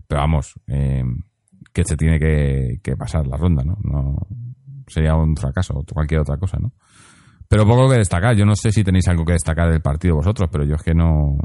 Pero 0.06 0.22
vamos, 0.22 0.54
eh, 0.68 1.04
que 1.74 1.84
se 1.86 1.96
tiene 1.96 2.20
que, 2.20 2.80
que 2.84 2.96
pasar 2.98 3.26
la 3.26 3.38
ronda, 3.38 3.64
¿no? 3.64 3.78
no 3.82 4.28
Sería 4.86 5.16
un 5.16 5.36
fracaso 5.38 5.76
o 5.76 5.84
cualquier 5.86 6.20
otra 6.20 6.38
cosa, 6.38 6.58
¿no? 6.60 6.74
Pero 7.48 7.66
poco 7.66 7.90
que 7.90 7.98
destacar. 7.98 8.36
Yo 8.36 8.46
no 8.46 8.56
sé 8.56 8.72
si 8.72 8.84
tenéis 8.84 9.08
algo 9.08 9.24
que 9.24 9.34
destacar 9.34 9.72
del 9.72 9.82
partido 9.82 10.16
vosotros, 10.16 10.50
pero 10.52 10.66
yo 10.66 10.76
es 10.76 10.84
que 10.84 10.94
no, 10.94 11.38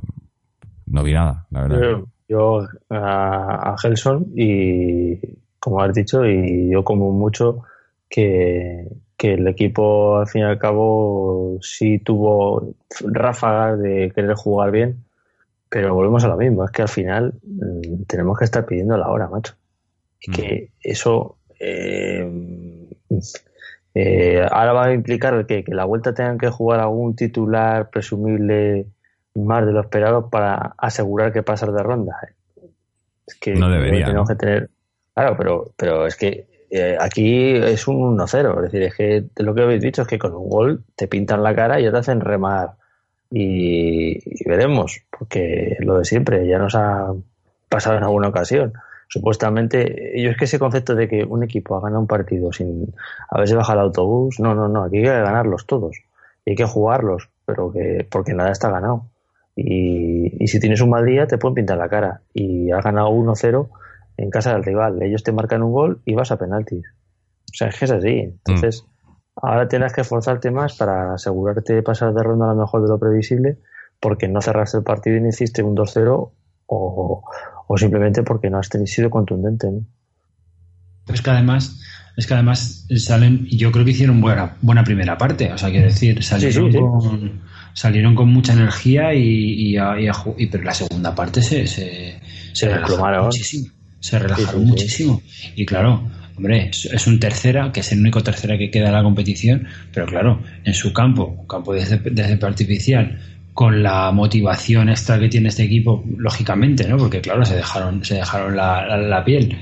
no 0.86 1.04
vi 1.04 1.12
nada, 1.12 1.46
la 1.50 1.62
verdad. 1.62 2.02
Yo 2.28 2.66
a, 2.90 3.72
a 3.72 3.78
Gelson 3.78 4.26
y, 4.36 5.18
como 5.58 5.82
has 5.82 5.92
dicho, 5.94 6.24
y 6.26 6.70
yo 6.70 6.84
como 6.84 7.10
mucho 7.10 7.62
que, 8.08 8.86
que 9.16 9.34
el 9.34 9.48
equipo 9.48 10.18
al 10.18 10.28
fin 10.28 10.42
y 10.42 10.44
al 10.44 10.58
cabo 10.58 11.58
sí 11.60 11.98
tuvo 11.98 12.74
ráfagas 13.00 13.80
de 13.80 14.12
querer 14.14 14.34
jugar 14.34 14.70
bien, 14.70 15.04
pero 15.68 15.94
volvemos 15.94 16.24
a 16.24 16.28
lo 16.28 16.36
mismo, 16.36 16.64
es 16.64 16.70
que 16.70 16.82
al 16.82 16.88
final 16.88 17.34
mm, 17.42 18.04
tenemos 18.06 18.38
que 18.38 18.44
estar 18.44 18.64
pidiendo 18.64 18.96
la 18.96 19.08
hora, 19.08 19.28
macho. 19.28 19.54
Y 20.20 20.32
que 20.32 20.70
eso 20.80 21.36
eh, 21.60 22.28
eh, 23.94 24.46
ahora 24.50 24.72
va 24.72 24.84
a 24.86 24.92
implicar 24.92 25.46
que, 25.46 25.64
que 25.64 25.74
la 25.74 25.84
vuelta 25.84 26.14
tengan 26.14 26.38
que 26.38 26.50
jugar 26.50 26.80
algún 26.80 27.14
titular 27.14 27.90
presumible 27.90 28.86
más 29.46 29.66
de 29.66 29.72
lo 29.72 29.80
esperado 29.80 30.28
para 30.30 30.74
asegurar 30.78 31.32
que 31.32 31.42
pasar 31.42 31.72
de 31.72 31.82
ronda. 31.82 32.16
Es 33.26 33.34
que 33.34 33.54
No 33.54 33.70
debería, 33.70 34.06
tenemos 34.06 34.28
¿no? 34.28 34.34
que 34.34 34.38
tener. 34.38 34.70
Claro, 35.14 35.36
pero, 35.36 35.70
pero 35.76 36.06
es 36.06 36.16
que 36.16 36.46
eh, 36.70 36.96
aquí 36.98 37.54
es 37.54 37.88
un 37.88 38.18
1-0. 38.18 38.56
Es 38.56 38.62
decir, 38.62 38.82
es 38.82 38.94
que 38.94 39.24
lo 39.42 39.54
que 39.54 39.62
habéis 39.62 39.82
dicho 39.82 40.02
es 40.02 40.08
que 40.08 40.18
con 40.18 40.34
un 40.34 40.48
gol 40.48 40.84
te 40.96 41.08
pintan 41.08 41.42
la 41.42 41.54
cara 41.54 41.80
y 41.80 41.84
ya 41.84 41.90
te 41.90 41.98
hacen 41.98 42.20
remar. 42.20 42.72
Y, 43.30 44.18
y 44.24 44.48
veremos, 44.48 45.02
porque 45.16 45.76
lo 45.80 45.98
de 45.98 46.04
siempre 46.04 46.46
ya 46.46 46.58
nos 46.58 46.74
ha 46.74 47.12
pasado 47.68 47.98
en 47.98 48.04
alguna 48.04 48.28
ocasión. 48.28 48.72
Supuestamente, 49.08 50.12
yo 50.16 50.30
es 50.30 50.36
que 50.36 50.44
ese 50.44 50.58
concepto 50.58 50.94
de 50.94 51.08
que 51.08 51.24
un 51.24 51.42
equipo 51.42 51.76
ha 51.76 51.80
ganado 51.80 52.00
un 52.00 52.06
partido 52.06 52.52
sin 52.52 52.94
haberse 53.30 53.54
bajado 53.54 53.80
el 53.80 53.86
autobús, 53.86 54.38
no, 54.38 54.54
no, 54.54 54.68
no, 54.68 54.84
aquí 54.84 54.98
hay 54.98 55.04
que 55.04 55.08
ganarlos 55.08 55.66
todos. 55.66 55.96
Y 56.44 56.50
hay 56.50 56.56
que 56.56 56.64
jugarlos, 56.64 57.30
pero 57.46 57.72
que 57.72 58.06
porque 58.10 58.34
nada 58.34 58.50
está 58.50 58.70
ganado. 58.70 59.06
Y, 59.60 60.44
y 60.44 60.46
si 60.46 60.60
tienes 60.60 60.80
un 60.80 60.90
mal 60.90 61.04
día, 61.04 61.26
te 61.26 61.36
pueden 61.36 61.56
pintar 61.56 61.78
la 61.78 61.88
cara. 61.88 62.20
Y 62.32 62.70
has 62.70 62.84
ganado 62.84 63.10
1-0 63.10 63.68
en 64.16 64.30
casa 64.30 64.52
del 64.52 64.62
rival. 64.62 65.02
Ellos 65.02 65.24
te 65.24 65.32
marcan 65.32 65.62
un 65.62 65.72
gol 65.72 66.00
y 66.04 66.14
vas 66.14 66.30
a 66.30 66.38
penaltis. 66.38 66.86
O 67.50 67.54
sea, 67.54 67.68
es 67.68 67.78
que 67.78 67.84
es 67.86 67.90
así. 67.90 68.18
Entonces, 68.20 68.84
ahora 69.34 69.66
tienes 69.66 69.92
que 69.92 70.02
esforzarte 70.02 70.52
más 70.52 70.76
para 70.76 71.14
asegurarte 71.14 71.74
de 71.74 71.82
pasar 71.82 72.14
de 72.14 72.22
ronda 72.22 72.50
a 72.50 72.54
lo 72.54 72.60
mejor 72.60 72.82
de 72.82 72.88
lo 72.88 73.00
previsible, 73.00 73.58
porque 73.98 74.28
no 74.28 74.40
cerraste 74.40 74.78
el 74.78 74.84
partido 74.84 75.16
y 75.16 75.22
no 75.22 75.28
hiciste 75.28 75.62
un 75.62 75.76
2-0 75.76 76.30
o, 76.66 77.24
o 77.66 77.78
simplemente 77.78 78.22
porque 78.22 78.50
no 78.50 78.58
has 78.58 78.68
tenido, 78.68 78.86
sido 78.86 79.10
contundente. 79.10 79.68
¿no? 79.70 79.80
Es 81.12 81.20
que 81.20 81.30
además, 81.30 81.80
es 82.16 82.26
que 82.26 82.34
además 82.34 82.86
salen, 82.96 83.46
y 83.48 83.58
yo 83.58 83.72
creo 83.72 83.84
que 83.84 83.92
hicieron 83.92 84.20
buena, 84.20 84.56
buena 84.62 84.84
primera 84.84 85.18
parte. 85.18 85.52
O 85.52 85.58
sea, 85.58 85.70
quiero 85.70 85.86
decir, 85.86 86.22
salieron, 86.22 86.70
Sí, 86.70 86.72
sí, 86.72 86.78
sí. 86.78 86.78
Con, 86.78 87.40
salieron 87.78 88.14
con 88.16 88.28
mucha 88.32 88.52
energía 88.54 89.14
y, 89.14 89.22
y, 89.70 89.76
a- 89.76 90.00
y 90.00 90.08
a 90.08 90.12
ju- 90.12 90.34
y- 90.36 90.46
pero 90.46 90.64
la 90.64 90.74
segunda 90.74 91.14
parte 91.14 91.40
se, 91.42 91.66
se, 91.66 92.18
se 92.52 92.68
relajaron 92.68 93.24
muchísimo. 93.26 93.66
Se 94.00 94.18
relajaron 94.18 94.46
Sí, 94.48 94.56
sí, 94.56 94.64
sí. 94.64 94.66
muchísimo. 95.06 95.22
Y 95.54 95.64
claro, 95.64 96.10
hombre, 96.36 96.70
es, 96.72 97.06
un 97.06 97.20
tercera, 97.20 97.70
que 97.72 97.80
es 97.80 97.92
el 97.92 98.00
único 98.00 98.22
tercera 98.22 98.58
que 98.58 98.70
queda 98.70 98.88
en 98.88 98.94
la 98.94 99.02
competición, 99.02 99.66
pero 99.92 100.06
claro, 100.06 100.42
en 100.64 100.74
su 100.74 100.92
campo, 100.92 101.26
un 101.40 101.46
campo 101.46 101.72
de 101.74 101.86
césped 101.86 102.12
de 102.12 102.24
césped 102.24 102.46
artificial, 102.48 103.18
con 103.54 103.82
la 103.82 104.10
motivación 104.12 104.88
extra 104.88 105.18
que 105.20 105.28
tiene 105.28 105.48
este 105.48 105.64
equipo, 105.64 106.04
lógicamente, 106.16 106.86
¿no? 106.88 106.96
Porque 106.96 107.20
claro, 107.20 107.44
se 107.44 107.56
dejaron, 107.56 108.04
se 108.04 108.14
dejaron 108.16 108.56
la, 108.56 108.86
la- 108.86 108.96
la 108.98 109.24
piel. 109.24 109.56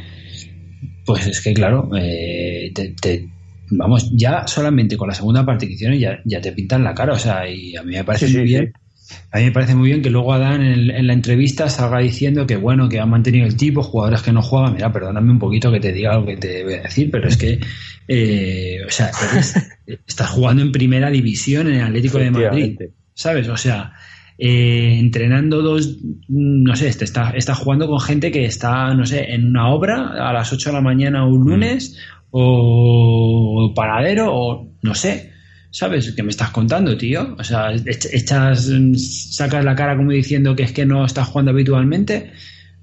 Pues 1.04 1.26
es 1.26 1.40
que, 1.40 1.54
claro, 1.54 1.90
eh, 1.96 2.72
te, 2.74 2.88
te- 3.00 3.28
vamos, 3.70 4.10
ya 4.14 4.46
solamente 4.46 4.96
con 4.96 5.08
la 5.08 5.14
segunda 5.14 5.44
parte 5.44 5.66
que 5.66 5.74
hicieron 5.74 5.98
ya, 5.98 6.18
ya 6.24 6.40
te 6.40 6.52
pintan 6.52 6.84
la 6.84 6.94
cara, 6.94 7.12
o 7.14 7.18
sea, 7.18 7.48
y 7.48 7.76
a 7.76 7.82
mí 7.82 7.92
me 7.94 8.04
parece 8.04 8.26
Sí, 8.26 8.32
sí, 8.32 8.38
muy 8.38 8.46
bien. 8.48 8.72
A 9.30 9.38
mí 9.38 9.44
me 9.44 9.52
parece 9.52 9.74
muy 9.76 9.88
bien 9.90 10.02
que 10.02 10.10
luego 10.10 10.32
Adán 10.32 10.62
en, 10.64 10.90
en 10.90 11.06
la 11.06 11.12
entrevista 11.12 11.68
salga 11.68 12.00
diciendo 12.00 12.44
que 12.44 12.56
bueno, 12.56 12.88
que 12.88 12.98
han 12.98 13.08
mantenido 13.08 13.46
el 13.46 13.56
tipo, 13.56 13.82
jugadores 13.84 14.22
que 14.22 14.32
no 14.32 14.42
juegan. 14.42 14.74
Mira, 14.74 14.92
perdóname 14.92 15.30
un 15.30 15.38
poquito 15.38 15.70
que 15.70 15.78
te 15.78 15.92
diga 15.92 16.14
lo 16.16 16.26
que 16.26 16.36
te 16.36 16.64
voy 16.64 16.74
a 16.74 16.82
decir, 16.82 17.08
pero 17.12 17.28
es 17.28 17.36
que, 17.36 17.60
eh, 18.08 18.78
o 18.86 18.90
sea, 18.90 19.10
eres- 19.32 19.54
estás 20.06 20.28
jugando 20.30 20.62
en 20.62 20.72
primera 20.72 21.08
división 21.10 21.68
en 21.68 21.74
el 21.74 21.84
Atlético 21.84 22.18
de 22.18 22.30
Madrid. 22.50 22.76
¿sabes? 23.14 23.48
O 23.48 23.56
sea, 23.56 23.92
eh, 24.38 24.96
entrenando 24.98 25.62
dos, 25.62 25.98
no 26.28 26.74
sé, 26.76 26.88
este 26.88 27.04
está, 27.04 27.30
está 27.30 27.54
jugando 27.54 27.86
con 27.86 28.00
gente 28.00 28.30
que 28.30 28.44
está, 28.44 28.92
no 28.94 29.06
sé, 29.06 29.32
en 29.32 29.46
una 29.46 29.68
obra 29.68 30.28
a 30.28 30.32
las 30.32 30.52
8 30.52 30.70
de 30.70 30.74
la 30.74 30.82
mañana 30.82 31.24
un 31.26 31.44
lunes, 31.48 31.96
o 32.30 33.72
paradero, 33.74 34.34
o 34.34 34.72
no 34.82 34.94
sé. 34.94 35.32
¿Sabes? 35.70 36.12
¿Qué 36.12 36.22
me 36.22 36.30
estás 36.30 36.50
contando, 36.50 36.96
tío? 36.96 37.36
O 37.38 37.44
sea, 37.44 37.70
mm, 37.70 38.94
sacas 38.94 39.64
la 39.64 39.74
cara 39.74 39.96
como 39.96 40.12
diciendo 40.12 40.56
que 40.56 40.62
es 40.62 40.72
que 40.72 40.86
no 40.86 41.04
estás 41.04 41.28
jugando 41.28 41.50
habitualmente. 41.50 42.32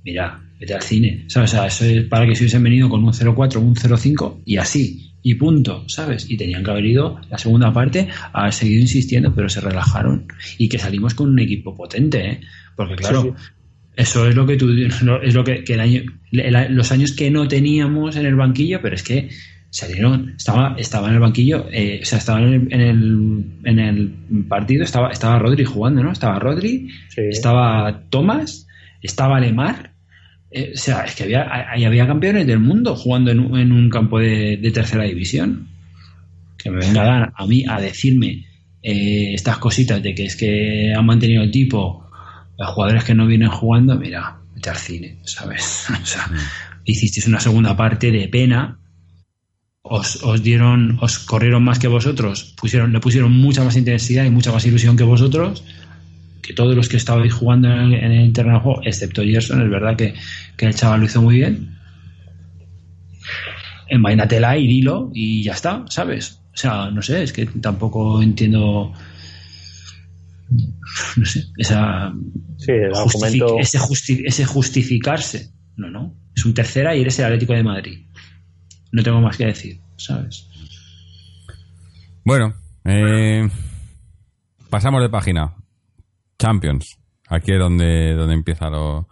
Mira, 0.03 0.39
vete 0.59 0.75
al 0.75 0.81
cine. 0.81 1.25
¿Sabes? 1.27 1.53
O 1.53 1.55
sea, 1.55 1.67
eso 1.67 1.85
es 1.85 2.03
para 2.03 2.27
que 2.27 2.35
se 2.35 2.43
hubiesen 2.43 2.63
venido 2.63 2.89
con 2.89 3.03
un 3.03 3.11
0-4, 3.11 3.57
un 3.57 3.75
0-5 3.75 4.41
y 4.45 4.57
así. 4.57 5.09
Y 5.23 5.35
punto, 5.35 5.85
¿sabes? 5.87 6.29
Y 6.29 6.37
tenían 6.37 6.63
que 6.63 6.71
haber 6.71 6.85
ido 6.85 7.19
la 7.29 7.37
segunda 7.37 7.71
parte 7.73 8.09
a 8.11 8.41
haber 8.41 8.53
seguido 8.53 8.81
insistiendo, 8.81 9.33
pero 9.33 9.49
se 9.49 9.61
relajaron. 9.61 10.27
Y 10.57 10.67
que 10.69 10.77
salimos 10.77 11.13
con 11.13 11.29
un 11.29 11.39
equipo 11.39 11.73
potente, 11.73 12.29
¿eh? 12.29 12.41
Porque 12.75 12.95
claro, 12.95 13.35
eso 13.95 14.27
es 14.27 14.35
lo 14.35 14.45
que 14.45 14.57
tú 14.57 14.69
es 15.23 15.33
lo 15.33 15.43
que, 15.43 15.63
que 15.63 15.73
el 15.73 15.79
año, 15.79 16.01
el- 16.31 16.75
los 16.75 16.91
años 16.91 17.11
que 17.13 17.29
no 17.31 17.47
teníamos 17.47 18.15
en 18.15 18.25
el 18.25 18.35
banquillo, 18.35 18.79
pero 18.81 18.95
es 18.95 19.03
que 19.03 19.29
salieron, 19.69 20.33
estaba, 20.37 20.75
estaba 20.77 21.07
en 21.07 21.15
el 21.15 21.19
banquillo, 21.19 21.65
eh, 21.71 21.99
o 22.01 22.05
sea, 22.05 22.19
estaba 22.19 22.41
en 22.41 22.53
el, 22.53 22.67
en 22.71 22.81
el, 22.81 23.45
en 23.63 23.79
el 23.79 24.13
partido, 24.47 24.83
estaba, 24.83 25.09
estaba 25.11 25.39
Rodri 25.39 25.63
jugando, 25.65 26.03
¿no? 26.03 26.11
Estaba 26.11 26.37
Rodri, 26.39 26.89
Sí. 27.09 27.21
estaba 27.31 28.03
Thomas, 28.09 28.67
estaba 29.01 29.39
Lemar. 29.39 29.93
eh, 30.51 30.73
o 30.75 30.77
sea, 30.77 31.05
es 31.05 31.15
que 31.15 31.23
había, 31.23 31.41
había 31.71 32.05
campeones 32.05 32.45
del 32.45 32.59
mundo 32.59 32.95
jugando 32.95 33.31
en, 33.31 33.39
un- 33.39 33.59
en 33.59 33.71
un 33.71 33.89
campo 33.89 34.19
de, 34.19 34.57
de 34.57 34.71
tercera 34.71 35.03
división. 35.05 35.67
Que 36.57 36.69
me 36.69 36.77
venga 36.77 37.01
a 37.01 37.05
dar 37.05 37.33
a 37.35 37.47
mí 37.47 37.65
a 37.67 37.81
decirme 37.81 38.45
eh, 38.83 39.33
estas 39.33 39.57
cositas 39.57 40.01
de 40.03 40.13
que 40.13 40.25
es 40.25 40.35
que 40.35 40.93
han 40.95 41.05
mantenido 41.05 41.41
el 41.41 41.49
tipo, 41.51 42.02
los 42.57 42.69
jugadores 42.69 43.03
que 43.03 43.15
no 43.15 43.25
vienen 43.25 43.49
jugando, 43.49 43.95
mira, 43.95 44.37
vete 44.53 44.69
al 44.69 44.77
cine, 44.77 45.19
¿sabes? 45.23 45.87
O 46.01 46.05
sea, 46.05 46.29
hicisteis 46.85 47.27
una 47.27 47.39
segunda 47.39 47.75
parte 47.75 48.11
de 48.11 48.27
pena, 48.27 48.79
os, 49.81 50.23
os 50.23 50.41
dieron, 50.41 50.97
os 51.01 51.19
corrieron 51.19 51.63
más 51.63 51.79
que 51.79 51.87
vosotros, 51.87 52.53
pusieron, 52.57 52.93
le 52.93 52.99
pusieron 52.99 53.31
mucha 53.31 53.63
más 53.63 53.75
intensidad 53.75 54.23
y 54.25 54.29
mucha 54.29 54.51
más 54.51 54.65
ilusión 54.65 54.95
que 54.95 55.03
vosotros, 55.03 55.63
que 56.41 56.53
todos 56.53 56.75
los 56.75 56.89
que 56.89 56.97
estabais 56.97 57.33
jugando 57.33 57.69
en 57.69 57.79
el, 57.79 57.93
en 57.93 58.11
el 58.11 58.33
terreno 58.33 58.59
juego, 58.59 58.81
excepto 58.83 59.23
Gerson, 59.23 59.61
es 59.61 59.69
verdad 59.69 59.95
que, 59.95 60.13
que 60.57 60.65
el 60.65 60.75
chaval 60.75 61.01
lo 61.01 61.05
hizo 61.05 61.21
muy 61.21 61.35
bien. 61.35 61.77
Envainatela 63.87 64.57
y 64.57 64.67
dilo 64.67 65.11
y 65.13 65.43
ya 65.43 65.53
está, 65.53 65.85
¿sabes? 65.89 66.39
O 66.53 66.57
sea, 66.57 66.91
no 66.91 67.01
sé, 67.01 67.23
es 67.23 67.33
que 67.33 67.45
tampoco 67.45 68.21
entiendo. 68.21 68.93
No 71.17 71.25
sé, 71.25 71.43
esa. 71.57 72.13
Sí, 72.57 72.71
el 72.71 72.91
justific- 72.91 73.15
argumento. 73.15 73.59
ese, 73.59 73.79
justi- 73.79 74.23
ese 74.25 74.45
justificarse. 74.45 75.51
No, 75.77 75.89
no. 75.89 76.15
Es 76.35 76.45
un 76.45 76.53
tercera 76.53 76.95
y 76.95 77.01
eres 77.01 77.17
el 77.19 77.25
Atlético 77.25 77.53
de 77.53 77.63
Madrid. 77.63 78.07
No 78.91 79.01
tengo 79.03 79.21
más 79.21 79.37
que 79.37 79.45
decir, 79.45 79.79
¿sabes? 79.97 80.47
Bueno, 82.25 82.53
eh, 82.85 83.49
pasamos 84.69 85.01
de 85.01 85.09
página. 85.09 85.55
Champions. 86.39 86.97
Aquí 87.27 87.51
es 87.53 87.59
donde, 87.59 88.13
donde 88.15 88.33
empieza 88.35 88.69
lo. 88.69 89.07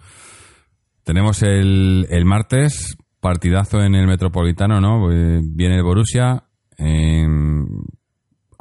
Tenemos 1.03 1.41
el, 1.43 2.05
el 2.09 2.25
martes, 2.25 2.95
partidazo 3.19 3.81
en 3.81 3.95
el 3.95 4.07
Metropolitano, 4.07 4.79
¿no? 4.79 5.11
Eh, 5.11 5.41
Viene 5.43 5.75
el 5.77 5.83
Borussia. 5.83 6.43
eh, 6.77 7.25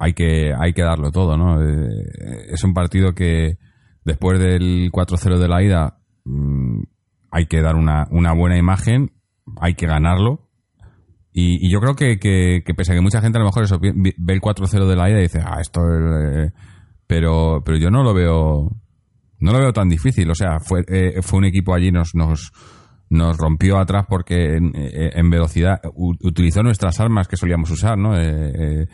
hay, 0.00 0.14
que, 0.14 0.52
hay 0.58 0.72
que 0.72 0.82
darlo 0.82 1.10
todo, 1.10 1.36
¿no? 1.36 1.62
Eh, 1.62 2.06
es 2.48 2.64
un 2.64 2.72
partido 2.72 3.14
que 3.14 3.58
después 4.04 4.40
del 4.40 4.90
4-0 4.90 5.38
de 5.38 5.48
la 5.48 5.62
ida 5.62 5.98
mm, 6.24 6.82
hay 7.30 7.46
que 7.46 7.60
dar 7.60 7.76
una, 7.76 8.06
una 8.10 8.32
buena 8.32 8.56
imagen, 8.56 9.12
hay 9.60 9.74
que 9.74 9.86
ganarlo. 9.86 10.48
Y, 11.32 11.70
yo 11.70 11.80
creo 11.80 11.94
que, 11.94 12.18
que, 12.18 12.62
que 12.64 12.74
pese 12.74 12.92
a 12.92 12.94
que 12.96 13.02
mucha 13.02 13.20
gente 13.20 13.38
a 13.38 13.40
lo 13.40 13.46
mejor 13.46 13.64
eso, 13.64 13.78
ve 13.78 14.32
el 14.32 14.40
4-0 14.40 14.86
de 14.86 14.96
la 14.96 15.10
ida 15.10 15.18
y 15.18 15.22
dice, 15.22 15.40
ah, 15.44 15.60
esto 15.60 15.80
es... 15.82 16.48
eh", 16.48 16.52
pero, 17.06 17.62
pero 17.64 17.76
yo 17.76 17.90
no 17.90 18.02
lo 18.02 18.14
veo 18.14 18.70
no 19.40 19.52
lo 19.52 19.58
veo 19.58 19.72
tan 19.72 19.88
difícil. 19.88 20.30
O 20.30 20.34
sea, 20.34 20.60
fue, 20.60 20.84
eh, 20.88 21.20
fue 21.22 21.38
un 21.38 21.44
equipo 21.44 21.74
allí, 21.74 21.90
nos, 21.90 22.14
nos, 22.14 22.52
nos 23.10 23.36
rompió 23.36 23.78
atrás 23.78 24.06
porque 24.08 24.56
en, 24.56 24.72
eh, 24.74 25.10
velocidad 25.24 25.80
utilizó 25.94 26.62
nuestras 26.62 27.00
armas 27.00 27.28
que 27.28 27.36
solíamos 27.36 27.70
usar, 27.70 27.98
¿no? 27.98 28.18
Eh, 28.18 28.86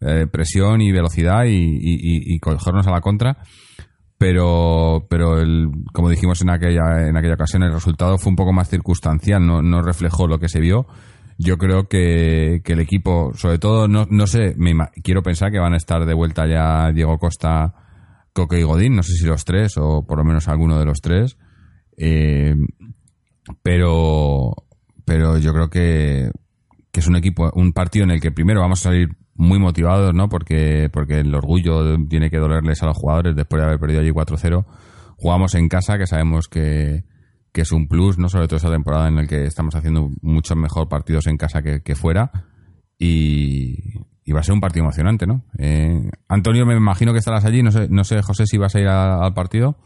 eh, 0.00 0.26
presión 0.30 0.80
y 0.80 0.92
velocidad 0.92 1.44
y, 1.44 1.56
y, 1.56 2.34
y- 2.34 2.38
cogernos 2.40 2.86
a 2.86 2.90
la 2.90 3.00
contra. 3.00 3.38
Pero, 4.18 5.06
pero 5.08 5.38
el, 5.40 5.70
como 5.94 6.10
dijimos 6.10 6.42
en 6.42 6.50
aquella, 6.50 7.08
en 7.08 7.16
aquella 7.16 7.34
ocasión, 7.34 7.62
el 7.62 7.72
resultado 7.72 8.18
fue 8.18 8.30
un 8.30 8.36
poco 8.36 8.52
más 8.52 8.68
circunstancial, 8.68 9.46
no, 9.46 9.62
no 9.62 9.80
reflejó 9.82 10.26
lo 10.26 10.38
que 10.38 10.48
se 10.48 10.60
vio. 10.60 10.86
Yo 11.38 11.56
creo 11.56 11.88
que, 11.88 12.60
que 12.62 12.74
el 12.74 12.80
equipo, 12.80 13.32
sobre 13.34 13.58
todo, 13.58 13.88
no, 13.88 14.06
no 14.10 14.26
sé, 14.26 14.54
me 14.58 14.74
quiero 15.02 15.22
pensar 15.22 15.50
que 15.50 15.58
van 15.58 15.72
a 15.72 15.78
estar 15.78 16.04
de 16.04 16.12
vuelta 16.12 16.46
ya 16.46 16.92
Diego 16.92 17.16
Costa, 17.18 17.72
Coque 18.34 18.60
y 18.60 18.62
Godín, 18.62 18.94
no 18.94 19.02
sé 19.02 19.14
si 19.14 19.24
los 19.24 19.44
tres 19.46 19.78
o 19.78 20.04
por 20.06 20.18
lo 20.18 20.24
menos 20.24 20.48
alguno 20.48 20.78
de 20.78 20.84
los 20.84 21.00
tres. 21.00 21.38
Eh, 21.96 22.54
pero, 23.62 24.54
pero 25.04 25.38
yo 25.38 25.52
creo 25.52 25.70
que, 25.70 26.30
que 26.92 27.00
es 27.00 27.06
un 27.06 27.16
equipo, 27.16 27.50
un 27.54 27.72
partido 27.72 28.04
en 28.04 28.10
el 28.10 28.20
que 28.20 28.32
primero 28.32 28.60
vamos 28.60 28.80
a 28.80 28.90
salir 28.90 29.08
muy 29.34 29.58
motivados, 29.58 30.14
¿no? 30.14 30.28
Porque, 30.28 30.90
porque 30.92 31.20
el 31.20 31.34
orgullo 31.34 31.96
tiene 32.08 32.30
que 32.30 32.38
dolerles 32.38 32.82
a 32.82 32.86
los 32.86 32.96
jugadores 32.96 33.34
después 33.36 33.60
de 33.60 33.66
haber 33.66 33.78
perdido 33.80 34.00
allí 34.00 34.10
4-0. 34.10 34.64
Jugamos 35.16 35.54
en 35.54 35.68
casa, 35.68 35.98
que 35.98 36.06
sabemos 36.06 36.48
que, 36.48 37.04
que 37.52 37.62
es 37.62 37.72
un 37.72 37.88
plus, 37.88 38.18
¿no? 38.18 38.28
Sobre 38.28 38.46
todo 38.48 38.56
esa 38.56 38.70
temporada 38.70 39.08
en 39.08 39.16
la 39.16 39.26
que 39.26 39.44
estamos 39.44 39.74
haciendo 39.74 40.10
muchos 40.22 40.56
mejor 40.56 40.88
partidos 40.88 41.26
en 41.26 41.36
casa 41.36 41.62
que, 41.62 41.82
que 41.82 41.94
fuera. 41.94 42.30
Y, 42.98 43.78
y 44.24 44.32
va 44.32 44.40
a 44.40 44.42
ser 44.42 44.54
un 44.54 44.60
partido 44.60 44.84
emocionante, 44.84 45.26
¿no? 45.26 45.44
Eh, 45.58 46.10
Antonio, 46.28 46.66
me 46.66 46.74
imagino 46.76 47.12
que 47.12 47.18
estarás 47.18 47.44
allí. 47.44 47.62
No 47.62 47.70
sé, 47.72 47.88
no 47.88 48.04
sé 48.04 48.20
José, 48.22 48.46
si 48.46 48.58
vas 48.58 48.74
a 48.74 48.80
ir 48.80 48.88
a- 48.88 49.24
al 49.24 49.32
partido. 49.34 49.78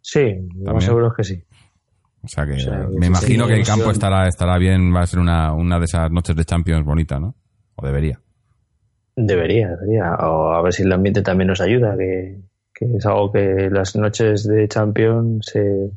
Sí, 0.00 0.20
lo 0.60 0.74
más 0.74 0.84
seguro 0.84 1.08
es 1.08 1.12
que 1.16 1.24
sí. 1.24 1.42
O 2.24 2.28
sea 2.28 2.46
que 2.46 2.52
O 2.54 2.58
sea, 2.60 2.86
me 2.96 3.06
imagino 3.06 3.46
que 3.48 3.54
el 3.54 3.64
campo 3.66 3.90
estará, 3.90 4.28
estará 4.28 4.56
bien, 4.58 4.94
va 4.94 5.00
a 5.02 5.06
ser 5.06 5.18
una, 5.18 5.52
una 5.52 5.78
de 5.78 5.84
esas 5.86 6.10
noches 6.12 6.36
de 6.36 6.44
Champions 6.44 6.84
bonita, 6.84 7.18
¿no? 7.18 7.34
O 7.74 7.84
debería. 7.84 8.20
Debería, 9.16 9.68
debería. 9.76 10.14
O 10.16 10.50
a 10.52 10.62
ver 10.62 10.72
si 10.72 10.82
el 10.82 10.92
ambiente 10.92 11.22
también 11.22 11.48
nos 11.48 11.60
ayuda, 11.60 11.96
que, 11.96 12.38
que 12.74 12.84
es 12.96 13.06
algo 13.06 13.30
que 13.32 13.68
las 13.70 13.94
noches 13.96 14.46
de 14.46 14.66
Champions 14.68 15.46
se, 15.46 15.90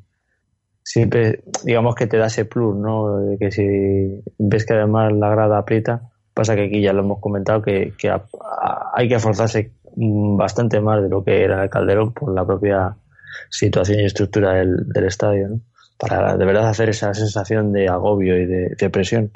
siempre, 0.83 1.43
digamos 1.63 1.95
que 1.95 2.07
te 2.07 2.17
da 2.17 2.27
ese 2.27 2.45
plus, 2.45 2.75
¿no? 2.75 3.17
De 3.19 3.37
que 3.37 3.51
si 3.51 4.21
ves 4.37 4.65
que 4.65 4.73
además 4.73 5.13
la 5.13 5.29
grada 5.29 5.57
aprieta, 5.57 6.09
pasa 6.33 6.55
que 6.55 6.65
aquí 6.65 6.81
ya 6.81 6.93
lo 6.93 7.01
hemos 7.03 7.19
comentado 7.19 7.61
que, 7.61 7.93
que 7.97 8.09
a- 8.09 8.25
a- 8.61 8.91
hay 8.93 9.07
que 9.07 9.15
esforzarse 9.15 9.71
bastante 9.95 10.81
más 10.81 11.01
de 11.01 11.07
lo 11.09 11.23
que 11.23 11.43
era 11.43 11.63
el 11.63 11.69
Calderón 11.69 12.13
por 12.13 12.33
la 12.33 12.45
propia 12.45 12.97
situación 13.49 14.01
y 14.01 14.05
estructura 14.05 14.53
del, 14.55 14.89
del 14.89 15.05
estadio, 15.05 15.47
¿no? 15.47 15.61
Para 15.97 16.35
de 16.35 16.45
verdad 16.45 16.67
hacer 16.67 16.89
esa 16.89 17.13
sensación 17.13 17.71
de 17.71 17.87
agobio 17.87 18.37
y 18.37 18.45
de, 18.45 18.75
de 18.77 18.89
presión. 18.89 19.31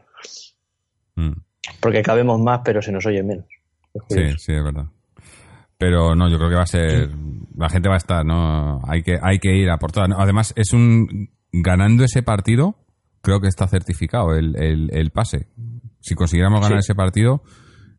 Mm. 1.16 1.32
Porque 1.80 2.02
cabemos 2.02 2.38
más, 2.42 2.60
pero 2.66 2.82
se 2.82 2.92
nos 2.92 3.06
oye 3.06 3.24
menos. 3.24 3.46
Sí, 4.10 4.22
sí, 4.38 4.54
es 4.54 4.64
verdad. 4.64 4.86
Pero 5.78 6.14
no, 6.16 6.30
yo 6.30 6.38
creo 6.38 6.50
que 6.50 6.56
va 6.56 6.64
a 6.64 6.68
ser. 6.68 7.10
La 7.58 7.70
gente 7.70 7.88
va 7.90 7.96
a 7.96 8.00
estar, 8.00 8.26
¿no? 8.26 8.82
Hay 8.88 9.02
que, 9.02 9.18
hay 9.22 9.40
que 9.40 9.56
ir 9.56 9.70
a 9.70 9.78
por 9.78 9.92
todas. 9.92 10.10
Además, 10.18 10.54
es 10.56 10.74
un. 10.74 11.30
Ganando 11.52 12.04
ese 12.04 12.22
partido, 12.22 12.76
creo 13.22 13.40
que 13.42 13.48
está 13.48 13.68
certificado 13.68 14.36
el, 14.36 14.56
el, 14.62 14.90
el 14.94 15.10
pase. 15.12 15.48
Si 16.00 16.14
consiguiéramos 16.16 16.62
ganar 16.62 16.82
Sí. 16.82 16.86
ese 16.92 16.96
partido, 16.96 17.42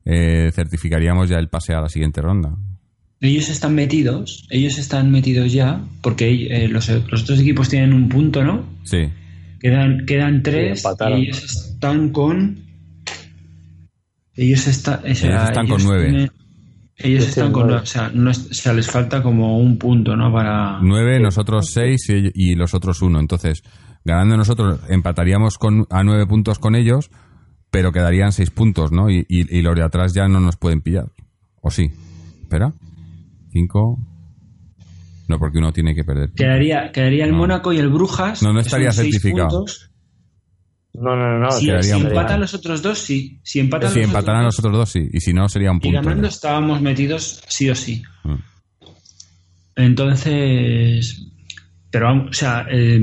eh, 0.04 0.50
certificaríamos 0.54 1.28
ya 1.28 1.38
el 1.38 1.48
pase 1.48 1.74
a 1.74 1.80
la 1.80 1.88
siguiente 1.88 2.20
ronda. 2.22 2.54
Ellos 3.22 3.48
están 3.50 3.74
metidos, 3.74 4.46
ellos 4.50 4.78
están 4.78 5.10
metidos 5.10 5.52
ya, 5.52 5.82
porque 6.00 6.46
eh, 6.46 6.68
los, 6.68 6.88
los 6.88 7.22
otros 7.22 7.40
equipos 7.40 7.68
tienen 7.68 7.92
un 7.92 8.08
punto, 8.08 8.44
¿no? 8.44 8.64
Sí, 8.84 9.08
Quedan, 9.58 10.06
quedan 10.06 10.42
tres 10.42 10.78
empataron. 10.84 11.18
y 11.18 11.22
ellos 11.24 11.44
están 11.72 12.10
con. 12.10 12.60
Ellos, 14.42 14.66
está- 14.68 15.02
o 15.04 15.14
sea, 15.14 15.30
Ellos 15.30 15.44
están 15.44 15.66
con 15.68 15.84
nueve. 15.84 16.04
tienen- 16.08 16.30
ellos 16.96 17.28
están 17.28 17.52
con 17.52 17.66
nueve. 17.66 17.82
O 17.82 17.86
sea, 17.86 18.10
no 18.14 18.30
es- 18.30 18.48
o 18.50 18.54
sea, 18.54 18.72
les 18.72 18.90
falta 18.90 19.22
como 19.22 19.58
un 19.58 19.76
punto, 19.78 20.16
¿no? 20.16 20.32
Para. 20.32 20.78
nueve, 20.80 21.20
nosotros 21.20 21.70
seis 21.72 22.08
y, 22.08 22.30
y 22.34 22.54
los 22.54 22.72
otros 22.72 23.02
uno. 23.02 23.20
Entonces, 23.20 23.62
ganando 24.04 24.36
nosotros, 24.38 24.80
empataríamos 24.88 25.58
con, 25.58 25.86
a 25.90 26.02
nueve 26.04 26.26
puntos 26.26 26.58
con 26.58 26.74
ellos, 26.74 27.10
pero 27.70 27.92
quedarían 27.92 28.32
seis 28.32 28.50
puntos, 28.50 28.92
¿no? 28.92 29.10
Y, 29.10 29.26
y, 29.28 29.58
y 29.58 29.60
los 29.62 29.74
de 29.76 29.82
atrás 29.82 30.14
ya 30.14 30.26
no 30.26 30.40
nos 30.40 30.56
pueden 30.56 30.80
pillar. 30.80 31.06
¿O 31.60 31.70
sí? 31.70 31.90
Espera. 32.42 32.72
Cinco. 33.52 33.98
No, 35.28 35.38
porque 35.38 35.58
uno 35.58 35.72
tiene 35.72 35.94
que 35.94 36.02
perder. 36.02 36.30
Quedaría, 36.32 36.90
quedaría 36.92 37.24
el 37.24 37.32
No. 37.32 37.38
Mónaco 37.38 37.72
y 37.72 37.78
el 37.78 37.88
Brujas. 37.88 38.42
No, 38.42 38.52
no 38.52 38.60
estaría 38.60 38.90
certificado. 38.90 39.48
puntos. 39.48 39.89
No, 40.94 41.14
no, 41.16 41.32
no. 41.32 41.38
no 41.38 41.50
Si, 41.52 41.66
si 41.82 41.92
un- 41.92 42.06
empatan 42.08 42.40
los 42.40 42.52
otros 42.54 42.82
dos, 42.82 42.98
sí. 42.98 43.38
Si 43.42 43.60
empatan, 43.60 43.90
Si 43.90 44.00
los 44.00 44.08
otros 44.08 44.44
los 44.44 44.58
otros 44.58 44.72
dos, 44.76 44.88
sí. 44.90 45.08
Y 45.12 45.20
si 45.20 45.32
no, 45.32 45.48
sería 45.48 45.70
un 45.70 45.78
dos, 45.78 45.84
y 45.86 45.92
punto. 45.92 46.02
ganando 46.02 46.22
ya. 46.24 46.28
estábamos 46.28 46.80
metidos 46.82 47.42
sí 47.48 47.70
o 47.70 47.74
sí. 47.74 48.02
Mm. 48.24 48.34
Entonces, 49.76 51.26
pero 51.90 52.06
vamos, 52.06 52.30
o 52.30 52.32
sea, 52.32 52.66
eh, 52.70 53.00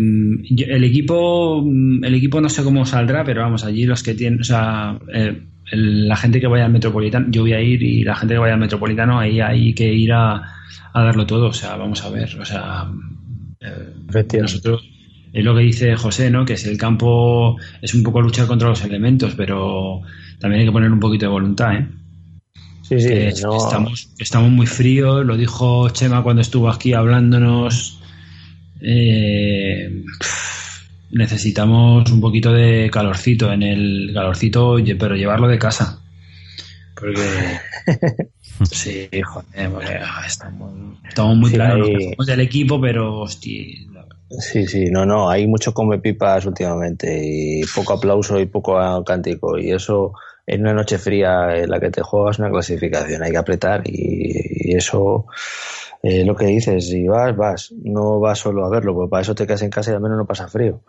yo- 0.49 0.65
el 0.67 0.83
equipo, 0.83 1.61
mm, 1.65 2.03
el 2.03 2.15
equipo 2.15 2.39
no 2.41 2.49
sé 2.49 2.63
cómo 2.63 2.85
saldrá, 2.85 3.23
pero 3.23 3.41
vamos, 3.41 3.63
allí 3.63 3.85
los 3.85 4.03
que 4.03 4.13
tienen, 4.13 4.41
o 4.41 4.43
sea, 4.43 4.97
eh, 5.13 5.41
la 5.71 6.15
gente 6.15 6.39
que 6.39 6.47
vaya 6.47 6.65
al 6.65 6.71
Metropolitano, 6.71 7.27
yo 7.29 7.41
voy 7.41 7.53
a 7.53 7.61
ir 7.61 7.81
y 7.83 8.03
la 8.03 8.15
gente 8.15 8.35
que 8.35 8.39
vaya 8.39 8.53
al 8.53 8.59
Metropolitano, 8.59 9.19
ahí 9.19 9.39
hay 9.41 9.73
que 9.73 9.91
ir 9.91 10.13
a, 10.13 10.35
a 10.93 11.03
darlo 11.03 11.25
todo, 11.25 11.47
o 11.47 11.53
sea, 11.53 11.75
vamos 11.75 12.03
a 12.03 12.09
ver, 12.09 12.37
o 12.39 12.45
sea, 12.45 12.89
eh, 13.59 14.39
nosotros, 14.41 14.87
es 15.33 15.43
lo 15.43 15.55
que 15.55 15.61
dice 15.61 15.95
José, 15.95 16.29
¿no? 16.31 16.45
Que 16.45 16.57
si 16.57 16.69
el 16.69 16.77
campo 16.77 17.57
es 17.81 17.93
un 17.93 18.03
poco 18.03 18.21
luchar 18.21 18.47
contra 18.47 18.69
los 18.69 18.83
elementos, 18.83 19.33
pero 19.35 20.01
también 20.39 20.61
hay 20.61 20.67
que 20.67 20.71
poner 20.71 20.91
un 20.91 20.99
poquito 20.99 21.25
de 21.25 21.31
voluntad, 21.31 21.75
¿eh? 21.75 21.87
Sí, 22.83 22.99
sí, 23.01 23.07
que 23.09 23.33
no- 23.43 23.57
estamos, 23.57 24.09
estamos 24.17 24.49
muy 24.49 24.65
fríos, 24.65 25.25
lo 25.25 25.35
dijo 25.35 25.89
Chema 25.89 26.23
cuando 26.23 26.41
estuvo 26.41 26.69
aquí 26.69 26.93
hablándonos. 26.93 27.99
Eh, 28.79 30.03
necesitamos 31.11 32.09
un 32.11 32.21
poquito 32.21 32.53
de 32.53 32.89
calorcito 32.91 33.51
en 33.51 33.63
el 33.63 34.11
calorcito, 34.13 34.77
pero 34.99 35.15
llevarlo 35.15 35.47
de 35.47 35.59
casa. 35.59 36.01
Porque. 36.95 37.59
sí, 38.71 39.09
joder, 39.23 39.69
porque 39.69 39.93
ah, 40.01 40.23
estamos, 40.25 40.71
estamos 41.07 41.37
muy 41.37 41.49
Sí. 41.51 41.57
Nos 41.57 41.69
hay- 41.69 42.25
del 42.25 42.39
equipo, 42.39 42.79
pero 42.81 43.21
hostia. 43.21 43.63
Sí, 44.29 44.67
sí, 44.67 44.85
no, 44.91 45.05
no, 45.05 45.29
hay 45.29 45.47
mucho 45.47 45.73
come 45.73 45.99
pipas 45.99 46.45
últimamente 46.45 47.21
y 47.23 47.61
poco 47.73 47.93
aplauso 47.93 48.39
y 48.39 48.45
poco 48.45 48.77
cántico 49.05 49.57
y 49.57 49.71
eso 49.71 50.13
en 50.45 50.61
una 50.61 50.73
noche 50.73 50.97
fría 50.97 51.55
en 51.55 51.69
la 51.69 51.79
que 51.79 51.89
te 51.89 52.01
juegas 52.01 52.39
una 52.39 52.49
clasificación, 52.49 53.23
hay 53.23 53.31
que 53.31 53.37
apretar 53.37 53.83
y, 53.85 54.71
y 54.71 54.75
eso 54.75 55.27
eh, 56.03 56.23
lo 56.23 56.35
que 56.35 56.45
dices, 56.45 56.87
si 56.87 57.07
vas, 57.07 57.35
vas, 57.35 57.73
no 57.83 58.19
vas 58.19 58.39
solo 58.39 58.65
a 58.65 58.69
verlo, 58.69 58.93
porque 58.93 59.09
para 59.09 59.21
eso 59.21 59.35
te 59.35 59.47
quedas 59.47 59.63
en 59.63 59.69
casa 59.69 59.91
y 59.91 59.95
al 59.95 60.01
menos 60.01 60.17
no 60.17 60.25
pasa 60.25 60.47
frío. 60.47 60.81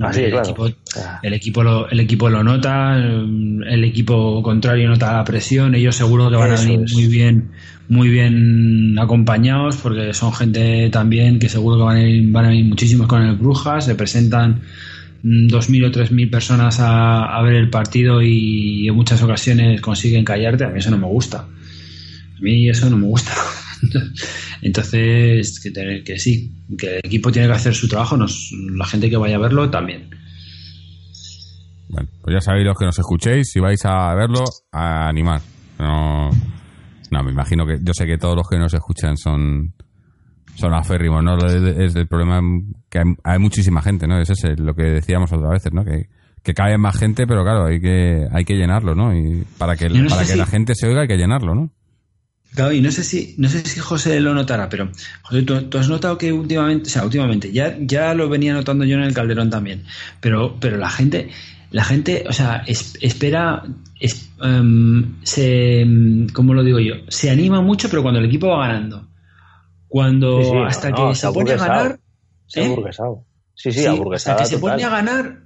Así, 0.00 0.22
el, 0.22 0.30
claro. 0.30 0.44
equipo, 0.44 0.68
Ah. 0.96 1.20
el, 1.22 1.32
equipo 1.34 1.62
lo, 1.62 1.88
el 1.90 2.00
equipo 2.00 2.28
lo 2.28 2.42
nota, 2.44 2.96
el 2.98 3.84
equipo 3.84 4.42
contrario 4.42 4.88
nota 4.88 5.12
la 5.12 5.24
presión, 5.24 5.74
ellos 5.74 5.96
seguro 5.96 6.30
que 6.30 6.36
van 6.36 6.52
Eso 6.52 6.62
a 6.62 6.66
venir 6.66 6.84
es. 6.84 6.92
muy 6.92 7.06
bien, 7.06 7.50
muy 7.88 8.08
bien 8.08 8.96
acompañados, 8.98 9.76
porque 9.76 10.12
son 10.14 10.32
gente 10.34 10.88
también 10.90 11.38
que 11.38 11.48
seguro 11.48 11.76
que 11.76 11.82
van 11.84 11.96
a, 11.96 12.08
ir, 12.08 12.30
van 12.30 12.44
a 12.46 12.48
venir 12.48 12.64
muchísimos 12.66 13.06
con 13.06 13.22
el 13.22 13.36
Brujas, 13.36 13.84
se 13.86 13.94
presentan 13.94 14.60
mm, 15.22 15.48
2.000 15.48 15.86
o 15.86 15.90
3.000 15.90 16.30
personas 16.30 16.80
a, 16.80 17.24
a 17.36 17.42
ver 17.42 17.54
el 17.54 17.70
partido 17.70 18.22
y 18.22 18.86
en 18.88 18.94
muchas 18.94 19.22
ocasiones 19.22 19.80
consiguen 19.80 20.24
callarte, 20.24 20.64
a 20.64 20.68
mí 20.68 20.78
eso 20.78 20.90
no 20.90 20.98
me 20.98 21.06
gusta. 21.06 21.38
A 21.38 22.40
mí 22.40 22.68
eso 22.68 22.88
no 22.88 22.96
me 22.96 23.06
gusta. 23.06 23.32
Entonces, 24.62 25.60
que, 25.60 26.02
que 26.04 26.18
sí, 26.18 26.52
que 26.76 26.94
el 26.94 27.00
equipo 27.04 27.30
tiene 27.32 27.48
que 27.48 27.54
hacer 27.54 27.74
su 27.74 27.88
trabajo, 27.88 28.16
nos, 28.16 28.50
la 28.76 28.84
gente 28.86 29.08
que 29.10 29.16
vaya 29.16 29.36
a 29.36 29.40
verlo 29.40 29.70
también. 29.70 30.10
Bueno, 31.88 32.08
pues 32.22 32.34
ya 32.34 32.40
sabéis 32.40 32.66
los 32.66 32.76
que 32.78 32.84
nos 32.84 32.98
escuchéis, 32.98 33.50
si 33.50 33.60
vais 33.60 33.80
a 33.84 34.14
verlo, 34.14 34.44
a 34.72 35.08
animar. 35.08 35.40
No, 35.78 36.30
no, 37.10 37.22
me 37.22 37.30
imagino 37.32 37.66
que 37.66 37.78
yo 37.82 37.94
sé 37.94 38.04
que 38.06 38.18
todos 38.18 38.36
los 38.36 38.48
que 38.48 38.58
nos 38.58 38.74
escuchan 38.74 39.16
son 39.16 39.72
son 40.54 40.74
aférrimos, 40.74 41.22
¿no? 41.22 41.36
Es 41.38 41.94
el 41.94 42.08
problema 42.08 42.40
que 42.90 42.98
hay, 42.98 43.04
hay 43.22 43.38
muchísima 43.38 43.80
gente, 43.80 44.06
¿no? 44.08 44.20
Es 44.20 44.28
ese, 44.28 44.56
lo 44.56 44.74
que 44.74 44.82
decíamos 44.82 45.32
otras 45.32 45.52
veces, 45.52 45.72
¿no? 45.72 45.84
Que, 45.84 46.08
que 46.42 46.52
cae 46.52 46.76
más 46.78 46.98
gente, 46.98 47.26
pero 47.28 47.42
claro, 47.44 47.66
hay 47.66 47.80
que 47.80 48.26
hay 48.32 48.44
que 48.44 48.54
llenarlo, 48.54 48.94
¿no? 48.94 49.16
Y 49.16 49.44
para 49.56 49.76
que, 49.76 49.88
no 49.88 50.08
para 50.08 50.22
que 50.22 50.32
si- 50.32 50.38
la 50.38 50.46
gente 50.46 50.74
se 50.74 50.88
oiga 50.88 51.02
hay 51.02 51.08
que 51.08 51.16
llenarlo, 51.16 51.54
¿no? 51.54 51.70
Claro, 52.54 52.72
y 52.72 52.80
no 52.80 52.90
sé 52.90 53.04
si, 53.04 53.34
no 53.38 53.48
sé 53.48 53.60
si 53.60 53.78
José 53.78 54.18
lo 54.20 54.34
notará, 54.34 54.68
pero 54.68 54.90
José, 55.22 55.42
¿tú, 55.42 55.62
tú 55.64 55.78
has 55.78 55.88
notado 55.88 56.18
que 56.18 56.32
últimamente, 56.32 56.88
o 56.88 56.90
sea, 56.92 57.04
últimamente, 57.04 57.52
ya, 57.52 57.76
ya 57.80 58.14
lo 58.14 58.28
venía 58.28 58.52
notando 58.52 58.84
yo 58.84 58.96
en 58.96 59.02
el 59.02 59.14
Calderón 59.14 59.50
también, 59.50 59.84
pero, 60.20 60.56
pero 60.58 60.76
la 60.76 60.88
gente, 60.90 61.28
la 61.70 61.84
gente, 61.84 62.24
o 62.28 62.32
sea, 62.32 62.64
es- 62.66 62.94
espera, 63.00 63.62
es- 64.00 64.30
em, 64.42 65.16
se, 65.22 65.82
em, 65.82 66.28
¿cómo 66.30 66.54
lo 66.54 66.64
digo 66.64 66.80
yo? 66.80 66.94
Se 67.08 67.30
anima 67.30 67.60
mucho, 67.60 67.88
pero 67.90 68.02
cuando 68.02 68.18
el 68.20 68.26
equipo 68.26 68.48
va 68.48 68.66
ganando. 68.66 69.06
Cuando 69.86 70.42
Sí, 70.42 70.50
sí, 70.50 70.56
hasta 70.66 70.90
no, 70.90 70.96
que 70.96 71.02
no, 71.02 71.14
se 71.14 71.32
pone 71.32 71.52
a 71.52 71.56
ganar, 71.56 72.00
Se 72.46 72.60
¿eh? 72.64 72.68
Sí, 73.54 73.72
sí, 73.72 73.80
Sí, 73.80 73.86
hasta 74.14 74.36
que 74.36 74.44
se 74.46 74.58
pone 74.58 74.84
a 74.84 74.88
ganar, 74.88 75.40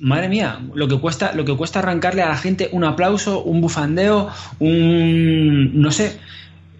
madre 0.00 0.28
mía, 0.28 0.60
lo 0.74 0.88
que 0.88 0.98
cuesta, 0.98 1.32
lo 1.32 1.44
que 1.44 1.56
cuesta 1.56 1.78
arrancarle 1.78 2.22
a 2.22 2.28
la 2.28 2.36
gente 2.36 2.68
un 2.72 2.84
aplauso, 2.84 3.42
un 3.42 3.60
bufandeo, 3.60 4.30
un 4.58 5.80
no 5.80 5.90
sé, 5.90 6.18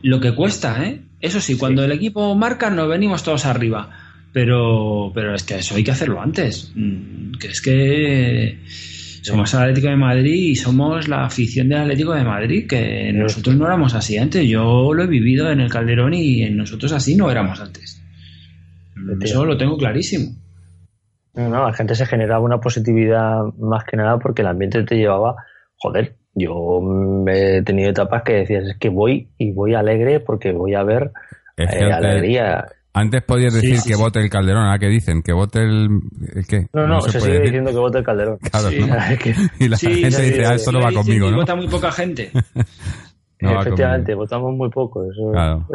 lo 0.02 0.20
que 0.20 0.34
cuesta, 0.34 0.84
¿eh? 0.84 1.00
Eso 1.20 1.40
sí, 1.40 1.56
cuando 1.56 1.84
el 1.84 1.92
equipo 1.92 2.34
marca 2.34 2.68
nos 2.70 2.88
venimos 2.88 3.22
todos 3.22 3.46
arriba. 3.46 3.90
Pero, 4.32 5.12
pero 5.14 5.32
es 5.32 5.44
que 5.44 5.54
eso 5.54 5.76
hay 5.76 5.84
que 5.84 5.92
hacerlo 5.92 6.20
antes. 6.20 6.72
Mm, 6.74 7.32
Que 7.38 7.46
es 7.46 7.60
que 7.60 8.58
somos 9.22 9.54
el 9.54 9.60
Atlético 9.60 9.88
de 9.88 9.96
Madrid 9.96 10.34
y 10.34 10.56
somos 10.56 11.06
la 11.08 11.24
afición 11.24 11.68
del 11.68 11.82
Atlético 11.82 12.12
de 12.12 12.24
Madrid, 12.24 12.66
que 12.66 13.12
nosotros 13.14 13.54
no 13.56 13.64
éramos 13.64 13.94
así 13.94 14.18
antes. 14.18 14.46
Yo 14.46 14.92
lo 14.92 15.04
he 15.04 15.06
vivido 15.06 15.50
en 15.50 15.60
el 15.60 15.70
Calderón 15.70 16.14
y 16.14 16.42
en 16.42 16.56
nosotros 16.56 16.92
así 16.92 17.14
no 17.14 17.30
éramos 17.30 17.60
antes. 17.60 18.02
Eso 19.20 19.44
lo 19.44 19.56
tengo 19.56 19.78
clarísimo. 19.78 20.34
No, 21.34 21.48
no, 21.48 21.66
la 21.66 21.72
gente 21.72 21.94
se 21.94 22.06
generaba 22.06 22.40
una 22.44 22.58
positividad 22.60 23.42
más 23.58 23.84
que 23.84 23.96
nada 23.96 24.18
porque 24.18 24.42
el 24.42 24.48
ambiente 24.48 24.82
te 24.84 24.96
llevaba, 24.96 25.34
joder, 25.76 26.16
yo 26.34 26.80
he 27.28 27.62
tenido 27.62 27.90
etapas 27.90 28.22
que 28.22 28.34
decías, 28.34 28.64
es 28.64 28.76
que 28.78 28.88
voy 28.88 29.30
y 29.38 29.52
voy 29.52 29.74
alegre 29.74 30.20
porque 30.20 30.52
voy 30.52 30.74
a 30.74 30.82
ver 30.84 31.10
eh, 31.56 31.64
antes- 31.68 31.92
alegría. 31.92 32.64
Antes 32.96 33.24
podías 33.24 33.52
decir 33.52 33.76
sí, 33.78 33.88
que 33.88 33.94
sí. 33.96 34.00
vote 34.00 34.20
el 34.20 34.30
Calderón, 34.30 34.66
¿ahora 34.66 34.78
qué 34.78 34.86
dicen? 34.86 35.20
Que 35.22 35.32
vote 35.32 35.58
el... 35.64 35.88
¿el 36.32 36.46
¿Qué? 36.46 36.68
No, 36.72 36.86
no, 36.86 37.00
se, 37.00 37.18
puede 37.18 37.20
sigue 37.22 37.32
decir. 37.32 37.42
diciendo 37.46 37.70
que 37.72 37.78
vote 37.78 37.98
el 37.98 38.04
Calderón. 38.04 38.38
Claro, 38.52 38.68
Y 39.58 39.68
la 39.68 39.76
Sí, 39.76 39.86
gente 39.94 40.10
sí, 40.12 40.22
dice, 40.22 40.36
sí, 40.36 40.42
ah, 40.46 40.54
esto 40.54 40.70
no 40.70 40.80
va 40.80 40.92
conmigo, 40.92 41.26
y 41.26 41.30
¿no? 41.32 41.38
vota 41.38 41.56
muy 41.56 41.66
poca 41.66 41.90
gente. 41.90 42.30
No 43.40 43.52
va 43.56 43.60
Efectivamente, 43.62 44.14
votamos 44.14 44.54
muy 44.56 44.70
poco. 44.70 45.02
Eso... 45.04 45.32
Claro. 45.32 45.66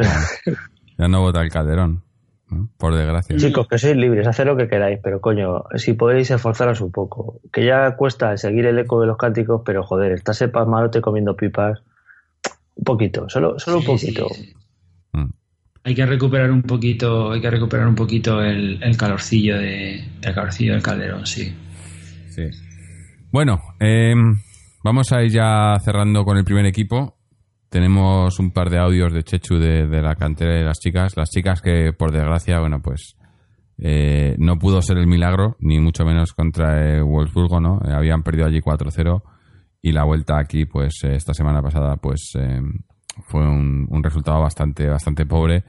Ya 0.98 1.06
no 1.08 1.20
vota 1.20 1.42
el 1.42 1.50
Calderón. 1.50 2.02
¿No? 2.50 2.68
Por 2.78 2.94
desgracia. 2.94 3.36
Chicos, 3.36 3.66
que 3.68 3.78
sois 3.78 3.96
libres, 3.96 4.26
haced 4.26 4.44
lo 4.44 4.56
que 4.56 4.68
queráis, 4.68 4.98
pero 5.02 5.20
coño, 5.20 5.64
si 5.76 5.92
podéis 5.94 6.30
esforzaros 6.30 6.80
un 6.80 6.90
poco. 6.92 7.40
Que 7.52 7.64
ya 7.64 7.96
cuesta 7.96 8.36
seguir 8.36 8.66
el 8.66 8.78
eco 8.78 9.00
de 9.00 9.06
los 9.06 9.16
cánticos, 9.16 9.62
pero 9.64 9.82
joder, 9.82 10.12
estás 10.12 10.38
sepas 10.38 10.66
malote 10.66 11.00
comiendo 11.00 11.36
pipas. 11.36 11.80
Un 12.76 12.84
poquito, 12.84 13.28
solo, 13.28 13.58
solo 13.58 13.78
un 13.78 13.82
Sí, 13.82 13.98
sí, 13.98 14.06
poquito. 14.12 14.34
sí. 14.34 14.52
Mm. 15.12 15.30
Hay 15.84 15.94
que 15.94 16.06
recuperar 16.06 16.50
un 16.50 16.62
poquito, 16.62 17.32
hay 17.32 17.40
que 17.40 17.50
recuperar 17.50 17.86
un 17.88 17.94
poquito 17.94 18.42
el, 18.42 18.82
el 18.82 18.96
calorcillo 18.96 19.56
de, 19.56 19.96
el 20.22 20.34
calorcillo 20.34 20.72
del 20.72 20.82
calderón, 20.82 21.26
sí. 21.26 21.54
Sí. 22.28 22.44
Bueno, 23.32 23.58
eh, 23.80 24.14
vamos 24.84 25.12
a 25.12 25.22
ir 25.22 25.30
ya 25.30 25.76
cerrando 25.84 26.24
con 26.24 26.36
el 26.36 26.44
primer 26.44 26.66
equipo. 26.66 27.16
Tenemos 27.70 28.38
un 28.40 28.50
par 28.50 28.68
de 28.68 28.78
audios 28.78 29.12
de 29.12 29.22
Chechu 29.22 29.56
de, 29.58 29.86
de 29.86 30.02
la 30.02 30.16
cantera 30.16 30.54
de 30.54 30.64
las 30.64 30.78
chicas. 30.80 31.16
Las 31.16 31.30
chicas 31.30 31.62
que, 31.62 31.92
por 31.92 32.10
desgracia, 32.12 32.58
bueno, 32.60 32.82
pues 32.82 33.16
eh, 33.78 34.34
no 34.38 34.58
pudo 34.58 34.82
ser 34.82 34.98
el 34.98 35.06
milagro, 35.06 35.56
ni 35.60 35.78
mucho 35.78 36.04
menos 36.04 36.32
contra 36.34 36.96
el 36.96 37.04
Wolfsburgo, 37.04 37.60
¿no? 37.60 37.80
Eh, 37.86 37.92
habían 37.92 38.22
perdido 38.22 38.46
allí 38.46 38.60
4-0 38.60 39.22
y 39.82 39.92
la 39.92 40.04
vuelta 40.04 40.38
aquí, 40.38 40.66
pues 40.66 41.00
eh, 41.04 41.14
esta 41.14 41.32
semana 41.32 41.62
pasada, 41.62 41.96
pues 41.96 42.32
eh, 42.38 42.60
fue 43.28 43.42
un, 43.48 43.86
un 43.88 44.02
resultado 44.02 44.40
bastante, 44.40 44.88
bastante 44.88 45.24
pobre. 45.24 45.64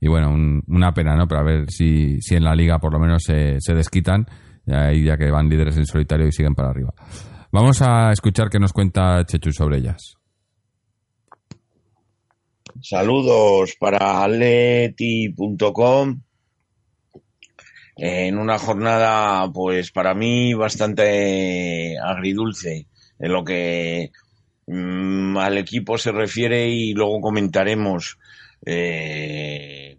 Y 0.00 0.08
bueno, 0.08 0.30
un- 0.30 0.62
una 0.66 0.92
pena, 0.92 1.14
¿no? 1.14 1.26
Pero 1.28 1.40
a 1.40 1.44
ver 1.44 1.66
si, 1.70 2.20
si 2.20 2.34
en 2.34 2.42
la 2.44 2.54
liga 2.56 2.78
por 2.80 2.92
lo 2.92 2.98
menos 2.98 3.22
se, 3.22 3.56
se 3.60 3.74
desquitan, 3.74 4.26
ya, 4.66 4.92
ya 4.92 5.16
que 5.16 5.30
van 5.30 5.48
líderes 5.48 5.76
en 5.78 5.86
solitario 5.86 6.26
y 6.26 6.32
siguen 6.32 6.54
para 6.56 6.70
arriba. 6.70 6.92
Vamos 7.52 7.80
a 7.80 8.10
escuchar 8.10 8.50
qué 8.50 8.58
nos 8.58 8.72
cuenta 8.72 9.24
Chechu 9.24 9.52
sobre 9.52 9.78
ellas. 9.78 10.16
Saludos 12.86 13.76
para 13.80 14.22
atleti.com. 14.24 16.20
En 17.96 18.36
una 18.36 18.58
jornada, 18.58 19.50
pues 19.50 19.90
para 19.90 20.12
mí 20.14 20.52
bastante 20.52 21.96
agridulce 21.98 22.86
en 23.18 23.32
lo 23.32 23.42
que 23.42 24.12
mm, 24.66 25.38
al 25.38 25.56
equipo 25.56 25.96
se 25.96 26.12
refiere 26.12 26.68
y 26.68 26.92
luego 26.92 27.22
comentaremos 27.22 28.18
eh, 28.66 29.96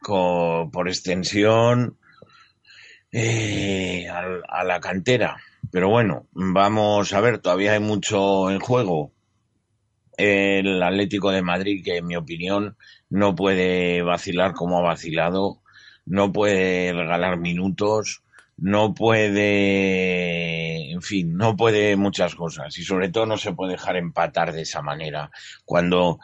por 0.00 0.86
extensión 0.86 1.98
eh, 3.10 4.06
a 4.08 4.62
la 4.62 4.78
cantera. 4.78 5.36
Pero 5.72 5.88
bueno, 5.88 6.28
vamos 6.30 7.12
a 7.12 7.20
ver, 7.20 7.38
todavía 7.38 7.72
hay 7.72 7.80
mucho 7.80 8.52
en 8.52 8.60
juego 8.60 9.17
el 10.18 10.82
Atlético 10.82 11.30
de 11.30 11.42
Madrid, 11.42 11.82
que 11.84 11.96
en 11.96 12.06
mi 12.06 12.16
opinión 12.16 12.76
no 13.08 13.34
puede 13.34 14.02
vacilar 14.02 14.52
como 14.52 14.78
ha 14.78 14.82
vacilado, 14.82 15.62
no 16.04 16.32
puede 16.32 16.92
regalar 16.92 17.38
minutos, 17.38 18.22
no 18.58 18.92
puede, 18.92 20.90
en 20.90 21.00
fin, 21.00 21.36
no 21.36 21.56
puede 21.56 21.96
muchas 21.96 22.34
cosas 22.34 22.76
y 22.76 22.82
sobre 22.82 23.08
todo 23.08 23.24
no 23.26 23.36
se 23.36 23.52
puede 23.52 23.72
dejar 23.72 23.96
empatar 23.96 24.52
de 24.52 24.62
esa 24.62 24.82
manera 24.82 25.30
cuando 25.64 26.18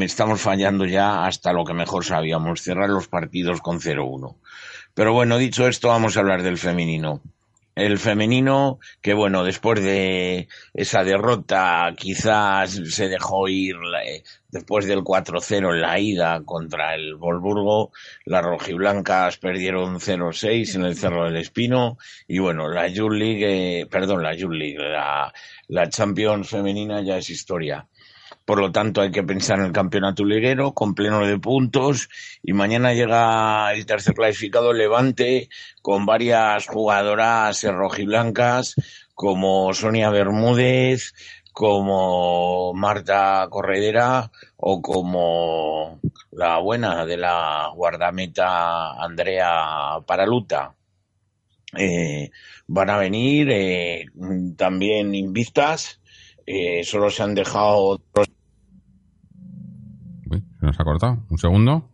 estamos 0.00 0.40
fallando 0.40 0.86
ya 0.86 1.26
hasta 1.26 1.52
lo 1.52 1.64
que 1.64 1.74
mejor 1.74 2.04
sabíamos, 2.04 2.62
cerrar 2.62 2.88
los 2.88 3.08
partidos 3.08 3.60
con 3.60 3.80
0-1. 3.80 4.36
Pero 4.94 5.12
bueno, 5.12 5.36
dicho 5.36 5.68
esto, 5.68 5.88
vamos 5.88 6.16
a 6.16 6.20
hablar 6.20 6.42
del 6.42 6.56
femenino. 6.56 7.20
El 7.76 7.98
femenino, 7.98 8.80
que 9.02 9.12
bueno, 9.12 9.44
después 9.44 9.82
de 9.82 10.48
esa 10.72 11.04
derrota 11.04 11.92
quizás 11.94 12.70
se 12.70 13.08
dejó 13.08 13.48
ir 13.48 13.76
eh, 14.02 14.22
después 14.48 14.86
del 14.86 15.00
4-0 15.00 15.74
en 15.74 15.82
la 15.82 16.00
ida 16.00 16.42
contra 16.42 16.94
el 16.94 17.16
Volburgo, 17.16 17.92
las 18.24 18.42
rojiblancas 18.42 19.36
perdieron 19.36 20.00
0-6 20.00 20.74
en 20.76 20.86
el 20.86 20.96
Cerro 20.96 21.26
del 21.26 21.36
Espino 21.36 21.98
y 22.26 22.38
bueno, 22.38 22.66
la 22.70 22.88
Youth 22.88 23.12
League, 23.12 23.80
eh, 23.80 23.86
perdón, 23.86 24.22
la 24.22 24.34
Youth 24.34 24.54
League, 24.54 24.78
la, 24.78 25.30
la 25.68 25.88
Champions 25.90 26.48
femenina 26.48 27.02
ya 27.02 27.18
es 27.18 27.28
historia. 27.28 27.86
Por 28.46 28.60
lo 28.60 28.70
tanto, 28.70 29.00
hay 29.00 29.10
que 29.10 29.24
pensar 29.24 29.58
en 29.58 29.66
el 29.66 29.72
campeonato 29.72 30.24
liguero 30.24 30.72
con 30.72 30.94
pleno 30.94 31.26
de 31.26 31.36
puntos 31.36 32.08
y 32.44 32.52
mañana 32.52 32.94
llega 32.94 33.74
el 33.74 33.84
tercer 33.86 34.14
clasificado 34.14 34.72
Levante 34.72 35.48
con 35.82 36.06
varias 36.06 36.68
jugadoras 36.68 37.64
rojiblancas 37.64 38.76
como 39.14 39.74
Sonia 39.74 40.10
Bermúdez, 40.10 41.12
como 41.52 42.72
Marta 42.72 43.48
Corredera 43.50 44.30
o 44.56 44.80
como 44.80 46.00
la 46.30 46.58
buena 46.58 47.04
de 47.04 47.16
la 47.16 47.72
guardameta 47.74 48.92
Andrea 48.92 49.96
Paraluta. 50.06 50.72
Eh, 51.76 52.30
van 52.68 52.90
a 52.90 52.98
venir 52.98 53.48
eh, 53.50 54.04
también 54.56 55.16
invictas, 55.16 56.00
eh, 56.46 56.84
solo 56.84 57.10
se 57.10 57.24
han 57.24 57.34
dejado 57.34 58.00
Uy, 58.14 58.35
nos 60.66 60.78
ha 60.80 60.84
cortado. 60.84 61.24
Un 61.30 61.38
segundo. 61.38 61.90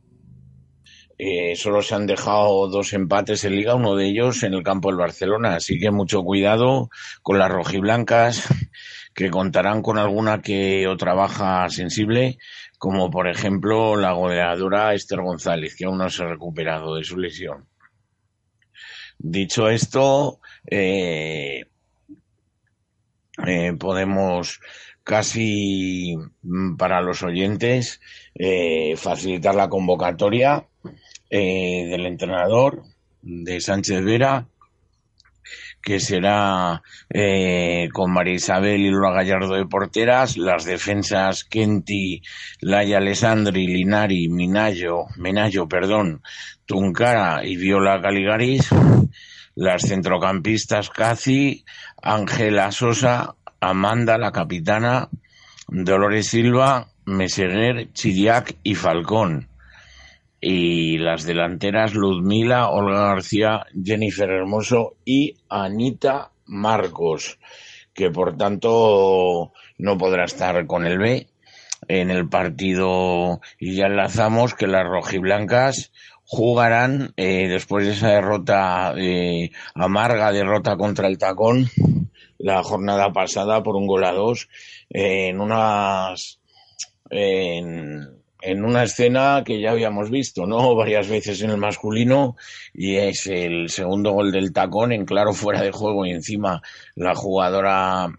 Eh, 1.19 1.55
solo 1.55 1.83
se 1.83 1.95
han 1.95 2.07
dejado 2.07 2.67
dos 2.69 2.93
empates 2.95 3.45
en 3.45 3.55
liga, 3.55 3.77
uno 3.77 3.95
de 3.95 4.07
ellos 4.09 4.43
en 4.43 4.55
el 4.55 4.65
campo 4.65 4.89
del 4.89 4.99
Barcelona, 4.99 5.55
así 5.55 5.79
que 5.79 5.91
mucho 5.93 6.23
cuidado 6.23 6.89
con 7.23 7.39
las 7.39 7.51
rojiblancas 7.51 8.49
que 9.15 9.31
contarán 9.31 9.83
con 9.83 9.99
alguna 9.99 10.41
que 10.41 10.89
otra 10.89 11.15
baja 11.15 11.69
sensible, 11.69 12.39
como 12.79 13.11
por 13.11 13.29
ejemplo 13.29 13.95
la 13.95 14.13
goleadora 14.13 14.95
Esther 14.95 15.21
González, 15.21 15.77
que 15.77 15.85
aún 15.85 15.99
no 15.99 16.09
se 16.09 16.25
ha 16.25 16.27
recuperado 16.27 16.97
de 16.97 17.05
su 17.05 17.17
lesión. 17.17 17.69
Dicho 19.19 19.69
esto, 19.69 20.41
eh, 20.69 21.67
eh, 23.47 23.73
podemos 23.79 24.61
casi 25.05 26.17
mm, 26.43 26.77
para 26.77 27.01
los 27.01 27.23
oyentes 27.23 28.01
eh, 28.35 28.95
facilitar 28.97 29.55
la 29.55 29.69
convocatoria 29.69 30.67
eh, 31.31 31.87
del 31.91 32.07
entrenador 32.07 32.83
de 33.23 33.61
Sánchez 33.61 34.05
Vera 34.05 34.47
que 35.83 35.99
será 35.99 36.83
eh, 37.11 37.89
con 37.93 38.13
María 38.13 38.35
Isabel 38.35 38.81
y 38.81 38.91
Lola 38.91 39.13
Gallardo 39.13 39.55
de 39.55 39.67
porteras, 39.67 40.37
las 40.37 40.65
defensas 40.65 41.45
Kenti, 41.45 42.23
Laia 42.61 42.99
Alessandri, 42.99 43.67
Linari, 43.67 44.29
Minayo, 44.29 45.07
Menayo, 45.17 45.69
perdón, 45.69 46.23
Tuncara 46.67 47.45
y 47.45 47.57
Viola 47.57 48.01
Caligaris, 48.01 48.71
las 49.57 49.83
centrocampistas 49.83 50.89
Caci, 50.89 51.65
Ángela 52.01 52.71
Sosa, 52.71 53.35
Amanda, 53.63 54.19
la 54.19 54.33
capitana, 54.33 55.09
Dolores 55.69 56.27
Silva, 56.27 56.89
Meseguer, 57.05 57.93
Chiriac 57.93 58.57
y 58.65 58.75
Falcón. 58.75 59.49
Y 60.41 60.99
las 60.99 61.23
delanteras 61.23 61.95
Ludmila, 61.95 62.71
Olga 62.71 63.07
García, 63.07 63.65
Jennifer 63.81 64.29
Hermoso 64.29 64.97
y 65.05 65.37
Anita 65.49 66.33
Marcos, 66.47 67.39
que 67.95 68.11
por 68.11 68.37
tanto 68.37 69.53
no 69.79 69.97
podrá 69.97 70.25
estar 70.25 70.67
con 70.67 70.85
el 70.85 70.99
B 70.99 71.29
en 71.87 72.11
el 72.11 72.29
partido. 72.29 73.41
Y 73.61 73.77
ya 73.77 73.87
enlazamos 73.87 74.55
que 74.55 74.67
las 74.67 74.85
rojiblancas 74.85 75.93
jugarán 76.33 77.13
eh, 77.19 77.47
después 77.47 77.85
de 77.85 77.93
esa 77.93 78.09
derrota, 78.09 78.95
eh, 78.97 79.51
amarga 79.75 80.33
derrota 80.33 80.79
contra 80.79 81.07
el 81.07 81.19
tacón, 81.19 81.69
la 82.39 82.63
jornada 82.63 83.13
pasada 83.13 83.63
por 83.63 83.77
un 83.77 83.87
gol 83.87 84.03
a 84.03 84.13
dos, 84.13 84.49
eh, 84.89 85.29
en 85.29 85.43
unas 85.43 86.41
en, 87.11 88.65
una 88.65 88.83
escena 88.83 89.43
que 89.45 89.61
ya 89.61 89.73
habíamos 89.73 90.09
visto, 90.09 90.47
¿no? 90.47 90.75
Varias 90.75 91.07
veces 91.07 91.43
en 91.43 91.51
el 91.51 91.59
masculino 91.59 92.37
y 92.73 92.97
es 92.97 93.27
el 93.27 93.69
segundo 93.69 94.13
gol 94.13 94.33
del 94.33 94.55
tacón 94.55 94.93
en 94.93 95.05
claro 95.05 95.35
fuera 95.35 95.61
de 95.61 95.71
juego 95.71 96.07
y 96.07 96.13
encima 96.13 96.63
la 96.95 97.15
jugadora 97.15 98.11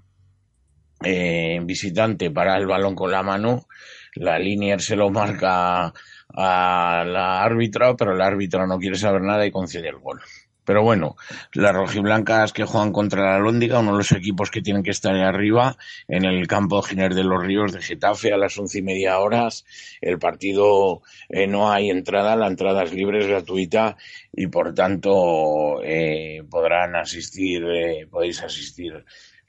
eh, 1.04 1.60
visitante 1.64 2.30
para 2.30 2.58
el 2.58 2.68
balón 2.68 2.94
con 2.94 3.10
la 3.10 3.24
mano, 3.24 3.66
la 4.14 4.38
línea 4.38 4.78
se 4.78 4.96
lo 4.96 5.10
marca 5.10 5.92
a 6.34 7.04
la 7.08 7.44
árbitra, 7.44 7.96
pero 7.96 8.16
la 8.16 8.28
árbitra 8.28 8.68
no 8.68 8.80
quiere 8.80 8.98
saber 8.98 9.22
nada 9.22 9.46
y 9.46 9.52
concede 9.52 9.90
el 9.90 9.98
gol. 9.98 10.22
Pero 10.66 10.82
bueno, 10.82 11.18
las 11.54 11.76
rojiblancas 11.76 12.54
que 12.54 12.64
juegan 12.64 12.94
contra 12.94 13.34
la 13.34 13.40
Lóndiga, 13.40 13.80
uno 13.80 13.92
de 13.92 13.98
los 13.98 14.12
equipos 14.14 14.50
que 14.50 14.62
tienen 14.62 14.84
que 14.84 14.92
estar 14.92 15.14
arriba, 15.16 15.78
en 16.08 16.24
el 16.24 16.48
campo 16.48 16.82
Giner 16.82 17.14
de 17.14 17.24
los 17.24 17.44
Ríos 17.44 17.74
de 17.74 17.82
Getafe 17.82 18.32
a 18.34 18.38
las 18.38 18.58
once 18.58 18.80
y 18.80 18.82
media 18.82 19.20
horas. 19.20 19.66
El 20.00 20.20
partido 20.20 21.02
eh, 21.28 21.48
no 21.48 21.72
hay 21.72 21.90
entrada, 21.90 22.36
la 22.36 22.48
entrada 22.48 22.84
es 22.84 22.94
libre, 22.94 23.20
es 23.20 23.28
gratuita 23.28 23.98
y 24.32 24.48
por 24.48 24.74
tanto 24.74 25.82
eh, 25.84 26.44
podrán 26.50 26.96
asistir, 26.96 27.66
eh, 27.66 28.08
podéis 28.10 28.42
asistir 28.42 29.04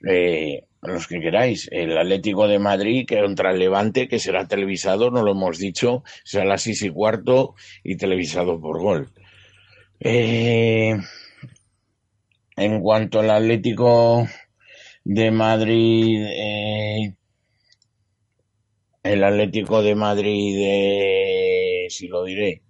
eh, 0.07 0.65
los 0.87 1.07
que 1.07 1.19
queráis. 1.19 1.67
El 1.71 1.97
Atlético 1.97 2.47
de 2.47 2.59
Madrid 2.59 3.05
que 3.07 3.19
contra 3.19 3.51
el 3.51 3.59
Levante, 3.59 4.07
que 4.07 4.19
será 4.19 4.47
televisado, 4.47 5.11
no 5.11 5.23
lo 5.23 5.31
hemos 5.31 5.57
dicho, 5.57 6.03
será 6.23 6.43
a 6.43 6.47
las 6.47 6.63
seis 6.63 6.81
y 6.83 6.89
cuarto 6.89 7.55
y 7.83 7.97
televisado 7.97 8.59
por 8.59 8.81
gol. 8.81 9.09
Eh, 9.99 10.95
en 12.57 12.81
cuanto 12.81 13.19
al 13.19 13.29
Atlético 13.29 14.27
de 15.03 15.31
Madrid, 15.31 16.25
eh, 16.27 17.13
el 19.03 19.23
Atlético 19.23 19.81
de 19.81 19.95
Madrid, 19.95 20.57
eh, 20.59 21.85
si 21.89 22.07
lo 22.07 22.23
diré, 22.23 22.61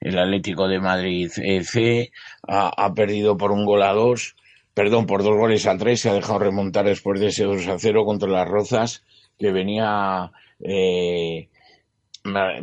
el 0.00 0.18
Atlético 0.18 0.68
de 0.68 0.80
Madrid 0.80 1.28
C 1.28 2.12
ha 2.42 2.94
perdido 2.94 3.36
por 3.36 3.50
un 3.50 3.64
gol 3.64 3.82
a 3.82 3.92
dos 3.92 4.36
perdón, 4.78 5.06
por 5.06 5.24
dos 5.24 5.36
goles 5.36 5.66
a 5.66 5.76
tres, 5.76 6.02
se 6.02 6.08
ha 6.08 6.12
dejado 6.12 6.38
remontar 6.38 6.84
después 6.84 7.18
de 7.18 7.26
ese 7.26 7.42
2 7.42 7.66
a 7.66 7.80
0 7.80 8.04
contra 8.04 8.28
las 8.28 8.46
Rozas, 8.46 9.02
que 9.36 9.50
venía, 9.50 10.30
eh, 10.60 11.48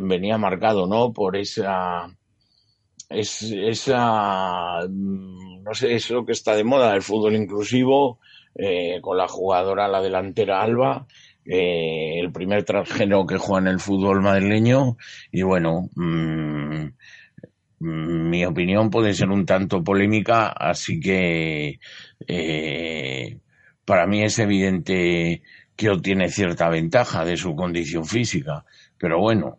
venía 0.00 0.38
marcado, 0.38 0.86
¿no? 0.86 1.12
Por 1.12 1.36
esa, 1.36 2.06
es, 3.10 3.42
esa, 3.42 4.78
mm, 4.88 5.62
no 5.62 5.74
sé, 5.74 5.94
eso 5.94 6.24
que 6.24 6.32
está 6.32 6.56
de 6.56 6.64
moda, 6.64 6.94
el 6.94 7.02
fútbol 7.02 7.34
inclusivo, 7.34 8.18
eh, 8.54 8.98
con 9.02 9.18
la 9.18 9.28
jugadora, 9.28 9.86
la 9.86 10.00
delantera 10.00 10.62
Alba, 10.62 11.06
eh, 11.44 12.18
el 12.18 12.32
primer 12.32 12.64
transgénero 12.64 13.26
que 13.26 13.36
juega 13.36 13.68
en 13.68 13.74
el 13.74 13.78
fútbol 13.78 14.22
madrileño, 14.22 14.96
y 15.30 15.42
bueno, 15.42 15.90
mmm, 15.94 16.86
mi 17.78 18.44
opinión 18.44 18.90
puede 18.90 19.14
ser 19.14 19.28
un 19.30 19.44
tanto 19.44 19.84
polémica, 19.84 20.48
así 20.48 20.98
que 21.00 21.78
eh, 22.26 23.38
para 23.84 24.06
mí 24.06 24.22
es 24.22 24.38
evidente 24.38 25.42
que 25.76 25.90
obtiene 25.90 26.30
cierta 26.30 26.68
ventaja 26.68 27.24
de 27.24 27.36
su 27.36 27.54
condición 27.54 28.06
física, 28.06 28.64
pero 28.98 29.20
bueno, 29.20 29.58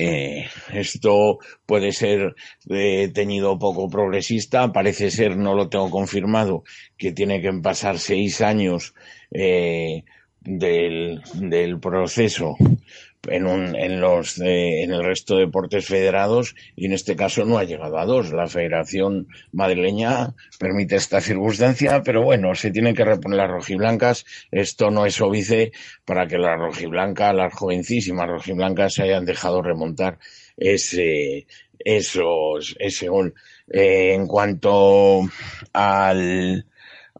eh, 0.00 0.46
esto 0.72 1.38
puede 1.66 1.90
ser 1.90 2.36
eh, 2.70 3.12
poco 3.58 3.88
progresista, 3.88 4.72
parece 4.72 5.10
ser, 5.10 5.36
no 5.36 5.54
lo 5.54 5.68
tengo 5.68 5.90
confirmado, 5.90 6.62
que 6.96 7.10
tiene 7.10 7.40
que 7.40 7.52
pasar 7.54 7.98
seis 7.98 8.40
años 8.40 8.94
eh, 9.32 10.04
del, 10.40 11.20
del 11.34 11.80
proceso 11.80 12.56
en, 13.26 13.46
un, 13.46 13.74
en, 13.76 14.00
los, 14.00 14.38
en 14.38 14.92
el 14.92 15.04
resto 15.04 15.34
de 15.34 15.46
deportes 15.46 15.86
federados 15.86 16.54
y 16.76 16.86
en 16.86 16.92
este 16.92 17.16
caso 17.16 17.44
no 17.44 17.58
ha 17.58 17.64
llegado 17.64 17.98
a 17.98 18.06
dos. 18.06 18.32
La 18.32 18.46
Federación 18.46 19.28
Madrileña 19.52 20.34
permite 20.58 20.96
esta 20.96 21.20
circunstancia, 21.20 22.02
pero 22.02 22.22
bueno, 22.22 22.54
se 22.54 22.70
tienen 22.70 22.94
que 22.94 23.04
reponer 23.04 23.38
las 23.38 23.50
rojiblancas. 23.50 24.24
Esto 24.50 24.90
no 24.90 25.06
es 25.06 25.20
óbice 25.20 25.72
para 26.04 26.26
que 26.26 26.38
las 26.38 26.58
rojiblancas, 26.58 27.34
las 27.34 27.54
jovencísimas 27.54 28.28
rojiblancas 28.28 28.94
se 28.94 29.02
hayan 29.02 29.24
dejado 29.24 29.62
remontar 29.62 30.18
ese, 30.56 31.46
esos, 31.78 32.76
ese 32.78 33.08
gol. 33.08 33.34
Eh, 33.70 34.14
en 34.14 34.26
cuanto 34.26 35.28
al, 35.72 36.66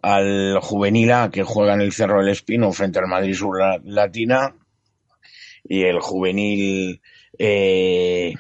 al 0.01 0.59
juvenil 0.61 1.13
A 1.13 1.31
que 1.31 1.43
juega 1.43 1.75
en 1.75 1.83
el 1.83 1.93
Cerro 1.93 2.21
del 2.21 2.31
Espino 2.31 2.73
frente 2.73 2.99
al 2.99 3.07
Madrid 3.07 3.35
Sur 3.35 3.59
Latina, 3.85 4.55
y 5.69 5.83
el 5.85 6.01
juvenil 6.01 7.01
eh, 7.39 8.35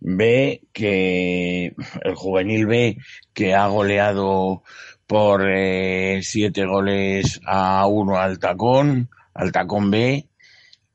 B 0.00 0.62
que 0.72 1.74
el 2.02 2.14
juvenil 2.14 2.66
B 2.66 2.98
que 3.32 3.54
ha 3.54 3.66
goleado 3.66 4.62
por 5.06 5.48
eh, 5.48 6.20
siete 6.22 6.66
goles 6.66 7.40
a 7.46 7.86
uno 7.86 8.18
al 8.18 8.38
tacón 8.38 9.08
al 9.32 9.52
tacón 9.52 9.90
B 9.90 10.28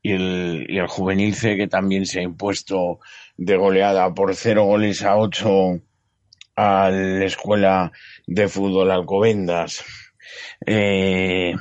y 0.02 0.12
el, 0.12 0.66
y 0.68 0.78
el 0.78 0.86
juvenil 0.86 1.34
C 1.34 1.56
que 1.56 1.66
también 1.66 2.06
se 2.06 2.20
ha 2.20 2.22
impuesto 2.22 3.00
de 3.36 3.56
goleada 3.56 4.14
por 4.14 4.34
cero 4.34 4.64
goles 4.64 5.02
a 5.02 5.16
ocho 5.16 5.80
a 6.56 6.90
la 6.90 7.24
escuela 7.24 7.92
de 8.26 8.48
fútbol 8.48 8.90
Alcobendas. 8.90 9.82
Eh, 10.66 11.54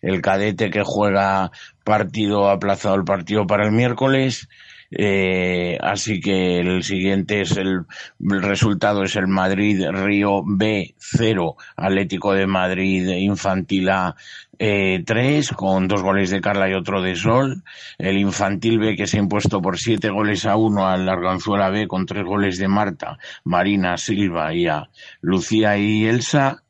el 0.00 0.22
cadete 0.22 0.70
que 0.70 0.82
juega 0.82 1.50
partido 1.88 2.50
aplazado 2.50 2.96
el 2.96 3.04
partido 3.04 3.46
para 3.46 3.64
el 3.64 3.72
miércoles. 3.72 4.46
Eh, 4.90 5.76
así 5.80 6.20
que 6.20 6.60
el 6.60 6.82
siguiente 6.82 7.42
es 7.42 7.56
el, 7.58 7.84
el 8.20 8.42
resultado 8.42 9.02
es 9.02 9.16
el 9.16 9.26
Madrid 9.26 9.86
Río 9.90 10.42
B 10.46 10.94
0 10.96 11.56
Atlético 11.76 12.32
de 12.32 12.46
Madrid 12.46 13.06
Infantil 13.06 13.90
A 13.90 14.16
eh, 14.58 15.02
3 15.04 15.52
con 15.52 15.88
dos 15.88 16.00
goles 16.00 16.30
de 16.30 16.40
Carla 16.40 16.70
y 16.70 16.72
otro 16.72 17.02
de 17.02 17.16
Sol 17.16 17.64
el 17.98 18.16
Infantil 18.16 18.78
B 18.78 18.96
que 18.96 19.06
se 19.06 19.18
ha 19.18 19.20
impuesto 19.20 19.60
por 19.60 19.76
siete 19.76 20.08
goles 20.08 20.46
a 20.46 20.56
uno 20.56 20.88
al 20.88 21.04
Larganzuela 21.04 21.68
B 21.68 21.86
con 21.86 22.06
tres 22.06 22.24
goles 22.24 22.56
de 22.56 22.68
Marta 22.68 23.18
Marina 23.44 23.98
Silva 23.98 24.54
y 24.54 24.68
a 24.68 24.88
Lucía 25.20 25.76
y 25.76 26.06
Elsa 26.06 26.62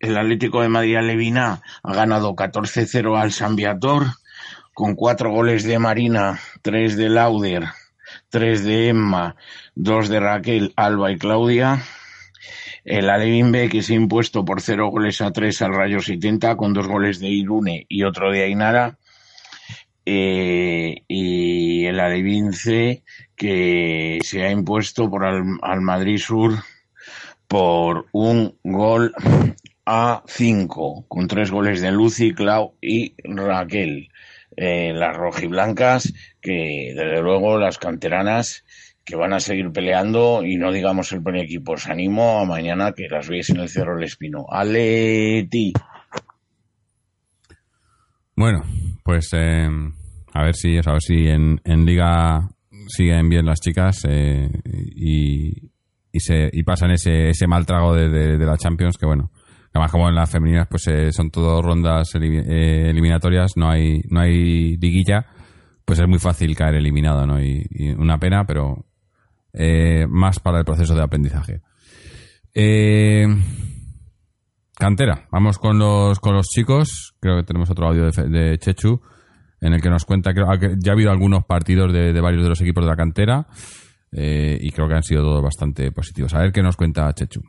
el 0.00 0.16
Atlético 0.16 0.62
de 0.62 0.68
Madrid 0.68 0.98
Levina 1.00 1.62
ha 1.82 1.94
ganado 1.94 2.34
14-0 2.34 3.20
al 3.20 3.32
San 3.32 3.54
Viator 3.54 4.06
con 4.72 4.94
cuatro 4.94 5.30
goles 5.30 5.64
de 5.64 5.78
Marina, 5.78 6.40
tres 6.62 6.96
de 6.96 7.10
Lauder, 7.10 7.64
tres 8.30 8.64
de 8.64 8.88
Emma, 8.88 9.36
dos 9.74 10.08
de 10.08 10.20
Raquel, 10.20 10.72
Alba 10.74 11.12
y 11.12 11.18
Claudia. 11.18 11.82
El 12.82 13.10
Alevín 13.10 13.52
B 13.52 13.68
que 13.68 13.82
se 13.82 13.92
ha 13.92 13.96
impuesto 13.96 14.42
por 14.42 14.62
cero 14.62 14.88
goles 14.88 15.20
a 15.20 15.32
tres 15.32 15.60
al 15.60 15.74
Rayo 15.74 16.00
70 16.00 16.56
con 16.56 16.72
dos 16.72 16.88
goles 16.88 17.20
de 17.20 17.28
Irune 17.28 17.84
y 17.90 18.04
otro 18.04 18.32
de 18.32 18.44
Ainara. 18.44 18.96
Eh, 20.06 21.02
y 21.06 21.84
el 21.84 22.00
Alevín 22.00 22.54
C 22.54 23.04
que 23.36 24.18
se 24.22 24.44
ha 24.44 24.50
impuesto 24.50 25.10
por 25.10 25.26
al, 25.26 25.42
al 25.60 25.82
Madrid 25.82 26.16
Sur 26.16 26.54
por 27.46 28.06
un 28.12 28.56
gol 28.64 29.12
a 29.86 30.22
5, 30.26 31.06
con 31.08 31.26
tres 31.26 31.50
goles 31.50 31.80
de 31.80 31.90
Lucy, 31.90 32.32
Clau 32.32 32.74
y 32.80 33.14
Raquel. 33.24 34.08
Eh, 34.56 34.92
las 34.92 35.16
rojiblancas, 35.16 36.12
que 36.40 36.92
desde 36.94 37.22
luego 37.22 37.58
las 37.58 37.78
canteranas 37.78 38.64
que 39.04 39.16
van 39.16 39.32
a 39.32 39.40
seguir 39.40 39.72
peleando 39.72 40.44
y 40.44 40.56
no 40.56 40.72
digamos 40.72 41.12
el 41.12 41.22
primer 41.22 41.44
equipo. 41.44 41.72
Os 41.72 41.88
animo 41.88 42.40
a 42.40 42.44
mañana 42.44 42.92
que 42.92 43.08
las 43.08 43.28
veáis 43.28 43.50
en 43.50 43.58
el 43.58 43.68
Cerro 43.68 43.94
del 43.94 44.04
Espino. 44.04 44.46
¡Aleti! 44.50 45.72
Bueno, 48.36 48.62
pues 49.04 49.30
eh, 49.32 49.68
a 50.32 50.44
ver 50.44 50.54
si, 50.54 50.76
a 50.76 50.92
ver 50.92 51.02
si 51.02 51.28
en, 51.28 51.84
Liga 51.84 52.48
siguen 52.88 53.28
bien 53.28 53.46
las 53.46 53.60
chicas 53.60 54.04
eh, 54.08 54.48
y, 54.64 55.70
y, 56.12 56.20
se, 56.20 56.50
y 56.52 56.62
pasan 56.64 56.90
ese, 56.90 57.30
ese 57.30 57.46
mal 57.46 57.66
trago 57.66 57.94
de, 57.94 58.08
de 58.08 58.46
la 58.46 58.56
Champions 58.56 58.96
que 58.98 59.06
bueno 59.06 59.30
Además, 59.72 59.92
como 59.92 60.08
en 60.08 60.14
las 60.16 60.30
femeninas, 60.30 60.66
pues 60.68 60.86
eh, 60.88 61.12
son 61.12 61.30
todo 61.30 61.62
rondas 61.62 62.12
eh, 62.16 62.90
eliminatorias, 62.90 63.52
no 63.56 63.70
hay, 63.70 64.02
no 64.08 64.20
hay 64.20 64.76
liguilla, 64.76 65.26
pues 65.84 66.00
es 66.00 66.08
muy 66.08 66.18
fácil 66.18 66.56
caer 66.56 66.74
eliminado, 66.74 67.24
¿no? 67.26 67.40
Y, 67.40 67.64
una 67.96 68.18
pena, 68.18 68.44
pero 68.44 68.86
eh, 69.52 70.06
más 70.08 70.40
para 70.40 70.58
el 70.58 70.64
proceso 70.64 70.94
de 70.94 71.02
aprendizaje. 71.02 71.60
Cantera, 74.76 75.28
vamos 75.30 75.58
con 75.58 75.78
los, 75.78 76.18
con 76.18 76.34
los 76.34 76.48
chicos. 76.48 77.14
Creo 77.20 77.36
que 77.36 77.44
tenemos 77.44 77.70
otro 77.70 77.86
audio 77.86 78.10
de, 78.10 78.58
Chechu 78.58 79.00
en 79.60 79.74
el 79.74 79.80
que 79.80 79.90
nos 79.90 80.04
cuenta 80.04 80.32
que 80.32 80.40
ya 80.78 80.92
ha 80.92 80.94
habido 80.94 81.10
algunos 81.12 81.44
partidos 81.44 81.92
de, 81.92 82.18
varios 82.20 82.42
de 82.42 82.48
los 82.48 82.60
equipos 82.60 82.82
de 82.82 82.90
la 82.90 82.96
cantera 82.96 83.46
y 84.10 84.70
creo 84.72 84.88
que 84.88 84.94
han 84.94 85.02
sido 85.02 85.22
todos 85.22 85.42
bastante 85.42 85.92
positivos. 85.92 86.34
A 86.34 86.40
ver 86.40 86.50
qué 86.50 86.62
nos 86.62 86.76
cuenta 86.76 87.12
Chechu 87.12 87.42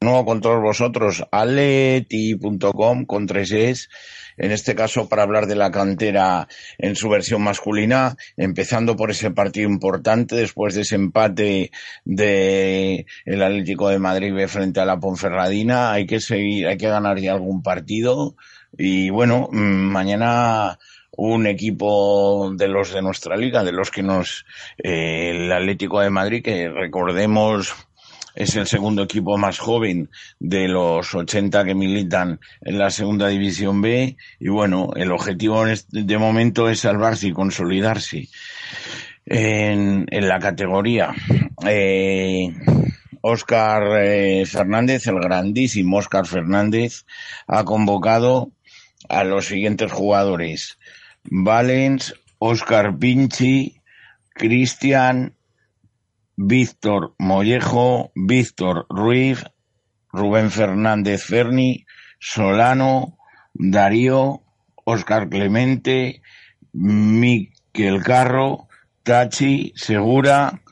nuevo 0.00 0.24
con 0.24 0.40
todos 0.40 0.62
vosotros, 0.62 1.24
aleti.com 1.32 3.04
con 3.04 3.26
tres 3.26 3.50
es, 3.50 3.88
en 4.36 4.52
este 4.52 4.76
caso 4.76 5.08
para 5.08 5.24
hablar 5.24 5.46
de 5.46 5.56
la 5.56 5.72
cantera 5.72 6.46
en 6.78 6.94
su 6.94 7.08
versión 7.08 7.42
masculina, 7.42 8.16
empezando 8.36 8.94
por 8.94 9.10
ese 9.10 9.32
partido 9.32 9.68
importante 9.68 10.36
después 10.36 10.74
de 10.74 10.82
ese 10.82 10.94
empate 10.94 11.72
de 12.04 13.06
el 13.24 13.42
Atlético 13.42 13.88
de 13.88 13.98
Madrid 13.98 14.32
frente 14.46 14.78
a 14.78 14.84
la 14.84 15.00
Ponferradina, 15.00 15.92
hay 15.92 16.06
que 16.06 16.20
seguir, 16.20 16.68
hay 16.68 16.76
que 16.76 16.88
ganar 16.88 17.18
ya 17.18 17.32
algún 17.32 17.62
partido. 17.62 18.36
Y 18.76 19.10
bueno, 19.10 19.48
mañana 19.50 20.78
un 21.10 21.48
equipo 21.48 22.52
de 22.54 22.68
los 22.68 22.92
de 22.92 23.02
nuestra 23.02 23.36
liga, 23.36 23.64
de 23.64 23.72
los 23.72 23.90
que 23.90 24.04
nos, 24.04 24.46
eh, 24.76 25.32
el 25.34 25.50
Atlético 25.50 26.00
de 26.00 26.10
Madrid, 26.10 26.44
que 26.44 26.68
recordemos 26.68 27.87
es 28.38 28.54
el 28.54 28.68
segundo 28.68 29.02
equipo 29.02 29.36
más 29.36 29.58
joven 29.58 30.10
de 30.38 30.68
los 30.68 31.12
80 31.12 31.64
que 31.64 31.74
militan 31.74 32.38
en 32.60 32.78
la 32.78 32.90
segunda 32.90 33.26
división 33.26 33.82
B 33.82 34.16
y 34.38 34.48
bueno, 34.48 34.90
el 34.94 35.10
objetivo 35.10 35.64
de 35.90 36.18
momento 36.18 36.68
es 36.68 36.78
salvarse 36.80 37.26
y 37.26 37.32
consolidarse 37.32 38.28
en, 39.26 40.06
en 40.08 40.28
la 40.28 40.38
categoría. 40.38 41.12
Eh, 41.66 42.54
Óscar 43.22 43.82
eh, 44.04 44.46
Fernández, 44.46 45.08
el 45.08 45.18
grandísimo 45.18 45.96
Óscar 45.96 46.24
Fernández, 46.24 47.06
ha 47.48 47.64
convocado 47.64 48.52
a 49.08 49.24
los 49.24 49.46
siguientes 49.46 49.90
jugadores. 49.90 50.78
Valens, 51.24 52.14
Óscar 52.38 52.96
Pinchi, 52.98 53.80
Cristian, 54.32 55.34
Víctor 56.40 57.16
Mollejo, 57.18 58.12
Víctor 58.14 58.86
Ruiz, 58.88 59.44
Rubén 60.12 60.52
Fernández 60.52 61.24
Ferni, 61.24 61.84
Solano, 62.20 63.18
Darío, 63.54 64.44
Óscar 64.84 65.28
Clemente, 65.28 66.22
Miquel 66.72 68.04
Carro, 68.04 68.68
Tachi, 69.02 69.72
Segura, 69.74 70.62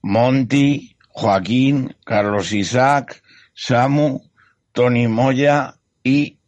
Monti, 0.00 0.96
Joaquín, 1.08 1.96
Carlos 2.04 2.52
Isaac, 2.52 3.20
Samu, 3.52 4.22
Tony 4.70 5.08
Moya 5.08 5.74
y, 6.04 6.38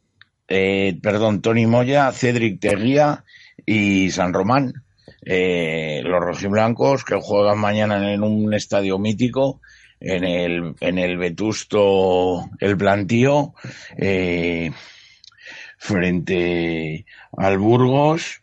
eh, 0.47 0.97
perdón, 1.03 1.43
Tony 1.43 1.67
Moya, 1.67 2.13
Cedric 2.13 2.61
Teguía 2.61 3.25
y 3.67 4.13
San 4.13 4.33
Román. 4.33 4.82
Eh, 5.25 6.03
los 6.05 6.21
rojiblancos 6.21 7.05
que 7.05 7.15
juegan 7.21 7.59
mañana 7.59 8.13
en 8.13 8.23
un 8.23 8.53
estadio 8.55 8.99
mítico 8.99 9.61
en 10.01 10.25
el, 10.25 10.75
en 10.81 10.99
el 10.99 11.17
Vetusto 11.17 12.51
El 12.59 12.77
Plantío, 12.77 13.55
eh, 13.97 14.73
frente 15.79 17.07
al 17.37 17.59
Burgos, 17.59 18.43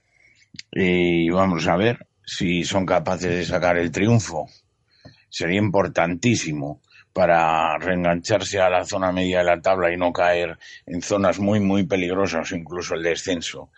y 0.72 1.30
vamos 1.30 1.68
a 1.68 1.76
ver 1.76 2.08
si 2.26 2.64
son 2.64 2.86
capaces 2.86 3.30
de 3.30 3.46
sacar 3.46 3.78
el 3.78 3.92
triunfo. 3.92 4.48
Sería 5.30 5.60
importantísimo 5.60 6.82
para 7.12 7.78
reengancharse 7.78 8.60
a 8.60 8.70
la 8.70 8.86
zona 8.86 9.12
media 9.12 9.40
de 9.40 9.46
la 9.46 9.62
tabla 9.62 9.92
y 9.92 9.98
no 9.98 10.14
caer 10.14 10.58
en 10.86 11.02
zonas 11.02 11.40
muy, 11.40 11.60
muy 11.60 11.86
peligrosas, 11.86 12.52
incluso 12.54 12.94
el 12.96 13.04
descenso. 13.04 13.70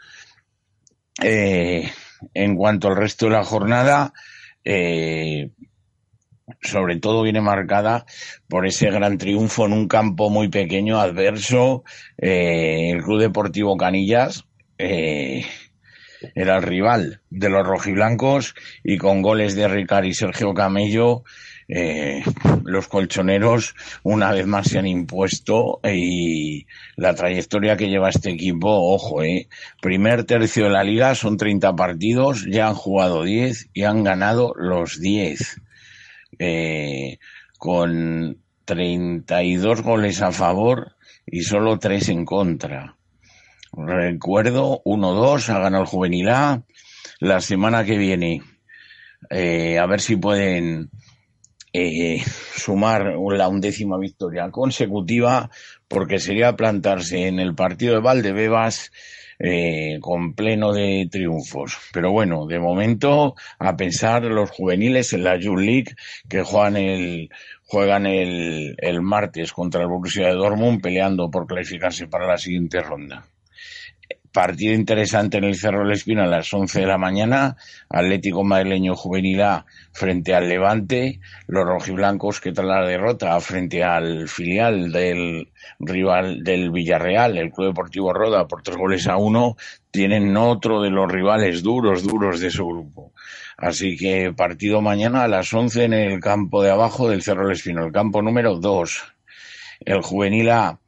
Eh, 1.24 1.90
en 2.34 2.56
cuanto 2.56 2.88
al 2.88 2.96
resto 2.96 3.26
de 3.26 3.32
la 3.32 3.44
jornada, 3.44 4.14
eh, 4.64 5.52
sobre 6.62 7.00
todo 7.00 7.24
viene 7.24 7.42
marcada 7.42 8.06
por 8.48 8.66
ese 8.66 8.90
gran 8.92 9.18
triunfo 9.18 9.66
en 9.66 9.74
un 9.74 9.88
campo 9.88 10.30
muy 10.30 10.50
pequeño, 10.50 11.00
adverso. 11.00 11.84
Eh, 12.18 12.92
el 12.92 13.04
Club 13.04 13.20
Deportivo 13.20 13.78
Canillas 13.78 14.46
eh, 14.78 15.46
era 16.36 16.58
el 16.58 16.64
rival 16.64 17.22
de 17.30 17.50
los 17.50 17.66
rojiblancos 17.66 18.54
y 18.84 18.98
con 18.98 19.22
goles 19.22 19.56
de 19.56 19.68
Ricard 19.68 20.06
y 20.06 20.14
Sergio 20.14 20.54
Camello. 20.54 21.24
Eh, 21.74 22.22
los 22.66 22.90
colchoneros 22.90 23.76
una 24.04 24.34
vez 24.34 24.46
más 24.46 24.68
se 24.68 24.78
han 24.78 24.88
impuesto 24.88 25.80
y 25.86 26.68
la 26.98 27.16
trayectoria 27.16 27.78
que 27.78 27.88
lleva 27.88 28.10
este 28.10 28.32
equipo, 28.32 28.68
ojo, 28.94 29.24
eh, 29.24 29.48
primer 29.82 30.26
tercio 30.26 30.66
de 30.66 30.72
la 30.72 30.84
liga 30.84 31.16
son 31.16 31.38
30 31.38 31.74
partidos, 31.74 32.46
ya 32.46 32.68
han 32.68 32.76
jugado 32.76 33.24
10 33.24 33.70
y 33.74 33.84
han 33.84 34.04
ganado 34.04 34.54
los 34.58 35.00
10 35.00 35.62
eh, 36.40 37.20
con 37.58 38.38
32 38.66 39.82
goles 39.82 40.22
a 40.22 40.34
favor 40.34 40.98
y 41.26 41.44
solo 41.44 41.80
3 41.80 42.10
en 42.10 42.26
contra. 42.26 42.98
Recuerdo, 43.72 44.82
1-2, 44.84 45.48
ha 45.48 45.60
ganado 45.60 45.84
el 45.84 45.90
Juvenil 45.90 46.28
A. 46.28 46.64
La 47.20 47.40
semana 47.40 47.86
que 47.86 47.98
viene, 47.98 48.42
eh, 49.30 49.80
a 49.80 49.86
ver 49.86 50.02
si 50.02 50.18
pueden 50.18 50.90
eh, 51.74 52.22
sumar 52.56 53.16
la 53.16 53.48
undécima 53.48 53.98
victoria 53.98 54.50
consecutiva, 54.52 55.50
porque 55.88 56.20
sería 56.20 56.56
plantarse 56.56 57.28
en 57.28 57.40
el 57.40 57.56
partido 57.56 57.96
de 57.96 58.02
Valdebebas 58.02 58.92
eh, 59.40 59.98
con 60.02 60.34
pleno 60.34 60.74
de 60.74 61.08
triunfos. 61.10 61.78
Pero 61.94 62.12
bueno, 62.12 62.46
de 62.46 62.60
momento, 62.60 63.36
a 63.58 63.76
pensar 63.76 64.24
los 64.24 64.52
juveniles 64.52 65.14
en 65.14 65.24
la 65.24 65.40
Youth 65.40 65.60
League 65.60 65.96
que 66.30 66.44
juegan 66.44 66.78
el, 66.78 67.30
juegan 67.66 68.06
el, 68.06 68.76
el 68.78 69.02
martes 69.02 69.52
contra 69.52 69.82
el 69.82 69.88
Borussia 69.88 70.28
de 70.28 70.34
Dortmund 70.34 70.82
peleando 70.82 71.32
por 71.32 71.48
clasificarse 71.48 72.08
para 72.08 72.28
la 72.28 72.38
siguiente 72.38 72.82
ronda. 72.82 73.26
Partido 74.32 74.74
interesante 74.74 75.40
en 75.40 75.44
el 75.44 75.56
Cerro 75.56 75.84
del 75.84 75.92
Espino 75.92 76.24
a 76.24 76.28
las 76.28 76.54
11 76.54 76.80
de 76.80 76.86
la 76.86 76.98
mañana. 76.98 77.58
Atlético 77.90 78.46
Madrileño 78.46 78.96
Juvenil 78.96 79.42
A 79.42 79.66
frente 79.92 80.34
al 80.34 80.48
Levante. 80.48 81.20
Los 81.48 81.66
rojiblancos 81.66 82.40
que 82.40 82.54
tras 82.54 82.66
la 82.66 82.86
derrota 82.86 83.38
frente 83.42 83.84
al 83.84 84.30
filial 84.30 84.92
del 84.94 85.50
rival 85.80 86.44
del 86.44 86.72
Villarreal, 86.72 87.38
el 87.38 87.52
Club 87.52 87.68
Deportivo 87.68 88.14
Roda, 88.14 88.48
por 88.48 88.64
tres 88.64 88.78
goles 88.78 89.06
a 89.08 89.18
uno, 89.18 89.58
tienen 89.92 90.38
otro 90.38 90.82
de 90.82 90.92
los 90.92 91.12
rivales 91.12 91.62
duros, 91.62 92.04
duros 92.04 92.40
de 92.40 92.52
su 92.52 92.66
grupo. 92.66 93.12
Así 93.58 93.98
que 93.98 94.34
partido 94.34 94.82
mañana 94.82 95.24
a 95.24 95.28
las 95.28 95.54
11 95.54 95.84
en 95.84 95.94
el 95.94 96.20
campo 96.22 96.64
de 96.64 96.72
abajo 96.72 97.10
del 97.10 97.22
Cerro 97.22 97.44
del 97.44 97.58
Espino, 97.58 97.86
el 97.86 97.92
campo 97.92 98.22
número 98.22 98.56
2. 98.56 99.14
El 99.84 100.02
Juvenil 100.02 100.50
A 100.52 100.81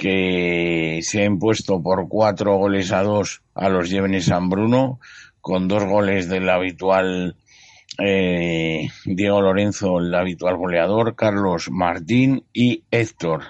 que 0.00 1.00
se 1.02 1.20
ha 1.20 1.24
impuesto 1.26 1.82
por 1.82 2.08
cuatro 2.08 2.56
goles 2.56 2.90
a 2.90 3.02
dos 3.02 3.42
a 3.54 3.68
los 3.68 3.90
Llévenes 3.90 4.24
San 4.24 4.48
Bruno, 4.48 4.98
con 5.42 5.68
dos 5.68 5.84
goles 5.84 6.26
del 6.26 6.48
habitual 6.48 7.36
eh, 7.98 8.88
Diego 9.04 9.42
Lorenzo, 9.42 9.98
el 9.98 10.14
habitual 10.14 10.56
goleador, 10.56 11.16
Carlos 11.16 11.68
Martín 11.70 12.46
y 12.54 12.84
Héctor. 12.90 13.42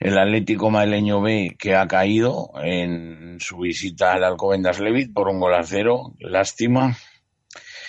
El 0.00 0.16
Atlético 0.16 0.70
Madrileño 0.70 1.20
B 1.20 1.56
que 1.58 1.74
ha 1.74 1.86
caído 1.86 2.52
en 2.62 3.36
su 3.38 3.58
visita 3.58 4.14
al 4.14 4.24
Alcobendas 4.24 4.80
Levit 4.80 5.12
por 5.12 5.28
un 5.28 5.40
gol 5.40 5.52
a 5.52 5.62
cero, 5.62 6.14
lástima. 6.20 6.96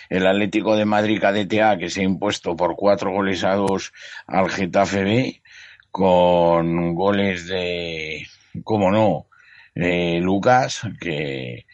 El 0.09 0.27
Atlético 0.27 0.75
de 0.75 0.83
Madrid 0.83 1.21
KDTA 1.21 1.77
que 1.77 1.89
se 1.89 2.01
ha 2.01 2.03
impuesto 2.03 2.53
por 2.57 2.75
cuatro 2.75 3.13
goles 3.13 3.45
a 3.45 3.55
dos 3.55 3.93
al 4.25 4.49
Getafe 4.49 5.03
B 5.03 5.41
con 5.97 6.93
goles 6.93 7.47
de, 7.47 8.27
cómo 8.63 8.91
no, 8.91 9.25
Lucas, 9.73 10.81
que 11.01 11.65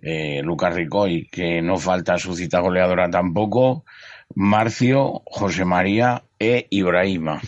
eh, 0.00 0.40
Lucas 0.44 0.72
Ricoy, 0.72 1.26
que 1.26 1.60
no 1.62 1.78
falta 1.78 2.16
su 2.16 2.36
cita 2.36 2.60
goleadora 2.60 3.10
tampoco, 3.10 3.84
Marcio, 4.36 5.22
José 5.26 5.64
María 5.64 6.22
e 6.38 6.68
Ibrahima. 6.70 7.40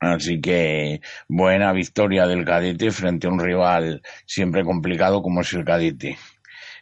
Así 0.00 0.40
que 0.40 1.02
buena 1.28 1.74
victoria 1.74 2.26
del 2.26 2.46
cadete 2.46 2.90
frente 2.92 3.26
a 3.26 3.30
un 3.30 3.40
rival 3.40 4.00
siempre 4.24 4.64
complicado 4.64 5.20
como 5.20 5.42
es 5.42 5.52
el 5.52 5.66
cadete. 5.66 6.16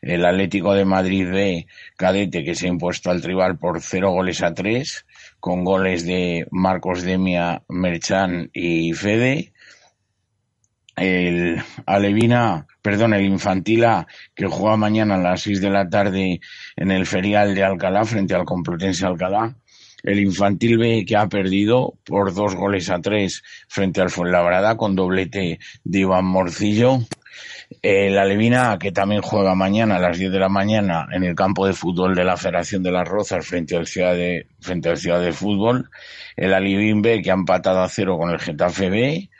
El 0.00 0.24
Atlético 0.24 0.74
de 0.74 0.84
Madrid 0.84 1.28
B, 1.28 1.66
cadete, 1.96 2.44
que 2.44 2.54
se 2.54 2.66
ha 2.66 2.68
impuesto 2.68 3.10
al 3.10 3.20
rival 3.20 3.58
por 3.58 3.80
cero 3.80 4.12
goles 4.12 4.44
a 4.44 4.54
tres 4.54 5.06
con 5.44 5.62
goles 5.62 6.06
de 6.06 6.46
Marcos 6.50 7.02
Demia, 7.02 7.64
Merchan 7.68 8.48
y 8.54 8.94
Fede. 8.94 9.52
El 10.96 11.62
Alevina, 11.84 12.66
perdón, 12.80 13.12
el 13.12 13.26
Infantila, 13.26 14.06
que 14.34 14.46
juega 14.46 14.78
mañana 14.78 15.16
a 15.16 15.18
las 15.18 15.42
6 15.42 15.60
de 15.60 15.68
la 15.68 15.86
tarde 15.90 16.40
en 16.76 16.90
el 16.90 17.04
ferial 17.04 17.54
de 17.54 17.62
Alcalá 17.62 18.06
frente 18.06 18.34
al 18.34 18.46
Complutense 18.46 19.04
Alcalá. 19.04 19.54
El 20.02 20.18
Infantil 20.18 20.78
B 20.78 21.04
que 21.06 21.14
ha 21.14 21.28
perdido 21.28 21.92
por 22.06 22.32
dos 22.32 22.54
goles 22.54 22.88
a 22.88 23.02
tres 23.02 23.42
frente 23.68 24.00
al 24.00 24.08
Fuenlabrada 24.08 24.78
con 24.78 24.96
doblete 24.96 25.58
de 25.84 25.98
Iván 25.98 26.24
Morcillo. 26.24 27.00
Eh, 27.82 28.10
la 28.10 28.24
Levina, 28.24 28.78
que 28.78 28.92
también 28.92 29.22
juega 29.22 29.54
mañana 29.54 29.96
a 29.96 30.00
las 30.00 30.18
10 30.18 30.32
de 30.32 30.38
la 30.38 30.48
mañana 30.48 31.06
en 31.12 31.24
el 31.24 31.34
campo 31.34 31.66
de 31.66 31.72
fútbol 31.72 32.14
de 32.14 32.24
la 32.24 32.36
Federación 32.36 32.82
de 32.82 32.92
las 32.92 33.08
Rozas 33.08 33.46
frente 33.46 33.76
al 33.76 33.86
Ciudad 33.86 34.14
de, 34.14 34.46
frente 34.60 34.90
al 34.90 34.96
Ciudad 34.96 35.20
de 35.20 35.32
Fútbol. 35.32 35.90
El 36.36 36.54
Alivín 36.54 37.02
B, 37.02 37.22
que 37.22 37.30
ha 37.30 37.34
empatado 37.34 37.80
a 37.80 37.88
cero 37.88 38.18
con 38.18 38.30
el 38.30 38.38
Getafe 38.38 38.90
B. 38.90 39.30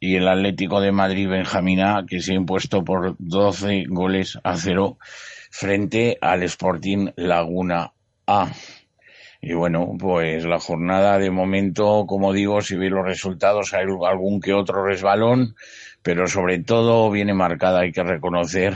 Y 0.00 0.14
el 0.14 0.28
Atlético 0.28 0.80
de 0.80 0.92
Madrid 0.92 1.28
Benjamina, 1.28 2.04
que 2.08 2.20
se 2.20 2.32
ha 2.32 2.36
impuesto 2.36 2.84
por 2.84 3.16
12 3.18 3.86
goles 3.88 4.38
a 4.44 4.56
cero 4.56 4.98
frente 5.50 6.18
al 6.20 6.42
Sporting 6.44 7.10
Laguna 7.16 7.92
A. 8.26 8.52
Y 9.40 9.54
bueno, 9.54 9.94
pues 9.98 10.44
la 10.44 10.58
jornada 10.58 11.18
de 11.18 11.30
momento, 11.30 12.06
como 12.08 12.32
digo, 12.32 12.60
si 12.60 12.76
veis 12.76 12.90
los 12.90 13.04
resultados, 13.04 13.72
hay 13.72 13.84
algún 13.84 14.40
que 14.40 14.52
otro 14.52 14.84
resbalón, 14.84 15.54
pero 16.08 16.26
sobre 16.26 16.58
todo 16.60 17.10
viene 17.10 17.34
marcada, 17.34 17.80
hay 17.80 17.92
que 17.92 18.02
reconocer, 18.02 18.72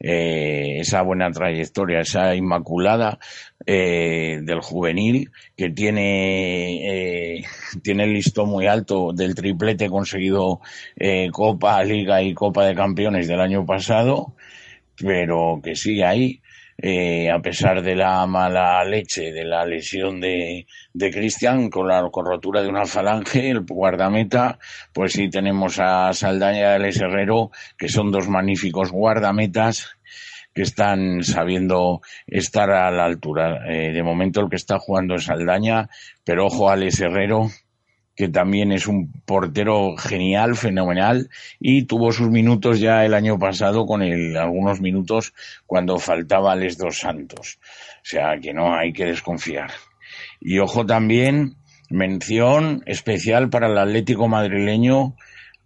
eh, 0.00 0.78
esa 0.80 1.02
buena 1.02 1.30
trayectoria, 1.30 2.00
esa 2.00 2.34
inmaculada 2.34 3.20
eh, 3.64 4.40
del 4.42 4.58
juvenil 4.60 5.30
que 5.56 5.70
tiene 5.70 7.36
eh, 7.36 7.44
tiene 7.80 8.02
el 8.02 8.20
muy 8.44 8.66
alto 8.66 9.12
del 9.12 9.36
triplete 9.36 9.88
conseguido 9.88 10.60
eh, 10.96 11.28
Copa, 11.30 11.84
Liga 11.84 12.22
y 12.22 12.34
Copa 12.34 12.66
de 12.66 12.74
Campeones 12.74 13.28
del 13.28 13.40
año 13.40 13.64
pasado, 13.64 14.34
pero 14.96 15.60
que 15.62 15.76
sigue 15.76 16.04
ahí 16.04 16.40
eh, 16.80 17.28
a 17.28 17.40
pesar 17.40 17.82
de 17.82 17.96
la 17.96 18.24
mala 18.26 18.84
leche, 18.84 19.32
de 19.32 19.44
la 19.44 19.66
lesión 19.66 20.20
de, 20.20 20.66
de 20.92 21.10
Cristian, 21.10 21.70
con 21.70 21.88
la 21.88 22.08
con 22.10 22.24
rotura 22.24 22.62
de 22.62 22.68
una 22.68 22.86
falange, 22.86 23.50
el 23.50 23.62
guardameta, 23.68 24.60
pues 24.92 25.12
sí 25.12 25.28
tenemos 25.28 25.80
a 25.80 26.12
Saldaña 26.12 26.74
Alex 26.74 27.00
Herrero, 27.00 27.50
que 27.76 27.88
son 27.88 28.12
dos 28.12 28.28
magníficos 28.28 28.92
guardametas 28.92 29.98
que 30.54 30.62
están 30.62 31.22
sabiendo 31.24 32.00
estar 32.26 32.70
a 32.70 32.90
la 32.92 33.04
altura. 33.04 33.60
Eh, 33.68 33.92
de 33.92 34.02
momento 34.04 34.40
el 34.40 34.48
que 34.48 34.56
está 34.56 34.78
jugando 34.78 35.16
es 35.16 35.24
Saldaña, 35.24 35.88
pero 36.24 36.46
ojo 36.46 36.70
a 36.70 36.74
Alex 36.74 37.00
Herrero, 37.00 37.50
que 38.18 38.28
también 38.28 38.72
es 38.72 38.88
un 38.88 39.12
portero 39.24 39.96
genial, 39.96 40.56
fenomenal, 40.56 41.30
y 41.60 41.84
tuvo 41.84 42.10
sus 42.10 42.28
minutos 42.28 42.80
ya 42.80 43.04
el 43.04 43.14
año 43.14 43.38
pasado 43.38 43.86
con 43.86 44.02
algunos 44.02 44.80
minutos 44.80 45.32
cuando 45.66 46.00
faltaba 46.00 46.56
Les 46.56 46.76
Dos 46.76 46.98
Santos. 46.98 47.60
O 47.62 48.02
sea 48.02 48.36
que 48.42 48.52
no 48.52 48.74
hay 48.74 48.92
que 48.92 49.04
desconfiar. 49.04 49.70
Y 50.40 50.58
ojo 50.58 50.84
también, 50.84 51.54
mención 51.90 52.82
especial 52.86 53.50
para 53.50 53.68
el 53.68 53.78
Atlético 53.78 54.26
madrileño 54.26 55.14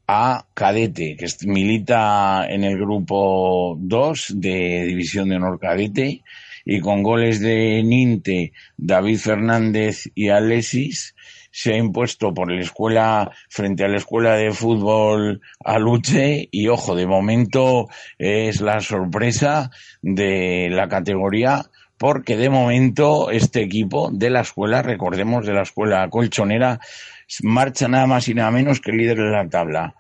a 0.07 0.45
Cadete, 0.53 1.17
que 1.17 1.27
milita 1.47 2.45
en 2.47 2.65
el 2.65 2.77
grupo 2.77 3.79
2 3.81 4.35
de 4.37 4.85
División 4.89 5.31
de 5.31 5.37
Honor 5.37 5.59
Cadete, 5.59 6.23
y 6.67 6.81
con 6.81 7.03
goles 7.03 7.41
de 7.41 7.83
Ninte, 7.83 8.53
David 8.77 9.17
Fernández 9.17 10.11
y 10.15 10.29
Alexis, 10.29 11.15
se 11.53 11.75
ha 11.75 11.77
impuesto 11.77 12.35
por 12.35 12.51
la 12.51 12.61
escuela 12.61 13.31
frente 13.49 13.85
a 13.85 13.89
la 13.89 13.99
escuela 13.99 14.35
de 14.35 14.53
fútbol 14.53 15.43
Aluche 15.65 16.49
y 16.51 16.67
ojo, 16.69 16.97
de 16.97 17.07
momento 17.07 17.89
es 18.19 18.61
la 18.61 18.81
sorpresa 18.81 19.71
de 20.01 20.69
la 20.71 20.89
categoría 20.89 21.67
porque 21.99 22.37
de 22.37 22.51
momento 22.51 23.31
este 23.31 23.63
equipo 23.63 24.11
de 24.13 24.29
la 24.29 24.41
escuela, 24.41 24.83
recordemos 24.83 25.47
de 25.47 25.53
la 25.53 25.63
escuela 25.63 26.09
colchonera, 26.11 26.81
marcha 27.45 27.87
nada 27.87 28.09
más 28.09 28.27
y 28.27 28.35
nada 28.35 28.51
menos 28.51 28.81
que 28.81 28.91
líder 28.91 29.19
de 29.19 29.31
la 29.31 29.49
tabla. 29.49 29.95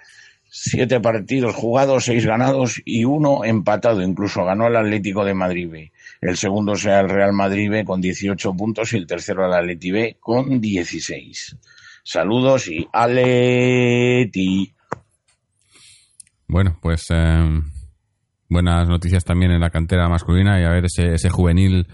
Siete 0.50 0.98
partidos 0.98 1.54
jugados, 1.54 2.06
seis 2.06 2.26
ganados 2.26 2.82
y 2.84 3.04
uno 3.04 3.44
empatado. 3.44 4.02
Incluso 4.02 4.44
ganó 4.44 4.66
el 4.66 4.76
Atlético 4.76 5.24
de 5.24 5.34
Madrid. 5.34 5.90
El 6.22 6.36
segundo 6.36 6.76
sea 6.76 7.00
el 7.00 7.08
Real 7.08 7.32
Madrid 7.32 7.68
B 7.68 7.84
con 7.84 8.00
18 8.00 8.54
puntos 8.54 8.92
y 8.92 8.96
el 8.96 9.08
tercero 9.08 9.44
el 9.44 9.52
Atleti 9.52 9.90
B 9.90 10.16
con 10.20 10.60
16. 10.60 11.56
Saludos 12.04 12.68
y 12.68 12.86
Aleti. 12.92 14.72
Bueno, 16.46 16.78
pues 16.80 17.06
eh, 17.10 17.60
buenas 18.48 18.88
noticias 18.88 19.24
también 19.24 19.50
en 19.50 19.60
la 19.60 19.70
cantera 19.70 20.08
masculina 20.08 20.60
y 20.60 20.64
a 20.64 20.70
ver 20.70 20.84
ese, 20.84 21.28
juvenil 21.28 21.88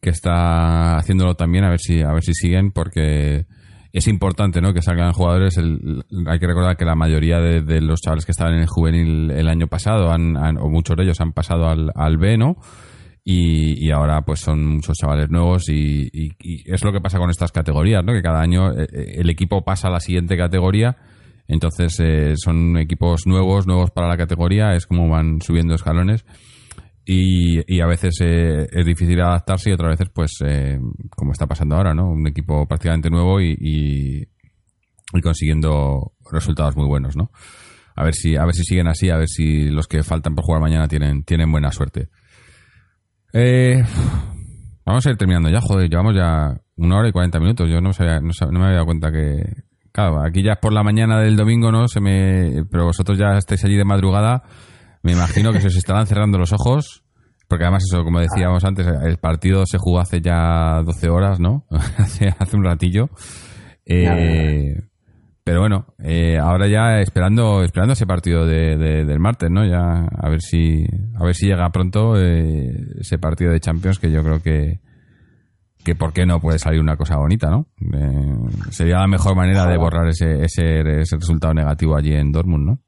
que 0.00 0.10
está 0.10 0.96
haciéndolo 0.96 1.36
también, 1.36 1.62
a 1.62 1.70
ver 1.70 1.78
si, 1.78 2.02
a 2.02 2.12
ver 2.12 2.24
si 2.24 2.34
siguen, 2.34 2.72
porque 2.72 3.46
es 3.92 4.08
importante 4.08 4.60
¿no? 4.60 4.74
que 4.74 4.82
salgan 4.82 5.12
jugadores. 5.12 5.58
El, 5.58 6.04
hay 6.26 6.40
que 6.40 6.46
recordar 6.48 6.76
que 6.76 6.84
la 6.84 6.96
mayoría 6.96 7.38
de, 7.38 7.80
los 7.80 8.00
chavales 8.00 8.26
que 8.26 8.32
estaban 8.32 8.54
en 8.54 8.62
el 8.62 8.68
juvenil 8.68 9.30
el 9.30 9.48
año 9.48 9.68
pasado, 9.68 10.10
han, 10.10 10.36
o 10.58 10.68
muchos 10.68 10.96
de 10.96 11.04
ellos 11.04 11.20
han 11.20 11.32
pasado 11.32 11.68
al, 11.68 11.92
al 11.94 12.18
B, 12.18 12.36
¿no? 12.36 12.56
Y, 13.22 13.86
y, 13.86 13.90
ahora 13.90 14.22
pues 14.22 14.40
son 14.40 14.66
muchos 14.76 14.96
chavales 14.96 15.28
nuevos 15.28 15.68
y, 15.68 16.08
y, 16.10 16.32
y, 16.40 16.72
es 16.72 16.82
lo 16.82 16.90
que 16.90 17.00
pasa 17.00 17.18
con 17.18 17.28
estas 17.28 17.52
categorías, 17.52 18.02
¿no? 18.02 18.14
Que 18.14 18.22
cada 18.22 18.40
año 18.40 18.72
eh, 18.72 18.86
el 19.16 19.28
equipo 19.28 19.62
pasa 19.62 19.88
a 19.88 19.90
la 19.90 20.00
siguiente 20.00 20.38
categoría, 20.38 20.96
entonces 21.46 22.00
eh, 22.00 22.32
son 22.36 22.78
equipos 22.78 23.26
nuevos, 23.26 23.66
nuevos 23.66 23.90
para 23.90 24.08
la 24.08 24.16
categoría, 24.16 24.74
es 24.74 24.86
como 24.86 25.08
van 25.10 25.42
subiendo 25.42 25.74
escalones 25.74 26.24
y, 27.04 27.60
y 27.66 27.80
a 27.80 27.86
veces 27.86 28.14
eh, 28.20 28.68
es 28.70 28.86
difícil 28.86 29.20
adaptarse 29.20 29.70
y 29.70 29.72
otras 29.72 29.98
veces 29.98 30.12
pues 30.14 30.32
eh, 30.44 30.78
como 31.10 31.32
está 31.32 31.46
pasando 31.46 31.74
ahora, 31.74 31.92
¿no? 31.92 32.08
Un 32.08 32.28
equipo 32.28 32.68
prácticamente 32.68 33.10
nuevo 33.10 33.40
y, 33.40 33.56
y, 33.58 35.20
consiguiendo 35.20 36.12
resultados 36.30 36.76
muy 36.76 36.86
buenos, 36.86 37.16
¿no? 37.16 37.32
A 37.96 38.04
ver 38.04 38.14
si 38.14 38.36
a 38.36 38.44
ver 38.44 38.54
si 38.54 38.62
siguen 38.62 38.86
así, 38.86 39.10
a 39.10 39.16
ver 39.16 39.28
si 39.28 39.70
los 39.70 39.88
que 39.88 40.04
faltan 40.04 40.36
por 40.36 40.44
jugar 40.44 40.60
mañana 40.60 40.86
tienen 40.86 41.24
tienen 41.24 41.50
buena 41.50 41.72
suerte. 41.72 42.10
Eh, 43.32 43.82
vamos 44.84 45.06
a 45.06 45.10
ir 45.10 45.16
terminando 45.16 45.50
ya, 45.50 45.60
joder, 45.60 45.88
llevamos 45.88 46.14
ya 46.14 46.54
una 46.76 46.98
hora 46.98 47.08
y 47.08 47.12
cuarenta 47.12 47.38
minutos. 47.38 47.68
Yo 47.68 47.80
no, 47.80 47.92
sabía, 47.92 48.20
no, 48.20 48.30
no, 48.50 48.58
me 48.58 48.64
había 48.64 48.76
dado 48.76 48.86
cuenta 48.86 49.10
que. 49.12 49.42
Claro, 49.92 50.22
aquí 50.24 50.42
ya 50.42 50.52
es 50.52 50.58
por 50.58 50.72
la 50.72 50.82
mañana 50.82 51.20
del 51.20 51.36
domingo, 51.36 51.72
¿no? 51.72 51.88
Se 51.88 52.00
me, 52.00 52.64
pero 52.70 52.86
vosotros 52.86 53.18
ya 53.18 53.36
estáis 53.36 53.64
allí 53.64 53.76
de 53.76 53.84
madrugada. 53.84 54.42
Me 55.02 55.12
imagino 55.12 55.52
que 55.52 55.60
se 55.60 55.68
os 55.68 55.76
estarán 55.76 56.06
cerrando 56.06 56.38
los 56.38 56.52
ojos. 56.52 57.04
Porque 57.48 57.64
además, 57.64 57.82
eso, 57.90 58.04
como 58.04 58.20
decíamos 58.20 58.64
antes, 58.64 58.86
el 58.86 59.18
partido 59.18 59.64
se 59.66 59.78
jugó 59.78 59.98
hace 59.98 60.20
ya 60.20 60.82
12 60.84 61.10
horas, 61.10 61.40
¿no? 61.40 61.66
hace, 61.98 62.32
un 62.52 62.64
ratillo. 62.64 63.10
Eh, 63.84 64.89
pero 65.44 65.60
bueno, 65.60 65.86
eh, 66.02 66.38
ahora 66.38 66.68
ya 66.68 67.00
esperando 67.00 67.62
esperando 67.62 67.94
ese 67.94 68.06
partido 68.06 68.46
de, 68.46 68.76
de, 68.76 69.04
del 69.04 69.18
martes, 69.18 69.50
¿no? 69.50 69.66
Ya 69.66 70.04
a 70.04 70.28
ver 70.28 70.42
si 70.42 70.84
a 71.14 71.24
ver 71.24 71.34
si 71.34 71.46
llega 71.46 71.70
pronto 71.70 72.16
eh, 72.16 72.70
ese 73.00 73.18
partido 73.18 73.50
de 73.52 73.60
Champions 73.60 73.98
que 73.98 74.10
yo 74.10 74.22
creo 74.22 74.42
que 74.42 74.80
que 75.84 75.94
por 75.94 76.12
qué 76.12 76.26
no 76.26 76.40
puede 76.40 76.58
salir 76.58 76.80
una 76.80 76.96
cosa 76.96 77.16
bonita, 77.16 77.48
¿no? 77.48 77.66
Eh, 77.80 78.34
sería 78.70 78.98
la 78.98 79.06
mejor 79.06 79.34
manera 79.34 79.66
de 79.66 79.78
borrar 79.78 80.08
ese, 80.08 80.44
ese, 80.44 80.80
ese 81.00 81.16
resultado 81.16 81.54
negativo 81.54 81.96
allí 81.96 82.12
en 82.12 82.32
Dortmund, 82.32 82.66
¿no? 82.66 82.78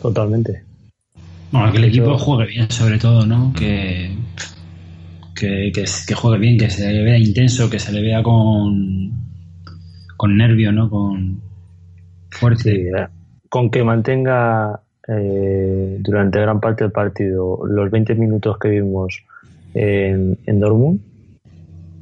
Totalmente. 0.00 0.64
Bueno, 1.50 1.72
que 1.72 1.78
el 1.78 1.84
equipo 1.84 2.16
juegue 2.16 2.52
bien, 2.52 2.70
sobre 2.70 2.98
todo, 2.98 3.26
¿no? 3.26 3.52
Que, 3.52 4.16
que, 5.34 5.72
que, 5.74 5.84
que 6.06 6.14
juegue 6.14 6.38
bien, 6.38 6.58
que 6.58 6.70
se 6.70 6.92
le 6.92 7.02
vea 7.02 7.18
intenso, 7.18 7.68
que 7.68 7.78
se 7.78 7.92
le 7.92 8.00
vea 8.00 8.22
con, 8.22 9.10
con 10.16 10.36
nervio, 10.36 10.72
¿no? 10.72 10.88
Con, 10.88 11.42
fuerte. 12.34 12.92
Con 13.48 13.70
que 13.70 13.84
mantenga 13.84 14.80
eh, 15.06 15.98
durante 16.00 16.40
gran 16.40 16.60
parte 16.60 16.84
del 16.84 16.92
partido 16.92 17.60
los 17.66 17.90
20 17.90 18.14
minutos 18.14 18.58
que 18.58 18.68
vimos 18.68 19.24
en, 19.74 20.38
en 20.46 20.60
Dortmund, 20.60 21.00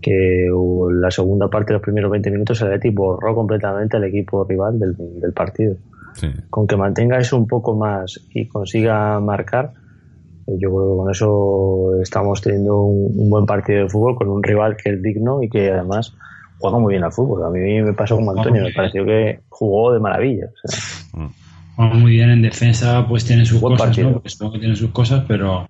que 0.00 0.48
la 0.92 1.10
segunda 1.10 1.48
parte 1.48 1.72
los 1.72 1.82
primeros 1.82 2.10
20 2.10 2.30
minutos 2.30 2.60
el 2.60 2.68
Atleti 2.68 2.90
borró 2.90 3.34
completamente 3.34 3.96
al 3.96 4.04
equipo 4.04 4.44
rival 4.44 4.78
del, 4.78 4.96
del 5.20 5.32
partido. 5.32 5.76
Sí. 6.14 6.28
Con 6.50 6.66
que 6.66 6.76
mantenga 6.76 7.18
eso 7.18 7.38
un 7.38 7.46
poco 7.46 7.74
más 7.74 8.20
y 8.34 8.46
consiga 8.46 9.18
marcar, 9.20 9.72
yo 10.46 10.70
creo 10.70 10.90
que 10.90 10.96
con 10.96 11.10
eso 11.10 12.02
estamos 12.02 12.42
teniendo 12.42 12.82
un, 12.82 13.12
un 13.16 13.30
buen 13.30 13.46
partido 13.46 13.84
de 13.84 13.88
fútbol 13.88 14.16
con 14.16 14.28
un 14.28 14.42
rival 14.42 14.76
que 14.76 14.90
es 14.90 15.02
digno 15.02 15.42
y 15.42 15.48
que 15.48 15.70
además 15.70 16.14
juega 16.62 16.78
muy 16.78 16.92
bien 16.94 17.04
al 17.04 17.12
fútbol. 17.12 17.44
A 17.44 17.50
mí 17.50 17.82
me 17.82 17.92
pasó 17.92 18.16
como 18.16 18.30
Antonio, 18.30 18.62
me 18.62 18.72
pareció 18.72 19.04
que 19.04 19.40
jugó 19.48 19.92
de 19.92 20.00
maravilla. 20.00 20.46
O 20.46 20.68
sea. 20.68 21.28
Juega 21.74 21.94
muy 21.94 22.12
bien 22.12 22.30
en 22.30 22.42
defensa, 22.42 23.04
pues 23.08 23.24
tiene 23.24 23.44
sus 23.44 23.60
Buen 23.60 23.74
cosas, 23.74 23.88
partido. 23.88 24.08
¿no? 24.08 24.14
Porque 24.14 24.28
supongo 24.28 24.52
que 24.52 24.58
tiene 24.60 24.76
sus 24.76 24.90
cosas, 24.90 25.24
pero, 25.26 25.68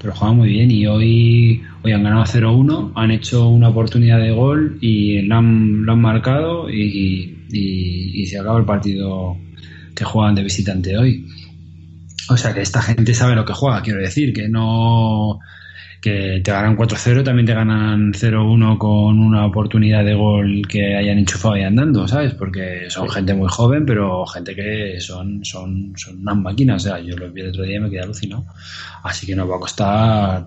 pero 0.00 0.14
juega 0.14 0.32
muy 0.32 0.48
bien. 0.48 0.70
Y 0.70 0.86
hoy, 0.86 1.62
hoy 1.84 1.92
han 1.92 2.02
ganado 2.02 2.24
0-1, 2.24 2.92
han 2.94 3.10
hecho 3.10 3.48
una 3.48 3.68
oportunidad 3.68 4.18
de 4.18 4.32
gol 4.32 4.78
y 4.80 5.20
lo 5.22 5.36
han, 5.36 5.84
lo 5.84 5.92
han 5.92 6.00
marcado 6.00 6.70
y, 6.70 7.46
y, 7.50 8.22
y 8.22 8.26
se 8.26 8.38
acaba 8.38 8.58
el 8.58 8.64
partido 8.64 9.36
que 9.94 10.04
juegan 10.04 10.34
de 10.34 10.42
visitante 10.42 10.96
hoy. 10.96 11.26
O 12.30 12.36
sea 12.36 12.54
que 12.54 12.62
esta 12.62 12.80
gente 12.80 13.12
sabe 13.12 13.34
lo 13.34 13.44
que 13.44 13.52
juega, 13.52 13.82
quiero 13.82 14.00
decir, 14.00 14.32
que 14.32 14.48
no 14.48 15.40
que 16.00 16.40
te 16.42 16.50
ganan 16.50 16.76
4-0, 16.76 17.22
también 17.22 17.46
te 17.46 17.54
ganan 17.54 18.12
0-1 18.12 18.78
con 18.78 19.18
una 19.18 19.44
oportunidad 19.44 20.04
de 20.04 20.14
gol 20.14 20.62
que 20.66 20.96
hayan 20.96 21.18
enchufado 21.18 21.58
y 21.58 21.62
andando, 21.62 22.08
¿sabes? 22.08 22.32
Porque 22.32 22.88
son 22.88 23.08
gente 23.10 23.34
muy 23.34 23.48
joven, 23.50 23.84
pero 23.84 24.24
gente 24.26 24.54
que 24.54 24.98
son, 24.98 25.44
son, 25.44 25.92
son 25.96 26.20
unas 26.20 26.36
máquinas. 26.36 26.86
O 26.86 26.88
sea, 26.88 27.00
yo 27.00 27.16
los 27.16 27.32
vi 27.32 27.42
el 27.42 27.48
otro 27.50 27.64
día 27.64 27.76
y 27.76 27.80
me 27.80 27.90
quedé 27.90 28.00
alucinado. 28.00 28.46
Así 29.02 29.26
que 29.26 29.36
nos 29.36 29.50
va 29.50 29.56
a 29.56 29.60
costar 29.60 30.46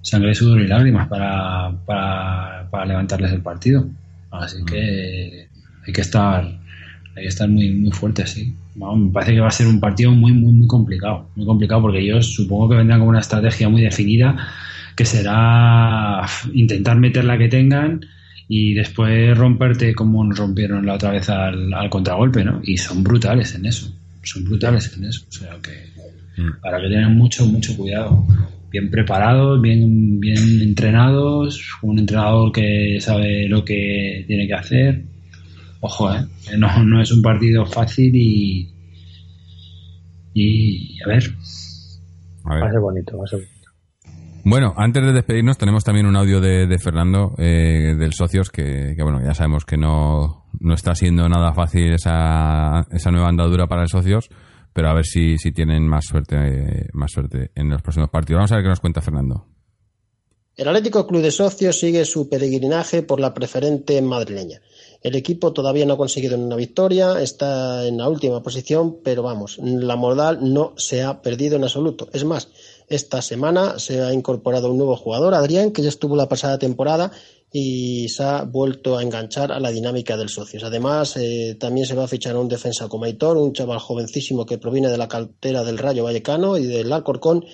sangre, 0.00 0.34
sudor 0.34 0.62
y 0.62 0.68
lágrimas 0.68 1.08
para, 1.08 1.70
para, 1.84 2.66
para 2.70 2.86
levantarles 2.86 3.32
el 3.32 3.42
partido. 3.42 3.86
Así 4.30 4.64
que 4.64 5.48
hay 5.86 5.92
que 5.92 6.00
estar, 6.00 6.44
hay 6.44 7.22
que 7.22 7.28
estar 7.28 7.48
muy, 7.48 7.72
muy 7.72 7.90
fuerte, 7.90 8.26
sí. 8.26 8.54
Me 8.74 9.12
parece 9.12 9.34
que 9.34 9.40
va 9.40 9.48
a 9.48 9.52
ser 9.52 9.66
un 9.66 9.80
partido 9.80 10.12
muy, 10.12 10.32
muy, 10.32 10.52
muy 10.52 10.66
complicado. 10.66 11.28
Muy 11.36 11.44
complicado 11.44 11.82
porque 11.82 12.00
ellos 12.00 12.34
supongo 12.34 12.70
que 12.70 12.76
vendrán 12.76 13.00
con 13.00 13.10
una 13.10 13.20
estrategia 13.20 13.68
muy 13.68 13.82
definida 13.82 14.48
que 14.96 15.04
será 15.04 16.24
intentar 16.52 16.98
meter 16.98 17.24
la 17.24 17.38
que 17.38 17.48
tengan 17.48 18.00
y 18.48 18.74
después 18.74 19.36
romperte 19.36 19.94
como 19.94 20.24
nos 20.24 20.38
rompieron 20.38 20.86
la 20.86 20.94
otra 20.94 21.10
vez 21.10 21.28
al, 21.28 21.72
al 21.72 21.90
contragolpe, 21.90 22.44
¿no? 22.44 22.60
Y 22.62 22.76
son 22.76 23.02
brutales 23.02 23.54
en 23.54 23.66
eso, 23.66 23.92
son 24.22 24.44
brutales 24.44 24.94
en 24.96 25.04
eso, 25.04 25.24
o 25.28 25.32
sea 25.32 25.56
que 25.62 26.42
mm. 26.42 26.60
para 26.60 26.80
que 26.80 26.88
tengan 26.88 27.16
mucho, 27.16 27.46
mucho 27.46 27.76
cuidado. 27.76 28.26
Bien 28.70 28.90
preparados, 28.90 29.62
bien, 29.62 30.18
bien 30.18 30.60
entrenados, 30.60 31.64
un 31.82 32.00
entrenador 32.00 32.50
que 32.50 32.98
sabe 33.00 33.48
lo 33.48 33.64
que 33.64 34.24
tiene 34.26 34.48
que 34.48 34.54
hacer. 34.54 35.04
Ojo, 35.78 36.12
¿eh? 36.12 36.26
No, 36.58 36.82
no 36.82 37.00
es 37.00 37.12
un 37.12 37.22
partido 37.22 37.64
fácil 37.66 38.10
y, 38.16 38.68
y 40.34 41.00
a 41.04 41.06
ver. 41.06 41.22
A 42.42 42.54
ver. 42.54 42.62
Va 42.64 42.66
a 42.66 42.72
ser 42.72 42.80
bonito, 42.80 43.16
va 43.16 43.24
a 43.24 43.26
ser 43.28 43.38
bonito. 43.38 43.53
Bueno, 44.46 44.74
antes 44.76 45.02
de 45.02 45.12
despedirnos 45.12 45.56
tenemos 45.56 45.84
también 45.84 46.04
un 46.04 46.16
audio 46.16 46.38
de, 46.38 46.78
Fernando 46.78 47.34
eh, 47.38 47.94
del 47.98 48.12
Socios 48.12 48.50
que, 48.50 48.94
bueno, 49.02 49.22
ya 49.24 49.32
sabemos 49.32 49.64
que 49.64 49.78
no, 49.78 50.44
no 50.60 50.74
está 50.74 50.94
siendo 50.94 51.26
nada 51.30 51.54
fácil 51.54 51.94
esa, 51.94 52.86
esa 52.90 53.10
nueva 53.10 53.28
andadura 53.28 53.66
para 53.66 53.82
el 53.82 53.88
Socios, 53.88 54.28
pero 54.74 54.90
a 54.90 54.94
ver 54.94 55.06
si, 55.06 55.38
si 55.38 55.50
tienen 55.50 55.88
más 55.88 56.04
suerte, 56.04 56.36
eh, 56.36 56.88
más 56.92 57.10
suerte 57.10 57.52
en 57.54 57.70
los 57.70 57.80
próximos 57.80 58.10
partidos. 58.10 58.40
Vamos 58.40 58.52
a 58.52 58.56
ver 58.56 58.64
qué 58.64 58.68
nos 58.68 58.80
cuenta 58.80 59.00
Fernando. 59.00 59.46
El 60.56 60.68
Atlético 60.68 61.06
Club 61.06 61.22
de 61.22 61.30
Socios 61.30 61.80
sigue 61.80 62.04
su 62.04 62.28
peregrinaje 62.28 63.02
por 63.02 63.18
la 63.18 63.32
preferente 63.32 64.00
madrileña. 64.02 64.60
El 65.02 65.16
equipo 65.16 65.52
todavía 65.52 65.84
no 65.84 65.94
ha 65.94 65.98
conseguido 65.98 66.38
una 66.38 66.54
victoria, 66.54 67.20
está 67.20 67.86
en 67.86 67.98
la 67.98 68.08
última 68.08 68.42
posición, 68.42 68.98
pero 69.02 69.22
vamos, 69.22 69.58
la 69.58 69.96
modal 69.96 70.52
no 70.52 70.74
se 70.76 71.02
ha 71.02 71.22
perdido 71.22 71.56
en 71.56 71.64
absoluto. 71.64 72.08
Es 72.12 72.24
más, 72.24 72.48
esta 72.88 73.22
semana 73.22 73.78
se 73.78 74.02
ha 74.02 74.12
incorporado 74.12 74.70
un 74.70 74.78
nuevo 74.78 74.96
jugador, 74.96 75.34
Adrián, 75.34 75.72
que 75.72 75.82
ya 75.82 75.88
estuvo 75.88 76.16
la 76.16 76.28
pasada 76.28 76.58
temporada 76.58 77.10
y 77.52 78.08
se 78.08 78.24
ha 78.24 78.42
vuelto 78.42 78.98
a 78.98 79.02
enganchar 79.02 79.52
a 79.52 79.60
la 79.60 79.70
dinámica 79.70 80.16
del 80.16 80.28
Socios. 80.28 80.64
Además, 80.64 81.16
eh, 81.16 81.56
también 81.58 81.86
se 81.86 81.94
va 81.94 82.04
a 82.04 82.08
fichar 82.08 82.34
a 82.34 82.40
un 82.40 82.48
defensa 82.48 82.88
como 82.88 83.04
Aitor, 83.04 83.36
un 83.36 83.52
chaval 83.52 83.78
jovencísimo 83.78 84.44
que 84.44 84.58
proviene 84.58 84.88
de 84.88 84.98
la 84.98 85.06
cantera 85.06 85.62
del 85.62 85.78
Rayo 85.78 86.04
Vallecano 86.04 86.58
y 86.58 86.66
del 86.66 86.92
Alcorcón, 86.92 87.44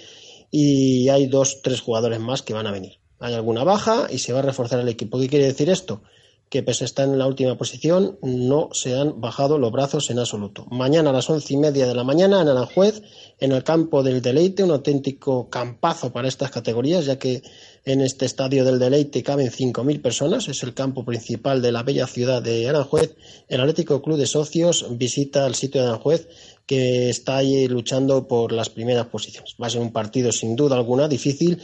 y 0.51 1.09
hay 1.11 1.27
dos, 1.27 1.61
tres 1.63 1.81
jugadores 1.81 2.19
más 2.19 2.43
que 2.43 2.55
van 2.55 2.67
a 2.67 2.73
venir. 2.73 2.99
Hay 3.19 3.35
alguna 3.35 3.63
baja 3.63 4.07
y 4.11 4.19
se 4.19 4.33
va 4.33 4.39
a 4.39 4.43
reforzar 4.43 4.81
el 4.81 4.89
equipo. 4.89 5.21
¿Qué 5.21 5.29
quiere 5.29 5.45
decir 5.45 5.69
esto? 5.69 6.03
Que 6.51 6.65
pese 6.65 6.83
a 6.83 6.87
estar 6.87 7.09
en 7.09 7.17
la 7.17 7.29
última 7.29 7.57
posición, 7.57 8.19
no 8.23 8.71
se 8.73 8.99
han 8.99 9.21
bajado 9.21 9.57
los 9.57 9.71
brazos 9.71 10.11
en 10.11 10.19
absoluto. 10.19 10.67
Mañana 10.69 11.11
a 11.11 11.13
las 11.13 11.31
once 11.31 11.55
y 11.55 11.57
media 11.57 11.87
de 11.87 11.95
la 11.95 12.03
mañana 12.03 12.43
en 12.43 12.49
Aranjuez, 12.49 13.03
en 13.39 13.53
el 13.53 13.63
campo 13.63 14.03
del 14.03 14.21
Deleite, 14.21 14.65
un 14.65 14.73
auténtico 14.73 15.49
campazo 15.49 16.13
para 16.13 16.27
estas 16.27 16.51
categorías, 16.51 17.07
ya 17.07 17.21
que 17.21 17.45
en 17.85 18.01
este 18.01 18.27
estadio 18.27 18.65
del 18.65 18.81
Deleite 18.81 19.23
caben 19.23 19.53
cinco 19.53 19.85
mil 19.85 20.01
personas, 20.01 20.49
es 20.49 20.65
el 20.65 20.75
campo 20.75 21.05
principal 21.05 21.63
de 21.63 21.71
la 21.71 21.85
bella 21.85 22.09
ciudad 22.09 22.43
de 22.43 22.69
Aranjuez. 22.69 23.15
El 23.49 23.61
Atlético 23.61 24.03
Club 24.03 24.19
de 24.19 24.27
Socios 24.27 24.87
visita 24.91 25.47
el 25.47 25.55
sitio 25.55 25.83
de 25.83 25.87
Aranjuez, 25.87 26.27
que 26.67 27.11
está 27.11 27.37
ahí 27.37 27.69
luchando 27.69 28.27
por 28.27 28.51
las 28.51 28.71
primeras 28.71 29.07
posiciones. 29.07 29.55
Va 29.63 29.69
a 29.69 29.71
ser 29.71 29.83
un 29.83 29.93
partido 29.93 30.33
sin 30.33 30.57
duda 30.57 30.75
alguna 30.75 31.07
difícil 31.07 31.63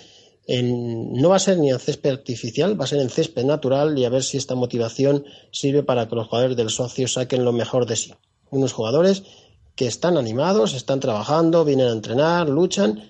no 0.48 1.28
va 1.28 1.36
a 1.36 1.40
ser 1.40 1.58
ni 1.58 1.70
en 1.70 1.78
césped 1.78 2.10
artificial, 2.10 2.78
va 2.80 2.84
a 2.84 2.88
ser 2.88 3.00
en 3.00 3.10
césped 3.10 3.44
natural 3.44 3.98
y 3.98 4.04
a 4.04 4.10
ver 4.10 4.22
si 4.22 4.36
esta 4.36 4.54
motivación 4.54 5.24
sirve 5.50 5.82
para 5.82 6.08
que 6.08 6.14
los 6.14 6.28
jugadores 6.28 6.56
del 6.56 6.70
socio 6.70 7.08
saquen 7.08 7.44
lo 7.44 7.52
mejor 7.52 7.86
de 7.86 7.96
sí. 7.96 8.14
Unos 8.50 8.72
jugadores 8.72 9.24
que 9.74 9.86
están 9.86 10.16
animados, 10.16 10.74
están 10.74 11.00
trabajando, 11.00 11.64
vienen 11.64 11.88
a 11.88 11.92
entrenar, 11.92 12.48
luchan 12.48 13.02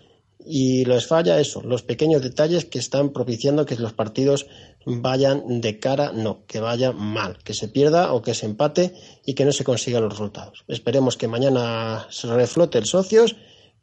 y 0.44 0.84
les 0.84 1.06
falla 1.06 1.40
eso, 1.40 1.60
los 1.62 1.82
pequeños 1.82 2.22
detalles 2.22 2.64
que 2.64 2.78
están 2.78 3.10
propiciando 3.10 3.66
que 3.66 3.76
los 3.76 3.92
partidos 3.92 4.46
vayan 4.86 5.60
de 5.60 5.80
cara, 5.80 6.12
no, 6.12 6.46
que 6.46 6.60
vaya 6.60 6.92
mal, 6.92 7.38
que 7.42 7.52
se 7.52 7.68
pierda 7.68 8.12
o 8.12 8.22
que 8.22 8.34
se 8.34 8.46
empate 8.46 8.94
y 9.26 9.34
que 9.34 9.44
no 9.44 9.52
se 9.52 9.64
consigan 9.64 10.02
los 10.02 10.12
resultados. 10.12 10.64
Esperemos 10.68 11.16
que 11.16 11.26
mañana 11.26 12.06
se 12.10 12.28
reflote 12.28 12.78
el 12.78 12.86
socios 12.86 13.34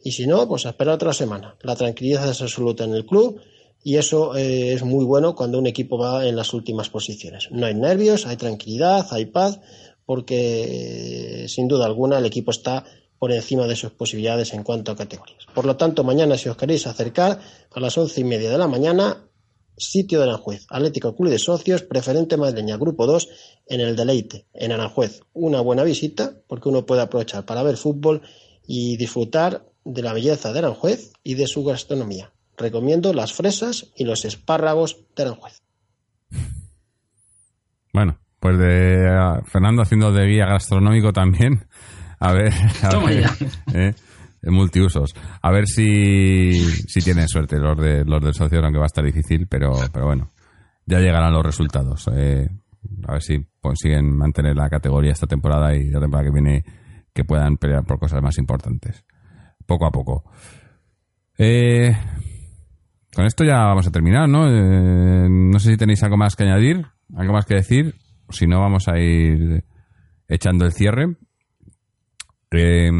y 0.04 0.12
si 0.12 0.28
no, 0.28 0.48
pues 0.48 0.66
a 0.66 0.70
esperar 0.70 0.96
otra 0.96 1.14
semana. 1.14 1.56
La 1.62 1.76
tranquilidad 1.76 2.30
es 2.30 2.42
absoluta 2.42 2.84
en 2.84 2.94
el 2.94 3.06
club 3.06 3.40
y 3.84 3.96
eso 3.96 4.36
eh, 4.36 4.74
es 4.74 4.84
muy 4.84 5.06
bueno 5.06 5.34
cuando 5.34 5.58
un 5.58 5.68
equipo 5.68 5.98
va 5.98 6.28
en 6.28 6.36
las 6.36 6.54
últimas 6.54 6.90
posiciones. 6.90 7.50
No 7.52 7.66
hay 7.66 7.74
nervios, 7.74 8.26
hay 8.26 8.36
tranquilidad, 8.36 9.08
hay 9.12 9.26
paz, 9.26 9.60
porque 10.06 11.46
sin 11.48 11.68
duda 11.68 11.86
alguna 11.86 12.18
el 12.18 12.26
equipo 12.26 12.52
está 12.52 12.84
por 13.18 13.32
encima 13.32 13.66
de 13.68 13.78
sus 13.78 13.92
posibilidades 13.92 14.54
en 14.54 14.64
cuanto 14.64 14.92
a 14.92 14.98
categorías. 14.98 15.46
Por 15.56 15.66
lo 15.66 15.78
tanto, 15.78 16.04
mañana 16.04 16.38
si 16.38 16.50
os 16.50 16.58
queréis 16.58 16.86
acercar 16.86 17.40
a 17.72 17.80
las 17.80 17.98
once 17.98 18.20
y 18.20 18.26
media 18.26 18.50
de 18.50 18.58
la 18.58 18.68
mañana, 18.68 19.30
sitio 19.78 20.20
de 20.20 20.26
Aranjuez, 20.26 20.66
Atlético 20.70 21.16
Club 21.16 21.30
de 21.30 21.40
Socios, 21.40 21.84
preferente 21.84 22.36
madrileña, 22.36 22.76
grupo 22.76 23.08
2, 23.08 23.30
en 23.68 23.80
el 23.80 23.96
Deleite, 23.96 24.48
en 24.54 24.74
Aranjuez. 24.74 25.22
Una 25.32 25.62
buena 25.62 25.84
visita, 25.84 26.36
porque 26.48 26.68
uno 26.68 26.86
puede 26.86 27.02
aprovechar 27.02 27.46
para 27.46 27.64
ver 27.64 27.78
fútbol 27.78 28.22
y 28.68 28.98
disfrutar 28.98 29.66
de 29.86 30.02
la 30.02 30.14
belleza 30.14 30.54
de 30.54 30.60
Aranjuez 30.60 31.14
y 31.24 31.36
de 31.36 31.48
su 31.48 31.64
gastronomía. 31.64 32.32
Recomiendo 32.58 33.14
las 33.14 33.34
fresas 33.34 33.92
y 33.96 34.06
los 34.06 34.26
espárragos 34.26 35.06
de 35.16 35.24
Aranjuez. 35.24 35.62
Bueno, 37.94 38.20
pues 38.40 38.58
de 38.58 39.42
Fernando 39.46 39.82
haciendo 39.82 40.12
de 40.12 40.26
guía 40.28 40.46
gastronómico 40.46 41.14
también. 41.14 41.66
A 42.20 42.34
ver, 42.34 42.54
a 42.84 42.98
ver 43.00 43.26
¿eh? 43.74 43.94
multiusos. 44.44 45.14
A 45.42 45.52
ver 45.52 45.68
si, 45.68 46.54
si 46.88 47.02
tienen 47.02 47.28
suerte 47.28 47.58
los 47.60 47.78
de 47.78 48.06
los 48.06 48.24
del 48.24 48.34
socio, 48.34 48.60
aunque 48.64 48.80
va 48.80 48.86
a 48.86 48.88
estar 48.88 49.04
difícil, 49.04 49.48
pero, 49.48 49.74
pero 49.92 50.06
bueno, 50.06 50.32
ya 50.86 51.00
llegarán 51.00 51.34
los 51.34 51.46
resultados. 51.46 52.10
Eh, 52.16 52.48
a 53.08 53.14
ver 53.14 53.22
si 53.22 53.46
consiguen 53.62 54.16
mantener 54.16 54.56
la 54.56 54.70
categoría 54.70 55.12
esta 55.12 55.28
temporada 55.28 55.76
y 55.76 55.90
la 55.90 56.00
temporada 56.00 56.30
que 56.30 56.34
viene 56.34 56.64
que 57.14 57.26
puedan 57.26 57.58
pelear 57.58 57.86
por 57.86 58.00
cosas 58.00 58.22
más 58.22 58.38
importantes 58.38 59.06
poco 59.66 59.86
a 59.86 59.92
poco. 59.92 60.24
Eh, 61.38 61.96
con 63.14 63.26
esto 63.26 63.44
ya 63.44 63.58
vamos 63.66 63.88
a 63.88 63.92
terminar, 63.92 64.30
¿no? 64.30 64.48
Eh, 64.48 65.28
no 65.30 65.60
sé 65.60 65.72
si 65.72 65.78
tenéis 65.78 66.04
algo 66.04 66.18
más 66.18 66.36
que 66.36 66.44
añadir, 66.44 66.86
algo 67.16 67.34
más 67.34 67.46
que 67.46 67.56
decir. 67.56 67.96
Si 68.30 68.48
no, 68.48 68.60
vamos 68.60 68.88
a 68.88 68.98
ir 68.98 69.64
echando 70.28 70.66
el 70.66 70.74
cierre. 70.74 71.16
Eh, 72.56 72.92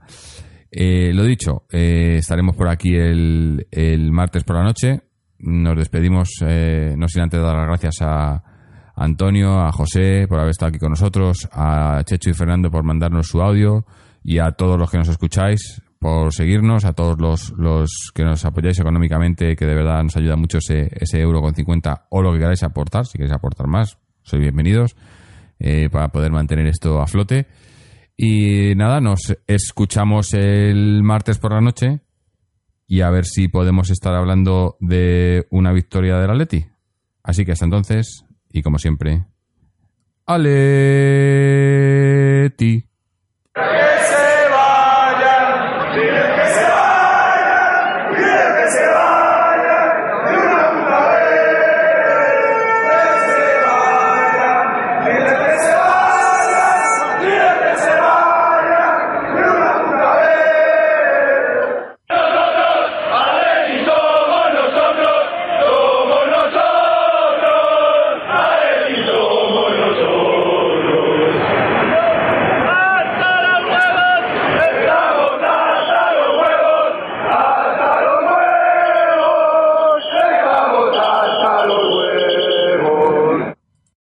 Eh, 0.72 1.12
lo 1.14 1.24
dicho, 1.24 1.66
eh, 1.72 2.18
estaremos 2.20 2.56
por 2.56 2.70
aquí 2.70 2.96
el, 2.96 3.68
el, 3.72 4.12
martes 4.12 4.44
por 4.44 4.58
la 4.58 4.64
noche. 4.64 5.02
Nos 5.40 5.76
despedimos, 5.78 6.30
eh, 6.46 6.94
no 6.98 7.08
sin 7.08 7.24
antes 7.24 7.41
dar 7.41 7.56
las 7.56 7.68
gracias 7.68 8.02
a 8.02 8.44
Antonio, 8.96 9.60
a 9.62 9.72
José 9.72 10.28
por 10.28 10.40
haber 10.40 10.52
estado 10.52 10.70
aquí 10.70 10.80
con 10.80 10.90
nosotros, 10.90 11.48
a 11.52 12.02
Checho 12.06 12.30
y 12.30 12.34
Fernando 12.34 12.70
por 12.70 12.84
mandarnos 12.84 13.28
su 13.28 13.41
audio 13.41 13.86
y 14.24 14.40
a 14.40 14.52
todos 14.52 14.78
los 14.78 14.91
que 14.91 14.98
nos 14.98 15.08
escucháis 15.08 15.82
por 16.00 16.34
seguirnos, 16.34 16.86
a 16.86 16.94
todos 16.94 17.20
los, 17.20 17.54
los 17.58 18.12
que 18.14 18.24
nos 18.24 18.44
apoyáis 18.46 18.80
económicamente, 18.80 19.56
que 19.56 19.66
de 19.66 19.76
verdad 19.76 20.04
nos 20.04 20.16
ayuda 20.18 20.36
mucho 20.36 20.60
ese, 20.60 20.90
ese 20.91 21.20
euro 21.20 21.41
con 21.41 21.56
50 21.56 22.08
o 22.10 22.22
lo 22.22 22.34
que 22.34 22.40
queráis 22.40 22.64
aportar, 22.64 23.06
si 23.06 23.18
queréis 23.18 23.34
aportar 23.34 23.68
más, 23.68 23.98
sois 24.24 24.41
bienvenidos 24.41 24.96
eh, 25.60 25.90
para 25.90 26.10
poder 26.10 26.32
mantener 26.32 26.68
esto 26.68 27.02
a 27.02 27.08
flote. 27.08 27.48
Y 28.22 28.76
nada, 28.76 29.00
nos 29.00 29.34
escuchamos 29.48 30.34
el 30.34 31.04
martes 31.04 31.38
por 31.38 31.54
la 31.54 31.62
noche 31.62 32.02
y 32.86 33.00
a 33.00 33.10
ver 33.12 33.24
si 33.24 33.48
podemos 33.48 33.90
estar 33.91 34.14
hablando 34.14 34.76
de 34.82 35.48
una 35.52 35.72
victoria 35.72 36.18
del 36.18 36.32
Atleti. 36.32 36.66
Así 37.24 37.46
que 37.46 37.54
hasta 37.54 37.64
entonces, 37.64 38.26
y 38.52 38.62
como 38.62 38.78
siempre, 38.78 39.24
Aleti. 40.26 40.50